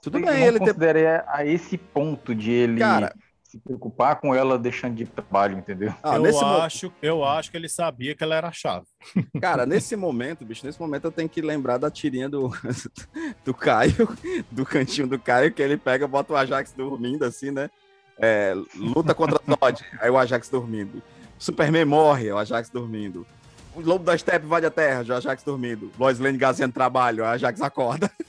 Tudo 0.03 0.21
bem, 0.21 0.45
ele 0.45 0.59
ter- 0.61 1.25
a 1.27 1.45
esse 1.45 1.77
ponto 1.77 2.35
de 2.35 2.51
ele 2.51 2.81
Cara- 2.81 3.15
se 3.57 3.63
preocupar 3.63 4.17
com 4.21 4.35
ela 4.35 4.59
deixando 4.59 4.95
de 4.95 5.07
trabalho, 5.07 5.59
entendeu? 5.59 5.93
Ah, 6.03 6.17
eu, 6.17 6.23
mo- 6.33 6.39
acho, 6.63 6.93
eu 7.03 7.25
acho 7.25 7.51
que 7.51 7.57
ele 7.57 7.69
sabia 7.69 8.15
que 8.15 8.23
ela 8.23 8.35
era 8.37 8.49
a 8.49 8.53
chave. 8.53 8.87
Cara, 9.41 9.65
nesse 9.67 9.97
momento, 9.97 10.45
bicho, 10.45 10.65
nesse 10.65 10.81
momento 10.81 11.05
eu 11.07 11.13
tenho 11.13 11.29
que 11.29 11.41
lembrar 11.41 11.79
da 11.79 11.91
tirinha 11.91 12.29
do, 12.29 12.51
do 13.45 13.55
Caio, 13.55 14.09
do 14.51 14.65
cantinho 14.65 15.07
do 15.07 15.19
Caio, 15.19 15.53
que 15.53 15.63
ele 15.63 15.77
pega, 15.77 16.07
bota 16.07 16.33
o 16.33 16.37
Ajax 16.37 16.73
dormindo 16.73 17.25
assim, 17.25 17.51
né? 17.51 17.71
É, 18.19 18.55
luta 18.75 19.15
contra 19.15 19.39
Todd, 19.39 19.85
aí 20.01 20.11
o 20.11 20.17
Ajax 20.19 20.49
dormindo. 20.49 21.03
Superman 21.39 21.85
morre, 21.85 22.33
o 22.33 22.39
Ajax 22.39 22.71
dormindo. 22.71 23.27
O 23.75 23.81
Lobo 23.83 24.05
da 24.05 24.17
Steppe 24.17 24.47
invade 24.47 24.65
a 24.65 24.71
Terra, 24.71 25.05
o 25.07 25.13
Ajax 25.13 25.43
dormindo. 25.43 25.91
Lois 25.99 26.19
Lane 26.19 26.39
Gaziano 26.39 26.73
trabalho, 26.73 27.25
o 27.25 27.27
Ajax 27.27 27.61
acorda. 27.61 28.11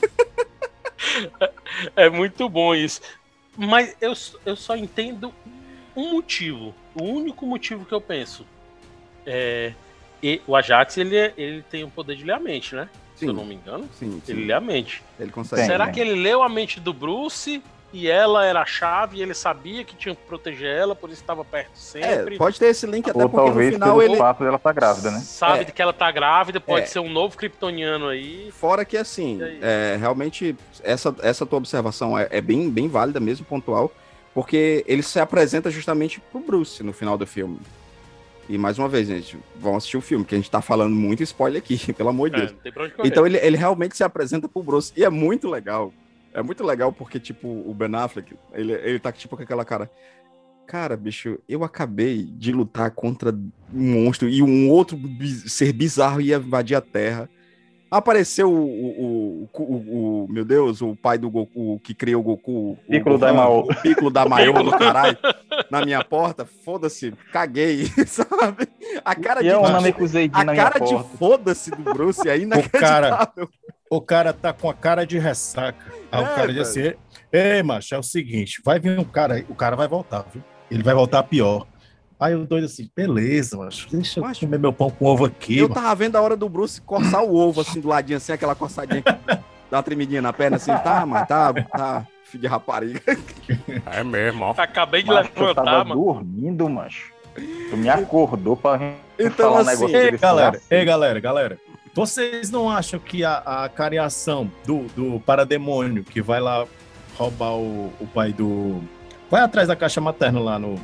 É 1.95 2.09
muito 2.09 2.49
bom 2.49 2.73
isso. 2.73 3.01
Mas 3.57 3.95
eu, 3.99 4.13
eu 4.45 4.55
só 4.55 4.75
entendo 4.77 5.33
um 5.95 6.11
motivo. 6.11 6.73
O 6.93 7.03
único 7.03 7.45
motivo 7.45 7.85
que 7.85 7.93
eu 7.93 7.99
penso. 7.99 8.45
É, 9.25 9.73
e 10.21 10.41
o 10.47 10.55
Ajax, 10.55 10.95
ele, 10.97 11.15
é- 11.17 11.33
ele 11.35 11.61
tem 11.63 11.83
o 11.83 11.89
poder 11.89 12.15
de 12.15 12.23
ler 12.23 12.33
a 12.33 12.39
mente, 12.39 12.75
né? 12.75 12.87
Se 13.15 13.25
eu 13.25 13.31
Sim. 13.31 13.35
não 13.37 13.45
me 13.45 13.55
engano. 13.55 13.89
Sim, 13.93 14.21
sim. 14.23 14.31
Ele 14.31 14.45
lê 14.45 14.53
a 14.53 14.61
mente. 14.61 15.01
Ele 15.19 15.31
consegue. 15.31 15.65
Será 15.65 15.85
Tem, 15.85 15.95
que 15.95 15.99
ele 15.99 16.13
leu 16.21 16.43
a 16.43 16.49
mente 16.49 16.79
do 16.79 16.93
Bruce 16.93 17.61
e 17.93 18.09
ela 18.09 18.45
era 18.45 18.61
a 18.61 18.65
chave 18.65 19.17
e 19.17 19.21
ele 19.21 19.33
sabia 19.33 19.83
que 19.83 19.95
tinha 19.95 20.13
que 20.13 20.21
proteger 20.27 20.67
ela, 20.75 20.93
por 20.95 21.09
isso 21.09 21.21
estava 21.21 21.43
perto 21.45 21.71
sempre? 21.77 22.35
É, 22.35 22.37
pode 22.37 22.59
ter 22.59 22.67
esse 22.67 22.85
link 22.85 23.09
até 23.09 23.23
Ou 23.23 23.29
porque 23.29 23.41
no 23.41 23.45
talvez 23.47 23.73
final 23.73 23.97
pelo 23.97 24.01
ele. 24.11 24.15
fato 24.17 24.43
dela 24.43 24.57
estar 24.57 24.73
grávida, 24.73 25.11
né? 25.11 25.19
Sabe 25.19 25.61
É. 25.61 25.65
que 25.65 25.81
ela 25.81 25.93
tá 25.93 26.11
grávida, 26.11 26.59
pode 26.59 26.83
É. 26.83 26.87
ser 26.87 26.99
um 26.99 27.09
novo 27.09 27.37
kryptoniano 27.37 28.07
aí. 28.09 28.51
Fora 28.51 28.83
que, 28.83 28.97
assim, 28.97 29.39
é, 29.61 29.95
realmente, 29.99 30.55
essa, 30.83 31.15
essa 31.21 31.45
tua 31.45 31.57
observação 31.59 32.17
é, 32.17 32.27
é 32.29 32.41
bem, 32.41 32.69
bem 32.69 32.87
válida 32.89 33.19
mesmo, 33.19 33.45
pontual, 33.45 33.91
porque 34.33 34.83
ele 34.87 35.01
se 35.01 35.19
apresenta 35.19 35.71
justamente 35.71 36.19
pro 36.19 36.39
Bruce 36.41 36.83
no 36.83 36.91
final 36.93 37.17
do 37.17 37.25
filme. 37.25 37.57
E, 38.49 38.57
mais 38.57 38.77
uma 38.77 38.87
vez, 38.87 39.07
gente, 39.07 39.37
vamos 39.57 39.77
assistir 39.79 39.97
o 39.97 40.01
filme, 40.01 40.23
que 40.23 40.35
a 40.35 40.37
gente 40.37 40.51
tá 40.51 40.61
falando 40.61 40.95
muito 40.95 41.23
spoiler 41.23 41.61
aqui, 41.61 41.77
pelo 41.93 42.09
amor 42.09 42.29
de 42.29 42.35
É, 42.35 42.39
Deus. 42.39 42.51
não 42.51 42.59
tem 42.59 42.71
pra 42.71 42.83
onde 42.83 42.93
correr. 42.93 43.07
Então, 43.09 43.25
ele, 43.25 43.37
ele 43.37 43.57
realmente 43.57 43.95
se 43.97 44.03
apresenta 44.03 44.47
pro 44.47 44.61
Bruce, 44.61 44.91
e 44.95 45.03
é 45.03 45.09
muito 45.09 45.49
legal 45.49 45.91
É 46.37 46.41
muito 46.43 46.63
legal 46.63 46.93
porque, 46.93 47.19
tipo, 47.19 47.47
o 47.47 47.73
Ben 47.73 47.95
Affleck, 47.95 48.35
ele, 48.53 48.71
ele 48.73 48.99
tá 48.99 49.11
tipo 49.11 49.35
com 49.35 49.41
aquela 49.41 49.65
cara. 49.65 49.89
Cara, 50.67 50.95
bicho, 50.95 51.39
eu 51.49 51.63
acabei 51.63 52.23
de 52.25 52.51
lutar 52.51 52.91
contra 52.91 53.31
um 53.73 54.03
monstro 54.03 54.29
e 54.29 54.43
um 54.43 54.69
outro 54.69 54.99
ser 55.47 55.73
bizarro 55.73 56.21
ia 56.21 56.35
invadir 56.35 56.75
a 56.75 56.81
Terra. 56.81 57.27
Apareceu 57.89 58.51
o, 58.51 58.65
o, 58.65 59.49
o, 59.53 59.63
o- 59.63 60.25
o- 60.25 60.27
meu 60.29 60.43
Deus, 60.43 60.81
o 60.81 60.93
pai 60.93 61.17
do 61.17 61.29
Goku, 61.31 61.75
o 61.75 61.79
que 61.79 61.93
criou 61.95 62.19
o 62.21 62.23
Goku. 62.23 62.71
o 62.73 62.77
Piccolo 62.87 63.17
Gohan, 63.17 63.27
Daimao. 63.27 63.59
O 63.61 63.75
Piccolo 63.81 64.11
da 64.11 64.25
Maior 64.27 64.61
do 64.61 64.71
caralho, 64.71 65.17
na 65.71 65.85
minha 65.85 66.03
porta. 66.03 66.45
Foda-se, 66.45 67.13
caguei, 67.31 67.85
sabe? 68.05 68.67
A 69.05 69.15
cara 69.15 69.39
E 69.39 69.43
de 69.45 69.49
é 69.49 69.57
a 70.35 70.45
cara 70.55 70.79
de 70.79 71.17
foda-se 71.17 71.71
do 71.71 71.81
Bruce 71.93 72.29
aí 72.29 72.45
O 72.45 72.49
cara, 72.49 73.07
inacreditável. 73.07 73.49
O 73.89 74.01
cara 74.01 74.33
tá 74.33 74.53
com 74.53 74.69
a 74.69 74.73
cara 74.73 75.05
de 75.05 75.17
ressaca. 75.19 75.91
Aí 76.11 76.23
É, 76.23 76.25
o 76.25 76.35
cara 76.35 76.53
diz 76.53 76.61
assim: 76.69 76.93
Ei, 77.31 77.63
macho, 77.63 77.93
é 77.95 77.97
o 77.97 78.03
seguinte, 78.03 78.61
vai 78.63 78.79
vir 78.79 78.99
um 78.99 79.03
cara 79.03 79.35
aí, 79.35 79.45
o 79.49 79.55
cara 79.55 79.75
vai 79.75 79.87
voltar, 79.87 80.25
viu? 80.33 80.43
Ele 80.69 80.83
vai 80.83 80.93
voltar 80.93 81.23
pior. 81.23 81.65
Aí 82.19 82.33
o 82.33 82.45
doido 82.47 82.65
assim, 82.65 82.89
beleza, 82.95 83.55
macho, 83.57 83.87
deixa 83.91 84.19
eu 84.19 84.23
comer 84.39 84.57
meu 84.57 84.73
pão 84.73 84.89
com 84.89 85.05
ovo 85.05 85.25
aqui. 85.25 85.59
Eu 85.59 85.69
mano. 85.69 85.75
tava 85.81 85.93
vendo 85.95 86.15
a 86.15 86.21
hora 86.21 86.35
do 86.35 86.49
Bruce 86.49 86.81
coçar 86.81 87.23
o 87.23 87.35
ovo 87.35 87.61
assim 87.61 87.79
do 87.79 87.87
ladinho, 87.87 88.17
assim, 88.17 88.31
aquela 88.33 88.55
coçadinha 88.55 89.03
que 89.03 89.11
dá 89.69 89.77
uma 89.77 89.83
tremidinha 89.83 90.21
na 90.21 90.33
perna, 90.33 90.57
assim, 90.57 90.71
tá, 90.77 91.05
mas 91.05 91.27
tá, 91.27 91.53
tá, 91.53 92.07
filho 92.23 92.41
de 92.41 92.47
rapariga. 92.47 92.99
É 93.85 94.03
mesmo, 94.03 94.45
ó. 94.45 94.53
Acabei 94.57 95.03
de 95.03 95.09
Macho, 95.09 95.29
eu 95.35 95.41
levantar, 95.41 95.63
tava 95.63 95.85
mano. 95.85 96.03
dormindo, 96.03 96.67
macho. 96.67 97.13
Tu 97.69 97.77
me 97.77 97.87
acordou 97.87 98.57
pra 98.57 98.77
gente 98.79 98.97
Então, 99.19 99.51
falar 99.53 99.57
um 99.57 99.59
assim, 99.59 99.69
negócio 99.85 99.95
Ei, 99.97 100.17
galera, 100.17 100.51
lá. 100.57 100.77
ei, 100.77 100.85
galera, 100.85 101.19
galera. 101.19 101.57
Vocês 101.97 102.51
não 102.51 102.69
acham 102.69 102.99
que 102.99 103.23
a, 103.23 103.37
a 103.63 103.69
cariação 103.69 104.51
do, 104.67 104.83
do 104.95 105.19
parademônio 105.21 106.03
que 106.03 106.21
vai 106.21 106.39
lá 106.39 106.63
roubar 107.17 107.55
o, 107.55 107.91
o 107.99 108.05
pai 108.13 108.31
do. 108.31 108.83
Vai 109.31 109.41
atrás 109.41 109.67
da 109.67 109.75
caixa 109.75 109.99
materna 109.99 110.39
lá 110.39 110.59
no. 110.59 110.75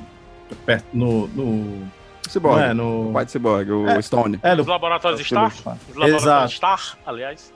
Perto, 0.66 0.86
no. 0.92 1.28
no 1.28 1.88
Cyborg, 2.28 2.58
não 2.58 2.64
é, 2.66 2.74
no... 2.74 3.10
o 3.10 3.14
pai 3.14 3.26
de 3.26 3.32
Cyborg, 3.32 3.70
o 3.72 3.88
É, 3.88 4.02
Stone. 4.02 4.40
É, 4.42 4.54
Os 4.56 4.66
do... 4.66 4.72
laboratórios 4.72 5.22
Os 5.22 5.28
Star? 5.28 5.52
Star. 5.52 5.78
Os 5.88 5.96
laboratórios 5.96 6.24
Exato. 6.24 6.52
Star, 6.52 6.98
aliás. 7.06 7.54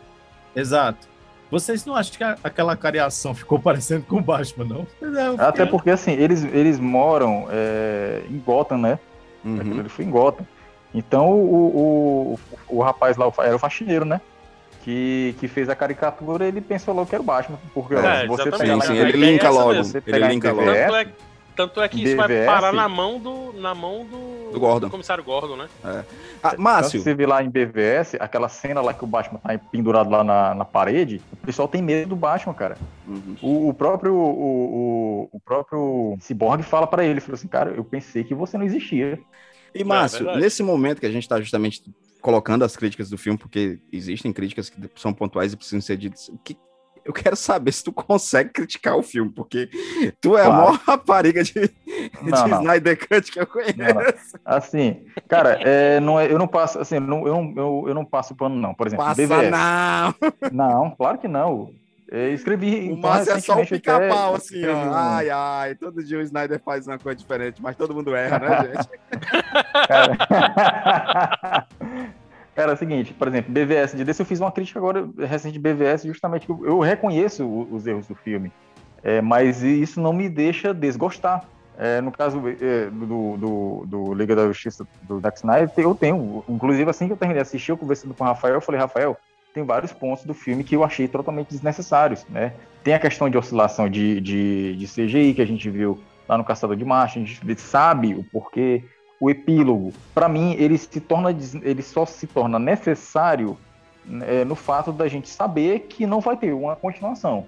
Exato. 0.56 1.08
Vocês 1.50 1.84
não 1.84 1.96
acham 1.96 2.16
que 2.16 2.24
a- 2.24 2.38
aquela 2.44 2.76
cariação 2.76 3.34
ficou 3.34 3.58
parecendo 3.58 4.04
com 4.06 4.18
o 4.18 4.22
Batman, 4.22 4.66
não? 4.66 4.88
É, 5.02 5.42
Até 5.44 5.66
porque, 5.66 5.90
assim, 5.90 6.12
eles, 6.12 6.44
eles 6.44 6.80
moram 6.80 7.48
é, 7.50 8.22
em 8.30 8.38
Gotham, 8.38 8.78
né? 8.78 9.00
Uhum. 9.44 9.56
Aquilo 9.56 9.80
ali 9.80 9.90
foi 9.90 10.06
em 10.06 10.12
Gotham. 10.12 10.46
Então, 10.94 11.30
o, 11.32 11.56
o, 11.56 12.40
o, 12.70 12.78
o 12.78 12.82
rapaz 12.82 13.18
lá 13.18 13.32
era 13.40 13.56
o 13.56 13.60
faxineiro, 13.60 14.06
né? 14.06 14.22
Que, 14.84 15.36
que 15.40 15.48
fez 15.50 15.68
a 15.68 15.76
caricatura, 15.76 16.48
ele 16.48 16.62
pensou 16.62 16.94
logo 16.94 17.08
que 17.10 17.16
era 17.16 17.22
o 17.22 17.26
Batman. 17.26 17.60
Porque 17.74 17.94
ó, 17.94 18.00
É, 18.00 18.22
se 18.22 18.28
você 18.28 18.50
pegar 18.52 18.76
lá 18.76 18.82
Sim, 18.86 18.94
sim, 18.94 18.98
ele 19.00 19.26
é 19.26 19.32
linka 19.32 19.48
essa 19.48 19.60
logo. 19.60 19.74
mesmo. 19.74 20.04
Ele 20.08 20.28
linka 20.28 20.52
logo. 20.54 20.66
Tanto 20.66 20.96
é, 20.96 21.08
tanto 21.58 21.82
é 21.82 21.90
que 21.90 22.04
isso 22.04 22.16
vai 22.16 22.46
parar 22.46 22.72
na 22.72 22.88
mão 22.88 23.20
do, 23.20 23.52
na 23.54 23.76
mão 23.76 24.06
do, 24.06 24.52
Do 24.54 24.60
Gordon. 24.60 24.90
comissário 24.90 25.24
Gordon, 25.26 25.58
né? 25.58 25.68
Ah, 25.84 26.04
Então, 26.38 26.54
Márcio, 26.58 27.00
se 27.00 27.04
você 27.04 27.14
vê 27.14 27.26
lá 27.26 27.44
em 27.44 27.50
BVS, 27.50 28.16
aquela 28.20 28.48
cena 28.48 28.80
lá 28.80 28.94
que 28.94 29.04
o 29.04 29.08
Batman 29.08 29.40
tá 29.40 29.60
pendurado 29.72 30.10
lá 30.10 30.24
na, 30.24 30.56
na 30.56 30.64
parede, 30.64 31.20
o 31.34 31.38
pessoal 31.46 31.68
tem 31.68 31.82
medo 31.82 32.10
do 32.10 32.16
Batman, 32.16 32.54
cara. 32.54 32.78
Uhum. 33.06 33.36
O, 33.42 33.70
o 33.70 33.74
próprio 33.74 34.14
o, 34.14 35.26
o, 35.26 35.30
o 35.34 35.40
próprio 35.42 36.16
Cyborg 36.22 36.64
fala 36.64 36.88
pra 36.88 37.04
ele, 37.04 37.20
falou 37.20 37.36
assim, 37.36 37.48
cara, 37.50 37.72
eu 37.72 37.84
pensei 37.84 38.24
que 38.24 38.34
você 38.34 38.58
não 38.58 38.66
existia. 38.66 39.20
E, 39.74 39.84
Márcio, 39.84 40.20
verdade. 40.20 40.42
nesse 40.42 40.64
momento 40.64 41.00
que 41.00 41.06
a 41.06 41.12
gente 41.12 41.24
está 41.24 41.40
justamente 41.40 41.84
colocando 42.22 42.64
as 42.66 42.76
críticas 42.76 43.10
do 43.10 43.18
filme, 43.18 43.38
porque 43.38 43.80
existem 43.92 44.34
críticas 44.34 44.70
que 44.70 44.78
são 44.96 45.14
pontuais 45.14 45.54
e 45.54 45.58
precisam 45.58 45.82
ser 45.82 45.98
ditas, 45.98 46.28
o 46.30 46.38
que 46.38 46.58
eu 47.06 47.14
quero 47.14 47.38
saber 47.38 47.72
se 47.72 47.82
tu 47.86 47.94
consegue 47.94 48.50
criticar 48.50 48.98
o 48.98 49.02
filme, 49.04 49.32
porque 49.32 49.70
tu 50.20 50.36
é 50.38 50.42
a 50.42 50.46
Claro. 50.46 50.62
maior 50.64 50.80
rapariga 50.86 51.42
de, 51.42 51.54
Não, 52.22 52.44
de 52.44 52.50
não. 52.52 52.60
Snyder 52.62 53.00
Cut 53.08 53.32
que 53.32 53.40
eu 53.40 53.48
conheço. 53.48 53.78
Não. 53.78 54.14
Assim, 54.44 55.06
cara, 55.26 55.52
é, 55.62 56.02
não 56.02 56.20
é, 56.20 56.30
eu 56.30 56.38
não 56.38 56.48
passo, 56.50 56.80
assim, 56.80 56.96
eu 56.96 57.02
não, 57.02 57.26
eu, 57.26 57.34
não, 57.42 57.54
eu, 57.56 57.86
eu 57.88 57.94
não 57.94 58.04
passo 58.04 58.36
pano, 58.36 58.56
não. 58.56 58.74
Por 58.74 58.88
exemplo, 58.88 59.06
Passa 59.06 59.22
BVS. 59.22 59.50
não! 59.52 60.16
Não, 60.52 60.92
claro 60.98 61.18
que 61.18 61.30
não. 61.30 61.72
Eu 62.10 62.34
escrevi. 62.34 62.90
O 62.92 62.98
Márcio 62.98 63.34
é 63.34 63.40
só 63.40 63.62
o 63.62 63.68
pica-pau, 63.68 64.36
assim, 64.36 64.66
ó. 64.66 64.74
um- 64.74 64.94
Ai, 64.94 65.30
ai, 65.30 65.76
todo 65.76 66.04
dia 66.04 66.18
o 66.18 66.22
Snyder 66.22 66.60
faz 66.64 66.88
uma 66.88 66.98
coisa 66.98 67.18
diferente, 67.18 67.62
mas 67.62 67.76
todo 67.76 67.94
mundo 67.94 68.16
erra, 68.16 68.40
né, 68.40 68.74
gente? 68.74 68.90
Cara... 69.88 71.68
Cara, 72.58 72.72
é 72.72 72.74
o 72.74 72.78
seguinte, 72.78 73.14
por 73.14 73.28
exemplo, 73.28 73.54
BVS, 73.54 73.96
de 73.96 74.04
desse 74.04 74.20
eu 74.20 74.26
fiz 74.26 74.40
uma 74.40 74.52
crítica 74.52 74.80
agora 74.80 75.08
recente 75.28 75.54
de 75.54 75.60
BVS, 75.60 76.06
justamente 76.06 76.48
que 76.48 76.52
eu, 76.52 76.80
reconheço 76.80 77.48
os 77.48 77.86
erros 77.86 78.08
do 78.08 78.16
filme, 78.16 78.52
é, 79.04 79.22
mas 79.22 79.62
isso 79.62 80.02
não 80.02 80.12
me 80.12 80.28
deixa 80.28 80.74
desgostar. 80.74 81.46
É, 81.78 82.02
no 82.02 82.12
caso 82.12 82.42
é, 82.60 82.90
do, 82.90 83.38
do, 83.38 83.86
do 83.86 84.14
Liga 84.16 84.36
da 84.36 84.48
Justiça 84.48 84.88
do 85.04 85.20
Zack 85.20 85.38
Snyder, 85.38 85.72
eu 85.78 85.94
tenho, 85.94 86.44
inclusive 86.50 86.90
assim 86.90 87.06
que 87.06 87.14
eu 87.14 87.18
terminei 87.18 87.44
de 87.44 87.48
assistir, 87.48 87.70
eu 87.70 87.78
conversando 87.78 88.16
com 88.16 88.24
o 88.24 88.28
Rafael, 88.28 88.56
eu 88.56 88.62
falei, 88.62 88.82
Rafael, 88.82 89.16
tem 89.58 89.66
vários 89.66 89.92
pontos 89.92 90.24
do 90.24 90.36
filme 90.36 90.64
que 90.64 90.76
eu 90.76 90.84
achei 90.84 91.08
totalmente 91.08 91.50
desnecessários, 91.50 92.24
né? 92.30 92.54
Tem 92.84 92.94
a 92.94 93.00
questão 93.00 93.28
de 93.28 93.38
oscilação 93.40 93.90
de, 93.90 94.22
de, 94.22 94.76
de 94.76 94.86
CGI 94.88 95.34
que 95.34 95.42
a 95.42 95.48
gente 95.48 95.68
viu 95.68 96.00
lá 96.30 96.38
no 96.38 96.44
Caçador 96.44 96.76
de 96.76 96.86
Marte, 96.86 97.18
a 97.18 97.24
gente 97.24 97.60
sabe 97.60 98.14
o 98.14 98.24
porquê, 98.24 98.84
o 99.20 99.32
epílogo, 99.32 99.92
para 100.14 100.30
mim, 100.30 100.56
ele 100.60 100.78
se 100.78 101.02
torna, 101.02 101.36
ele 101.64 101.82
só 101.82 102.06
se 102.06 102.28
torna 102.28 102.60
necessário 102.60 103.58
é, 104.22 104.46
no 104.46 104.54
fato 104.54 104.92
da 104.92 105.08
gente 105.08 105.28
saber 105.28 105.88
que 105.90 106.06
não 106.06 106.20
vai 106.20 106.38
ter 106.38 106.54
uma 106.54 106.76
continuação. 106.76 107.48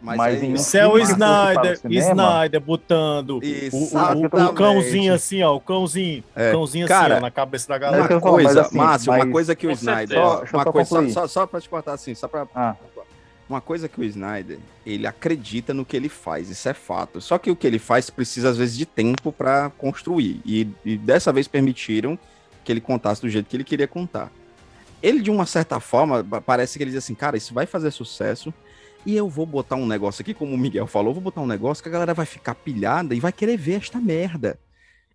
Mas, 0.00 0.16
Mas 0.18 0.42
aí- 0.42 0.46
em 0.48 0.52
um 0.52 0.54
Isso 0.56 0.76
é 0.76 0.86
o 0.86 0.90
filme 0.96 1.06
para 1.06 1.08
o 1.08 1.52
Snyder, 1.54 1.78
cinema- 1.78 2.06
Snyder 2.10 2.60
botando 2.60 3.30
o, 3.30 3.36
o- 3.38 4.46
o, 4.46 4.52
cãozinho 4.52 5.14
assim, 5.14 5.42
ó, 5.42 5.56
o 5.56 5.60
cãozinho, 5.60 6.22
É, 6.34 6.50
o 6.50 6.52
cãozinho 6.52 6.86
cara, 6.86 7.14
assim, 7.14 7.18
ó, 7.18 7.20
na 7.20 7.30
cabeça 7.30 7.68
da 7.68 7.76
É 7.76 7.78
galera. 7.78 8.02
Uma 8.14 8.20
falo, 8.20 8.34
mas 8.36 8.44
coisa, 8.44 8.60
assim, 8.60 8.76
Márcio, 8.76 9.12
uma 9.12 9.18
mas- 9.24 9.32
coisa 9.32 9.54
que 9.56 9.66
o 9.66 9.70
Com 9.70 9.74
Snyder. 9.74 10.08
certeza. 10.18 10.46
Só- 10.50 10.56
uma 10.56 10.64
coisa, 10.72 11.08
só, 11.10 11.26
só, 11.26 11.46
pra 11.46 11.60
te 11.60 11.68
cortar 11.68 11.92
assim, 11.94 12.14
só 12.14 12.28
pra. 12.28 12.46
Ah. 12.54 12.76
Uma 13.48 13.60
coisa 13.60 13.88
que 13.88 14.00
o 14.00 14.04
Snyder, 14.04 14.58
ele 14.84 15.06
acredita 15.06 15.72
no 15.72 15.84
que 15.84 15.96
ele 15.96 16.08
faz, 16.08 16.50
isso 16.50 16.68
é 16.68 16.74
fato. 16.74 17.20
Só 17.20 17.38
que 17.38 17.50
o 17.50 17.56
que 17.56 17.66
ele 17.66 17.78
faz 17.78 18.10
precisa, 18.10 18.50
às 18.50 18.56
vezes, 18.56 18.76
de 18.76 18.84
tempo 18.84 19.32
pra 19.32 19.70
construir. 19.78 20.40
E, 20.44 20.68
e 20.84 20.96
dessa 20.98 21.32
vez 21.32 21.46
permitiram 21.48 22.18
que 22.64 22.72
ele 22.72 22.80
contasse 22.80 23.22
do 23.22 23.28
jeito 23.30 23.46
que 23.48 23.56
ele 23.56 23.64
queria 23.64 23.86
contar. 23.88 24.30
Ele, 25.02 25.20
de 25.20 25.30
uma 25.30 25.46
certa 25.46 25.78
forma, 25.78 26.24
pa- 26.24 26.40
parece 26.40 26.76
que 26.76 26.82
ele 26.82 26.90
diz 26.90 26.98
assim, 27.04 27.14
cara, 27.14 27.36
isso 27.36 27.54
vai 27.54 27.66
fazer 27.66 27.92
sucesso. 27.92 28.52
E 29.06 29.16
eu 29.16 29.28
vou 29.28 29.46
botar 29.46 29.76
um 29.76 29.86
negócio 29.86 30.20
aqui, 30.20 30.34
como 30.34 30.52
o 30.52 30.58
Miguel 30.58 30.86
falou, 30.88 31.14
vou 31.14 31.22
botar 31.22 31.40
um 31.40 31.46
negócio 31.46 31.80
que 31.82 31.88
a 31.88 31.92
galera 31.92 32.12
vai 32.12 32.26
ficar 32.26 32.56
pilhada 32.56 33.14
e 33.14 33.20
vai 33.20 33.32
querer 33.32 33.56
ver 33.56 33.74
esta 33.76 34.00
merda. 34.00 34.58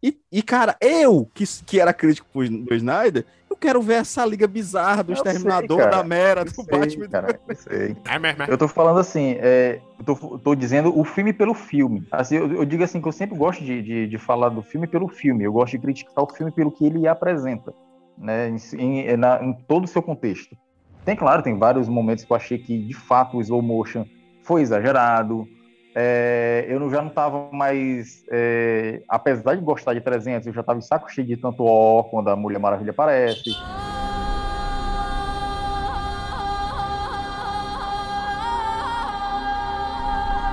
E, 0.02 0.18
e, 0.32 0.42
cara, 0.42 0.76
eu, 0.82 1.30
que, 1.34 1.44
que 1.66 1.80
era 1.80 1.94
crítico 1.94 2.28
pro- 2.34 2.50
do 2.50 2.74
Snyder, 2.74 3.26
eu 3.50 3.56
quero 3.56 3.82
ver 3.82 3.96
essa 3.96 4.26
liga 4.26 4.48
bizarra 4.48 5.04
do 5.04 5.12
Eu 5.12 5.16
Exterminador, 5.16 5.90
da 5.90 6.04
Mera, 6.04 6.42
Eu 6.42 6.46
do 6.46 6.52
sei, 6.52 6.66
Batman. 6.80 7.08
cara, 7.10 7.40
eu 7.48 7.56
sei. 7.56 7.96
É 8.08 8.16
é. 8.16 8.52
Eu 8.52 8.58
tô 8.58 8.68
falando 8.68 8.98
assim, 9.00 9.36
é, 9.40 9.80
eu 10.00 10.06
tô, 10.06 10.40
tô 10.40 10.56
dizendo 10.56 10.98
o 10.98 11.04
filme 11.04 11.34
pelo 11.34 11.54
filme. 11.54 12.08
Assim, 12.12 12.38
eu, 12.38 12.52
eu 12.52 12.66
digo 12.66 12.84
assim 12.84 13.00
que 13.02 13.08
eu 13.08 13.12
sempre 13.12 13.38
gosto 13.38 13.64
de, 13.64 13.82
de, 13.84 14.08
de 14.08 14.18
falar 14.18 14.50
do 14.50 14.64
filme 14.64 14.88
pelo 14.88 15.08
filme. 15.10 15.44
Eu 15.44 15.52
gosto 15.54 15.74
de 15.74 15.80
criticar 15.80 16.24
o 16.24 16.34
filme 16.34 16.52
pelo 16.52 16.72
que 16.72 16.84
ele 16.86 17.08
apresenta, 17.08 17.72
né, 18.18 18.50
em, 18.50 19.02
em, 19.02 19.18
na- 19.18 19.44
em 19.44 19.54
todo 19.68 19.84
o 19.84 19.88
seu 19.88 20.02
contexto. 20.02 20.56
Tem, 21.04 21.16
claro, 21.16 21.42
tem 21.42 21.58
vários 21.58 21.90
momentos 21.90 22.24
que 22.24 22.32
eu 22.32 22.38
achei 22.38 22.60
que, 22.60 22.78
de 22.78 22.94
fato, 22.94 23.38
o 23.38 23.42
slow 23.42 23.62
motion 23.62 24.06
foi 24.44 24.62
exagerado. 24.62 25.48
É, 25.96 26.66
eu 26.70 26.90
já 26.92 27.02
não 27.02 27.10
tava 27.10 27.50
mais... 27.52 28.24
é, 28.30 29.02
apesar 29.10 29.56
de 29.56 29.62
gostar 29.62 29.96
de 29.96 30.02
300, 30.02 30.48
eu 30.48 30.54
já 30.54 30.62
tava 30.62 30.78
em 30.78 30.82
saco 30.82 31.12
cheio 31.12 31.26
de 31.26 31.36
tanto 31.36 31.66
ó 31.66 32.04
quando 32.04 32.30
a 32.30 32.36
Mulher 32.36 32.60
Maravilha 32.60 32.92
aparece. 32.92 33.50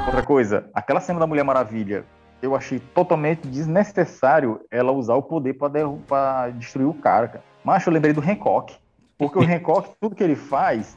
Outra 0.06 0.22
coisa, 0.22 0.70
aquela 0.72 0.98
cena 0.98 1.20
da 1.20 1.26
Mulher 1.26 1.44
Maravilha, 1.44 2.06
eu 2.40 2.56
achei 2.56 2.80
totalmente 2.80 3.46
desnecessário 3.46 4.60
ela 4.70 4.92
usar 4.92 5.14
o 5.14 5.22
poder 5.22 5.58
para 5.58 6.48
destruir 6.56 6.86
o 6.86 6.94
cara, 6.94 7.28
cara. 7.28 7.44
Mas 7.62 7.86
eu 7.86 7.92
lembrei 7.92 8.14
do 8.14 8.22
Hancock. 8.22 8.74
Porque 9.18 9.38
o 9.38 9.42
Hancock, 9.42 9.90
tudo 10.00 10.14
que 10.14 10.22
ele 10.22 10.36
faz, 10.36 10.96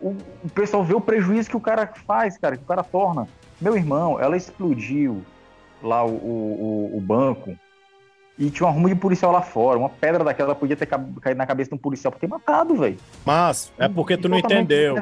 o, 0.00 0.08
o 0.44 0.48
pessoal 0.54 0.82
vê 0.82 0.94
o 0.94 1.00
prejuízo 1.00 1.48
que 1.48 1.56
o 1.56 1.60
cara 1.60 1.86
faz, 2.06 2.36
cara, 2.36 2.56
que 2.56 2.62
o 2.64 2.66
cara 2.66 2.82
torna. 2.82 3.28
Meu 3.60 3.76
irmão, 3.76 4.18
ela 4.18 4.36
explodiu 4.36 5.22
lá 5.82 6.04
o, 6.04 6.10
o, 6.10 6.96
o- 6.96 7.00
banco 7.00 7.56
e 8.38 8.50
tinha 8.50 8.66
uma 8.66 8.72
ruma 8.72 8.88
de 8.88 8.94
policial 8.94 9.30
lá 9.30 9.42
fora. 9.42 9.78
Uma 9.78 9.88
pedra 9.90 10.24
daquela 10.24 10.54
podia 10.54 10.74
ter 10.74 10.86
ca- 10.86 10.98
caído 11.20 11.36
na 11.38 11.46
cabeça 11.46 11.68
de 11.70 11.74
um 11.76 11.78
policial 11.78 12.10
por 12.10 12.18
ter 12.18 12.26
matado, 12.26 12.74
velho. 12.74 12.96
Mas 13.24 13.70
é 13.78 13.86
porque 13.88 14.16
tu 14.16 14.28
não 14.28 14.38
entendeu. 14.38 14.94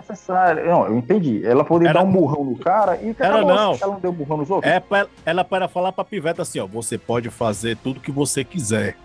Não, 0.66 0.86
eu 0.86 0.98
entendi. 0.98 1.46
Ela 1.46 1.64
poderia 1.64 1.94
dar 1.94 2.02
um 2.02 2.10
burrão 2.12 2.44
no 2.44 2.58
cara 2.58 2.96
e 3.00 3.10
acabou. 3.10 3.40
não. 3.54 3.78
Ela 3.80 3.92
não 3.94 4.00
deu 4.00 4.12
burrão 4.12 4.36
nos 4.38 4.50
outros? 4.50 4.70
É 4.72 4.80
pra, 4.80 5.06
ela 5.24 5.44
para 5.44 5.68
falar 5.68 5.92
pra 5.92 6.04
piveta 6.04 6.42
assim, 6.42 6.58
ó, 6.58 6.66
você 6.66 6.98
pode 6.98 7.30
fazer 7.30 7.76
tudo 7.76 8.00
que 8.00 8.10
você 8.10 8.42
quiser. 8.44 8.96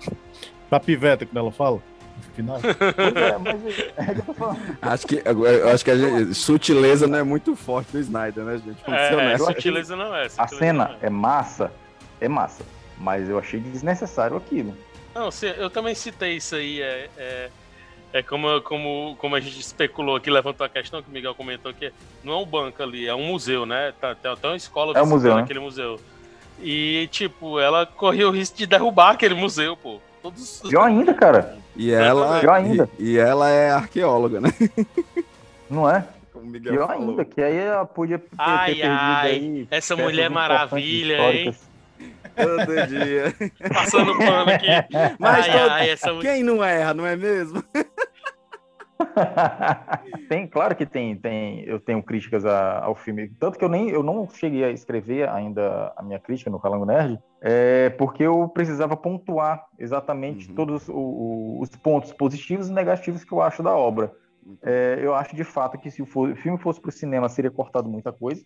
Pra 0.69 0.79
piveta, 0.79 1.23
quando 1.25 1.37
ela 1.37 1.51
fala, 1.51 1.79
final. 2.35 2.59
É, 3.15 3.37
mas 3.37 4.09
é 4.09 4.13
que 4.13 4.19
eu 4.21 4.25
tô 4.25 4.33
falando. 4.33 4.59
Acho 4.81 5.07
que, 5.07 5.21
eu, 5.23 5.69
acho 5.69 5.85
que 5.85 5.91
a 5.91 5.97
gente- 5.97 6.33
sutileza 6.33 7.07
não 7.07 7.17
é 7.19 7.23
muito 7.23 7.55
forte 7.55 7.91
do 7.91 7.99
Snyder, 7.99 8.43
né, 8.43 8.57
gente? 8.57 8.77
Vamos 8.85 8.99
É, 9.01 9.15
honestos. 9.15 9.47
sutileza 9.47 9.95
não 9.95 10.15
é. 10.15 10.25
A 10.25 10.29
sutileza 10.29 10.57
cena 10.57 10.85
não 10.89 10.93
é. 10.95 10.97
é 11.01 11.09
massa, 11.09 11.71
é 12.19 12.27
massa. 12.27 12.63
Mas 12.97 13.29
eu 13.29 13.37
achei 13.37 13.59
desnecessário 13.59 14.37
aquilo. 14.37 14.75
Não, 15.13 15.29
eu 15.57 15.69
também 15.69 15.93
citei 15.93 16.37
isso 16.37 16.55
aí. 16.55 16.81
É, 16.81 17.09
é, 17.17 17.49
é 18.13 18.21
como, 18.23 18.61
como, 18.61 19.15
como 19.19 19.35
a 19.35 19.39
gente 19.39 19.59
especulou 19.59 20.15
aqui, 20.15 20.29
levantou 20.29 20.65
a 20.65 20.69
questão 20.69 21.01
que 21.01 21.09
o 21.09 21.13
Miguel 21.13 21.35
comentou 21.35 21.73
que 21.73 21.91
não 22.23 22.33
é 22.33 22.37
um 22.37 22.45
banco 22.45 22.81
ali, 22.81 23.07
é 23.07 23.13
um 23.15 23.25
museu, 23.25 23.65
né? 23.65 23.93
Tá, 23.99 24.15
tem 24.15 24.31
até 24.31 24.47
uma 24.47 24.55
escola 24.57 24.97
É 24.97 25.01
um 25.01 25.07
museu, 25.07 25.35
né? 25.35 25.41
aquele 25.41 25.59
museu. 25.59 25.99
E, 26.61 27.07
tipo, 27.11 27.59
ela 27.59 27.85
corria 27.85 28.27
o 28.27 28.31
risco 28.31 28.57
de 28.57 28.65
derrubar 28.65 29.11
aquele 29.11 29.33
museu, 29.33 29.75
pô. 29.75 29.99
Todos... 30.23 30.61
Pior 30.67 30.83
ainda, 30.87 31.13
cara. 31.13 31.57
E 31.75 31.91
ela, 31.91 32.39
Pior 32.39 32.53
ainda. 32.53 32.89
E, 32.97 33.11
e 33.11 33.17
ela 33.19 33.49
é 33.49 33.69
arqueóloga, 33.71 34.39
né? 34.41 34.49
Não 35.69 35.89
é? 35.89 36.05
Como 36.31 36.45
Miguel 36.45 36.73
Pior 36.73 36.87
falou. 36.87 37.09
ainda, 37.09 37.25
que 37.25 37.41
aí 37.41 37.57
ela 37.57 37.85
podia 37.85 38.17
ter, 38.17 38.29
ter 38.29 38.35
Ai, 38.37 38.65
perdido 38.67 38.87
ai, 38.89 39.31
aí. 39.31 39.67
essa 39.69 39.95
Mulher 39.95 40.31
importantes 40.31 40.33
Maravilha, 40.33 41.13
históricas. 41.13 41.73
Todo 42.35 42.87
dia. 42.87 43.35
Passando 43.73 44.17
pano 44.17 44.51
aqui. 44.51 44.67
Mas 45.19 45.45
ai, 45.47 45.51
todo- 45.51 45.69
ai, 45.71 45.89
essa 45.91 46.15
quem 46.19 46.41
não 46.43 46.63
erra, 46.63 46.93
não 46.93 47.05
é 47.05 47.15
mesmo? 47.15 47.63
tem, 50.29 50.47
claro 50.47 50.75
que 50.75 50.85
tem, 50.85 51.15
tem, 51.15 51.61
eu 51.65 51.79
tenho 51.79 52.01
críticas 52.01 52.45
a- 52.45 52.83
ao 52.83 52.95
filme, 52.95 53.29
tanto 53.39 53.57
que 53.57 53.65
eu 53.65 53.69
nem, 53.69 53.89
eu 53.89 54.03
não 54.03 54.27
cheguei 54.29 54.63
a 54.63 54.71
escrever 54.71 55.29
ainda 55.29 55.93
a 55.95 56.03
minha 56.03 56.19
crítica 56.19 56.49
no 56.49 56.59
Calango 56.59 56.85
Nerd, 56.85 57.19
é 57.41 57.89
porque 57.91 58.23
eu 58.23 58.47
precisava 58.49 58.95
pontuar 58.95 59.65
exatamente 59.77 60.51
todos 60.53 60.87
o- 60.89 61.59
os 61.61 61.69
pontos 61.69 62.11
positivos 62.13 62.69
e 62.69 62.73
negativos 62.73 63.23
que 63.23 63.31
eu 63.33 63.41
acho 63.41 63.61
da 63.61 63.75
obra. 63.75 64.11
É, 64.61 64.99
eu 65.01 65.15
acho 65.15 65.35
de 65.35 65.43
fato 65.43 65.77
que 65.77 65.89
se 65.89 66.01
o, 66.01 66.05
filme 66.05 66.57
fosse 66.57 66.79
para 66.81 66.89
o 66.89 66.91
cinema 66.91 67.29
seria 67.29 67.51
cortado 67.51 67.89
muita 67.89 68.11
coisa. 68.11 68.43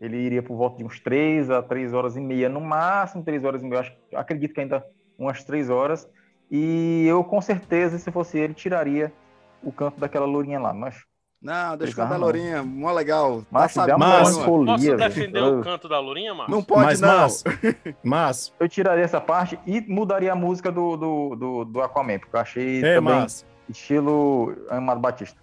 Ele 0.00 0.16
iria 0.16 0.42
por 0.42 0.56
volta 0.56 0.78
de 0.78 0.84
uns 0.84 1.00
3 1.00 1.50
a 1.50 1.62
3 1.62 1.92
horas 1.92 2.16
e 2.16 2.20
meia, 2.20 2.48
no 2.48 2.60
máximo 2.60 3.24
3 3.24 3.44
horas 3.44 3.62
e 3.62 3.66
meia. 3.66 3.80
Acho, 3.80 3.92
acredito 4.14 4.52
que 4.52 4.60
ainda 4.60 4.84
umas 5.18 5.44
3 5.44 5.70
horas. 5.70 6.08
E 6.50 7.06
eu, 7.06 7.22
com 7.24 7.40
certeza, 7.40 7.98
se 7.98 8.10
fosse 8.10 8.38
ele, 8.38 8.52
tiraria 8.54 9.12
o 9.62 9.72
canto 9.72 9.98
daquela 10.00 10.26
lourinha 10.26 10.58
lá. 10.60 10.72
Mas 10.72 10.96
Não, 11.40 11.76
deixa 11.76 11.94
Precisava 11.94 12.08
com 12.10 12.14
a 12.14 12.18
não. 12.18 12.24
Lourinha, 12.24 12.62
mó 12.62 12.92
legal. 12.92 13.42
Mas 13.50 13.74
Tá 13.74 13.86
sabendo, 13.86 13.98
melancolia, 13.98 14.72
Posso 14.74 14.84
velho. 14.84 14.96
defender 14.98 15.42
o 15.42 15.60
canto 15.60 15.88
da 15.88 15.98
Lourinha, 15.98 16.32
Márcio? 16.34 16.54
Não 16.54 16.62
pode, 16.62 16.82
Mas, 16.84 17.00
não. 17.00 17.08
Márcio, 17.08 17.44
Márcio, 18.04 18.54
eu 18.60 18.68
tiraria 18.68 19.04
essa 19.04 19.20
parte 19.20 19.58
e 19.66 19.80
mudaria 19.80 20.32
a 20.32 20.36
música 20.36 20.70
do, 20.70 20.96
do, 20.96 21.34
do, 21.36 21.64
do 21.64 21.80
Aquaman, 21.82 22.18
porque 22.20 22.36
eu 22.36 22.40
achei 22.40 22.76
Ei, 22.76 22.94
também 22.94 23.14
Márcio. 23.14 23.46
estilo 23.68 24.54
Amado 24.70 25.00
Batista. 25.00 25.36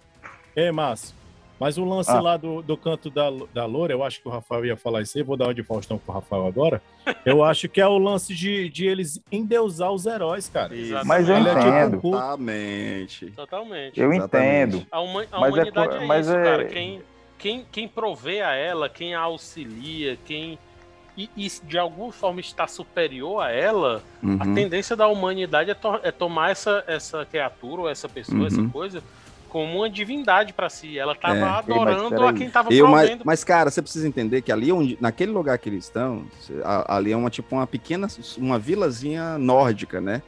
Ei, 0.56 0.70
Márcio. 0.72 1.14
Mas 1.60 1.76
o 1.76 1.84
lance 1.84 2.10
Ah. 2.10 2.20
lá 2.20 2.36
do, 2.38 2.62
do 2.62 2.74
canto 2.74 3.10
da, 3.10 3.30
da 3.52 3.66
loura, 3.66 3.92
eu 3.92 4.02
acho 4.02 4.22
que 4.22 4.26
o 4.26 4.30
Rafael 4.30 4.64
ia 4.64 4.76
falar 4.78 5.02
isso 5.02 5.18
aí, 5.18 5.22
vou 5.22 5.36
dar 5.36 5.44
uma 5.48 5.54
de 5.54 5.62
Faustão 5.62 5.98
pro 5.98 6.14
Rafael 6.14 6.46
agora. 6.46 6.80
Eu 7.24 7.44
acho 7.44 7.68
que 7.68 7.80
é 7.82 7.86
o 7.86 7.98
lance 7.98 8.34
de, 8.34 8.70
de 8.70 8.86
eles 8.86 9.22
endeusar 9.30 9.92
os 9.92 10.06
heróis, 10.06 10.48
cara. 10.48 10.74
Exatamente. 10.74 11.06
Mas 11.06 11.28
eu 11.28 11.36
Ele 11.36 11.48
é 11.50 11.54
tipo 11.54 11.68
entendo. 11.68 11.96
um 11.96 12.00
cu- 12.00 12.10
Totalmente. 12.12 13.26
Totalmente. 13.32 14.00
Eu 14.00 14.12
Exatamente. 14.12 14.76
entendo. 14.76 14.86
A, 14.90 15.00
huma- 15.00 15.26
a 15.30 15.40
Mas 15.40 15.50
é 15.50 15.60
humanidade 15.60 15.88
co- 15.88 15.94
é, 16.02 16.06
mas 16.06 16.26
isso, 16.26 16.36
é- 16.36 16.42
cara. 16.44 16.64
Quem, 16.64 17.02
quem, 17.38 17.66
quem 17.70 17.86
provê 17.88 18.40
a 18.40 18.54
ela, 18.54 18.88
quem 18.88 19.14
a 19.14 19.20
auxilia, 19.20 20.16
quem. 20.24 20.58
E, 21.16 21.28
e 21.36 21.48
de 21.64 21.76
alguma 21.76 22.10
forma 22.12 22.40
está 22.40 22.66
superior 22.66 23.42
a 23.42 23.50
ela, 23.50 24.02
a 24.22 24.26
Uhum. 24.26 24.54
tendência 24.54 24.96
da 24.96 25.08
humanidade 25.08 25.70
é, 25.70 25.74
to- 25.74 26.00
é 26.02 26.10
tomar 26.10 26.50
essa, 26.52 26.82
essa 26.86 27.26
criatura 27.26 27.82
ou 27.82 27.88
essa 27.90 28.08
pessoa, 28.08 28.46
essa 28.46 28.60
Uhum. 28.60 28.70
coisa, 28.70 29.02
como 29.50 29.78
uma 29.78 29.90
divindade 29.90 30.52
pra 30.54 30.70
si. 30.70 30.98
Ela 30.98 31.14
tava 31.14 31.36
É. 31.36 31.42
adorando 31.42 32.08
peraí. 32.10 32.28
a 32.28 32.32
quem 32.32 32.48
tava 32.48 32.72
Eu, 32.72 32.86
mas, 32.88 33.18
mas, 33.24 33.44
cara, 33.44 33.70
você 33.70 33.82
precisa 33.82 34.08
entender 34.08 34.40
que 34.42 34.50
ali 34.50 34.72
onde, 34.72 34.96
naquele 35.00 35.32
lugar 35.32 35.58
que 35.58 35.68
eles 35.68 35.84
estão, 35.84 36.24
ali 36.86 37.12
é 37.12 37.16
uma 37.16 37.28
tipo 37.30 37.54
uma 37.56 37.66
pequena, 37.66 38.06
uma 38.38 38.58
vilazinha 38.58 39.36
nórdica, 39.36 40.00
né? 40.00 40.22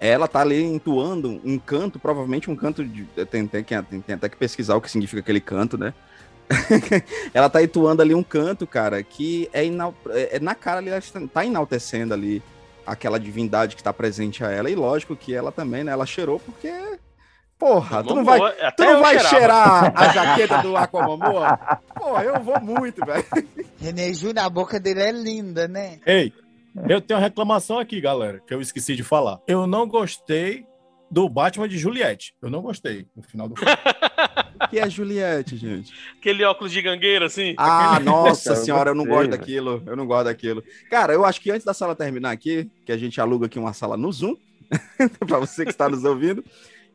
Ela 0.00 0.28
tá 0.28 0.40
ali 0.40 0.62
entoando 0.62 1.40
um 1.44 1.58
canto, 1.58 1.98
provavelmente 1.98 2.48
um 2.50 2.54
canto 2.56 2.84
de. 2.84 3.02
Tem, 3.30 3.46
tem, 3.46 3.64
que- 3.64 3.82
tem, 3.82 4.00
tem 4.00 4.14
até 4.14 4.28
que 4.28 4.36
pesquisar 4.36 4.76
o 4.76 4.80
que 4.80 4.88
significa 4.90 5.20
aquele 5.20 5.40
canto, 5.40 5.76
né? 5.76 5.92
ela 7.34 7.50
tá 7.50 7.62
entoando 7.62 8.00
ali 8.00 8.14
um 8.14 8.22
canto, 8.22 8.66
cara, 8.66 9.02
que 9.02 9.50
é, 9.52 9.66
é 9.66 10.36
é 10.36 10.40
na 10.40 10.54
cara 10.54 10.78
ali, 10.78 10.88
ela 10.88 10.98
está- 10.98 11.20
tá 11.26 11.44
enaltecendo 11.44 12.14
ali 12.14 12.42
aquela 12.86 13.18
divindade 13.20 13.76
que 13.76 13.82
tá 13.82 13.92
presente 13.92 14.42
a 14.44 14.50
ela. 14.50 14.70
E 14.70 14.74
lógico 14.74 15.14
que 15.16 15.34
ela 15.34 15.52
também, 15.52 15.84
né? 15.84 15.92
Ela 15.92 16.06
cheirou 16.06 16.38
porque. 16.40 16.72
Porra, 17.58 18.04
tu 18.04 18.14
não 18.14 18.24
vai, 18.24 18.38
Tu 18.76 18.84
não 18.84 19.00
vai 19.02 19.18
cheirava. 19.18 19.28
cheirar 19.28 19.92
a 19.96 20.08
jaqueta 20.12 20.58
do 20.62 20.76
Aquamomoa? 20.76 21.58
Pô, 21.94 22.18
eu 22.20 22.40
vou 22.40 22.60
muito, 22.60 23.04
velho. 23.04 23.24
René 23.80 24.12
Júnior, 24.12 24.44
a 24.46 24.48
boca 24.48 24.78
dele 24.78 25.00
é 25.00 25.10
linda, 25.10 25.66
né? 25.66 25.98
Ei, 26.06 26.32
eu 26.88 27.00
tenho 27.00 27.18
uma 27.18 27.24
reclamação 27.24 27.78
aqui, 27.78 28.00
galera, 28.00 28.40
que 28.46 28.54
eu 28.54 28.60
esqueci 28.60 28.94
de 28.94 29.02
falar. 29.02 29.40
Eu 29.46 29.66
não 29.66 29.88
gostei 29.88 30.64
do 31.10 31.28
Batman 31.28 31.68
de 31.68 31.78
Juliette. 31.78 32.32
Eu 32.40 32.48
não 32.50 32.62
gostei 32.62 33.06
no 33.16 33.22
final 33.22 33.48
do 33.48 33.56
filme. 33.56 33.72
Que 34.70 34.80
é 34.80 34.90
Juliette, 34.90 35.56
gente. 35.56 35.94
Aquele 36.18 36.42
óculos 36.44 36.72
de 36.72 36.82
gangueira, 36.82 37.26
assim. 37.26 37.54
Ah, 37.56 37.98
nossa 38.00 38.50
Cara, 38.52 38.64
senhora, 38.64 38.90
eu 38.90 38.94
não 38.94 39.04
gostei, 39.04 39.16
gosto 39.16 39.30
velho. 39.30 39.40
daquilo. 39.40 39.82
Eu 39.86 39.96
não 39.96 40.04
gosto 40.06 40.24
daquilo. 40.24 40.64
Cara, 40.90 41.12
eu 41.12 41.24
acho 41.24 41.40
que 41.40 41.50
antes 41.50 41.64
da 41.64 41.72
sala 41.72 41.94
terminar 41.94 42.32
aqui, 42.32 42.68
que 42.84 42.90
a 42.90 42.98
gente 42.98 43.20
aluga 43.20 43.46
aqui 43.46 43.56
uma 43.58 43.72
sala 43.72 43.96
no 43.96 44.10
Zoom, 44.12 44.34
pra 45.26 45.38
você 45.38 45.64
que 45.64 45.70
está 45.70 45.88
nos 45.88 46.04
ouvindo, 46.04 46.44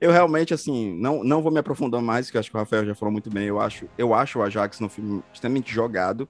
eu 0.03 0.11
realmente, 0.11 0.53
assim, 0.53 0.93
não, 0.99 1.23
não 1.23 1.41
vou 1.41 1.49
me 1.49 1.59
aprofundar 1.59 2.01
mais, 2.01 2.29
que 2.29 2.37
acho 2.37 2.51
que 2.51 2.57
o 2.57 2.59
Rafael 2.59 2.85
já 2.85 2.93
falou 2.93 3.11
muito 3.11 3.29
bem. 3.29 3.45
Eu 3.47 3.61
acho, 3.61 3.87
eu 3.97 4.13
acho 4.13 4.37
o 4.37 4.43
Ajax 4.43 4.81
no 4.81 4.89
filme 4.89 5.23
extremamente 5.33 5.73
jogado. 5.73 6.27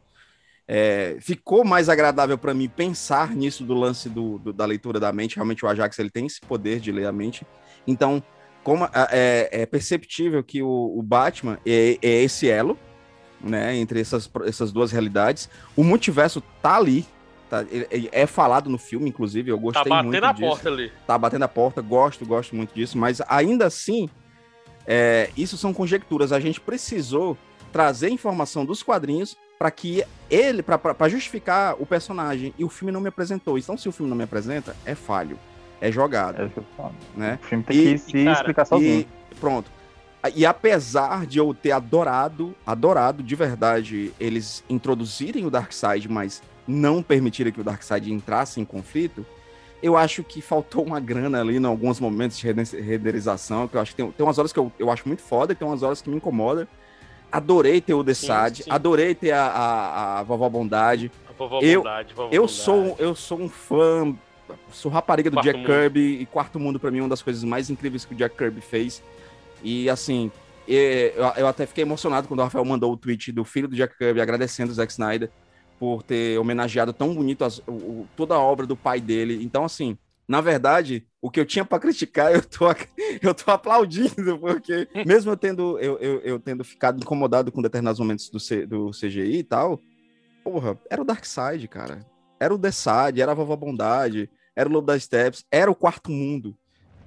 É, 0.67 1.17
ficou 1.19 1.65
mais 1.65 1.89
agradável 1.89 2.37
para 2.37 2.53
mim 2.53 2.69
pensar 2.69 3.35
nisso 3.35 3.63
do 3.63 3.73
lance 3.73 4.07
do, 4.09 4.37
do- 4.37 4.53
da 4.53 4.63
leitura 4.63 4.99
da 4.99 5.11
mente. 5.11 5.37
Realmente 5.37 5.65
o 5.65 5.67
Ajax 5.67 5.97
ele 5.97 6.11
tem 6.11 6.27
esse 6.27 6.39
poder 6.39 6.79
de 6.79 6.91
ler 6.91 7.07
a 7.07 7.11
mente. 7.11 7.47
Então, 7.87 8.21
como 8.63 8.85
é, 9.11 9.49
é 9.51 9.65
perceptível 9.65 10.43
que 10.43 10.61
o, 10.61 10.93
o 10.95 11.01
Batman 11.01 11.57
é, 11.65 11.97
é 11.99 12.21
esse 12.21 12.47
elo, 12.47 12.77
né, 13.41 13.75
entre 13.75 13.99
essas, 14.01 14.29
essas 14.45 14.71
duas 14.71 14.91
realidades. 14.91 15.49
O 15.75 15.83
multiverso 15.83 16.41
tá 16.61 16.77
ali, 16.77 17.07
tá, 17.61 17.65
é 18.11 18.25
falado 18.25 18.69
no 18.69 18.77
filme, 18.77 19.09
inclusive. 19.09 19.51
Eu 19.51 19.57
Tá 19.57 19.61
gostei 19.61 19.89
batendo 19.89 20.07
muito 20.11 20.23
a 20.23 20.31
disso 20.31 20.47
porta 20.47 20.69
ali. 20.69 20.91
tá 21.05 21.17
batendo 21.17 21.43
a 21.43 21.47
porta, 21.47 21.81
gosto, 21.81 22.25
gosto 22.25 22.55
muito 22.55 22.73
disso, 22.73 22.97
mas 22.97 23.21
ainda 23.27 23.65
assim, 23.67 24.09
é, 24.85 25.30
isso 25.38 25.57
são 25.57 25.73
conjecturas. 25.73 26.31
A 26.31 26.39
gente 26.39 26.59
precisou 26.59 27.38
trazer 27.71 28.09
informação 28.09 28.65
dos 28.65 28.84
quadrinhos 28.84 29.35
para 29.57 29.71
que 29.71 30.03
ele, 30.30 30.61
para 30.61 31.07
justificar 31.09 31.75
o 31.80 31.85
personagem, 31.85 32.53
e 32.57 32.63
o 32.65 32.69
filme 32.69 32.91
não 32.91 32.99
me 33.01 33.07
apresentou. 33.09 33.57
Então, 33.57 33.77
se 33.77 33.88
o 33.88 33.91
filme 33.91 34.09
não 34.09 34.17
me 34.17 34.23
apresenta, 34.23 34.75
é 34.85 34.93
falho, 34.93 35.39
é 35.80 35.91
jogado, 35.91 36.41
É 36.41 36.49
né? 37.15 37.39
O 37.41 37.45
filme 37.45 37.63
tem 37.63 37.77
E- 37.77 37.84
que 37.93 37.97
se 37.97 38.11
cara, 38.25 38.31
explicar 38.38 38.65
sozinho. 38.65 39.07
E 39.31 39.35
pronto. 39.35 39.71
E 40.35 40.45
apesar 40.45 41.25
de 41.25 41.38
eu 41.38 41.53
ter 41.53 41.71
adorado, 41.71 42.55
adorado 42.65 43.21
de 43.21 43.35
verdade 43.35 44.13
eles 44.19 44.63
introduzirem 44.69 45.45
o 45.45 45.49
Darkseid, 45.49 46.07
mas 46.09 46.41
não 46.68 47.02
permitirem 47.03 47.52
que 47.52 47.61
o 47.61 47.64
Darkseid 47.64 48.11
entrasse 48.11 48.60
em 48.61 48.65
conflito, 48.65 49.26
eu 49.81 49.98
acho 49.98 50.23
que 50.23 50.41
faltou 50.41 50.84
uma 50.85 50.99
grana 50.99 51.41
ali 51.41 51.57
em 51.57 51.65
alguns 51.65 51.99
momentos 51.99 52.38
de 52.38 52.48
renderização, 52.80 53.68
que 53.68 53.76
eu 53.76 53.81
acho 53.81 53.91
que 53.91 53.98
tem, 53.98 54.11
tem 54.11 54.26
umas 54.26 54.38
horas 54.40 54.53
que 54.53 54.60
eu, 54.60 54.72
eu 54.80 54.90
acho 54.90 55.07
muito 55.07 55.22
foda 55.22 55.52
e 55.52 55.56
tem 55.56 55.68
umas 55.68 55.84
horas 55.84 56.02
que 56.02 56.10
me 56.10 56.15
incomoda. 56.15 56.68
Adorei 57.31 57.81
ter 57.81 57.94
o 57.94 58.03
The 58.03 58.14
Sad, 58.14 58.64
adorei 58.69 59.15
ter 59.15 59.31
a, 59.31 59.45
a, 59.48 60.19
a 60.19 60.23
Vovó 60.23 60.48
Bondade. 60.48 61.11
A 61.27 61.34
vovó 61.34 61.60
Eu- 61.61 61.81
bondade, 61.81 62.14
vovó 62.14 62.30
Eu 62.31 62.41
bondade. 62.44 62.57
sou, 62.60 62.95
eu 62.99 63.15
sou 63.15 63.40
um 63.41 63.49
fã, 63.49 64.15
sou 64.72 64.91
rapariga 64.91 65.30
do 65.30 65.34
Quarto 65.34 65.45
Jack 65.48 65.60
Mundo. 65.60 65.68
Kirby 65.68 66.22
e 66.22 66.26
Quarto 66.27 66.60
Mundo 66.60 66.80
pra 66.80 66.91
mim 66.91 66.99
é 66.99 67.02
uma 67.02 67.10
das 67.10 67.22
coisas 67.23 67.44
mais 67.44 67.69
incríveis 67.69 68.06
que 68.06 68.14
o 68.14 68.18
Jack 68.18 68.38
Kirby 68.38 68.61
fez. 68.61 69.02
E 69.64 69.90
assim, 69.90 70.31
eu, 70.68 71.23
eu 71.35 71.48
até 71.48 71.65
fiquei 71.65 71.81
emocionado 71.81 72.27
quando 72.27 72.40
o 72.40 72.44
Rafael 72.44 72.64
mandou 72.64 72.94
o 72.94 72.98
tweet 72.98 73.31
do 73.31 73.44
filho 73.44 73.68
do 73.68 73.76
Jack 73.76 73.98
Kirby 73.98 74.22
agradecendo 74.22 74.72
o 74.72 74.76
Zack 74.76 74.91
Snyder 74.91 75.30
por 75.84 76.01
ter 76.01 76.39
homenageado 76.39 76.93
tão 76.93 77.14
bonito 77.14 77.43
as- 77.43 77.60
o- 77.68 78.07
toda 78.15 78.35
a 78.35 78.39
obra 78.39 78.65
do 78.65 78.73
pai 78.73 79.01
dele. 79.01 79.43
Então 79.43 79.65
assim, 79.65 79.97
na 80.26 80.39
verdade, 80.39 81.05
o 81.22 81.30
que 81.30 81.41
eu 81.41 81.45
tinha 81.45 81.65
pra 81.65 81.77
criticar, 81.77 82.31
eu 82.34 82.41
tô, 82.41 82.68
eu 83.22 83.34
tô 83.35 83.51
aplaudindo, 83.51 84.39
porque 84.39 84.88
mesmo 85.05 85.30
eu 85.34 85.35
tendo, 85.35 85.77
eu, 85.80 85.97
eu, 85.99 86.19
eu 86.22 86.39
tendo 86.39 86.64
ficado 86.64 87.01
incomodado 87.01 87.51
com 87.51 87.61
determinados 87.61 87.99
momentos 87.99 88.30
do, 88.30 88.39
C- 88.39 88.65
do 88.65 88.91
CGI 88.91 89.39
e 89.39 89.43
tal, 89.43 89.77
porra, 90.41 90.80
era 90.89 91.01
o 91.01 91.05
Darkseid, 91.05 91.68
cara. 91.68 92.05
Era 92.39 92.55
o 92.55 92.57
Desad, 92.57 93.19
era 93.19 93.34
a 93.34 93.35
Vovó 93.35 93.57
Bondade, 93.57 94.30
era 94.55 94.69
o 94.69 94.72
Lobo 94.72 94.88
das 94.88 95.03
Steps, 95.03 95.43
era 95.51 95.69
o 95.69 95.76
Quarto 95.76 96.10
Mundo. 96.10 96.55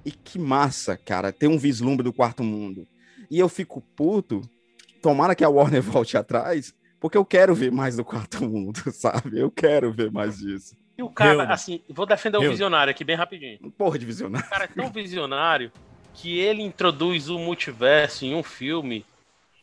E 0.05 0.11
que 0.11 0.39
massa, 0.39 0.98
cara, 0.98 1.32
ter 1.32 1.48
um 1.48 1.57
vislumbre 1.57 2.05
do 2.05 2.12
Quarto 2.12 2.44
Mundo. 2.44 2.86
E 3.31 3.39
eu 3.39 3.48
fico 3.48 3.81
puto, 3.97 4.43
tomara 5.01 5.35
que 5.35 5.43
a 5.43 5.48
Warner 5.48 5.81
volte 5.81 6.19
atrás, 6.19 6.74
porque 7.01 7.16
eu 7.18 7.24
quero 7.24 7.55
ver 7.55 7.70
mais 7.70 7.97
do 7.97 8.05
Quarto 8.05 8.44
Mundo, 8.44 8.81
sabe? 8.93 9.39
Eu 9.39 9.51
quero 9.51 9.93
ver 9.93 10.10
mais 10.10 10.39
disso. 10.39 10.77
E 10.98 11.02
o 11.02 11.10
cara, 11.10 11.32
Helder. 11.32 11.51
assim, 11.51 11.82
vou 11.90 12.06
defender 12.06 12.39
o 12.39 12.40
Helder. 12.40 12.51
visionário 12.52 12.90
aqui 12.90 13.05
bem 13.05 13.16
rapidinho. 13.16 13.59
Porra 13.77 13.98
de 13.98 14.06
visionário. 14.06 14.47
O 14.47 14.51
cara 14.51 14.64
é 14.64 14.68
tão 14.68 14.90
visionário 14.90 15.70
que 16.14 16.39
ele 16.39 16.62
introduz 16.62 17.28
o 17.28 17.39
multiverso 17.39 18.24
em 18.24 18.35
um 18.35 18.43
filme 18.43 19.05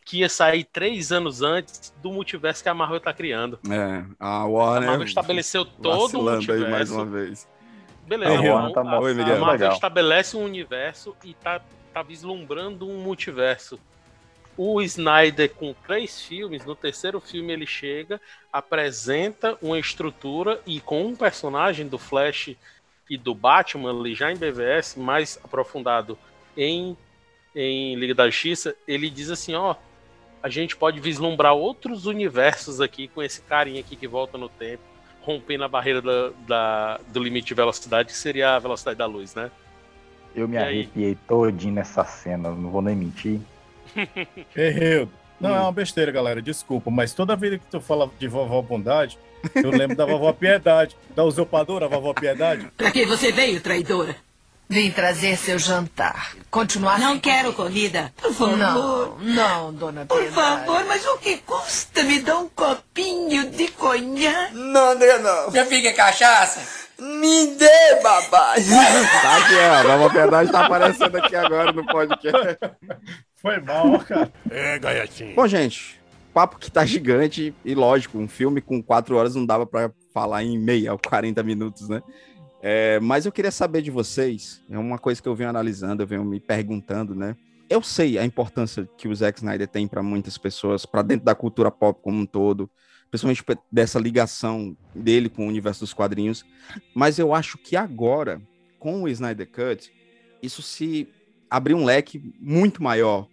que 0.05 0.19
ia 0.19 0.29
sair 0.29 0.63
três 0.65 1.11
anos 1.11 1.41
antes 1.41 1.91
do 2.01 2.11
multiverso 2.11 2.61
que 2.61 2.69
a 2.69 2.73
Marvel 2.73 2.99
tá 2.99 3.13
criando. 3.13 3.57
É, 3.69 4.03
a 4.19 4.41
A 4.41 4.45
Warner. 4.45 4.89
Marvel 4.89 5.07
estabeleceu 5.07 5.65
todo 5.65 6.19
o 6.19 6.23
multiverso. 6.23 6.65
aí 6.65 6.71
mais 6.71 6.91
uma 6.91 7.05
vez. 7.05 7.47
Beleza, 8.05 8.33
A 8.37 8.41
Warner 8.53 8.73
tá 8.73 8.81
a. 8.81 8.99
Oi, 8.99 9.11
a 9.11 9.15
Miguel. 9.15 9.39
Marvel 9.39 9.51
Legal. 9.53 9.73
estabelece 9.73 10.37
um 10.37 10.43
universo 10.43 11.15
e 11.23 11.33
tá, 11.33 11.61
tá 11.93 12.03
vislumbrando 12.03 12.87
um 12.87 12.99
multiverso. 13.01 13.79
O 14.55 14.81
Snyder, 14.81 15.53
com 15.55 15.73
três 15.73 16.21
filmes, 16.21 16.63
no 16.65 16.75
terceiro 16.75 17.19
filme 17.19 17.51
ele 17.53 17.65
chega, 17.65 18.21
apresenta 18.51 19.57
uma 19.61 19.79
estrutura 19.79 20.61
e 20.65 20.79
com 20.79 21.05
um 21.07 21.15
personagem 21.15 21.87
do 21.87 21.97
Flash 21.97 22.55
e 23.09 23.17
do 23.17 23.33
Batman 23.33 23.91
ali 23.99 24.13
já 24.15 24.31
em 24.31 24.37
BVS, 24.37 24.99
mais 24.99 25.39
aprofundado 25.43 26.19
em, 26.55 26.95
em 27.55 27.95
Liga 27.95 28.15
da 28.15 28.29
Justiça, 28.29 28.75
ele 28.87 29.09
diz 29.09 29.31
assim, 29.31 29.55
ó, 29.55 29.75
a 30.43 30.49
gente 30.49 30.75
pode 30.77 30.99
vislumbrar 30.99 31.53
outros 31.55 32.05
universos 32.05 32.81
aqui 32.81 33.07
com 33.07 33.23
esse 33.23 33.41
carinha 33.43 33.81
aqui 33.81 33.95
que 33.95 34.07
volta 34.07 34.37
no 34.37 34.49
tempo, 34.49 34.83
rompendo 35.21 35.63
a 35.63 35.69
barreira 35.69 36.01
da, 36.01 36.29
da- 36.31 36.97
do 37.07 37.23
limite 37.23 37.47
de 37.49 37.53
velocidade, 37.55 38.09
que 38.11 38.17
seria 38.17 38.55
a 38.55 38.59
velocidade 38.59 38.97
da 38.97 39.05
luz, 39.05 39.35
né? 39.35 39.51
Eu 40.35 40.47
me 40.47 40.57
E 40.57 40.63
aí? 40.63 40.89
arrepiei 40.89 41.15
todinho 41.15 41.73
nessa 41.75 42.03
cena, 42.05 42.51
não 42.51 42.69
vou 42.69 42.81
nem 42.81 42.95
mentir. 42.95 43.41
Erreu. 44.55 45.09
Não, 45.39 45.53
é 45.55 45.59
uma 45.59 45.71
besteira, 45.71 46.11
galera. 46.11 46.41
Desculpa, 46.41 46.89
mas 46.89 47.13
toda 47.13 47.35
vez 47.35 47.59
que 47.59 47.65
tu 47.69 47.81
fala 47.81 48.09
de 48.17 48.27
vovó 48.27 48.61
Bondade, 48.61 49.17
eu 49.55 49.71
lembro 49.71 49.95
da 49.97 50.05
vovó 50.05 50.31
Piedade, 50.31 50.95
da 51.15 51.23
usurpadora 51.23 51.87
vovó 51.87 52.13
Piedade. 52.13 52.69
Pra 52.77 52.91
que 52.91 53.05
você 53.05 53.31
veio, 53.31 53.59
traidora? 53.59 54.15
Vim 54.69 54.89
trazer 54.89 55.35
seu 55.37 55.59
jantar. 55.59 56.33
Continuar. 56.49 56.97
Não 56.97 57.19
quero 57.19 57.51
comida. 57.51 58.13
Por 58.21 58.33
favor. 58.33 58.57
Não, 58.57 59.17
não, 59.19 59.73
dona 59.73 60.05
Por 60.05 60.17
Piedade. 60.21 60.33
favor, 60.35 60.85
mas 60.85 61.05
o 61.05 61.17
que 61.17 61.37
custa? 61.39 62.03
Me 62.03 62.19
dá 62.21 62.37
um 62.39 62.47
copinho 62.47 63.51
de 63.51 63.67
conhaque. 63.67 64.55
Não, 64.55 64.91
André, 64.91 65.17
não. 65.19 65.51
Minha 65.51 65.65
filha 65.65 65.89
é 65.89 65.93
cachaça? 65.93 66.82
Me 66.99 67.55
dê, 67.55 68.01
babá. 68.01 68.55
Tá 68.55 69.37
aqui, 69.37 69.55
ó. 69.55 69.73
A 69.73 69.83
Nova 69.83 70.09
Piedade 70.09 70.51
tá 70.51 70.65
aparecendo 70.65 71.15
aqui 71.15 71.35
agora 71.35 71.71
no 71.71 71.85
podcast. 71.85 72.57
Foi 73.35 73.59
mal, 73.59 73.99
cara. 73.99 74.31
É, 74.49 74.79
gaiatinho. 74.79 75.35
Bom, 75.35 75.47
gente, 75.47 75.99
papo 76.33 76.57
que 76.57 76.71
tá 76.71 76.85
gigante 76.85 77.53
e 77.63 77.75
lógico, 77.75 78.17
um 78.17 78.27
filme 78.27 78.61
com 78.61 78.81
quatro 78.81 79.15
horas 79.15 79.35
não 79.35 79.45
dava 79.45 79.65
pra 79.65 79.91
falar 80.13 80.43
em 80.43 80.57
meia 80.57 80.91
ou 80.93 80.99
40 80.99 81.43
minutos, 81.43 81.89
né? 81.89 82.01
É, 82.61 82.99
mas 83.01 83.25
eu 83.25 83.31
queria 83.31 83.51
saber 83.51 83.81
de 83.81 83.91
vocês, 83.91 84.61
é 84.69 84.77
uma 84.77 84.97
coisa 84.97 85.21
que 85.21 85.27
eu 85.27 85.35
venho 85.35 85.49
analisando, 85.49 86.01
eu 86.01 86.07
venho 86.07 86.23
me 86.23 86.39
perguntando, 86.39 87.13
né? 87.13 87.35
Eu 87.69 87.81
sei 87.81 88.17
a 88.17 88.23
importância 88.23 88.87
que 88.97 89.07
o 89.07 89.15
Zack 89.15 89.39
Snyder 89.39 89.67
tem 89.67 89.87
para 89.87 90.01
muitas 90.01 90.37
pessoas, 90.37 90.85
para 90.85 91.01
dentro 91.01 91.25
da 91.25 91.35
cultura 91.35 91.69
pop 91.69 91.99
como 92.01 92.19
um 92.21 92.25
todo, 92.25 92.69
principalmente 93.13 93.43
dessa 93.71 93.99
ligação 93.99 94.75
dele 94.95 95.29
com 95.29 95.45
o 95.45 95.47
universo 95.47 95.81
dos 95.81 95.93
quadrinhos, 95.93 96.43
mas 96.95 97.19
eu 97.19 97.31
acho 97.31 97.59
que 97.59 97.75
agora, 97.75 98.41
com 98.79 99.03
o 99.03 99.07
Snyder 99.07 99.47
Cut, 99.51 99.93
isso 100.41 100.63
se 100.63 101.07
abriu 101.47 101.77
um 101.77 101.85
leque 101.85 102.19
muito 102.39 102.81
maior, 102.81 103.27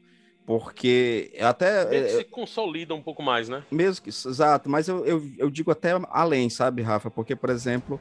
porque 0.45 1.33
até 1.41 1.83
Ele 1.97 2.05
eu- 2.13 2.19
se 2.19 2.25
consolida 2.25 2.95
um 2.95 3.01
pouco 3.01 3.23
mais, 3.23 3.49
né? 3.49 3.65
mesmo 3.71 4.03
que, 4.05 4.11
exato, 4.11 4.69
mas 4.69 4.87
eu, 4.87 5.03
eu, 5.07 5.23
eu 5.39 5.49
digo 5.51 5.71
até 5.71 5.93
além, 6.11 6.51
sabe, 6.51 6.83
Rafa? 6.83 7.11
Porque, 7.11 7.35
por 7.35 7.49
exemplo, 7.49 7.99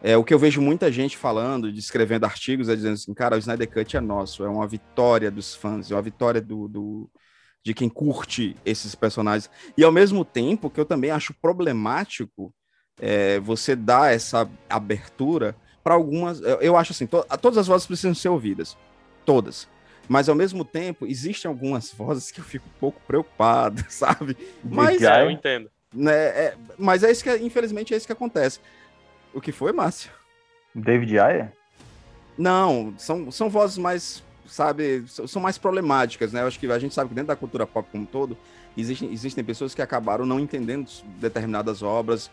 é, 0.00 0.16
o 0.16 0.22
que 0.22 0.32
eu 0.32 0.38
vejo 0.38 0.60
muita 0.60 0.92
gente 0.92 1.16
falando, 1.16 1.72
descrevendo 1.72 2.26
artigos, 2.26 2.68
é 2.68 2.76
dizendo 2.76 2.94
assim, 2.94 3.12
cara, 3.12 3.34
o 3.34 3.38
Snyder 3.40 3.68
Cut 3.68 3.96
é 3.96 4.00
nosso, 4.00 4.44
é 4.44 4.48
uma 4.48 4.68
vitória 4.68 5.32
dos 5.32 5.56
fãs, 5.56 5.90
é 5.90 5.96
uma 5.96 6.02
vitória 6.02 6.40
do, 6.40 6.68
do- 6.68 7.10
de 7.64 7.74
quem 7.74 7.88
curte 7.88 8.56
esses 8.64 8.94
personagens. 8.94 9.50
E 9.76 9.84
ao 9.84 9.92
mesmo 9.92 10.24
tempo 10.24 10.70
que 10.70 10.80
eu 10.80 10.84
também 10.84 11.10
acho 11.10 11.34
problemático 11.34 12.52
é, 13.00 13.38
você 13.40 13.76
dar 13.76 14.12
essa 14.12 14.48
abertura 14.68 15.54
para 15.84 15.94
algumas. 15.94 16.40
Eu, 16.40 16.60
eu 16.60 16.76
acho 16.76 16.92
assim, 16.92 17.06
to- 17.06 17.24
todas 17.40 17.58
as 17.58 17.66
vozes 17.66 17.86
precisam 17.86 18.14
ser 18.14 18.28
ouvidas. 18.28 18.76
Todas. 19.24 19.68
Mas 20.08 20.28
ao 20.28 20.34
mesmo 20.34 20.64
tempo, 20.64 21.06
existem 21.06 21.48
algumas 21.48 21.92
vozes 21.96 22.30
que 22.30 22.40
eu 22.40 22.44
fico 22.44 22.66
um 22.66 22.78
pouco 22.80 23.00
preocupado, 23.06 23.84
sabe? 23.90 24.36
Mas, 24.64 25.02
É, 25.02 25.22
eu 25.22 25.30
entendo. 25.30 25.70
né, 25.92 26.12
é- 26.14 26.56
mas 26.78 27.02
é 27.02 27.10
isso 27.10 27.22
que, 27.22 27.30
infelizmente, 27.36 27.92
é 27.92 27.96
isso 27.96 28.06
que 28.06 28.12
acontece. 28.12 28.60
O 29.34 29.40
que 29.40 29.52
foi, 29.52 29.72
Márcio? 29.72 30.10
David 30.74 31.18
Ayer? 31.18 31.52
Não, 32.36 32.94
são, 32.96 33.30
são 33.30 33.50
vozes 33.50 33.76
mais, 33.78 34.22
sabe, 34.48 35.04
são 35.06 35.40
mais 35.40 35.56
problemáticas, 35.58 36.32
né? 36.32 36.42
Eu 36.42 36.46
acho 36.46 36.58
que 36.58 36.66
a 36.70 36.78
gente 36.78 36.94
sabe 36.94 37.10
que 37.10 37.14
dentro 37.14 37.28
da 37.28 37.36
cultura 37.36 37.66
pop 37.66 37.88
como 37.90 38.02
um 38.02 38.06
todo, 38.06 38.36
existem, 38.76 39.12
existem 39.12 39.44
pessoas 39.44 39.74
que 39.74 39.82
acabaram 39.82 40.26
não 40.26 40.40
entendendo 40.40 40.88
determinadas 41.20 41.82
obras. 41.82 42.30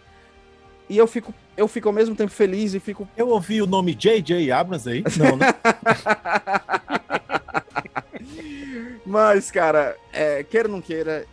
E 0.89 0.97
eu 0.97 1.07
fico, 1.07 1.33
eu 1.57 1.67
fico 1.67 1.89
ao 1.89 1.93
mesmo 1.93 2.15
tempo 2.15 2.31
feliz 2.31 2.73
e 2.73 2.79
fico. 2.79 3.07
Eu 3.17 3.29
ouvi 3.29 3.61
o 3.61 3.67
nome 3.67 3.93
J.J. 3.93 4.51
Abrams 4.51 4.87
aí? 4.87 5.03
Não, 5.17 5.35
né? 5.35 5.47
Mas, 9.05 9.51
cara, 9.51 9.95
é, 10.11 10.43
queira 10.43 10.67
ou 10.67 10.73
não 10.73 10.81
queira, 10.81 11.25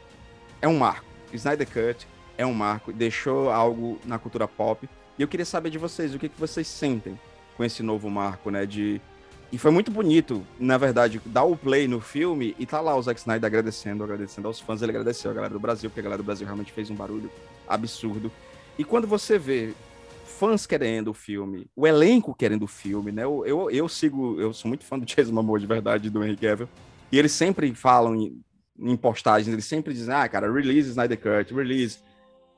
é 0.60 0.68
um 0.68 0.78
marco. 0.78 1.06
Snyder 1.32 1.66
Cut 1.66 2.06
é 2.36 2.44
um 2.44 2.52
marco, 2.52 2.92
deixou 2.92 3.50
algo 3.50 3.98
na 4.04 4.18
cultura 4.18 4.46
pop. 4.46 4.88
E 5.18 5.22
eu 5.22 5.28
queria 5.28 5.46
saber 5.46 5.70
de 5.70 5.78
vocês, 5.78 6.14
o 6.14 6.18
que, 6.18 6.28
que 6.28 6.38
vocês 6.38 6.66
sentem 6.66 7.18
com 7.56 7.64
esse 7.64 7.82
novo 7.82 8.10
marco, 8.10 8.50
né? 8.50 8.66
De... 8.66 9.00
E 9.52 9.58
foi 9.58 9.70
muito 9.70 9.90
bonito, 9.90 10.42
na 10.58 10.78
verdade, 10.78 11.20
dar 11.26 11.44
o 11.44 11.54
play 11.54 11.86
no 11.86 12.00
filme 12.00 12.56
e 12.58 12.64
tá 12.64 12.80
lá 12.80 12.96
o 12.96 13.02
Zack 13.02 13.20
Snyder 13.20 13.46
agradecendo, 13.46 14.02
agradecendo 14.02 14.48
aos 14.48 14.58
fãs. 14.58 14.80
Ele 14.80 14.92
agradeceu 14.92 15.30
a 15.30 15.34
galera 15.34 15.52
do 15.52 15.60
Brasil, 15.60 15.90
porque 15.90 16.00
a 16.00 16.02
galera 16.02 16.22
do 16.22 16.24
Brasil 16.24 16.46
realmente 16.46 16.72
fez 16.72 16.88
um 16.88 16.94
barulho 16.94 17.30
absurdo. 17.68 18.32
E 18.78 18.82
quando 18.82 19.06
você 19.06 19.38
vê 19.38 19.74
fãs 20.24 20.64
querendo 20.64 21.08
o 21.08 21.14
filme, 21.14 21.66
o 21.76 21.86
elenco 21.86 22.34
querendo 22.34 22.62
o 22.62 22.66
filme, 22.66 23.12
né? 23.12 23.24
Eu, 23.24 23.44
eu, 23.44 23.70
eu 23.70 23.88
sigo, 23.90 24.40
eu 24.40 24.54
sou 24.54 24.70
muito 24.70 24.86
fã 24.86 24.98
do 24.98 25.04
Jason 25.04 25.32
Momoa 25.32 25.60
de 25.60 25.66
verdade, 25.66 26.08
do 26.08 26.24
Henry 26.24 26.38
Cavill. 26.38 26.68
E 27.12 27.18
eles 27.18 27.32
sempre 27.32 27.74
falam 27.74 28.16
em, 28.16 28.42
em 28.78 28.96
postagens, 28.96 29.52
eles 29.52 29.66
sempre 29.66 29.92
dizem, 29.92 30.14
ah, 30.14 30.26
cara, 30.30 30.50
release 30.50 30.88
Snyder 30.88 31.20
Cut, 31.20 31.54
release. 31.54 31.98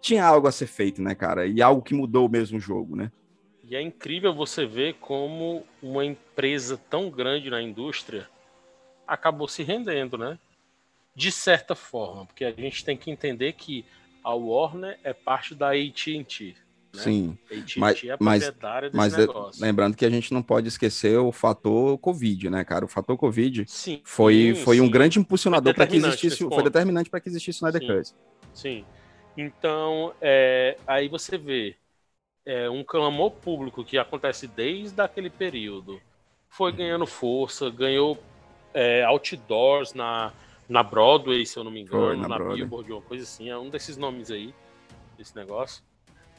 Tinha 0.01 0.25
algo 0.25 0.47
a 0.47 0.53
ser 0.53 0.69
feito, 0.69 1.03
né, 1.03 1.13
cara? 1.13 1.45
E 1.45 1.61
algo 1.61 1.83
que 1.83 1.93
mudou 1.93 2.29
mesmo 2.29 2.57
o 2.59 2.61
jogo, 2.61 2.95
né? 2.95 3.11
E 3.69 3.75
é 3.75 3.81
incrível 3.81 4.35
você 4.35 4.67
ver 4.67 4.95
como 4.95 5.65
uma 5.83 6.05
empresa 6.05 6.77
tão 6.91 7.11
grande 7.11 7.49
na 7.49 7.63
indústria 7.63 8.29
acabou 9.07 9.49
se 9.49 9.63
rendendo, 9.63 10.19
né? 10.19 10.39
De 11.15 11.31
certa 11.31 11.75
forma, 11.75 12.27
porque 12.27 12.45
a 12.45 12.51
gente 12.51 12.85
tem 12.85 12.97
que 12.97 13.11
entender 13.11 13.53
que 13.53 13.85
a 14.23 14.35
Warner 14.35 14.99
é 15.05 15.13
parte 15.13 15.55
da 15.55 15.71
AT&T. 15.71 16.57
Né? 16.95 17.03
Sim. 17.03 17.39
Mas, 17.77 18.05
é 18.05 18.17
mas, 18.21 18.53
mas 18.93 19.15
é- 19.15 19.19
negócio. 19.19 19.63
lembrando 19.63 19.97
que 19.97 20.05
a 20.05 20.11
gente 20.11 20.33
não 20.33 20.43
pode 20.43 20.69
esquecer 20.69 21.19
o 21.19 21.33
fator 21.33 21.99
Covid, 21.99 22.51
né, 22.51 22.65
cara? 22.65 22.85
O 22.85 22.89
fator 22.89 23.17
Covid 23.17 23.65
Sim, 23.67 24.01
foi, 24.05 24.55
sim, 24.55 24.55
foi 24.55 24.81
um 24.81 24.87
sim. 24.87 24.91
grande 24.91 25.19
impulsionador 25.19 25.75
para 25.75 25.87
que 25.87 25.97
existisse, 25.97 26.49
foi 26.49 26.63
determinante 26.63 27.11
para 27.11 27.21
que 27.21 27.29
existisse 27.29 27.65
o 27.65 27.69
Snyder 27.69 28.05
Sim. 28.05 28.15
Sim. 28.53 28.85
Então, 29.37 30.15
é, 30.21 30.77
aí 30.87 31.09
você 31.09 31.37
vê 31.37 31.77
é, 32.47 32.69
um 32.69 32.85
clamor 32.85 33.31
público 33.31 33.85
que 33.85 33.97
acontece 33.99 34.47
desde 34.47 35.01
aquele 35.01 35.31
período. 35.31 36.01
Foi 36.49 36.71
Uhum. 36.71 36.77
ganhando 36.77 37.07
força, 37.07 37.71
ganhou 37.71 38.19
é, 38.73 39.03
outdoors 39.05 39.95
na, 39.95 40.33
na 40.69 40.83
Broadway, 40.83 41.45
se 41.47 41.57
eu 41.59 41.65
não 41.65 41.71
me 41.71 41.81
engano, 41.81 42.07
Foi, 42.07 42.17
na 42.17 42.29
na, 42.29 42.37
Broadway. 42.37 42.59
Billboard, 42.59 42.93
uma 42.93 43.03
coisa 43.03 43.25
assim. 43.25 43.49
É 43.51 43.57
um 43.57 43.69
desses 43.71 43.97
nomes 43.97 44.31
aí, 44.31 44.55
desse 45.17 45.35
negócio. 45.35 45.83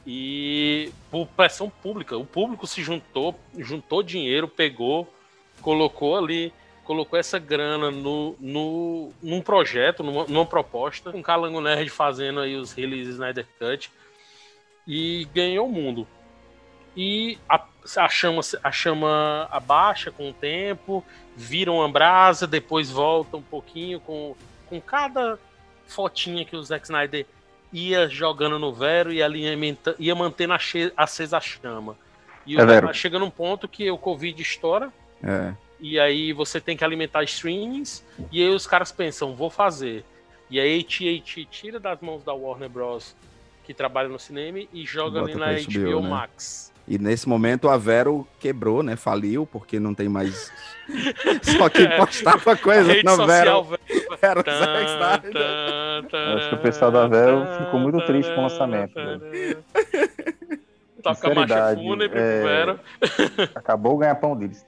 E 0.06 0.92
por 1.10 1.26
pressão 1.26 1.68
pública, 1.68 2.16
o 2.16 2.24
público 2.24 2.66
se 2.66 2.82
juntou, 2.82 3.34
juntou 3.58 4.02
dinheiro, 4.02 4.46
pegou, 4.46 5.12
colocou 5.60 6.16
ali, 6.16 6.52
colocou 6.84 7.18
essa 7.18 7.38
grana 7.40 7.90
no, 7.90 8.36
no, 8.38 9.12
num 9.20 9.42
projeto, 9.42 10.04
numa, 10.04 10.24
numa 10.26 10.46
proposta, 10.46 11.10
com 11.10 11.20
Calango 11.20 11.60
Nerd 11.60 11.90
fazendo 11.90 12.38
aí 12.38 12.54
os 12.54 12.72
releases 12.72 13.14
Snyder 13.14 13.46
Cut 13.58 13.90
e 14.86 15.26
ganhou 15.34 15.66
o 15.68 15.72
mundo. 15.72 16.06
E 16.96 17.38
a, 17.48 17.62
a, 17.96 18.08
chama, 18.08 18.40
a 18.62 18.72
chama 18.72 19.48
abaixa 19.50 20.10
com 20.10 20.30
o 20.30 20.32
tempo, 20.32 21.04
vira 21.36 21.70
uma 21.70 21.88
brasa, 21.88 22.46
depois 22.46 22.90
volta 22.90 23.36
um 23.36 23.42
pouquinho 23.42 24.00
com, 24.00 24.34
com 24.68 24.80
cada 24.80 25.38
fotinha 25.86 26.44
que 26.44 26.56
o 26.56 26.62
Zack 26.62 26.84
Snyder 26.86 27.26
ia 27.72 28.08
jogando 28.08 28.58
no 28.58 28.72
Vero 28.72 29.12
e 29.12 29.22
ali 29.22 29.46
alimenta- 29.46 29.94
ia 29.98 30.14
mantendo 30.14 30.54
acesa 30.96 31.36
a 31.36 31.40
chama. 31.40 31.96
E 32.46 32.56
É, 32.58 32.62
o- 32.84 32.94
chega 32.94 33.18
num 33.18 33.30
ponto 33.30 33.68
que 33.68 33.90
o 33.90 33.98
Covid 33.98 34.40
estoura, 34.40 34.90
É. 35.22 35.52
e 35.80 35.98
aí 35.98 36.32
você 36.32 36.60
tem 36.60 36.76
que 36.76 36.84
alimentar 36.84 37.22
streamings, 37.24 38.02
e 38.32 38.42
aí 38.42 38.48
os 38.48 38.66
caras 38.66 38.90
pensam, 38.92 39.34
vou 39.34 39.50
fazer. 39.50 40.04
E 40.48 40.58
aí 40.60 40.78
AT&T 40.80 41.44
tira 41.50 41.78
das 41.80 42.00
mãos 42.00 42.22
da 42.24 42.32
Warner 42.32 42.68
Bros, 42.70 43.14
que 43.66 43.74
trabalha 43.74 44.08
no 44.08 44.18
cinema, 44.18 44.60
e 44.72 44.86
joga 44.86 45.20
Bota 45.20 45.32
ali 45.32 45.40
na 45.40 45.52
HBO, 45.60 45.90
HBO, 45.90 46.00
né? 46.02 46.08
Max. 46.08 46.72
E 46.86 46.98
nesse 46.98 47.28
momento 47.28 47.68
a 47.68 47.76
Vero 47.76 48.26
quebrou, 48.38 48.80
né? 48.80 48.94
Faliu, 48.94 49.44
porque 49.44 49.80
não 49.80 49.92
tem 49.92 50.08
mais. 50.08 50.52
Só 51.42 51.68
que 51.68 51.88
postava 51.88 52.56
coisa 52.56 52.92
Rede 52.92 53.04
na 53.04 53.16
social, 53.16 53.64
Vero. 53.64 53.80
Vero. 54.22 54.44
Tan, 54.44 54.60
tan, 55.32 56.08
tan, 56.08 56.36
Acho 56.36 56.48
que 56.50 56.54
o 56.54 56.58
pessoal 56.58 56.92
da 56.92 57.08
Vero 57.08 57.44
ficou 57.58 57.80
muito 57.80 58.00
triste 58.06 58.32
com 58.32 58.38
o 58.38 58.42
lançamento. 58.44 58.94
Toca 61.02 61.34
marcha 61.34 61.74
fúnebre 61.74 62.08
pro 62.08 62.20
é, 62.20 62.42
Vero. 62.42 62.80
Acabou 63.52 63.94
o 63.94 63.98
ganha-pão 63.98 64.36
deles. 64.36 64.64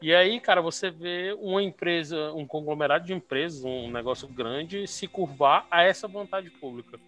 E 0.00 0.14
aí, 0.14 0.40
cara, 0.40 0.62
você 0.62 0.90
vê 0.90 1.36
uma 1.38 1.62
empresa, 1.62 2.32
um 2.32 2.46
conglomerado 2.46 3.04
de 3.04 3.12
empresas, 3.12 3.62
um 3.64 3.90
negócio 3.90 4.26
grande, 4.26 4.86
se 4.86 5.06
curvar 5.06 5.66
a 5.70 5.82
essa 5.82 6.08
vontade 6.08 6.48
pública. 6.50 6.98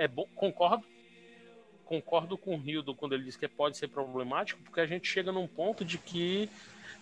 É 0.00 0.08
bom, 0.08 0.26
concordo. 0.34 0.82
Concordo 1.84 2.38
com 2.38 2.54
o 2.54 2.58
Rildo 2.58 2.94
quando 2.94 3.14
ele 3.14 3.24
diz 3.24 3.36
que 3.36 3.46
pode 3.46 3.76
ser 3.76 3.88
problemático, 3.88 4.62
porque 4.62 4.80
a 4.80 4.86
gente 4.86 5.06
chega 5.06 5.30
num 5.30 5.46
ponto 5.46 5.84
de 5.84 5.98
que 5.98 6.48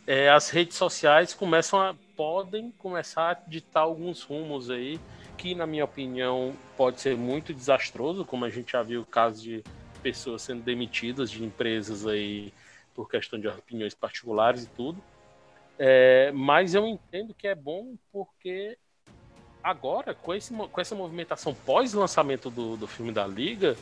é, 0.04 0.28
as 0.28 0.50
redes 0.50 0.76
sociais 0.76 1.32
começam 1.32 1.80
a 1.80 1.94
podem 2.16 2.72
começar 2.72 3.30
a 3.30 3.34
ditar 3.34 3.82
alguns 3.82 4.24
rumos 4.24 4.68
aí 4.68 4.98
que, 5.36 5.54
na 5.54 5.64
minha 5.64 5.84
opinião, 5.84 6.56
pode 6.76 7.00
ser 7.00 7.16
muito 7.16 7.54
desastroso, 7.54 8.24
como 8.24 8.44
a 8.44 8.50
gente 8.50 8.72
já 8.72 8.82
viu 8.82 9.06
casos 9.06 9.44
de 9.44 9.62
pessoas 10.02 10.42
sendo 10.42 10.64
demitidas 10.64 11.30
de 11.30 11.44
empresas 11.44 12.04
aí 12.04 12.52
por 12.96 13.08
questão 13.08 13.38
de 13.38 13.46
opiniões 13.46 13.94
particulares 13.94 14.64
e 14.64 14.70
tudo. 14.70 15.00
É, 15.78 16.32
mas 16.32 16.74
eu 16.74 16.84
entendo 16.84 17.32
que 17.32 17.46
é 17.46 17.54
bom 17.54 17.94
porque 18.10 18.76
agora, 19.62 20.14
com, 20.14 20.34
esse, 20.34 20.52
com 20.52 20.80
essa 20.80 20.94
movimentação 20.94 21.54
pós-lançamento 21.54 22.50
do, 22.50 22.76
do 22.76 22.86
filme 22.86 23.12
da 23.12 23.26
Liga, 23.26 23.76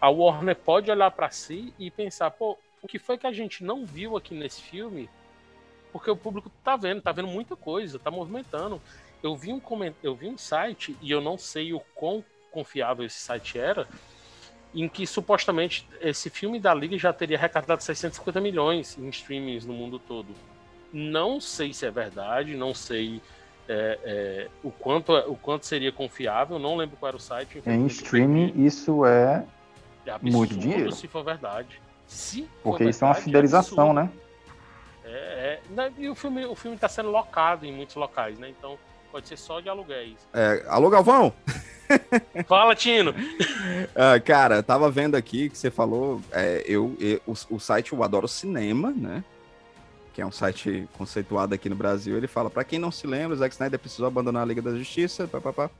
a 0.00 0.08
Warner 0.08 0.56
pode 0.56 0.90
olhar 0.90 1.10
para 1.10 1.30
si 1.30 1.72
e 1.78 1.90
pensar, 1.90 2.30
pô, 2.30 2.58
o 2.82 2.86
que 2.86 2.98
foi 2.98 3.18
que 3.18 3.26
a 3.26 3.32
gente 3.32 3.64
não 3.64 3.84
viu 3.84 4.16
aqui 4.16 4.34
nesse 4.34 4.62
filme? 4.62 5.08
Porque 5.92 6.10
o 6.10 6.16
público 6.16 6.50
tá 6.62 6.76
vendo, 6.76 7.02
tá 7.02 7.12
vendo 7.12 7.28
muita 7.28 7.56
coisa, 7.56 7.98
tá 7.98 8.10
movimentando. 8.10 8.80
Eu 9.22 9.34
vi 9.36 9.52
um 9.52 9.58
coment... 9.58 9.94
eu 10.02 10.14
vi 10.14 10.28
um 10.28 10.38
site 10.38 10.96
e 11.00 11.10
eu 11.10 11.20
não 11.20 11.36
sei 11.36 11.72
o 11.72 11.80
quão 11.94 12.24
confiável 12.52 13.04
esse 13.04 13.18
site 13.18 13.58
era, 13.58 13.88
em 14.74 14.88
que 14.88 15.06
supostamente 15.06 15.88
esse 16.00 16.30
filme 16.30 16.60
da 16.60 16.74
Liga 16.74 16.96
já 16.98 17.12
teria 17.12 17.36
arrecadado 17.36 17.82
650 17.82 18.40
milhões 18.40 18.96
em 18.98 19.08
streamings 19.08 19.64
no 19.64 19.72
mundo 19.72 19.98
todo. 19.98 20.34
Não 20.92 21.40
sei 21.40 21.72
se 21.72 21.84
é 21.84 21.90
verdade, 21.90 22.56
não 22.56 22.74
sei 22.74 23.20
é, 23.68 23.98
é, 24.04 24.48
o, 24.62 24.70
quanto, 24.70 25.12
o 25.12 25.36
quanto 25.36 25.66
seria 25.66 25.92
confiável, 25.92 26.58
não 26.58 26.76
lembro 26.76 26.96
qual 26.96 27.08
era 27.08 27.16
o 27.16 27.20
site. 27.20 27.62
Em 27.66 27.86
streaming, 27.86 28.52
isso 28.64 29.04
é 29.04 29.44
é 30.06 30.10
absurdo 30.10 30.36
muito 30.36 30.56
dinheiro. 30.56 30.90
se 30.92 31.06
for 31.06 31.22
verdade. 31.22 31.80
Se 32.06 32.42
for 32.62 32.70
Porque 32.70 32.84
isso 32.84 33.04
é 33.04 33.06
uma 33.06 33.12
verdade, 33.12 33.24
fidelização, 33.24 33.92
né? 33.92 34.10
É, 35.04 35.10
é, 35.10 35.60
né, 35.70 35.92
e 35.98 36.08
o 36.08 36.14
filme 36.14 36.44
o 36.46 36.54
filme 36.54 36.76
está 36.76 36.88
sendo 36.88 37.10
locado 37.10 37.64
em 37.66 37.72
muitos 37.72 37.94
locais, 37.96 38.38
né? 38.38 38.48
Então 38.48 38.78
pode 39.12 39.28
ser 39.28 39.36
só 39.36 39.60
de 39.60 39.68
aluguéis. 39.68 40.16
É, 40.32 40.64
alô, 40.68 40.88
Galvão? 40.90 41.32
Fala, 42.46 42.74
Tino! 42.74 43.14
Ah, 43.94 44.18
cara, 44.20 44.62
tava 44.62 44.90
vendo 44.90 45.14
aqui 45.16 45.48
que 45.50 45.58
você 45.58 45.70
falou, 45.70 46.20
é, 46.30 46.62
eu, 46.66 46.96
eu- 47.00 47.20
o, 47.26 47.32
o 47.56 47.58
site 47.60 47.92
Eu 47.92 48.02
Adoro 48.04 48.28
Cinema, 48.28 48.92
né? 48.94 49.24
Que 50.18 50.22
é 50.22 50.26
um 50.26 50.32
site 50.32 50.88
conceituado 50.98 51.54
aqui 51.54 51.68
no 51.68 51.76
Brasil. 51.76 52.16
Ele 52.16 52.26
fala, 52.26 52.50
pra 52.50 52.64
quem 52.64 52.76
não 52.76 52.90
se 52.90 53.06
lembra, 53.06 53.36
o 53.36 53.38
Zack 53.38 53.54
Snyder 53.54 53.78
precisou 53.78 54.04
abandonar 54.08 54.42
a 54.42 54.46
Liga 54.46 54.60
da 54.60 54.74
Justiça, 54.76 55.28
papapá. 55.28 55.70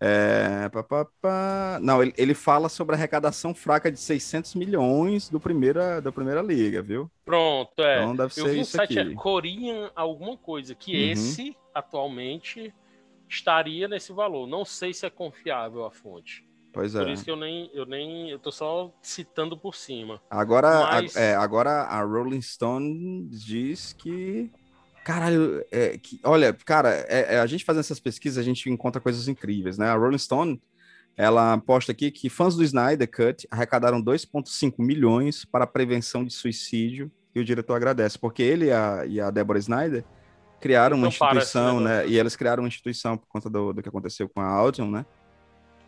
É, 0.00 0.70
papapá. 0.70 1.78
Não, 1.82 2.02
ele, 2.02 2.14
ele 2.16 2.32
fala 2.32 2.70
sobre 2.70 2.94
a 2.94 2.98
arrecadação 2.98 3.54
fraca 3.54 3.92
de 3.92 4.00
600 4.00 4.54
milhões 4.54 5.28
do 5.28 5.38
primeira, 5.38 6.00
da 6.00 6.10
primeira 6.10 6.40
liga, 6.40 6.80
viu? 6.80 7.10
Pronto, 7.26 7.82
é. 7.82 7.98
Então 7.98 8.16
deve 8.16 8.28
eu 8.40 8.46
ser 8.46 8.52
vi 8.52 8.58
um 8.58 8.62
isso 8.62 8.70
site 8.70 8.98
aqui. 8.98 9.12
é 9.12 9.14
Korean 9.14 9.90
alguma 9.94 10.34
coisa, 10.38 10.74
que 10.74 10.94
Uhum. 10.94 11.12
esse 11.12 11.54
atualmente 11.74 12.74
estaria 13.28 13.86
nesse 13.86 14.14
valor. 14.14 14.46
Não 14.46 14.64
sei 14.64 14.94
se 14.94 15.04
é 15.04 15.10
confiável 15.10 15.84
a 15.84 15.90
fonte. 15.90 16.47
Pois 16.72 16.92
Por 16.92 17.08
é. 17.08 17.12
isso 17.12 17.24
que 17.24 17.30
eu 17.30 17.36
nem, 17.36 17.70
eu 17.74 17.86
nem, 17.86 18.30
eu 18.30 18.38
tô 18.38 18.52
só 18.52 18.92
citando 19.02 19.56
por 19.56 19.74
cima. 19.74 20.20
Agora, 20.30 20.68
a- 20.68 21.02
Mas- 21.02 21.16
é, 21.16 21.34
agora 21.34 21.82
a 21.82 22.02
Rolling 22.02 22.42
Stone 22.42 23.26
diz 23.30 23.92
que. 23.92 24.50
Caralho, 25.04 25.64
é, 25.72 25.96
que, 25.96 26.20
olha, 26.22 26.52
cara, 26.52 26.90
é- 27.08 27.36
é, 27.36 27.40
a 27.40 27.46
gente 27.46 27.64
fazendo 27.64 27.80
essas 27.80 27.98
pesquisas, 27.98 28.38
a 28.38 28.42
gente 28.42 28.68
encontra 28.68 29.00
coisas 29.00 29.26
incríveis, 29.26 29.78
né? 29.78 29.88
A 29.88 29.96
Rolling 29.96 30.18
Stone, 30.18 30.60
ela 31.16 31.56
posta 31.58 31.92
aqui 31.92 32.10
que 32.10 32.28
fãs 32.28 32.54
do 32.54 32.62
Snyder 32.62 33.10
Cut 33.10 33.48
arrecadaram 33.50 34.02
2,5 34.02 34.82
milhões 34.82 35.44
para 35.46 35.64
a 35.64 35.66
prevenção 35.66 36.24
de 36.24 36.32
suicídio, 36.34 37.10
e 37.34 37.40
o 37.40 37.44
diretor 37.44 37.74
agradece, 37.74 38.18
porque 38.18 38.42
ele 38.42 38.66
e 38.66 38.72
a, 38.72 39.06
e 39.06 39.20
a 39.20 39.30
Deborah 39.30 39.58
Snyder 39.58 40.04
criaram 40.60 40.96
uma 40.98 41.08
Então, 41.08 41.18
para 41.18 41.38
esse 41.38 41.46
instituição, 41.56 41.80
né? 41.80 42.06
E 42.06 42.18
eles 42.18 42.36
criaram 42.36 42.62
uma 42.62 42.68
instituição 42.68 43.16
por 43.16 43.26
conta 43.28 43.48
do, 43.48 43.72
do 43.72 43.82
que 43.82 43.88
aconteceu 43.88 44.28
com 44.28 44.40
a 44.40 44.46
Audion, 44.46 44.90
né? 44.90 45.06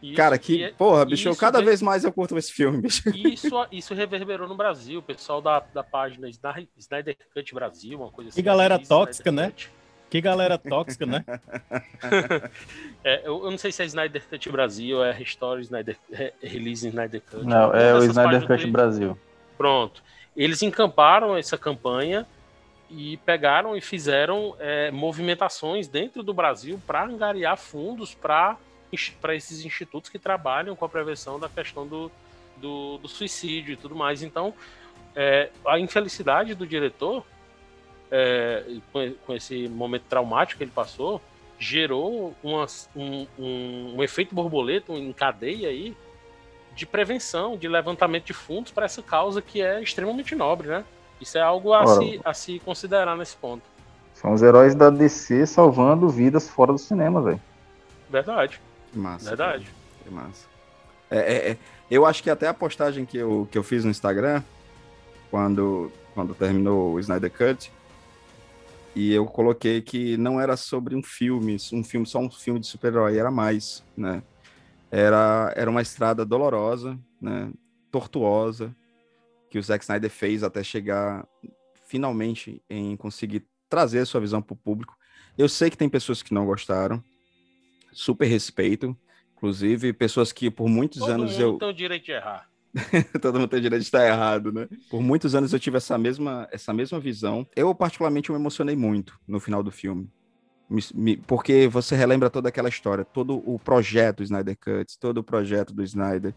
Isso- 0.02 0.16
Cara, 0.16 0.39
que, 0.39 0.56
e 0.56 0.62
é- 0.64 0.72
porra, 0.72 1.05
bicho, 1.05 1.28
eu 1.28 1.36
cada 1.36 1.60
vez 1.62 1.82
mais 1.82 2.05
eu 2.05 2.12
curto 2.12 2.36
esse 2.39 2.52
filme, 2.52 2.81
bicho. 2.82 3.02
Isso, 3.14 3.66
isso 3.70 3.94
reverberou 3.94 4.48
no 4.48 4.55
Brasil. 4.55 5.01
O 5.01 5.02
pessoal 5.02 5.43
da, 5.43 5.60
da 5.60 5.82
página 5.85 6.28
Snyder, 6.28 7.16
Cut 7.35 7.55
Brasil, 7.55 7.98
uma 7.98 8.10
coisa 8.10 8.31
assim. 8.31 8.36
Que 8.36 8.43
galera 8.43 8.78
tóxica, 8.78 9.31
né? 9.31 9.51
Cut. 9.51 9.70
Que 10.09 10.20
galera 10.20 10.59
tóxica, 10.59 11.06
né? 11.06 11.24
É, 13.05 13.20
eu, 13.27 13.44
eu 13.44 13.51
não 13.51 13.59
sei 13.59 13.72
se 13.72 13.82
é 13.82 13.86
Snyder 13.86 14.22
Cut 14.28 14.51
Brasil 14.51 14.98
ou 14.98 15.05
é 15.05 15.12
Restore 15.12 15.62
Snyder, 15.62 15.97
é, 16.12 16.32
Release 16.43 16.86
Snyder 16.89 17.22
Cut. 17.22 17.44
Não, 17.44 17.72
é 17.74 17.94
o 17.94 18.05
Snyder 18.05 18.47
Cut 18.47 18.66
do- 18.66 18.72
Brasil. 18.72 19.18
Pronto. 19.56 20.02
Eles 20.36 20.62
encamparam 20.62 21.36
essa 21.36 21.56
campanha 21.59 22.27
e 22.90 23.16
pegaram 23.18 23.77
e 23.77 23.81
fizeram 23.81 24.55
é, 24.59 24.90
movimentações 24.90 25.86
dentro 25.89 26.22
do 26.22 26.35
Brasil 26.35 26.81
para 26.86 27.05
angariar 27.05 27.56
fundos 27.56 28.14
para 28.14 28.56
esses 29.35 29.65
institutos 29.65 30.11
que 30.11 30.19
trabalham 30.19 30.75
com 30.77 30.85
a 30.85 30.89
prevenção 30.89 31.39
da 31.39 31.49
questão 31.49 31.87
do, 31.87 32.11
do, 32.57 32.99
do 32.99 33.09
suicídio 33.09 33.73
e 33.73 33.77
tudo 33.77 33.95
mais. 33.95 34.23
Então, 34.23 34.53
é, 35.15 35.51
a 35.67 35.79
infelicidade 35.79 36.55
do 36.55 36.67
diretor, 36.67 37.25
é, 38.11 38.65
com, 38.93 39.12
com 39.27 39.35
esse 39.35 39.69
momento 39.69 40.05
traumático 40.09 40.59
que 40.59 40.65
ele 40.65 40.71
passou, 40.73 41.21
gerou 41.59 42.35
uma- 42.43 42.67
um, 42.97 43.27
um- 43.39 43.95
um 43.99 44.03
efeito 44.03 44.35
borboleta 44.35 44.93
em 44.93 45.12
cadeia 45.12 45.69
aí 45.69 45.95
de 46.75 46.87
prevenção, 46.87 47.57
de 47.57 47.69
levantamento 47.69 48.25
de 48.27 48.33
fundos 48.33 48.73
para 48.73 48.87
essa 48.87 49.03
causa 49.03 49.43
que 49.43 49.61
é 49.61 49.83
extremamente 49.83 50.35
nobre, 50.35 50.69
né? 50.69 50.85
Isso 51.21 51.37
é 51.37 51.43
algo 51.43 51.75
a, 51.75 51.81
Ora. 51.81 52.01
se, 52.01 52.21
a 52.25 52.33
se 52.35 52.59
considerar 52.61 53.15
nesse 53.17 53.37
ponto. 53.37 53.62
São 54.15 54.33
os 54.33 54.43
heróis 54.43 54.75
da 54.75 54.89
DC 54.89 55.47
salvando 55.47 56.09
vidas 56.09 56.49
fora 56.49 56.73
do 56.73 56.79
cinema, 56.79 57.21
velho. 57.21 57.41
Verdade. 58.09 58.61
Que 58.93 58.99
massa. 58.99 59.29
Verdade. 59.29 59.65
cara. 59.65 59.77
Que 60.05 60.11
massa. 60.11 60.47
É, 61.11 61.19
é, 61.19 61.51
é, 61.51 61.59
eu 61.91 62.07
acho 62.07 62.23
que 62.23 62.31
até 62.31 62.47
a 62.47 62.55
postagem 62.55 63.05
que 63.05 63.17
eu, 63.17 63.49
que 63.51 63.59
eu 63.59 63.62
fiz 63.62 63.85
no 63.85 63.91
Instagram, 63.91 64.43
quando, 65.31 65.91
quando 66.15 66.35
terminou 66.35 66.95
o 66.95 67.01
Snyder 67.01 67.31
Cut, 67.31 67.73
e 68.95 69.12
eu 69.12 69.25
coloquei 69.27 69.81
que 69.81 70.17
não 70.17 70.41
era 70.41 70.57
sobre 70.57 70.97
um 70.97 71.03
filme, 71.03 71.57
um 71.73 71.85
filme 71.85 72.07
só 72.07 72.19
um 72.19 72.31
filme 72.31 72.61
de 72.61 72.67
super-herói, 72.67 73.19
era 73.19 73.31
mais, 73.31 73.85
né? 73.97 74.23
Era, 74.91 75.53
era 75.57 75.71
uma 75.71 75.83
estrada 75.83 76.25
dolorosa, 76.25 76.99
né? 77.21 77.53
Tortuosa, 77.91 78.75
que 79.49 79.59
o 79.59 79.62
Zack 79.62 79.85
Snyder 79.85 80.11
fez 80.11 80.43
até 80.43 80.62
chegar 80.62 81.27
finalmente 81.87 82.62
em 82.69 82.97
conseguir 82.97 83.47
trazer 83.69 84.01
a 84.01 84.07
sua 84.07 84.21
visão 84.21 84.43
para 84.43 84.55
o 84.55 84.57
público. 84.57 84.97
Eu 85.39 85.49
sei 85.49 85.71
que 85.71 85.77
tem 85.77 85.89
pessoas 85.89 86.23
que 86.23 86.35
não 86.35 86.47
gostaram, 86.47 87.03
super 87.93 88.27
respeito, 88.27 88.97
inclusive 89.37 89.93
pessoas 89.93 90.33
que 90.33 90.51
por 90.51 90.69
muitos 90.69 91.01
Todo 91.01 91.11
anos 91.12 91.33
mundo 91.33 91.43
eu 91.43 91.59
tem 91.59 91.69
o 91.69 91.73
direito 91.73 92.05
de 92.07 92.12
errar. 92.12 92.49
todo 93.21 93.39
mundo 93.41 93.49
tem 93.49 93.61
direito 93.61 93.83
de 93.83 93.87
estar 93.89 94.07
errado, 94.07 94.53
né? 94.53 94.69
Por 94.89 95.03
muitos 95.03 95.35
anos 95.35 95.53
eu 95.53 95.59
tive 95.59 95.77
essa 95.77 95.99
mesma 95.99 96.49
essa 96.53 96.73
mesma 96.73 97.01
visão. 97.01 97.47
Eu 97.57 97.75
particularmente 97.75 98.31
me 98.31 98.39
emocionei 98.39 98.77
muito 98.77 99.19
no 99.27 99.41
final 99.41 99.62
do 99.62 99.71
filme. 99.73 100.09
Me- 100.69 100.83
me- 100.95 101.17
porque 101.17 101.67
você 101.67 101.97
relembra 101.97 102.31
toda 102.31 102.49
aquela 102.49 102.69
história, 102.69 103.05
todo 103.05 103.43
o 103.45 103.59
projeto 103.59 104.23
Snyder 104.23 104.57
Cut, 104.57 104.99
todo 105.01 105.19
o 105.19 105.25
projeto 105.25 105.75
do 105.75 105.83
Snyder. 105.83 106.33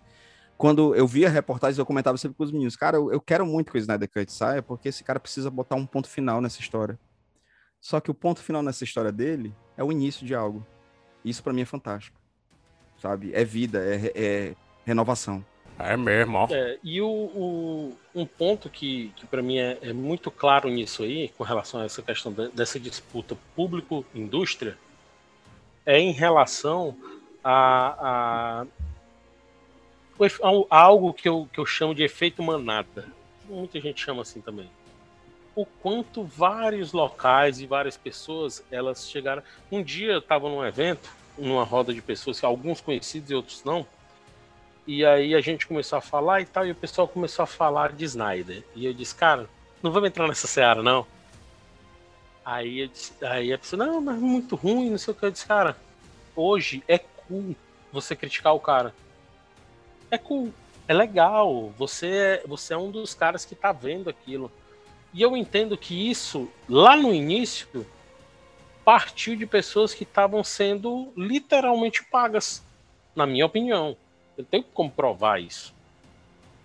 Quando 0.57 0.95
eu 0.95 1.05
via 1.05 1.29
reportagens, 1.29 1.77
eu 1.77 1.85
comentava 1.85 2.17
sempre 2.17 2.37
com 2.37 2.43
os 2.43 2.51
meninos, 2.51 2.75
cara, 2.75 2.97
eu, 2.97 3.11
eu 3.11 3.19
quero 3.21 3.45
muito 3.45 3.71
que 3.71 3.77
o 3.77 3.81
Snyder 3.81 4.09
Cut 4.09 4.31
saia, 4.31 4.61
porque 4.63 4.87
esse 4.89 5.03
cara 5.03 5.19
precisa 5.19 5.51
botar 5.51 5.75
um 5.75 5.85
ponto 5.85 6.07
final 6.07 6.41
nessa 6.41 6.59
história. 6.61 6.97
Só 7.81 7.99
que 7.99 8.09
o 8.09 8.13
ponto 8.13 8.39
final 8.41 8.63
nessa 8.63 8.83
história 8.83 9.11
dele 9.11 9.53
é 9.77 9.83
o 9.83 9.91
início 9.91 10.25
de 10.25 10.33
algo. 10.33 10.65
Isso 11.23 11.41
pra 11.43 11.53
mim 11.53 11.61
é 11.61 11.65
fantástico. 11.65 12.17
Sabe? 13.01 13.31
É 13.33 13.43
vida, 13.43 13.79
é, 13.83 14.11
é 14.15 14.53
renovação. 14.85 15.43
É 15.79 15.97
mesmo, 15.97 16.37
ó. 16.37 16.47
É, 16.51 16.77
e 16.83 17.01
o, 17.01 17.07
o- 17.07 17.97
um 18.13 18.25
ponto 18.25 18.69
que, 18.69 19.11
que 19.15 19.25
para 19.25 19.41
mim 19.41 19.57
é, 19.57 19.77
é 19.81 19.91
muito 19.93 20.29
claro 20.29 20.69
nisso 20.69 21.03
aí, 21.03 21.29
com 21.29 21.43
relação 21.43 21.81
a 21.81 21.85
essa 21.85 22.01
questão 22.01 22.31
de- 22.31 22.49
dessa 22.49 22.79
disputa 22.79 23.35
público-indústria, 23.55 24.77
é 25.85 25.99
em 25.99 26.11
relação 26.11 26.95
a, 27.43 28.65
a 30.19 30.23
efe- 30.23 30.41
algo 30.69 31.13
que 31.13 31.27
eu, 31.27 31.49
que 31.51 31.59
eu 31.59 31.65
chamo 31.65 31.93
de 31.95 32.03
efeito 32.03 32.41
manada. 32.43 33.07
Muita 33.45 33.79
gente 33.81 33.99
chama 34.01 34.21
assim 34.21 34.39
também. 34.39 34.69
O 35.55 35.65
quanto 35.65 36.23
vários 36.23 36.93
locais 36.93 37.59
e 37.59 37.67
várias 37.67 37.95
pessoas 37.95 38.63
elas 38.71 39.07
chegaram. 39.09 39.43
Um 39.71 39.83
dia 39.83 40.13
eu 40.13 40.19
estava 40.19 40.49
num 40.49 40.65
evento, 40.65 41.09
numa 41.37 41.63
roda 41.63 41.93
de 41.93 42.01
pessoas, 42.01 42.43
alguns 42.43 42.81
conhecidos 42.81 43.29
e 43.29 43.35
outros 43.35 43.63
não. 43.63 43.85
E 44.85 45.05
aí 45.05 45.33
a 45.35 45.41
gente 45.41 45.67
começou 45.67 45.97
a 45.97 46.01
falar 46.01 46.41
e 46.41 46.45
tal, 46.45 46.65
e 46.65 46.71
o 46.71 46.75
pessoal 46.75 47.07
começou 47.07 47.43
a 47.43 47.47
falar 47.47 47.93
de 47.93 48.03
Snyder. 48.05 48.63
E 48.75 48.85
eu 48.85 48.93
disse, 48.93 49.15
cara, 49.15 49.47
não 49.81 49.91
vamos 49.91 50.09
entrar 50.09 50.27
nessa 50.27 50.47
seara, 50.47 50.81
não. 50.83 51.05
Aí, 52.43 52.79
eu 52.81 52.87
disse- 52.87 53.13
aí 53.23 53.53
a 53.53 53.57
pessoa, 53.57 53.85
não, 53.85 54.01
mas 54.01 54.17
é 54.17 54.19
muito 54.19 54.55
ruim, 54.55 54.89
não 54.89 54.97
sei 54.97 55.13
o 55.13 55.15
que. 55.15 55.25
Eu 55.25 55.31
disse, 55.31 55.45
cara, 55.45 55.77
hoje 56.35 56.83
é 56.87 56.97
cool 56.97 57.55
você 57.91 58.15
criticar 58.15 58.53
o 58.53 58.59
cara. 58.59 58.93
É 60.11 60.17
cool, 60.17 60.53
é 60.87 60.93
legal. 60.93 61.69
Você, 61.77 62.07
é- 62.07 62.43
você 62.45 62.73
é 62.73 62.77
um 62.77 62.91
dos 62.91 63.13
caras 63.13 63.45
que 63.45 63.55
tá 63.55 63.71
vendo 63.71 64.09
aquilo. 64.09 64.51
E 65.13 65.21
eu 65.21 65.37
entendo 65.37 65.77
que 65.77 66.09
isso, 66.09 66.49
lá 66.67 66.95
no 66.95 67.13
início, 67.13 67.85
partiu 68.83 69.35
de 69.35 69.45
pessoas 69.45 69.93
que 69.93 70.03
estavam 70.03 70.43
sendo 70.43 71.13
literalmente 71.15 72.03
pagas, 72.03 72.63
na 73.15 73.25
minha 73.25 73.45
opinião. 73.45 73.95
Eu 74.37 74.43
tenho 74.43 74.63
como 74.63 74.89
provar 74.89 75.39
isso. 75.39 75.73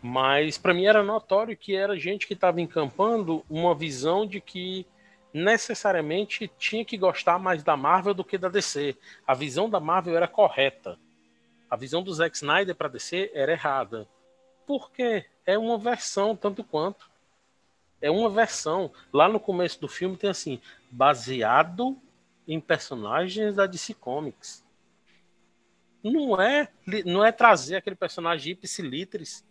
Mas 0.00 0.56
para 0.56 0.72
mim 0.72 0.86
era 0.86 1.02
notório 1.02 1.56
que 1.56 1.74
era 1.74 1.98
gente 1.98 2.26
que 2.26 2.32
estava 2.32 2.60
encampando 2.60 3.44
uma 3.50 3.74
visão 3.74 4.26
de 4.26 4.40
que 4.40 4.86
necessariamente 5.32 6.50
tinha 6.58 6.84
que 6.84 6.96
gostar 6.96 7.38
mais 7.38 7.62
da 7.62 7.76
Marvel 7.76 8.14
do 8.14 8.24
que 8.24 8.38
da 8.38 8.48
DC. 8.48 8.96
A 9.26 9.34
visão 9.34 9.68
da 9.68 9.78
Marvel 9.80 10.16
era 10.16 10.28
correta. 10.28 10.98
A 11.68 11.76
visão 11.76 12.02
do 12.02 12.14
Zack 12.14 12.36
Snyder 12.36 12.74
para 12.74 12.88
DC 12.88 13.30
era 13.34 13.52
errada. 13.52 14.08
Por 14.66 14.90
quê? 14.90 15.26
É 15.44 15.58
uma 15.58 15.76
versão 15.76 16.34
tanto 16.34 16.64
quanto. 16.64 17.07
É 18.00 18.10
uma 18.10 18.30
versão. 18.30 18.92
Lá 19.12 19.28
no 19.28 19.40
começo 19.40 19.80
do 19.80 19.88
filme 19.88 20.16
tem 20.16 20.30
assim, 20.30 20.60
baseado 20.90 21.96
em 22.46 22.60
personagens 22.60 23.54
da 23.54 23.66
DC 23.66 23.94
Comics. 23.94 24.64
Não 26.02 26.40
é, 26.40 26.68
não 27.04 27.24
é 27.24 27.32
trazer 27.32 27.76
aquele 27.76 27.96
personagem 27.96 28.52
ipsilitris 28.52 29.44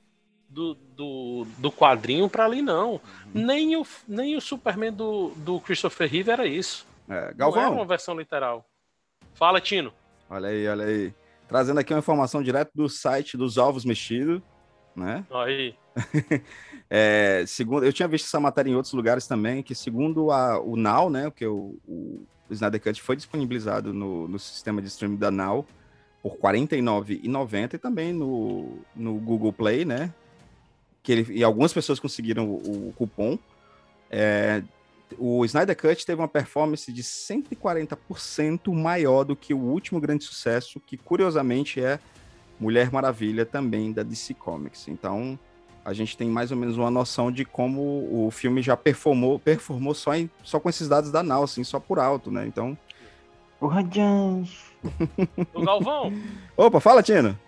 do, 0.50 0.76
do, 0.76 1.46
do 1.58 1.72
quadrinho 1.72 2.30
para 2.30 2.46
ali, 2.46 2.62
não. 2.62 3.02
Nem, 3.34 3.76
o, 3.76 3.86
nem 4.08 4.36
o 4.36 4.42
Superman 4.42 4.94
do, 4.94 5.30
do 5.36 5.60
Christopher 5.60 6.10
Reeve 6.10 6.32
era 6.32 6.48
isso. 6.48 6.88
É, 7.08 7.28
Não 7.30 7.38
Galvão. 7.38 7.62
era 7.62 7.72
uma 7.72 7.86
versão 7.86 8.18
literal. 8.18 8.66
Fala, 9.34 9.62
Tino. 9.62 9.94
Olha 10.30 10.50
aí, 10.50 10.68
olha 10.68 10.86
aí. 10.86 11.14
Trazendo 11.48 11.80
aqui 11.80 11.94
uma 11.94 12.00
informação 12.00 12.42
direto 12.42 12.72
do 12.74 12.90
site 12.90 13.38
dos 13.38 13.58
Ovos 13.58 13.86
Mexidos, 13.86 14.42
né? 14.96 15.26
Aí. 15.32 15.76
É, 16.90 17.44
segundo, 17.46 17.86
eu 17.86 17.92
tinha 17.92 18.08
visto 18.08 18.26
essa 18.26 18.40
matéria 18.40 18.70
em 18.70 18.76
outros 18.76 18.94
lugares 18.94 19.28
também, 19.28 19.62
que 19.62 19.76
segundo 19.76 20.32
a, 20.32 20.60
o 20.60 20.76
Now, 20.76 21.10
né, 21.10 21.32
o, 21.42 21.78
o, 21.86 22.26
o 22.50 22.54
Snyder 22.54 22.82
Cut 22.82 23.02
foi 23.02 23.16
disponibilizado 23.16 23.94
no, 23.94 24.28
no 24.28 24.40
sistema 24.40 24.82
de 24.82 24.88
streaming 24.88 25.18
da 25.18 25.30
Now 25.30 25.66
por 26.24 26.34
R$ 26.34 26.40
49,90 26.40 27.74
e 27.74 27.78
também 27.78 28.14
no, 28.14 28.80
no 28.96 29.16
Google 29.16 29.52
Play, 29.52 29.84
né, 29.84 30.14
que 31.04 31.12
ele, 31.12 31.34
e 31.34 31.44
algumas 31.44 31.74
pessoas 31.74 32.00
conseguiram 32.00 32.50
o, 32.50 32.90
o 32.90 32.94
cupom. 32.94 33.38
É, 34.10 34.64
o 35.18 35.44
Snyder 35.46 35.76
Cut 35.76 36.06
teve 36.06 36.22
uma 36.22 36.28
performance 36.28 36.92
de 36.92 37.04
140% 37.04 38.74
maior 38.74 39.24
do 39.24 39.36
que 39.36 39.54
o 39.54 39.60
último 39.60 40.00
grande 40.00 40.24
sucesso, 40.24 40.80
que 40.80 40.98
curiosamente 40.98 41.82
é 41.82 42.00
Mulher 42.60 42.92
Maravilha, 42.92 43.46
também 43.46 43.92
da 43.92 44.04
DC 44.04 44.34
Comics. 44.34 44.88
Então, 44.88 45.38
a 45.88 45.94
gente 45.94 46.18
tem 46.18 46.28
mais 46.28 46.52
ou 46.52 46.58
menos 46.58 46.78
uma 46.78 46.92
noção 46.92 47.32
de 47.32 47.46
como 47.46 47.82
o 48.12 48.30
filme 48.30 48.62
já 48.62 48.76
performou, 48.76 49.40
performou 49.40 49.94
só, 49.94 50.14
em, 50.14 50.30
só 50.44 50.60
com 50.60 50.68
esses 50.70 50.90
dados 50.90 51.10
da 51.12 51.24
Now, 51.24 51.44
assim, 51.44 51.64
só 51.64 51.80
por 51.80 51.98
alto, 51.98 52.30
né? 52.30 52.46
Então. 52.46 52.78
O 53.62 53.68
Radiante. 53.68 54.60
O 55.54 55.64
Galvão. 55.64 56.14
Opa, 56.58 56.82
fala, 56.82 57.02
Tino. 57.02 57.40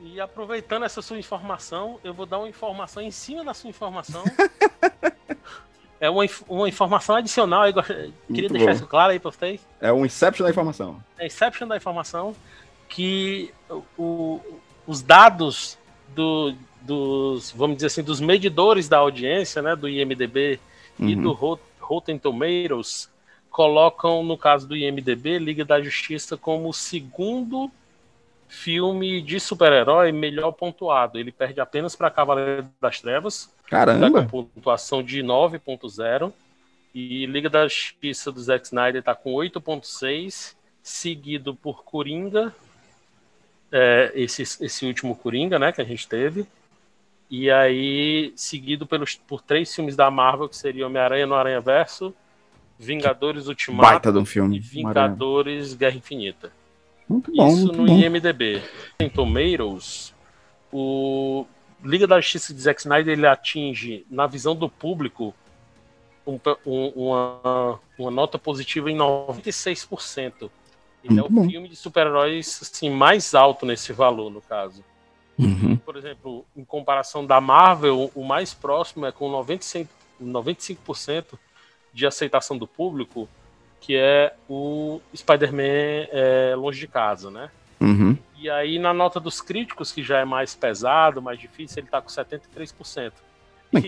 E 0.00 0.20
aproveitando 0.20 0.84
essa 0.84 1.02
sua 1.02 1.18
informação, 1.18 1.98
eu 2.04 2.14
vou 2.14 2.24
dar 2.24 2.38
uma 2.38 2.48
informação 2.48 3.02
em 3.02 3.10
cima 3.10 3.44
da 3.44 3.52
sua 3.52 3.68
informação. 3.70 4.22
é 6.00 6.08
uma, 6.08 6.24
uma 6.48 6.68
informação 6.68 7.16
adicional. 7.16 7.66
Eu 7.66 7.74
queria 7.82 8.12
Muito 8.28 8.52
deixar 8.52 8.66
bom. 8.66 8.72
isso 8.72 8.86
claro 8.86 9.10
aí 9.12 9.18
para 9.18 9.30
vocês. 9.32 9.60
É 9.80 9.92
um 9.92 10.06
Inception 10.06 10.44
da 10.44 10.50
informação. 10.50 11.02
a 11.18 11.24
exception 11.26 11.66
da 11.66 11.76
informação 11.76 12.34
que 12.88 13.52
o- 13.98 14.40
os 14.86 15.02
dados 15.02 15.76
do- 16.14 16.54
dos, 16.84 17.50
vamos 17.52 17.76
dizer 17.76 17.86
assim, 17.88 18.02
dos 18.02 18.20
medidores 18.20 18.88
da 18.88 18.98
audiência, 18.98 19.62
né, 19.62 19.74
do 19.76 19.88
IMDB 19.88 20.58
e 20.98 21.14
Uhum. 21.14 21.22
do 21.22 21.32
Rot- 21.32 21.60
Rotten 21.80 22.18
Tomatoes, 22.18 23.10
colocam, 23.50 24.22
no 24.22 24.36
caso 24.38 24.66
do 24.68 24.76
IMDB, 24.76 25.38
Liga 25.38 25.64
da 25.64 25.80
Justiça 25.80 26.36
como 26.36 26.68
o 26.68 26.72
segundo 26.72 27.70
filme 28.48 29.22
de 29.22 29.40
super-herói 29.40 30.12
melhor 30.12 30.52
pontuado. 30.52 31.18
Ele 31.18 31.32
perde 31.32 31.60
apenas 31.60 31.96
para 31.96 32.10
Cavaleiro 32.10 32.66
das 32.80 33.00
Trevas, 33.00 33.50
Caramba! 33.68 34.22
tá 34.22 34.28
com 34.28 34.44
pontuação 34.44 35.02
de 35.02 35.22
9.0. 35.22 36.32
E 36.94 37.24
Liga 37.24 37.48
da 37.48 37.66
Justiça 37.66 38.30
do 38.30 38.38
Zack 38.40 38.66
Snyder 38.66 39.02
tá 39.02 39.14
com 39.14 39.32
8.6, 39.32 40.54
seguido 40.82 41.54
por 41.54 41.82
Coringa, 41.84 42.54
é, 43.70 44.12
esse, 44.14 44.42
esse 44.42 44.84
último 44.86 45.16
Coringa, 45.16 45.58
né, 45.58 45.72
que 45.72 45.80
a 45.80 45.84
gente 45.84 46.06
teve. 46.06 46.46
E 47.34 47.50
aí, 47.50 48.30
seguido 48.36 48.86
pelos, 48.86 49.14
por 49.14 49.40
três 49.40 49.74
filmes 49.74 49.96
da 49.96 50.10
Marvel, 50.10 50.50
que 50.50 50.56
seriam 50.56 50.86
Homem-Aranha 50.90 51.26
no 51.26 51.34
Aranha 51.34 51.62
Verso, 51.62 52.14
Vingadores 52.78 53.46
Ultimato 53.48 53.88
Baita 53.90 54.12
de 54.12 54.18
um 54.18 54.24
filme. 54.26 54.56
e 54.56 54.60
Vingadores 54.60 55.72
Guerra 55.72 55.96
Infinita. 55.96 56.52
Muito 57.08 57.32
bom, 57.34 57.48
Isso 57.48 57.66
muito 57.68 57.78
no 57.80 57.86
bom. 57.86 57.98
IMDB. 57.98 58.60
Em 59.00 59.08
Tomatoes, 59.08 60.12
o 60.70 61.46
Liga 61.82 62.06
da 62.06 62.20
Justiça 62.20 62.52
de 62.52 62.60
Zack 62.60 62.80
Snyder 62.82 63.14
ele 63.16 63.26
atinge, 63.26 64.04
na 64.10 64.26
visão 64.26 64.54
do 64.54 64.68
público, 64.68 65.34
um 66.26 66.38
um- 66.66 66.92
uma, 67.08 67.80
uma 67.98 68.10
nota 68.10 68.38
positiva 68.38 68.90
em 68.90 68.94
96%. 68.94 70.50
Ele 71.02 71.14
é 71.18 71.22
Muito 71.22 71.26
o 71.26 71.30
bom. 71.30 71.48
filme 71.48 71.66
de 71.68 71.76
super-heróis 71.76 72.60
assim, 72.62 72.90
mais 72.90 73.34
alto 73.34 73.64
nesse 73.64 73.92
valor, 73.94 74.30
no 74.30 74.42
caso. 74.42 74.84
Uhum. 75.38 75.76
Por 75.76 75.96
exemplo, 75.96 76.44
em 76.56 76.64
comparação 76.64 77.24
da 77.26 77.40
Marvel, 77.40 78.10
o 78.14 78.24
mais 78.24 78.52
próximo 78.54 79.06
é 79.06 79.12
com 79.12 79.30
95%, 79.30 79.86
95% 80.22 81.38
de 81.92 82.06
aceitação 82.06 82.56
do 82.56 82.66
público, 82.66 83.28
que 83.80 83.96
é 83.96 84.34
o 84.48 85.00
Spider-Man 85.14 86.06
é, 86.10 86.54
Longe 86.56 86.80
de 86.80 86.86
Casa, 86.86 87.30
né? 87.30 87.50
Uhum. 87.80 88.16
E 88.38 88.48
aí, 88.48 88.78
na 88.78 88.92
nota 88.94 89.18
dos 89.18 89.40
críticos, 89.40 89.90
que 89.92 90.02
já 90.02 90.18
é 90.18 90.24
mais 90.24 90.54
pesado, 90.54 91.20
mais 91.20 91.38
difícil, 91.38 91.80
ele 91.80 91.88
tá 91.88 92.00
com 92.00 92.08
73%. 92.08 93.12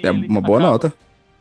É 0.02 0.10
uma 0.10 0.40
boa 0.40 0.58
nota. 0.60 0.92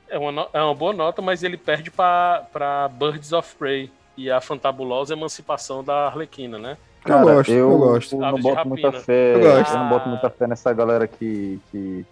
É 0.08 0.18
uma, 0.20 0.32
no- 0.32 0.48
é 0.54 0.62
uma 0.62 0.76
boa 0.76 0.94
nota, 0.94 1.22
mas 1.22 1.42
ele 1.44 1.58
perde 1.58 1.90
para 1.90 2.90
Birds 2.94 3.32
of 3.34 3.56
Prey 3.56 3.90
e 4.16 4.30
a 4.30 4.40
fantabulosa 4.40 5.14
emancipação 5.14 5.84
da 5.84 6.08
Arlequina, 6.08 6.60
né? 6.60 6.78
Cara, 7.04 7.24
gosto, 7.24 7.52
eu, 7.52 7.72
eu 7.72 7.78
gosto. 7.78 8.18
não 8.18 8.40
boto 8.40 8.68
muita 8.68 8.92
fé. 8.92 9.36
Eu 9.36 9.40
gosto. 9.42 9.74
não 9.74 9.90
boto 9.90 10.10
muita 10.10 10.30
fé 10.30 10.48
nessa 10.48 10.72
galera 10.74 11.08
que, 11.08 11.60
que, 11.72 12.06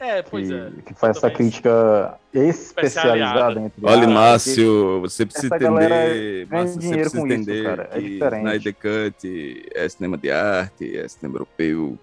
É, 0.00 0.22
pois 0.22 0.48
que, 0.48 0.54
é. 0.54 0.70
que 0.86 0.94
faz 0.94 1.16
essa 1.18 1.30
crítica 1.30 2.14
especializada 2.32 3.60
entre 3.60 3.84
Olha, 3.84 4.08
Márcio, 4.08 5.00
você 5.00 5.26
precisa 5.26 5.54
entender, 5.54 6.46
Márcio, 6.50 6.80
você 6.80 6.96
precisa 6.96 7.20
com 7.20 7.26
isso, 7.26 7.34
entender 7.34 7.64
cara, 7.64 7.88
é 7.92 8.00
que 8.00 8.08
diferente. 8.08 8.46
Snyder 8.46 8.74
Cut 8.74 9.70
é 9.74 9.88
cinema 9.88 10.16
de 10.16 10.30
arte, 10.30 10.96
é 10.96 11.08
cinema 11.08 11.36
europeu. 11.36 11.98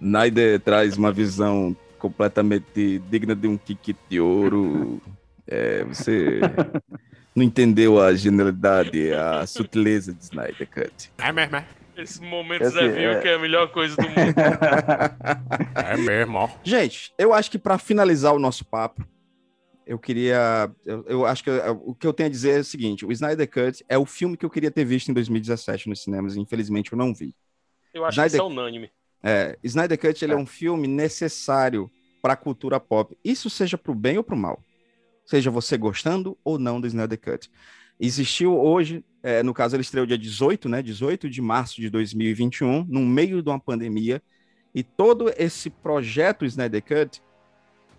Snyder 0.00 0.60
traz 0.60 0.96
uma 0.96 1.10
visão 1.10 1.74
completamente 1.98 2.98
digna 3.10 3.34
de 3.34 3.48
um 3.48 3.56
ticket 3.56 3.96
de 4.08 4.20
ouro. 4.20 5.00
É, 5.46 5.84
você 5.84 6.40
não 7.38 7.44
entendeu 7.44 8.00
a 8.00 8.14
genialidade, 8.14 9.12
a 9.12 9.46
sutileza 9.46 10.12
de 10.12 10.22
Snyder 10.24 10.68
Cut. 10.68 11.10
É 11.18 11.32
mesmo, 11.32 11.56
é? 11.56 11.66
Esse 11.96 12.20
momento 12.22 12.62
Esse 12.62 12.74
Zé 12.74 12.88
Viu 12.88 13.10
é- 13.10 13.20
que 13.20 13.28
é 13.28 13.34
a 13.34 13.38
melhor 13.38 13.68
coisa 13.72 13.96
do 13.96 14.02
mundo. 14.02 14.14
É 15.74 15.96
mesmo, 15.96 16.38
ó. 16.38 16.48
Gente, 16.62 17.12
eu 17.18 17.32
acho 17.32 17.50
que 17.50 17.58
para 17.58 17.78
finalizar 17.78 18.32
o 18.34 18.38
nosso 18.38 18.64
papo, 18.64 19.04
eu 19.86 19.98
queria. 19.98 20.70
Eu, 20.84 21.04
eu 21.08 21.26
acho 21.26 21.42
que 21.42 21.50
eu- 21.50 21.82
o 21.86 21.94
que 21.94 22.06
eu 22.06 22.12
tenho 22.12 22.28
a 22.28 22.30
dizer 22.30 22.56
é 22.56 22.60
o 22.60 22.64
seguinte: 22.64 23.04
o 23.06 23.10
Snyder 23.12 23.48
Cut 23.50 23.84
é 23.88 23.96
o 23.98 24.04
filme 24.06 24.36
que 24.36 24.44
eu 24.44 24.50
queria 24.50 24.70
ter 24.70 24.84
visto 24.84 25.08
em 25.10 25.14
2017 25.14 25.88
nos 25.88 26.02
cinemas, 26.02 26.36
e 26.36 26.40
infelizmente 26.40 26.92
eu 26.92 26.98
não 26.98 27.12
vi. 27.14 27.34
Eu 27.92 28.04
acho 28.04 28.20
que 28.20 28.26
isso 28.26 28.36
é 28.36 28.38
Snyder- 28.38 28.58
unânime. 28.58 28.90
É, 29.22 29.58
Snyder 29.64 29.98
Cut 29.98 30.24
ele 30.24 30.32
é 30.34 30.36
um 30.36 30.46
filme 30.46 30.86
necessário 30.86 31.90
para 32.22 32.34
a 32.34 32.36
cultura 32.36 32.78
pop. 32.78 33.16
Isso 33.24 33.48
seja 33.50 33.76
para 33.76 33.90
o 33.90 33.94
bem 33.94 34.18
ou 34.18 34.22
para 34.24 34.34
o 34.34 34.38
mal. 34.38 34.62
Seja 35.28 35.50
você 35.50 35.76
gostando 35.76 36.38
ou 36.42 36.58
não 36.58 36.80
do 36.80 36.86
Snyder 36.86 37.20
Cut. 37.20 37.50
Existiu 38.00 38.58
hoje, 38.58 39.04
é, 39.22 39.42
no 39.42 39.52
caso 39.52 39.76
ele 39.76 39.82
estreou 39.82 40.06
dia 40.06 40.16
18, 40.16 40.70
né? 40.70 40.80
18 40.80 41.28
de 41.28 41.42
março 41.42 41.82
de 41.82 41.90
2021, 41.90 42.86
no 42.88 43.00
meio 43.00 43.42
de 43.42 43.48
uma 43.50 43.60
pandemia. 43.60 44.22
E 44.74 44.82
todo 44.82 45.30
esse 45.36 45.68
projeto 45.68 46.46
Snyder 46.46 46.82
Cut, 46.82 47.22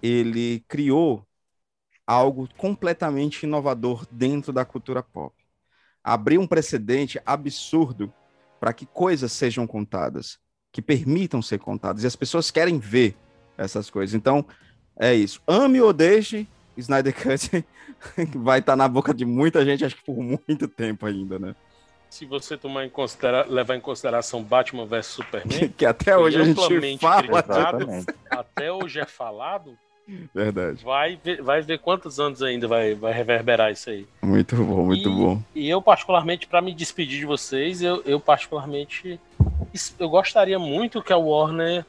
ele 0.02 0.66
criou 0.68 1.24
algo 2.08 2.50
completamente 2.58 3.44
inovador 3.44 4.08
dentro 4.10 4.52
da 4.52 4.66
cultura 4.66 5.04
pop. 5.04 5.36
Abriu 6.04 6.42
um 6.42 6.48
precedente 6.48 7.22
absurdo 7.24 8.12
para 8.60 8.74
que 8.74 8.88
coisas 8.88 9.32
sejam 9.32 9.68
contadas, 9.68 10.40
que 10.72 10.82
permitam 10.82 11.44
ser 11.44 11.60
contadas. 11.60 12.04
E 12.04 12.08
as 12.08 12.16
pessoas 12.16 12.50
querem 12.50 12.80
ver 12.80 13.16
essas 13.56 13.88
coisas. 13.88 14.16
Então, 14.16 14.44
é 15.00 15.14
isso. 15.14 15.40
Ame 15.46 15.80
ou 15.80 15.94
deixe, 15.94 16.48
Snyder 16.80 17.14
Cut 17.14 17.66
vai 18.36 18.60
estar 18.60 18.76
na 18.76 18.88
boca 18.88 19.14
de 19.14 19.26
muita 19.26 19.64
gente, 19.64 19.86
acho 19.86 19.96
que 19.96 20.04
por 20.04 20.18
muito 20.18 20.68
tempo 20.68 21.06
ainda, 21.06 21.38
né? 21.38 21.56
Se 22.10 22.26
você 22.26 22.58
tomar 22.58 22.86
em 22.86 22.90
considera 22.90 23.46
levar 23.48 23.76
em 23.76 23.80
consideração 23.80 24.42
Batman 24.42 24.86
vs 24.86 25.06
Superman, 25.06 25.70
que 25.78 25.86
até 25.86 26.18
hoje 26.18 26.42
a 26.42 26.44
gente 26.44 27.00
fala 27.00 27.22
criticado, 27.22 27.88
até 28.32 28.72
hoje 28.72 29.00
é 29.00 29.06
falado. 29.06 29.78
Verdade. 30.34 30.84
Vai 30.84 31.20
ver, 31.24 31.42
vai 31.42 31.62
ver 31.62 31.78
quantos 31.78 32.20
anos 32.20 32.42
ainda 32.42 32.68
vai, 32.68 32.96
vai 32.96 33.14
reverberar 33.14 33.72
isso 33.72 33.92
aí. 33.92 34.08
Muito 34.24 34.56
bom, 34.56 34.86
muito 34.86 35.08
e, 35.08 35.14
bom. 35.14 35.42
E 35.54 35.70
eu, 35.70 35.82
particularmente, 35.84 36.48
para 36.48 36.64
me 36.64 36.74
despedir 36.74 37.20
de 37.20 37.26
vocês, 37.28 37.84
eu, 37.84 38.02
eu, 38.04 38.20
particularmente, 38.20 39.20
eu 40.00 40.10
gostaria 40.10 40.58
muito 40.58 41.04
que 41.04 41.14
a 41.14 41.18
Warner 41.18 41.86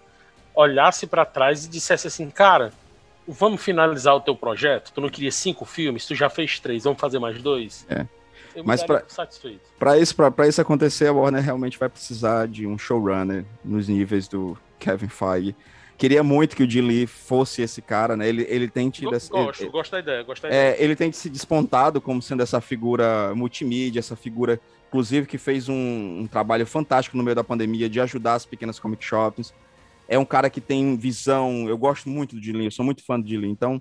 olhasse 0.54 1.06
para 1.06 1.24
trás 1.24 1.64
e 1.64 1.70
dissesse 1.70 2.08
assim, 2.08 2.28
cara, 2.28 2.72
vamos 3.31 3.62
finalizar 3.62 4.15
o 4.15 4.20
teu 4.20 4.35
projeto? 4.35 4.93
Tu 4.93 5.01
não 5.01 5.09
queria 5.09 5.32
cinco 5.32 5.65
filmes? 5.65 6.07
Tu 6.07 6.15
já 6.15 6.28
fez 6.28 6.59
três, 6.59 6.85
vamos 6.85 7.01
fazer 7.01 7.19
mais 7.19 7.40
dois? 7.40 7.86
É. 7.89 8.07
Mas 8.65 8.82
para 8.82 9.98
isso, 9.98 10.16
pra, 10.16 10.48
isso 10.48 10.61
acontecer, 10.61 11.07
a 11.07 11.12
Warner 11.12 11.43
realmente 11.43 11.78
vai 11.78 11.89
precisar 11.89 12.48
de 12.48 12.66
um 12.66 12.77
showrunner 12.77 13.44
nos 13.65 13.89
níveis 13.89 14.27
do 14.27 14.59
Kevin 14.78 15.09
Feige. 15.09 15.55
Queria 15.97 16.23
muito 16.23 16.57
que 16.57 16.62
o 16.62 16.70
Jim 16.70 16.81
Lee 16.81 17.07
fosse 17.07 17.61
esse 17.62 17.82
cara, 17.82 18.16
né? 18.16 18.27
Ele, 18.27 18.47
ele 18.48 18.69
tem 18.69 18.89
tido... 18.89 19.11
Gosto, 19.11 19.62
ele, 19.62 19.70
gosto 19.70 19.93
da 19.93 19.98
ideia, 20.01 20.23
gosto 20.23 20.43
da 20.43 20.48
é, 20.48 20.51
ideia. 20.51 20.77
Ele 20.82 20.97
tem 20.97 21.12
se 21.12 21.28
despontado 21.28 22.01
como 22.01 22.23
sendo 22.23 22.43
essa 22.43 22.61
figura 22.61 23.35
multimídia, 23.35 24.01
essa 24.01 24.16
figura, 24.16 24.59
inclusive, 24.89 25.27
que 25.27 25.36
fez 25.36 25.69
um, 25.69 26.20
um 26.20 26.27
trabalho 26.27 26.66
fantástico 26.66 27.19
no 27.19 27.23
meio 27.23 27.36
da 27.36 27.44
pandemia 27.44 27.89
de 27.89 28.01
ajudar 28.01 28.35
as 28.35 28.47
pequenas 28.47 28.81
comic 28.81 29.05
shops. 29.05 29.52
É 30.10 30.18
um 30.18 30.24
cara 30.24 30.50
que 30.50 30.60
tem 30.60 30.96
visão... 30.96 31.68
Eu 31.68 31.78
gosto 31.78 32.10
muito 32.10 32.34
do 32.34 32.40
Lee, 32.40 32.64
eu 32.64 32.70
sou 32.72 32.84
muito 32.84 33.04
fã 33.04 33.18
do 33.18 33.26
Lee, 33.26 33.48
então 33.48 33.80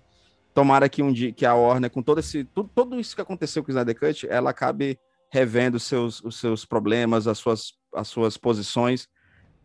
tomara 0.53 0.87
que 0.87 1.01
um 1.01 1.11
dia 1.11 1.31
que 1.31 1.45
a 1.45 1.55
Warner, 1.55 1.89
com 1.89 2.03
todo 2.03 2.19
esse 2.19 2.43
tudo, 2.43 2.69
tudo 2.73 2.99
isso 2.99 3.15
que 3.15 3.21
aconteceu 3.21 3.63
com 3.63 3.69
o 3.69 3.71
Snyder 3.71 3.99
Cut, 3.99 4.27
ela 4.29 4.51
acabe 4.51 4.99
revendo 5.31 5.79
seus, 5.79 6.23
os 6.23 6.39
seus 6.39 6.65
problemas, 6.65 7.27
as 7.27 7.39
suas, 7.39 7.73
as 7.93 8.07
suas 8.07 8.37
posições 8.37 9.07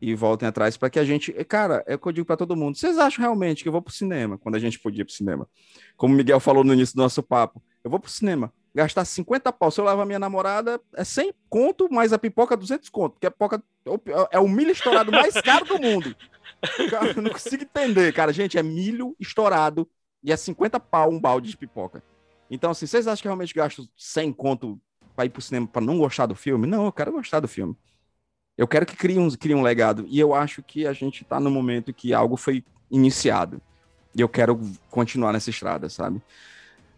e 0.00 0.14
voltem 0.14 0.48
atrás 0.48 0.76
para 0.76 0.88
que 0.88 0.98
a 0.98 1.04
gente, 1.04 1.32
cara, 1.44 1.84
é 1.86 1.94
o 1.94 1.98
que 1.98 2.08
eu 2.08 2.12
digo 2.12 2.26
para 2.26 2.36
todo 2.36 2.56
mundo. 2.56 2.76
Vocês 2.76 2.98
acham 2.98 3.22
realmente 3.22 3.62
que 3.62 3.68
eu 3.68 3.72
vou 3.72 3.82
pro 3.82 3.92
cinema 3.92 4.38
quando 4.38 4.54
a 4.54 4.58
gente 4.58 4.78
podia 4.78 5.02
ir 5.02 5.04
pro 5.04 5.12
cinema? 5.12 5.46
Como 5.96 6.14
o 6.14 6.16
Miguel 6.16 6.40
falou 6.40 6.64
no 6.64 6.72
início 6.72 6.94
do 6.94 7.02
nosso 7.02 7.22
papo, 7.22 7.62
eu 7.82 7.90
vou 7.90 8.00
pro 8.00 8.10
cinema, 8.10 8.52
gastar 8.74 9.04
50 9.04 9.52
pau, 9.52 9.70
se 9.70 9.80
eu 9.80 9.84
levar 9.84 10.06
minha 10.06 10.18
namorada, 10.18 10.80
é 10.94 11.04
100 11.04 11.34
conto, 11.48 11.92
mais 11.92 12.12
a 12.12 12.18
pipoca 12.18 12.56
200 12.56 12.88
conto, 12.88 13.18
que 13.20 13.26
a 13.26 13.30
pipoca 13.30 13.62
é 14.30 14.38
o 14.38 14.48
milho 14.48 14.70
estourado 14.70 15.12
mais 15.12 15.34
caro 15.40 15.66
do 15.66 15.78
mundo. 15.78 16.14
Cara, 16.90 17.12
eu 17.16 17.22
não 17.22 17.30
consigo 17.30 17.62
entender, 17.62 18.12
cara. 18.12 18.32
Gente, 18.32 18.58
é 18.58 18.62
milho 18.62 19.14
estourado 19.18 19.88
e 20.22 20.32
é 20.32 20.36
50 20.36 20.78
pau 20.80 21.10
um 21.10 21.20
balde 21.20 21.50
de 21.50 21.56
pipoca. 21.56 22.02
Então, 22.50 22.70
assim, 22.70 22.86
vocês 22.86 23.06
acham 23.06 23.22
que 23.22 23.28
realmente 23.28 23.54
gasto 23.54 23.88
100 23.96 24.32
conto 24.32 24.80
para 25.14 25.24
ir 25.24 25.30
pro 25.30 25.42
cinema 25.42 25.66
para 25.66 25.82
não 25.82 25.98
gostar 25.98 26.26
do 26.26 26.34
filme? 26.34 26.66
Não, 26.66 26.84
eu 26.86 26.92
quero 26.92 27.12
gostar 27.12 27.40
do 27.40 27.48
filme. 27.48 27.76
Eu 28.56 28.68
quero 28.68 28.86
que 28.86 28.96
crie 28.96 29.18
um, 29.18 29.28
crie 29.30 29.54
um 29.54 29.62
legado. 29.62 30.04
E 30.08 30.18
eu 30.18 30.34
acho 30.34 30.62
que 30.62 30.86
a 30.86 30.92
gente 30.92 31.22
está 31.22 31.40
no 31.40 31.50
momento 31.50 31.92
que 31.92 32.14
algo 32.14 32.36
foi 32.36 32.64
iniciado. 32.90 33.60
E 34.16 34.20
eu 34.20 34.28
quero 34.28 34.60
continuar 34.90 35.32
nessa 35.32 35.50
estrada, 35.50 35.88
sabe? 35.88 36.22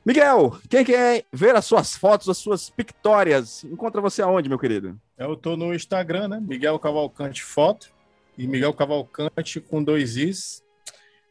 Miguel, 0.05 0.57
quem 0.69 0.85
quer 0.85 1.25
ver 1.33 1.57
as 1.57 1.65
suas 1.65 1.97
fotos, 1.97 2.29
as 2.29 2.39
suas 2.39 2.71
pictórias, 2.71 3.65
encontra 3.65 4.01
você 4.01 4.23
aonde, 4.23 4.49
meu 4.49 4.59
querido? 4.59 5.01
Eu 5.19 5.37
tô 5.37 5.57
no 5.57 5.75
Instagram, 5.75 6.29
né? 6.29 6.41
Miguel 6.41 6.79
Cavalcante 6.79 7.43
Foto. 7.43 7.96
E 8.37 8.47
Miguel 8.47 8.73
Cavalcante 8.73 9.61
com 9.61 9.83
dois 9.83 10.17
Is. 10.17 10.65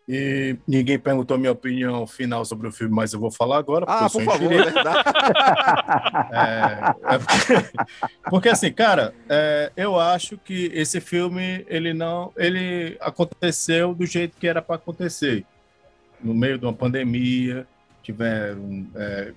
E 0.08 0.56
ninguém 0.68 1.00
perguntou 1.00 1.34
a 1.34 1.38
minha 1.38 1.52
opinião 1.52 2.06
final 2.06 2.46
sobre 2.46 2.68
o 2.68 2.72
filme, 2.72 2.94
mas 2.94 3.12
eu 3.12 3.20
vou 3.20 3.32
falar 3.32 3.58
agora. 3.58 3.86
Ah, 3.88 4.08
por 4.08 4.24
favor, 4.24 4.52
é 4.52 4.64
verdade. 4.64 5.04
é, 6.32 7.16
é 7.16 7.18
porque, 7.18 7.80
porque, 8.30 8.50
assim, 8.50 8.72
cara, 8.72 9.16
é, 9.28 9.72
eu 9.76 10.00
acho 10.00 10.38
que 10.38 10.70
esse 10.76 11.02
filme 11.02 11.66
ele 11.68 11.92
não, 11.92 12.32
ele 12.38 12.98
aconteceu 13.02 13.96
do 13.96 14.06
jeito 14.06 14.38
que 14.38 14.48
era 14.48 14.62
para 14.62 14.76
acontecer, 14.76 15.44
no 16.24 16.36
meio 16.36 16.60
de 16.60 16.66
uma 16.66 16.74
pandemia, 16.74 17.66
tiveram, 18.04 18.88
é, 18.96 19.34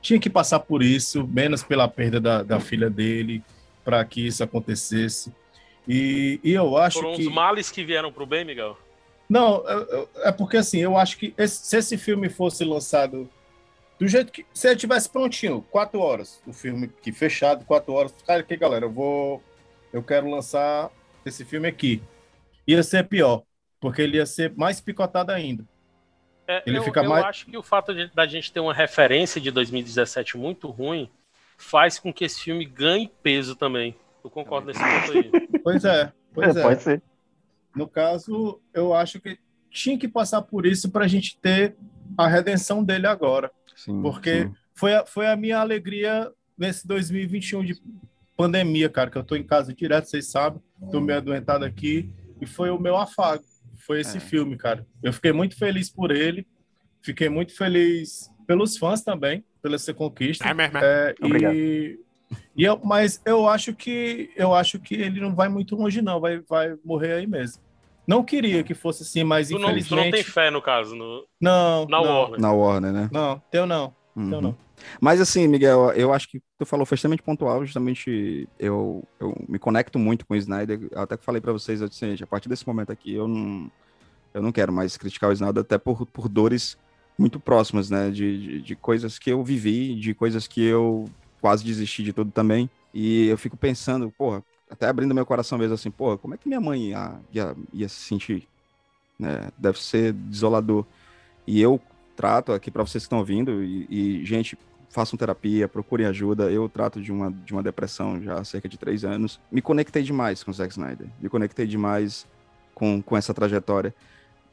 tinha 0.00 0.18
que 0.18 0.30
passar 0.30 0.60
por 0.60 0.82
isso, 0.82 1.26
menos 1.26 1.62
pela 1.62 1.86
perda 1.86 2.18
da, 2.18 2.42
da 2.42 2.60
filha 2.60 2.88
dele, 2.88 3.44
para 3.84 4.02
que 4.06 4.26
isso 4.26 4.42
acontecesse. 4.42 5.30
E, 5.86 6.40
e 6.42 6.52
eu 6.52 6.76
acho 6.76 7.00
Foram 7.00 7.14
que 7.14 7.26
os 7.26 7.32
males 7.32 7.70
que 7.70 7.84
vieram 7.84 8.12
para 8.12 8.22
o 8.22 8.26
bem, 8.26 8.44
Miguel. 8.44 8.76
Não, 9.28 9.64
é 10.22 10.30
porque 10.30 10.56
assim, 10.56 10.78
eu 10.78 10.96
acho 10.96 11.18
que 11.18 11.34
esse, 11.36 11.66
se 11.66 11.76
esse 11.76 11.98
filme 11.98 12.28
fosse 12.28 12.64
lançado 12.64 13.28
do 13.98 14.06
jeito 14.06 14.30
que. 14.30 14.44
Se 14.52 14.68
ele 14.68 14.76
tivesse 14.76 15.08
prontinho, 15.08 15.62
quatro 15.70 16.00
horas, 16.00 16.42
o 16.46 16.52
filme 16.52 16.88
que 16.88 17.12
fechado, 17.12 17.64
quatro 17.64 17.92
horas, 17.92 18.14
cara, 18.26 18.40
aqui, 18.40 18.56
galera, 18.56 18.84
eu 18.84 18.90
vou. 18.90 19.42
Eu 19.92 20.02
quero 20.02 20.30
lançar 20.30 20.90
esse 21.24 21.44
filme 21.44 21.66
aqui. 21.66 22.02
Ia 22.66 22.82
ser 22.82 23.04
pior, 23.04 23.42
porque 23.80 24.02
ele 24.02 24.18
ia 24.18 24.26
ser 24.26 24.52
mais 24.56 24.80
picotado 24.80 25.32
ainda. 25.32 25.64
É, 26.46 26.62
ele 26.66 26.78
eu, 26.78 26.82
fica 26.82 27.02
eu 27.02 27.08
mais... 27.08 27.24
acho 27.24 27.46
que 27.46 27.56
o 27.56 27.62
fato 27.62 27.94
de, 27.94 28.08
da 28.14 28.26
gente 28.26 28.52
ter 28.52 28.60
uma 28.60 28.74
referência 28.74 29.40
de 29.40 29.50
2017 29.50 30.36
muito 30.36 30.68
ruim 30.68 31.10
faz 31.56 31.98
com 31.98 32.12
que 32.12 32.24
esse 32.24 32.40
filme 32.40 32.64
ganhe 32.64 33.10
peso 33.22 33.56
também. 33.56 33.96
Eu 34.22 34.30
concordo 34.30 34.66
nesse 34.66 34.80
ponto 34.80 35.12
aí. 35.12 35.30
Pois 35.66 35.84
é, 35.84 36.12
pois 36.32 36.54
é. 36.56 36.60
é. 36.60 36.62
Pode 36.62 36.82
ser. 36.82 37.02
No 37.74 37.88
caso, 37.88 38.60
eu 38.72 38.94
acho 38.94 39.20
que 39.20 39.36
tinha 39.68 39.98
que 39.98 40.06
passar 40.06 40.40
por 40.42 40.64
isso 40.64 40.88
para 40.92 41.04
a 41.04 41.08
gente 41.08 41.36
ter 41.40 41.76
a 42.16 42.28
redenção 42.28 42.84
dele 42.84 43.08
agora. 43.08 43.50
Sim, 43.74 44.00
porque 44.00 44.44
sim. 44.44 44.54
Foi, 44.74 44.94
a, 44.94 45.04
foi 45.04 45.26
a 45.26 45.34
minha 45.34 45.58
alegria 45.58 46.30
nesse 46.56 46.86
2021 46.86 47.64
de 47.64 47.74
pandemia, 48.36 48.88
cara, 48.88 49.10
que 49.10 49.18
eu 49.18 49.24
tô 49.24 49.34
em 49.34 49.42
casa 49.42 49.74
direto, 49.74 50.04
vocês 50.04 50.30
sabem, 50.30 50.62
tô 50.92 51.00
meio 51.00 51.18
adoentado 51.18 51.64
aqui, 51.64 52.12
e 52.40 52.46
foi 52.46 52.70
o 52.70 52.78
meu 52.78 52.96
afago. 52.96 53.42
Foi 53.74 54.00
esse 54.00 54.18
É. 54.18 54.20
filme, 54.20 54.56
cara. 54.56 54.86
Eu 55.02 55.12
fiquei 55.12 55.32
muito 55.32 55.56
feliz 55.58 55.90
por 55.90 56.12
ele, 56.12 56.46
fiquei 57.02 57.28
muito 57.28 57.56
feliz 57.56 58.30
pelos 58.46 58.76
fãs 58.76 59.02
também, 59.02 59.42
pela 59.60 59.74
essa 59.74 59.92
conquista. 59.92 60.48
É 60.48 60.54
mesmo, 60.54 60.78
É, 60.78 61.14
Obrigado. 61.20 61.56
E, 62.56 62.64
eu, 62.64 62.80
mas 62.82 63.20
eu 63.24 63.48
acho 63.48 63.72
que 63.74 64.30
eu 64.36 64.54
acho 64.54 64.78
que 64.78 64.94
ele 64.94 65.20
não 65.20 65.34
vai 65.34 65.48
muito 65.48 65.76
longe, 65.76 66.02
não, 66.02 66.20
vai, 66.20 66.40
vai 66.40 66.74
morrer 66.84 67.14
aí 67.14 67.26
mesmo. 67.26 67.62
Não 68.06 68.22
queria 68.22 68.62
que 68.62 68.72
fosse 68.74 69.02
assim, 69.02 69.24
mas 69.24 69.48
Tu 69.48 69.54
não, 69.54 69.60
tu 69.60 69.64
não 69.66 69.78
infelizmente. 69.78 70.10
tem 70.12 70.22
fé, 70.22 70.50
no 70.50 70.62
caso, 70.62 70.94
no, 70.94 71.26
Não, 71.40 71.86
na 71.86 72.00
não, 72.00 72.04
Warner. 72.04 72.40
Na 72.40 72.52
Warner, 72.52 72.92
né? 72.92 73.08
Não, 73.12 73.42
teu 73.50 73.66
não. 73.66 73.92
Uhum. 74.14 74.30
Teu 74.30 74.40
não. 74.40 74.56
Mas 75.00 75.20
assim, 75.20 75.48
Miguel, 75.48 75.90
eu 75.92 76.12
acho 76.12 76.28
que 76.28 76.40
tu 76.58 76.64
falou 76.64 76.86
foi 76.86 76.94
extremamente 76.94 77.22
pontual, 77.22 77.64
justamente 77.64 78.48
eu, 78.58 79.02
eu 79.18 79.34
me 79.48 79.58
conecto 79.58 79.98
muito 79.98 80.24
com 80.26 80.34
o 80.34 80.36
Snyder, 80.36 80.88
eu 80.90 81.00
até 81.00 81.16
que 81.16 81.24
falei 81.24 81.40
pra 81.40 81.52
vocês, 81.52 81.80
eu 81.80 81.88
disse, 81.88 82.06
gente, 82.06 82.22
a 82.22 82.26
partir 82.26 82.48
desse 82.48 82.66
momento 82.66 82.92
aqui 82.92 83.14
eu 83.14 83.26
não, 83.26 83.70
eu 84.34 84.42
não 84.42 84.52
quero 84.52 84.72
mais 84.72 84.96
criticar 84.96 85.30
o 85.30 85.32
Snyder, 85.32 85.62
até 85.62 85.78
por, 85.78 86.06
por 86.06 86.28
dores 86.28 86.78
muito 87.18 87.40
próximas, 87.40 87.90
né, 87.90 88.10
de, 88.10 88.38
de, 88.38 88.62
de 88.62 88.76
coisas 88.76 89.18
que 89.18 89.30
eu 89.30 89.42
vivi, 89.42 89.94
de 89.94 90.14
coisas 90.14 90.46
que 90.46 90.62
eu 90.62 91.06
quase 91.40 91.64
desisti 91.64 92.02
de 92.02 92.12
tudo 92.12 92.30
também, 92.30 92.68
e 92.92 93.26
eu 93.26 93.38
fico 93.38 93.56
pensando, 93.56 94.10
porra, 94.10 94.42
até 94.70 94.88
abrindo 94.88 95.14
meu 95.14 95.26
coração 95.26 95.58
mesmo 95.58 95.74
assim, 95.74 95.90
porra, 95.90 96.18
como 96.18 96.34
é 96.34 96.36
que 96.36 96.48
minha 96.48 96.60
mãe 96.60 96.88
ia, 96.88 97.14
ia, 97.32 97.56
ia 97.72 97.88
se 97.88 98.00
sentir, 98.00 98.48
né, 99.18 99.50
deve 99.56 99.80
ser 99.80 100.12
desolador, 100.12 100.84
e 101.46 101.60
eu 101.60 101.80
trato 102.16 102.52
aqui 102.52 102.70
para 102.70 102.82
vocês 102.82 103.04
que 103.04 103.06
estão 103.06 103.18
ouvindo, 103.18 103.62
e, 103.62 103.86
e, 103.88 104.24
gente, 104.24 104.58
façam 104.90 105.18
terapia, 105.18 105.68
procurem 105.68 106.06
ajuda. 106.06 106.50
Eu 106.50 106.68
trato 106.68 107.00
de 107.02 107.12
uma, 107.12 107.30
de 107.30 107.52
uma 107.52 107.62
depressão 107.62 108.20
já 108.22 108.38
há 108.38 108.44
cerca 108.44 108.66
de 108.66 108.78
três 108.78 109.04
anos. 109.04 109.38
Me 109.52 109.60
conectei 109.60 110.02
demais 110.02 110.42
com 110.42 110.50
o 110.50 110.54
Zack 110.54 110.72
Snyder. 110.72 111.06
Me 111.20 111.28
conectei 111.28 111.66
demais 111.66 112.26
com, 112.74 113.02
com 113.02 113.14
essa 113.14 113.34
trajetória. 113.34 113.94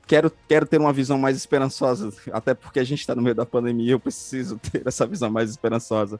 Quero, 0.06 0.30
quero 0.50 0.66
ter 0.66 0.82
uma 0.82 0.92
visão 0.92 1.18
mais 1.18 1.38
esperançosa, 1.38 2.14
até 2.34 2.54
porque 2.54 2.80
a 2.80 2.84
gente 2.84 3.00
está 3.00 3.16
no 3.16 3.22
meio 3.22 3.34
da 3.36 3.46
pandemia, 3.46 3.94
eu 3.94 4.00
preciso 4.00 4.60
ter 4.60 4.86
essa 4.86 5.08
visão 5.08 5.32
mais 5.32 5.50
esperançosa. 5.50 6.20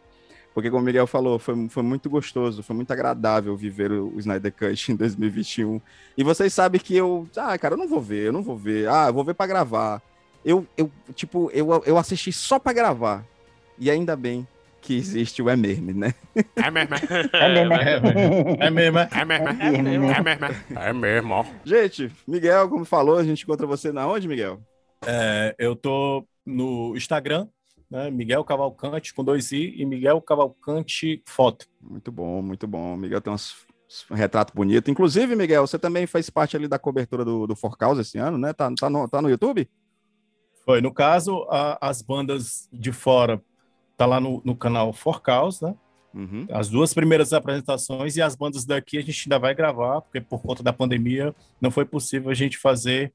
Porque, 0.54 0.70
como 0.70 0.84
o 0.84 0.86
Miguel 0.86 1.08
falou, 1.08 1.40
foi, 1.40 1.68
foi 1.70 1.82
muito 1.82 2.10
gostoso, 2.10 2.62
foi 2.62 2.76
muito 2.76 2.92
agradável 2.92 3.56
viver 3.58 3.92
o, 3.92 4.14
o 4.16 4.20
Snyder 4.20 4.54
Cut 4.54 4.92
em 4.92 4.96
2021. 4.96 5.82
E 6.18 6.24
vocês 6.24 6.54
sabem 6.54 6.80
que 6.80 6.96
eu, 6.96 7.28
ah, 7.36 7.58
cara, 7.58 7.74
eu 7.74 7.78
não 7.78 7.88
vou 7.88 8.02
ver, 8.02 8.28
eu 8.28 8.34
não 8.34 8.44
vou 8.44 8.56
ver, 8.56 8.88
ah, 8.88 9.08
eu 9.08 9.14
vou 9.14 9.24
ver 9.24 9.34
para 9.34 9.48
gravar. 9.48 10.02
Eu, 10.46 10.68
eu, 10.78 10.92
tipo, 11.16 11.50
eu, 11.54 11.84
eu 11.86 11.98
assisti 11.98 12.32
só 12.32 12.60
para 12.60 12.74
gravar. 12.74 13.26
E 13.80 13.90
ainda 13.90 14.16
bem 14.16 14.48
que 14.84 14.96
existe 14.96 15.42
o 15.42 15.50
é 15.50 15.56
mesmo, 15.56 15.94
né? 15.94 16.14
É 16.56 16.70
mesmo. 16.70 16.96
É 17.32 17.50
mesmo. 17.50 17.74
É 18.60 18.70
mesmo, 18.70 19.00
é? 19.00 19.10
É 19.12 19.26
mesmo. 19.26 19.48
É 19.48 19.82
mesmo. 19.82 20.10
É 20.10 20.22
mesmo. 20.22 20.78
É 20.78 20.94
mesmo. 20.94 21.46
Gente, 21.64 22.12
Miguel, 22.28 22.68
como 22.70 22.84
falou, 22.84 23.18
a 23.18 23.24
gente 23.24 23.44
encontra 23.44 23.66
você 23.66 23.92
na 23.94 24.06
onde, 24.06 24.28
Miguel? 24.28 24.60
É, 25.06 25.56
eu 25.58 25.76
tô 25.76 26.28
no 26.46 26.96
Instagram, 26.98 27.48
né? 27.94 28.10
Miguel 28.10 28.44
Cavalcante 28.44 29.14
com 29.14 29.24
dois 29.24 29.52
i 29.52 29.76
e 29.78 29.86
Miguel 29.86 30.20
Cavalcante 30.20 31.22
foto. 31.28 31.68
Muito 31.80 32.12
bom, 32.12 32.42
muito 32.42 32.66
bom. 32.66 32.98
Miguel 32.98 33.22
tem 33.22 33.32
uns 33.32 33.56
um 34.10 34.16
retrato 34.16 34.52
bonito. 34.56 34.90
Inclusive, 34.90 35.36
Miguel, 35.36 35.68
você 35.68 35.78
também 35.78 36.08
faz 36.08 36.28
parte 36.28 36.58
ali 36.58 36.68
da 36.68 36.80
cobertura 36.80 37.24
do, 37.24 37.46
do 37.46 37.56
For 37.56 37.78
Cause 37.78 38.02
esse 38.02 38.18
ano, 38.18 38.40
né? 38.40 38.52
Tá, 38.52 38.72
tá, 38.76 38.90
no, 38.90 39.08
tá 39.08 39.22
no 39.22 39.30
YouTube? 39.30 39.70
Foi, 40.66 40.82
no 40.82 40.92
caso, 40.92 41.46
a- 41.48 41.78
as 41.80 42.02
bandas 42.02 42.68
de 42.74 42.92
fora 42.92 43.40
tá 43.96 44.08
lá 44.08 44.20
no, 44.20 44.42
no 44.44 44.56
canal 44.56 44.92
For 44.94 45.22
Cause, 45.22 45.64
né? 45.64 45.76
Uhum. 46.12 46.48
As 46.50 46.70
duas 46.70 46.92
primeiras 46.92 47.34
apresentações 47.34 48.16
e 48.16 48.22
as 48.24 48.36
bandas 48.36 48.66
daqui 48.66 48.98
a 48.98 49.02
gente 49.02 49.28
ainda 49.28 49.38
vai 49.38 49.54
gravar, 49.54 50.02
porque 50.02 50.20
por 50.20 50.42
conta 50.42 50.64
da 50.64 50.74
pandemia 50.74 51.36
não 51.62 51.70
foi 51.70 51.86
possível 51.86 52.32
a 52.32 52.34
gente 52.34 52.58
fazer 52.58 53.14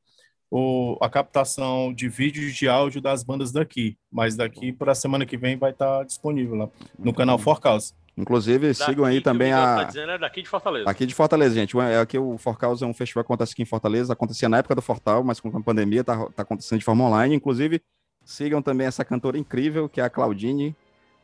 o, 0.50 0.96
a 1.00 1.08
captação 1.08 1.92
de 1.92 2.08
vídeo 2.08 2.42
e 2.42 2.52
de 2.52 2.68
áudio 2.68 3.00
das 3.00 3.22
bandas 3.22 3.52
daqui. 3.52 3.96
Mas 4.10 4.36
daqui 4.36 4.72
para 4.72 4.92
a 4.92 4.94
semana 4.94 5.26
que 5.26 5.36
vem 5.36 5.56
vai 5.56 5.70
estar 5.70 6.04
disponível 6.04 6.54
lá 6.56 6.68
no 6.98 7.12
canal 7.12 7.38
For 7.38 7.60
Cause. 7.60 7.92
Inclusive, 8.16 8.74
sigam 8.74 9.04
aí 9.04 9.14
Daqui 9.14 9.22
que 9.22 9.28
o 9.28 9.32
também 9.32 9.52
a. 9.52 9.76
Tá 9.76 9.84
dizendo 9.84 10.10
é 10.10 10.18
daqui 10.18 10.42
de 10.42 10.48
Fortaleza. 10.48 10.90
Aqui 10.90 11.06
de 11.06 11.14
Fortaleza, 11.14 11.54
gente. 11.54 11.76
O- 11.76 11.80
é 11.80 12.00
Aqui 12.00 12.18
o 12.18 12.36
For 12.36 12.58
Cause 12.58 12.82
é 12.82 12.86
um 12.86 12.92
festival 12.94 13.22
que 13.22 13.28
acontece 13.28 13.52
aqui 13.52 13.62
em 13.62 13.66
Fortaleza. 13.66 14.12
Acontecia 14.12 14.48
na 14.48 14.58
época 14.58 14.74
do 14.74 14.82
Fortal, 14.82 15.22
mas 15.22 15.38
com 15.38 15.56
a 15.56 15.62
pandemia 15.62 16.02
tá, 16.02 16.26
tá 16.34 16.42
acontecendo 16.42 16.80
de 16.80 16.84
forma 16.84 17.04
online. 17.04 17.36
Inclusive, 17.36 17.80
sigam 18.24 18.60
também 18.60 18.88
essa 18.88 19.04
cantora 19.04 19.38
incrível, 19.38 19.88
que 19.88 20.00
é 20.00 20.04
a 20.04 20.10
Claudine, 20.10 20.74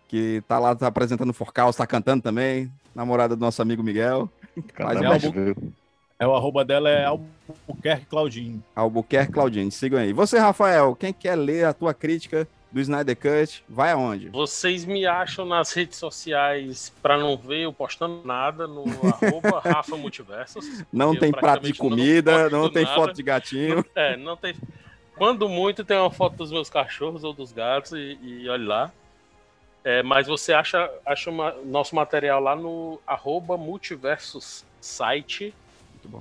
que 0.07 0.41
tá 0.47 0.59
lá 0.61 0.77
tá 0.77 0.87
apresentando 0.87 1.31
o 1.31 1.35
For 1.35 1.53
Cause, 1.53 1.77
tá 1.77 1.87
cantando 1.87 2.23
também. 2.23 2.71
Namorada 2.95 3.35
do 3.35 3.41
nosso 3.41 3.61
amigo 3.61 3.83
Miguel. 3.83 4.31
Faz 4.77 5.01
um 5.01 5.75
É, 6.19 6.27
o 6.27 6.35
arroba 6.35 6.65
dela 6.65 6.89
é 6.89 7.05
Albuquerque 7.05 8.07
Claudinho. 8.07 8.63
Albuquerque 8.75 9.33
Claudine, 9.33 9.71
sigam 9.71 9.99
aí. 9.99 10.13
Você, 10.13 10.39
Rafael, 10.39 10.95
quem 10.95 11.13
quer 11.13 11.35
ler 11.35 11.65
a 11.67 11.73
tua 11.73 11.93
crítica 11.93 12.47
do 12.71 12.81
Snyder 12.81 13.17
Cut, 13.17 13.65
vai 13.69 13.91
aonde? 13.93 14.29
Vocês 14.31 14.85
me 14.85 15.07
acham 15.07 15.45
nas 15.45 15.73
redes 15.73 15.99
sociais 15.99 16.93
pra 17.03 17.17
não 17.19 17.37
ver 17.37 17.63
eu 17.65 17.73
postando 17.73 18.23
nada 18.25 18.67
no 18.67 18.85
arroba 19.07 19.61
Rafa 19.61 19.97
Multiversos. 19.97 20.85
Não 20.93 21.15
tem 21.17 21.31
prato 21.33 21.63
de 21.65 21.71
não 21.71 21.77
comida, 21.77 22.33
posto 22.43 22.53
não, 22.57 22.71
tem 22.71 22.85
nada. 22.85 22.95
foto 22.95 23.13
de 23.15 23.23
gatinho. 23.23 23.85
É, 23.95 24.17
não 24.17 24.37
tem. 24.37 24.55
Quando 25.17 25.49
muito 25.49 25.85
tem 25.85 25.97
uma 25.97 26.11
foto 26.11 26.37
dos 26.37 26.51
meus 26.51 26.69
cachorros 26.69 27.23
ou 27.23 27.33
dos 27.33 27.53
gatos 27.53 27.93
e, 27.93 28.19
e 28.23 28.49
olha 28.49 28.67
lá. 28.67 28.93
É, 29.85 30.03
mas 30.03 30.27
você 30.27 30.53
acha, 30.53 30.91
acha 31.05 31.29
uma- 31.31 31.53
nosso 31.65 31.95
material 31.95 32.41
lá 32.41 32.57
no 32.57 32.99
arroba 33.07 33.57
multiversos 33.57 34.65
site, 34.81 35.55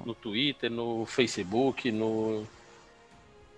no 0.05 0.14
Twitter, 0.15 0.69
no 0.72 1.05
Facebook, 1.05 1.91
no, 1.91 2.45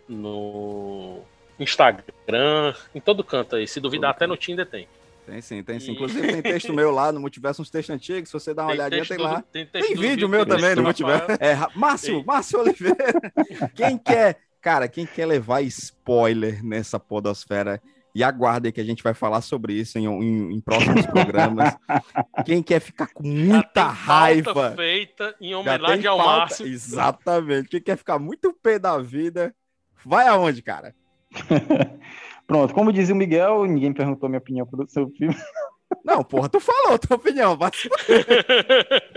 no 0.08 1.20
Instagram, 1.60 2.74
em 2.94 3.00
todo 3.00 3.24
canto 3.24 3.56
aí. 3.56 3.68
Se 3.68 3.80
duvidar, 3.80 4.12
até 4.12 4.28
no 4.28 4.38
Tinder 4.38 4.66
tem. 4.66 4.88
Tem 5.26 5.42
sim, 5.42 5.64
tem 5.64 5.80
sim. 5.80 5.92
E- 5.92 5.94
Inclusive 5.96 6.28
tem 6.28 6.42
texto 6.44 6.72
meu 6.74 6.92
lá 6.92 7.12
no 7.12 7.20
Multiverso, 7.20 7.62
uns 7.62 7.70
textos 7.70 7.96
antigos. 7.96 8.30
Se 8.30 8.34
você 8.34 8.54
dá 8.54 8.64
uma 8.64 8.72
Tem 8.72 8.80
olhadinha, 8.80 9.06
tem 9.06 9.18
do- 9.18 9.24
lá. 9.24 9.44
tem 9.52 9.66
Tem, 9.66 9.96
do 9.96 10.02
vídeo 10.02 10.30
meu 10.30 10.46
tem 10.46 10.56
também 10.56 10.70
no 10.72 10.76
do. 10.78 10.84
Multiverso. 10.84 11.32
É, 11.40 11.56
Márcio, 11.76 12.16
Tem. 12.18 12.26
Márcio 12.26 12.60
Oliveira. 12.60 13.32
Quem 13.76 13.98
quer, 13.98 14.38
cara, 14.62 14.88
quem 14.88 15.06
quer 15.06 15.26
levar 15.26 15.62
spoiler 15.62 16.64
nessa 16.64 17.00
podosfera? 17.00 17.82
E 18.16 18.24
aguardem 18.24 18.72
que 18.72 18.80
a 18.80 18.84
gente 18.84 19.04
vai 19.04 19.14
falar 19.14 19.42
sobre 19.42 19.74
isso 19.74 20.00
em, 20.00 20.06
em- 20.06 20.54
em 20.56 20.62
próximos 20.62 21.06
programas. 21.06 21.76
Quem 22.46 22.64
quer 22.64 22.80
ficar 22.80 23.08
com 23.14 23.28
muita 23.28 23.68
Pauta 23.74 23.92
raiva. 23.92 24.72
feita 24.76 25.36
em 25.42 25.50
já 25.52 25.58
homenagem 25.58 26.08
ao 26.08 26.18
pauta- 26.18 26.38
Márcio. 26.40 26.66
Exatamente. 26.66 27.68
Quem 27.68 27.82
quer 27.82 27.98
ficar 27.98 28.18
muito 28.18 28.54
pé 28.54 28.80
da 28.80 28.98
vida, 29.00 29.54
vai 30.06 30.26
aonde, 30.30 30.62
cara? 30.62 30.96
Pronto, 32.48 32.74
como 32.74 32.94
dizia 32.94 33.14
o 33.14 33.18
Miguel, 33.18 33.66
ninguém 33.66 33.92
perguntou 33.92 34.30
minha 34.30 34.40
opinião 34.40 34.66
sobre 34.70 34.86
o 34.86 34.90
seu 34.90 35.10
filme. 35.10 35.36
Não, 36.04 36.24
porra, 36.24 36.48
tu 36.48 36.60
falou 36.60 36.98
tua 36.98 37.18
opinião. 37.18 37.58
Fuder. 37.58 38.46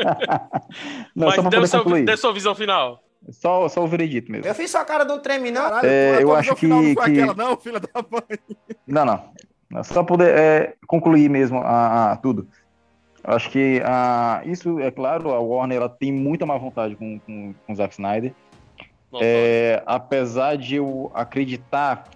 Não, 1.15 1.27
Mas 1.27 1.35
só 1.37 1.43
seu, 1.77 1.85
concluir. 1.85 2.05
dê 2.05 2.17
sua 2.17 2.33
visão 2.33 2.55
final. 2.55 3.03
Só, 3.31 3.69
só 3.69 3.85
o 3.85 3.87
veredito 3.87 4.31
mesmo. 4.33 4.47
Eu 4.47 4.55
fiz 4.55 4.71
sua 4.71 4.85
cara 4.85 5.05
de 5.05 5.13
um 5.13 5.19
treme, 5.19 5.51
não? 5.51 5.63
Caralho, 5.63 5.89
É, 5.89 6.13
tua- 6.13 6.21
eu 6.23 6.35
acho 6.35 6.55
que- 6.57 6.67
Não 6.67 6.83
foi 6.83 6.95
que- 6.95 7.01
aquela, 7.21 7.35
não, 7.35 7.57
filha 7.57 7.79
da 7.81 7.89
mãe. 8.11 8.39
Não, 8.87 9.05
não. 9.05 9.25
Não, 9.71 9.85
Só 9.85 10.03
poder 10.03 10.35
é, 10.39 10.75
concluir 10.87 11.29
mesmo 11.29 11.59
a, 11.59 12.13
a- 12.13 12.17
tudo. 12.17 12.49
Eu 13.23 13.35
acho 13.35 13.51
que 13.51 13.83
a, 13.85 14.41
isso, 14.47 14.81
é 14.81 14.91
claro, 14.91 15.31
a 15.31 15.41
Warner 15.41 15.77
ela 15.77 15.89
tem 15.89 16.11
muita 16.11 16.47
má 16.47 16.57
vontade 16.57 16.97
com, 16.97 17.19
com, 17.21 17.53
com 17.67 17.73
o 17.73 17.77
Zack 17.77 17.93
Snyder. 17.93 18.33
É, 19.21 19.83
apesar 19.87 20.57
de 20.57 20.77
eu 20.77 21.11
acreditar, 21.15 22.09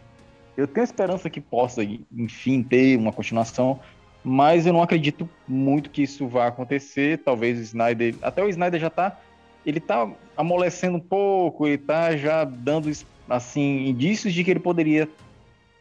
eu 0.57 0.67
tenho 0.67 0.85
esperança 0.85 1.29
que 1.29 1.41
possa, 1.41 1.83
enfim, 2.13 2.63
ter 2.63 2.97
uma 2.99 3.13
continuação, 3.13 3.81
mas 4.23 4.67
eu 4.67 4.73
não 4.73 4.83
acredito 4.83 5.29
muito 5.49 5.91
que 5.91 6.03
isso 6.03 6.27
vá 6.29 6.47
acontecer. 6.47 7.19
Talvez 7.25 7.59
o 7.59 7.63
Snyder, 7.63 8.15
até 8.23 8.43
o 8.43 8.49
Snyder 8.49 8.81
já 8.81 8.91
tá, 8.91 9.19
ele 9.65 9.81
tá 9.81 10.11
amolecendo 10.37 10.97
um 10.97 11.01
pouco, 11.01 11.67
ele 11.67 11.79
tá 11.79 12.17
já 12.17 12.45
dando 12.45 12.91
assim 13.29 13.87
indícios 13.87 14.35
de 14.35 14.43
que 14.43 14.51
ele 14.51 14.61
poderia 14.61 15.09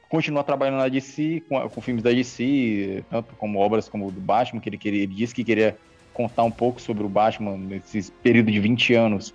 continuar 0.09 0.43
trabalhando 0.43 0.77
na 0.77 0.89
DC, 0.89 1.43
com, 1.47 1.69
com 1.69 1.81
filmes 1.81 2.03
da 2.03 2.11
DC, 2.11 3.03
tanto 3.09 3.33
como 3.35 3.59
obras 3.59 3.87
como 3.87 4.07
o 4.07 4.11
do 4.11 4.19
Batman, 4.19 4.59
que 4.59 4.67
ele 4.67 4.77
queria, 4.77 5.03
ele 5.03 5.15
disse 5.15 5.33
que 5.33 5.43
queria 5.43 5.77
contar 6.13 6.43
um 6.43 6.51
pouco 6.51 6.81
sobre 6.81 7.03
o 7.03 7.09
Batman 7.09 7.57
nesse 7.57 8.11
período 8.11 8.51
de 8.51 8.59
20 8.59 8.93
anos, 8.93 9.33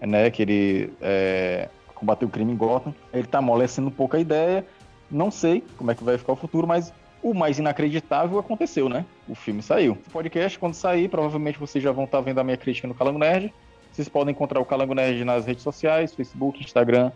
né, 0.00 0.30
que 0.30 0.42
ele 0.42 0.92
é, 1.00 1.68
combateu 1.94 2.26
o 2.26 2.30
crime 2.30 2.52
em 2.52 2.56
Gotham. 2.56 2.94
Ele 3.12 3.26
tá 3.26 3.38
amolecendo 3.38 3.88
um 3.88 3.92
pouco 3.92 4.16
a 4.16 4.20
ideia. 4.20 4.64
Não 5.10 5.30
sei 5.30 5.62
como 5.76 5.90
é 5.90 5.94
que 5.94 6.02
vai 6.02 6.16
ficar 6.16 6.32
o 6.32 6.36
futuro, 6.36 6.66
mas 6.66 6.92
o 7.22 7.32
mais 7.32 7.58
inacreditável 7.58 8.38
aconteceu, 8.38 8.88
né? 8.88 9.04
O 9.28 9.34
filme 9.34 9.62
saiu. 9.62 9.92
O 9.92 10.10
podcast, 10.10 10.58
quando 10.58 10.74
sair, 10.74 11.08
provavelmente 11.08 11.58
vocês 11.58 11.82
já 11.82 11.92
vão 11.92 12.04
estar 12.04 12.20
vendo 12.20 12.38
a 12.38 12.44
minha 12.44 12.56
crítica 12.56 12.86
no 12.86 12.94
Calango 12.94 13.18
Nerd. 13.18 13.52
Vocês 13.94 14.08
podem 14.08 14.32
encontrar 14.32 14.58
o 14.58 14.64
Calango 14.64 14.92
Nerd 14.92 15.24
nas 15.24 15.46
redes 15.46 15.62
sociais, 15.62 16.12
Facebook, 16.12 16.60
Instagram 16.60 17.12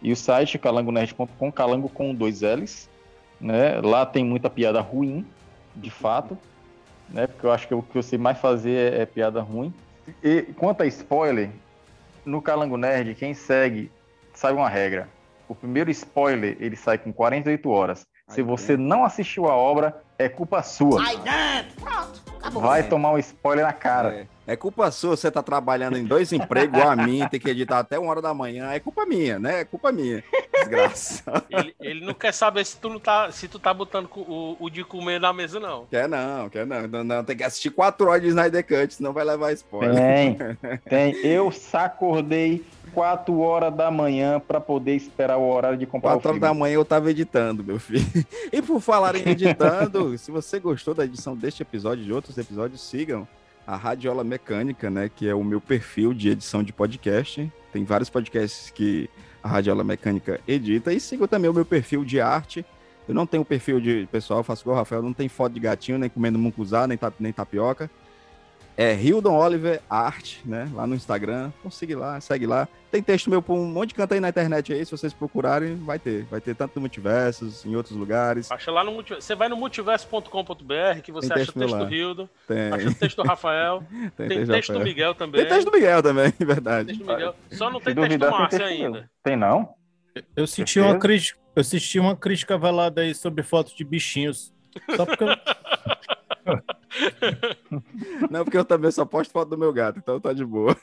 e 0.00 0.12
o 0.12 0.16
site 0.16 0.60
calangonerd.com, 0.60 1.50
calango 1.50 1.88
com 1.88 2.14
dois 2.14 2.42
L's. 2.42 2.88
Né? 3.40 3.80
Lá 3.80 4.06
tem 4.06 4.24
muita 4.24 4.48
piada 4.48 4.80
ruim, 4.80 5.26
de 5.74 5.90
fato, 5.90 6.38
né? 7.08 7.26
Porque 7.26 7.44
eu 7.44 7.50
acho 7.50 7.66
que 7.66 7.74
o 7.74 7.82
que 7.82 7.98
eu 7.98 8.02
sei 8.02 8.16
mais 8.16 8.38
fazer 8.38 8.92
é, 8.92 9.02
é 9.02 9.06
piada 9.06 9.40
ruim. 9.40 9.74
E 10.22 10.42
quanto 10.56 10.84
a 10.84 10.86
spoiler, 10.86 11.50
no 12.24 12.40
Calango 12.40 12.76
Nerd, 12.76 13.16
quem 13.16 13.34
segue 13.34 13.90
sabe 14.32 14.56
uma 14.56 14.68
regra. 14.68 15.08
O 15.48 15.54
primeiro 15.54 15.90
spoiler, 15.90 16.56
ele 16.60 16.76
sai 16.76 16.96
com 16.96 17.12
48 17.12 17.68
horas. 17.68 18.06
Se 18.28 18.40
você 18.40 18.76
não 18.76 19.04
assistiu 19.04 19.48
a 19.48 19.56
obra, 19.56 20.00
é 20.16 20.28
culpa 20.28 20.62
sua. 20.62 21.02
Ai, 21.02 21.16
não. 21.16 21.84
Pronto. 21.84 22.22
Acabou. 22.38 22.62
Vai 22.62 22.84
tomar 22.84 23.12
um 23.12 23.18
spoiler 23.18 23.66
na 23.66 23.72
cara. 23.72 24.28
É 24.50 24.56
culpa 24.56 24.90
sua, 24.90 25.16
você 25.16 25.30
tá 25.30 25.44
trabalhando 25.44 25.96
em 25.96 26.04
dois 26.04 26.32
empregos 26.32 26.76
igual 26.76 26.90
a 26.90 26.96
mim, 26.96 27.24
tem 27.30 27.38
que 27.38 27.48
editar 27.48 27.78
até 27.78 28.00
uma 28.00 28.10
hora 28.10 28.20
da 28.20 28.34
manhã. 28.34 28.72
É 28.72 28.80
culpa 28.80 29.06
minha, 29.06 29.38
né? 29.38 29.60
É 29.60 29.64
culpa 29.64 29.92
minha. 29.92 30.24
Desgraça. 30.52 31.22
Ele, 31.48 31.74
ele 31.80 32.04
não 32.04 32.14
quer 32.14 32.32
saber 32.32 32.66
se 32.66 32.76
tu 32.76 32.88
não 32.88 32.98
tá, 32.98 33.30
se 33.30 33.46
tu 33.46 33.60
tá 33.60 33.72
botando 33.72 34.10
o, 34.12 34.56
o 34.58 34.68
de 34.68 34.82
comer 34.82 35.20
na 35.20 35.32
mesa, 35.32 35.60
não. 35.60 35.86
Quer 35.86 36.08
não, 36.08 36.48
quer 36.48 36.66
não. 36.66 36.88
não, 36.88 37.04
não. 37.04 37.24
Tem 37.24 37.36
que 37.36 37.44
assistir 37.44 37.70
quatro 37.70 38.08
horas 38.08 38.22
de 38.22 38.28
Snyder 38.28 38.66
Cut, 38.66 38.92
senão 38.92 39.12
vai 39.12 39.24
levar 39.24 39.52
spoiler. 39.52 39.94
Tem, 39.94 40.36
tem. 40.88 41.14
Eu 41.24 41.52
acordei 41.72 42.64
4 42.92 43.38
horas 43.38 43.72
da 43.72 43.88
manhã 43.88 44.40
para 44.40 44.60
poder 44.60 44.96
esperar 44.96 45.36
o 45.38 45.48
horário 45.48 45.78
de 45.78 45.86
comprar 45.86 46.10
Quatro 46.10 46.28
o 46.28 46.30
horas 46.30 46.40
filme. 46.40 46.54
da 46.54 46.58
manhã 46.58 46.74
eu 46.74 46.84
tava 46.84 47.08
editando, 47.08 47.62
meu 47.62 47.78
filho. 47.78 48.04
E 48.52 48.60
por 48.60 48.80
falar 48.80 49.14
em 49.14 49.28
editando, 49.28 50.16
se 50.18 50.32
você 50.32 50.58
gostou 50.58 50.92
da 50.92 51.04
edição 51.04 51.36
deste 51.36 51.62
episódio 51.62 52.02
e 52.02 52.06
de 52.06 52.12
outros 52.12 52.36
episódios, 52.36 52.80
sigam 52.80 53.28
a 53.70 53.76
Radiola 53.76 54.24
Mecânica, 54.24 54.90
né? 54.90 55.08
Que 55.14 55.28
é 55.28 55.34
o 55.34 55.44
meu 55.44 55.60
perfil 55.60 56.12
de 56.12 56.28
edição 56.30 56.62
de 56.62 56.72
podcast. 56.72 57.50
Tem 57.72 57.84
vários 57.84 58.10
podcasts 58.10 58.70
que 58.70 59.08
a 59.42 59.48
Radiola 59.48 59.84
Mecânica 59.84 60.40
edita. 60.46 60.92
E 60.92 60.98
sigam 60.98 61.28
também 61.28 61.48
o 61.48 61.54
meu 61.54 61.64
perfil 61.64 62.04
de 62.04 62.20
arte. 62.20 62.64
Eu 63.08 63.14
não 63.14 63.26
tenho 63.26 63.44
perfil 63.44 63.80
de 63.80 64.08
pessoal, 64.10 64.42
faço 64.42 64.62
igual 64.62 64.76
o 64.76 64.78
Rafael, 64.78 65.02
não 65.02 65.12
tem 65.12 65.28
foto 65.28 65.52
de 65.52 65.60
gatinho, 65.60 65.98
nem 65.98 66.08
comendo 66.10 66.38
mucuzá, 66.38 66.86
nem, 66.86 66.96
tap- 66.98 67.14
nem 67.20 67.32
tapioca. 67.32 67.90
É 68.80 68.94
Hildon 68.94 69.36
Oliver 69.36 69.82
Art, 69.90 70.38
né? 70.42 70.66
Lá 70.72 70.86
no 70.86 70.94
Instagram. 70.94 71.52
Então 71.58 71.70
segue 71.70 71.94
lá, 71.94 72.18
segue 72.18 72.46
lá. 72.46 72.66
Tem 72.90 73.02
texto 73.02 73.28
meu 73.28 73.42
por 73.42 73.52
um 73.52 73.66
monte 73.66 73.90
de 73.90 73.94
canto 73.96 74.14
aí 74.14 74.20
na 74.20 74.30
internet 74.30 74.72
aí. 74.72 74.82
Se 74.86 74.90
vocês 74.90 75.12
procurarem, 75.12 75.76
vai 75.76 75.98
ter. 75.98 76.24
Vai 76.30 76.40
ter 76.40 76.54
tanto 76.56 76.76
no 76.76 76.80
Multiversos, 76.80 77.62
em 77.66 77.76
outros 77.76 77.94
lugares. 77.94 78.50
Acha 78.50 78.70
lá 78.70 78.82
no 78.82 78.92
multiverso. 78.92 79.26
Você 79.26 79.34
vai 79.34 79.50
no 79.50 79.56
multiverso.com.br 79.58 81.02
que 81.02 81.12
você 81.12 81.28
Tem 81.28 81.42
acha 81.42 81.44
texto 81.44 81.56
o 81.56 81.60
texto 81.60 81.74
lá. 81.74 81.84
do 81.84 81.94
Hildo, 81.94 82.30
Tem. 82.48 82.72
acha 82.72 82.88
o 82.88 82.94
texto 82.94 83.16
do 83.18 83.28
Rafael, 83.28 83.84
tem, 84.16 84.28
texto 84.28 84.46
do 84.46 84.52
texto 84.52 84.72
do. 84.72 84.80
Miguel 84.80 85.14
também. 85.14 85.40
Tem 85.42 85.50
texto 85.50 85.70
do 85.70 85.76
Miguel 85.76 86.02
também, 86.02 86.32
verdade. 86.40 86.86
Texto 86.88 87.04
do 87.04 87.12
Miguel. 87.12 87.34
Só 87.50 87.70
não 87.70 87.80
tem 87.82 87.94
texto 87.94 88.08
do 88.08 88.18
tem 88.18 88.30
Márcio 88.30 88.64
ainda. 88.64 89.10
Tem 89.22 89.36
não? 89.36 89.74
Eu 90.34 90.46
senti 90.46 90.80
uma 90.80 90.98
crítica, 90.98 91.38
eu 91.54 91.62
senti 91.62 91.98
uma 92.00 92.16
crítica 92.16 92.56
velada 92.56 93.02
aí 93.02 93.14
sobre 93.14 93.42
fotos 93.42 93.74
de 93.74 93.84
bichinhos 93.84 94.54
Só 94.96 95.06
porque 95.06 95.24
eu... 95.24 95.28
Não, 98.30 98.44
porque 98.44 98.56
eu 98.58 98.64
também 98.64 98.90
só 98.90 99.04
posto 99.04 99.30
foto 99.30 99.50
do 99.50 99.58
meu 99.58 99.72
gato, 99.72 99.98
então 99.98 100.20
tá 100.20 100.32
de 100.32 100.44
boa. 100.44 100.76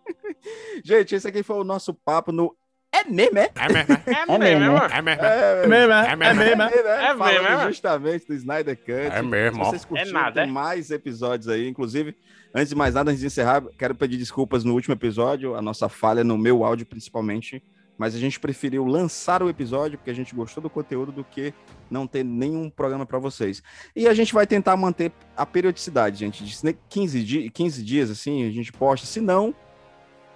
Gente, 0.84 1.14
esse 1.14 1.26
aqui 1.26 1.42
foi 1.42 1.56
o 1.56 1.64
nosso 1.64 1.94
papo 1.94 2.30
no 2.30 2.54
É 2.92 3.04
mesmo, 3.04 3.38
é? 3.38 3.50
É 3.54 3.68
mesmo, 3.68 3.94
É 4.06 4.26
mesmo, 4.38 4.44
é 4.44 4.58
mesmo. 4.58 4.76
É 4.92 5.02
mesmo, 5.02 5.22
é? 5.32 5.66
Mesmo, 5.66 5.92
é 5.92 7.14
mesmo, 7.16 7.48
É 7.48 7.66
justamente 7.66 8.26
do 8.26 8.34
Snyder 8.34 8.76
Cut. 8.76 8.90
É 8.90 9.22
mesmo, 9.22 9.64
Se 9.64 9.70
vocês 9.70 9.84
curtiram, 9.84 10.10
É 10.10 10.12
nada, 10.12 10.40
tem 10.42 10.50
é? 10.50 10.52
mais 10.52 10.90
episódios 10.90 11.48
aí. 11.48 11.68
Inclusive, 11.68 12.14
antes 12.54 12.68
de 12.68 12.74
mais 12.74 12.94
nada, 12.94 13.10
antes 13.10 13.20
de 13.20 13.26
encerrar, 13.26 13.62
quero 13.78 13.94
pedir 13.94 14.16
desculpas 14.18 14.64
no 14.64 14.74
último 14.74 14.94
episódio, 14.94 15.54
a 15.54 15.62
nossa 15.62 15.88
falha 15.88 16.22
no 16.22 16.36
meu 16.38 16.64
áudio 16.64 16.86
principalmente, 16.86 17.62
mas 17.96 18.14
a 18.14 18.18
gente 18.18 18.40
preferiu 18.40 18.84
lançar 18.84 19.42
o 19.42 19.48
episódio 19.48 19.98
porque 19.98 20.10
a 20.10 20.14
gente 20.14 20.34
gostou 20.34 20.62
do 20.62 20.70
conteúdo 20.70 21.12
do 21.12 21.24
que 21.24 21.54
não 21.90 22.06
ter 22.06 22.24
nenhum 22.24 22.68
programa 22.68 23.06
para 23.06 23.18
vocês. 23.18 23.62
E 23.94 24.08
a 24.08 24.14
gente 24.14 24.34
vai 24.34 24.46
tentar 24.46 24.76
manter 24.76 25.12
a 25.36 25.46
periodicidade, 25.46 26.18
gente, 26.18 26.44
de 26.44 26.76
15, 26.88 27.24
di 27.24 27.50
15 27.50 27.82
dias, 27.84 28.10
assim, 28.10 28.46
a 28.46 28.50
gente 28.50 28.72
posta. 28.72 29.06
Se 29.06 29.20
não, 29.20 29.54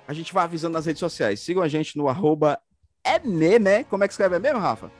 a 0.07 0.13
gente 0.13 0.33
vai 0.33 0.45
avisando 0.45 0.75
nas 0.75 0.87
redes 0.87 1.01
sociais. 1.01 1.41
Sigam 1.41 1.63
a 1.63 1.69
gente 1.69 1.97
no 1.97 2.09
arroba 2.09 2.59
é 3.05 3.19
meme. 3.19 3.85
Como 3.85 4.05
é 4.05 4.09
que 4.09 4.13
escreve 4.13 4.37
é 4.37 4.39
mesmo, 4.39 4.59
Rafa? 4.59 4.91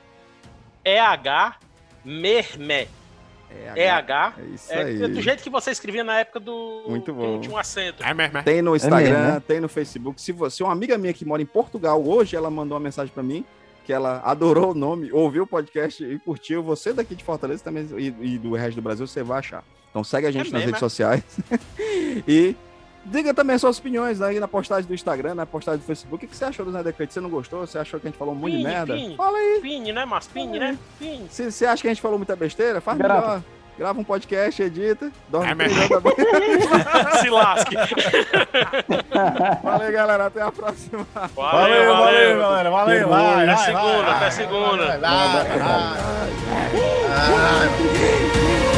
EH 0.85 1.59
Mermé. 2.05 2.89
EH. 3.77 4.35
É 4.39 4.45
isso 4.55 4.73
É, 4.73 4.83
aí. 4.83 5.03
é 5.03 5.09
do 5.09 5.21
jeito 5.21 5.43
que 5.43 5.51
você 5.51 5.71
escrevia 5.71 6.05
na 6.05 6.21
época 6.21 6.41
do. 6.41 6.85
Muito 6.89 7.13
bom. 7.13 7.41
um 7.49 7.57
acento. 7.57 8.03
É 8.03 8.13
mesmo, 8.15 8.39
é. 8.39 8.43
Tem 8.43 8.63
no 8.63 8.75
Instagram, 8.77 9.11
mesmo, 9.11 9.35
né? 9.35 9.43
tem 9.47 9.61
no 9.61 9.69
Facebook. 9.69 10.21
Se 10.21 10.33
você, 10.33 10.63
uma 10.63 10.73
amiga 10.73 10.97
minha 10.99 11.13
que 11.13 11.25
mora 11.25 11.41
em 11.43 11.47
Portugal 11.47 12.03
hoje, 12.07 12.37
ela 12.37 12.51
mandou 12.51 12.77
uma 12.77 12.83
mensagem 12.85 13.13
para 13.13 13.23
mim 13.23 13.45
que 13.85 13.93
ela 13.93 14.21
adorou 14.23 14.73
o 14.73 14.75
nome, 14.75 15.11
ouviu 15.13 15.45
o 15.45 15.47
podcast 15.47 16.05
e 16.05 16.19
curtiu. 16.19 16.63
Você 16.63 16.93
daqui 16.93 17.15
de 17.15 17.25
Fortaleza 17.25 17.65
também 17.65 17.89
e, 17.97 18.35
e 18.35 18.39
do 18.39 18.53
resto 18.55 18.75
do 18.77 18.83
Brasil, 18.83 19.07
você 19.07 19.23
vai 19.23 19.39
achar. 19.39 19.65
Então 19.89 20.05
segue 20.05 20.27
a 20.27 20.31
gente 20.31 20.51
É 20.51 20.53
nas 20.53 20.53
mesmo, 20.53 20.67
redes 20.67 20.77
é? 20.77 20.79
sociais 20.81 21.23
e 22.29 22.55
diga 23.11 23.35
também 23.35 23.59
suas 23.59 23.79
opiniões 23.79 24.21
aí 24.23 24.39
na 24.39 24.49
postagem 24.49 24.87
do 24.87 24.95
Instagram, 24.95 25.35
na 25.35 25.47
postagem 25.47 25.81
do 25.81 25.87
Facebook. 25.87 26.25
O 26.25 26.29
que 26.29 26.37
você 26.37 26.45
achou 26.45 26.65
do 26.65 26.71
Snyder 26.71 26.95
Cut? 26.95 27.13
Você 27.13 27.21
não 27.21 27.31
gostou? 27.31 27.67
Você 27.67 27.79
achou 27.79 27.99
que 27.99 28.07
a 28.07 28.11
gente 28.11 28.19
falou 28.19 28.35
um 28.35 28.37
monte 28.37 28.57
de 28.57 28.63
merda? 28.63 28.95
Pini. 28.95 29.17
Fala 29.17 29.37
aí. 29.39 29.59
Pini, 29.61 29.93
né, 29.93 30.05
mas 30.05 30.27
Pini, 30.27 30.59
né? 30.59 30.79
Pini. 30.99 31.27
Se 31.31 31.51
você 31.51 31.67
acha 31.67 31.83
que 31.83 31.89
a 31.89 31.91
gente 31.93 32.03
falou 32.03 32.19
muita 32.19 32.37
besteira, 32.37 32.81
faz 32.81 32.99
Grava. 32.99 33.21
melhor. 33.21 33.43
Grava 33.79 34.01
um 34.01 34.05
podcast, 34.05 34.61
edita, 34.61 35.13
dorme 35.29 35.53
É 35.53 35.55
três 35.55 35.89
da 35.89 36.01
manhã. 36.01 36.17
Se 37.23 37.31
lasque. 37.31 37.77
Valeu, 39.63 39.93
galera. 39.93 40.27
Até 40.27 40.43
a 40.43 40.51
próxima. 40.51 41.07
Valeu, 41.37 41.97
valeu, 41.97 42.39
galera. 42.41 42.71
Valeu, 42.71 43.09
vai, 43.09 43.49
Até 43.49 43.65
segunda, 43.67 43.87
vai, 43.87 44.01
até 44.01 44.19
vai, 44.19 44.31
segunda. 44.33 44.99
vai, 44.99 44.99
vai, 44.99 45.59
vai. 48.73 48.78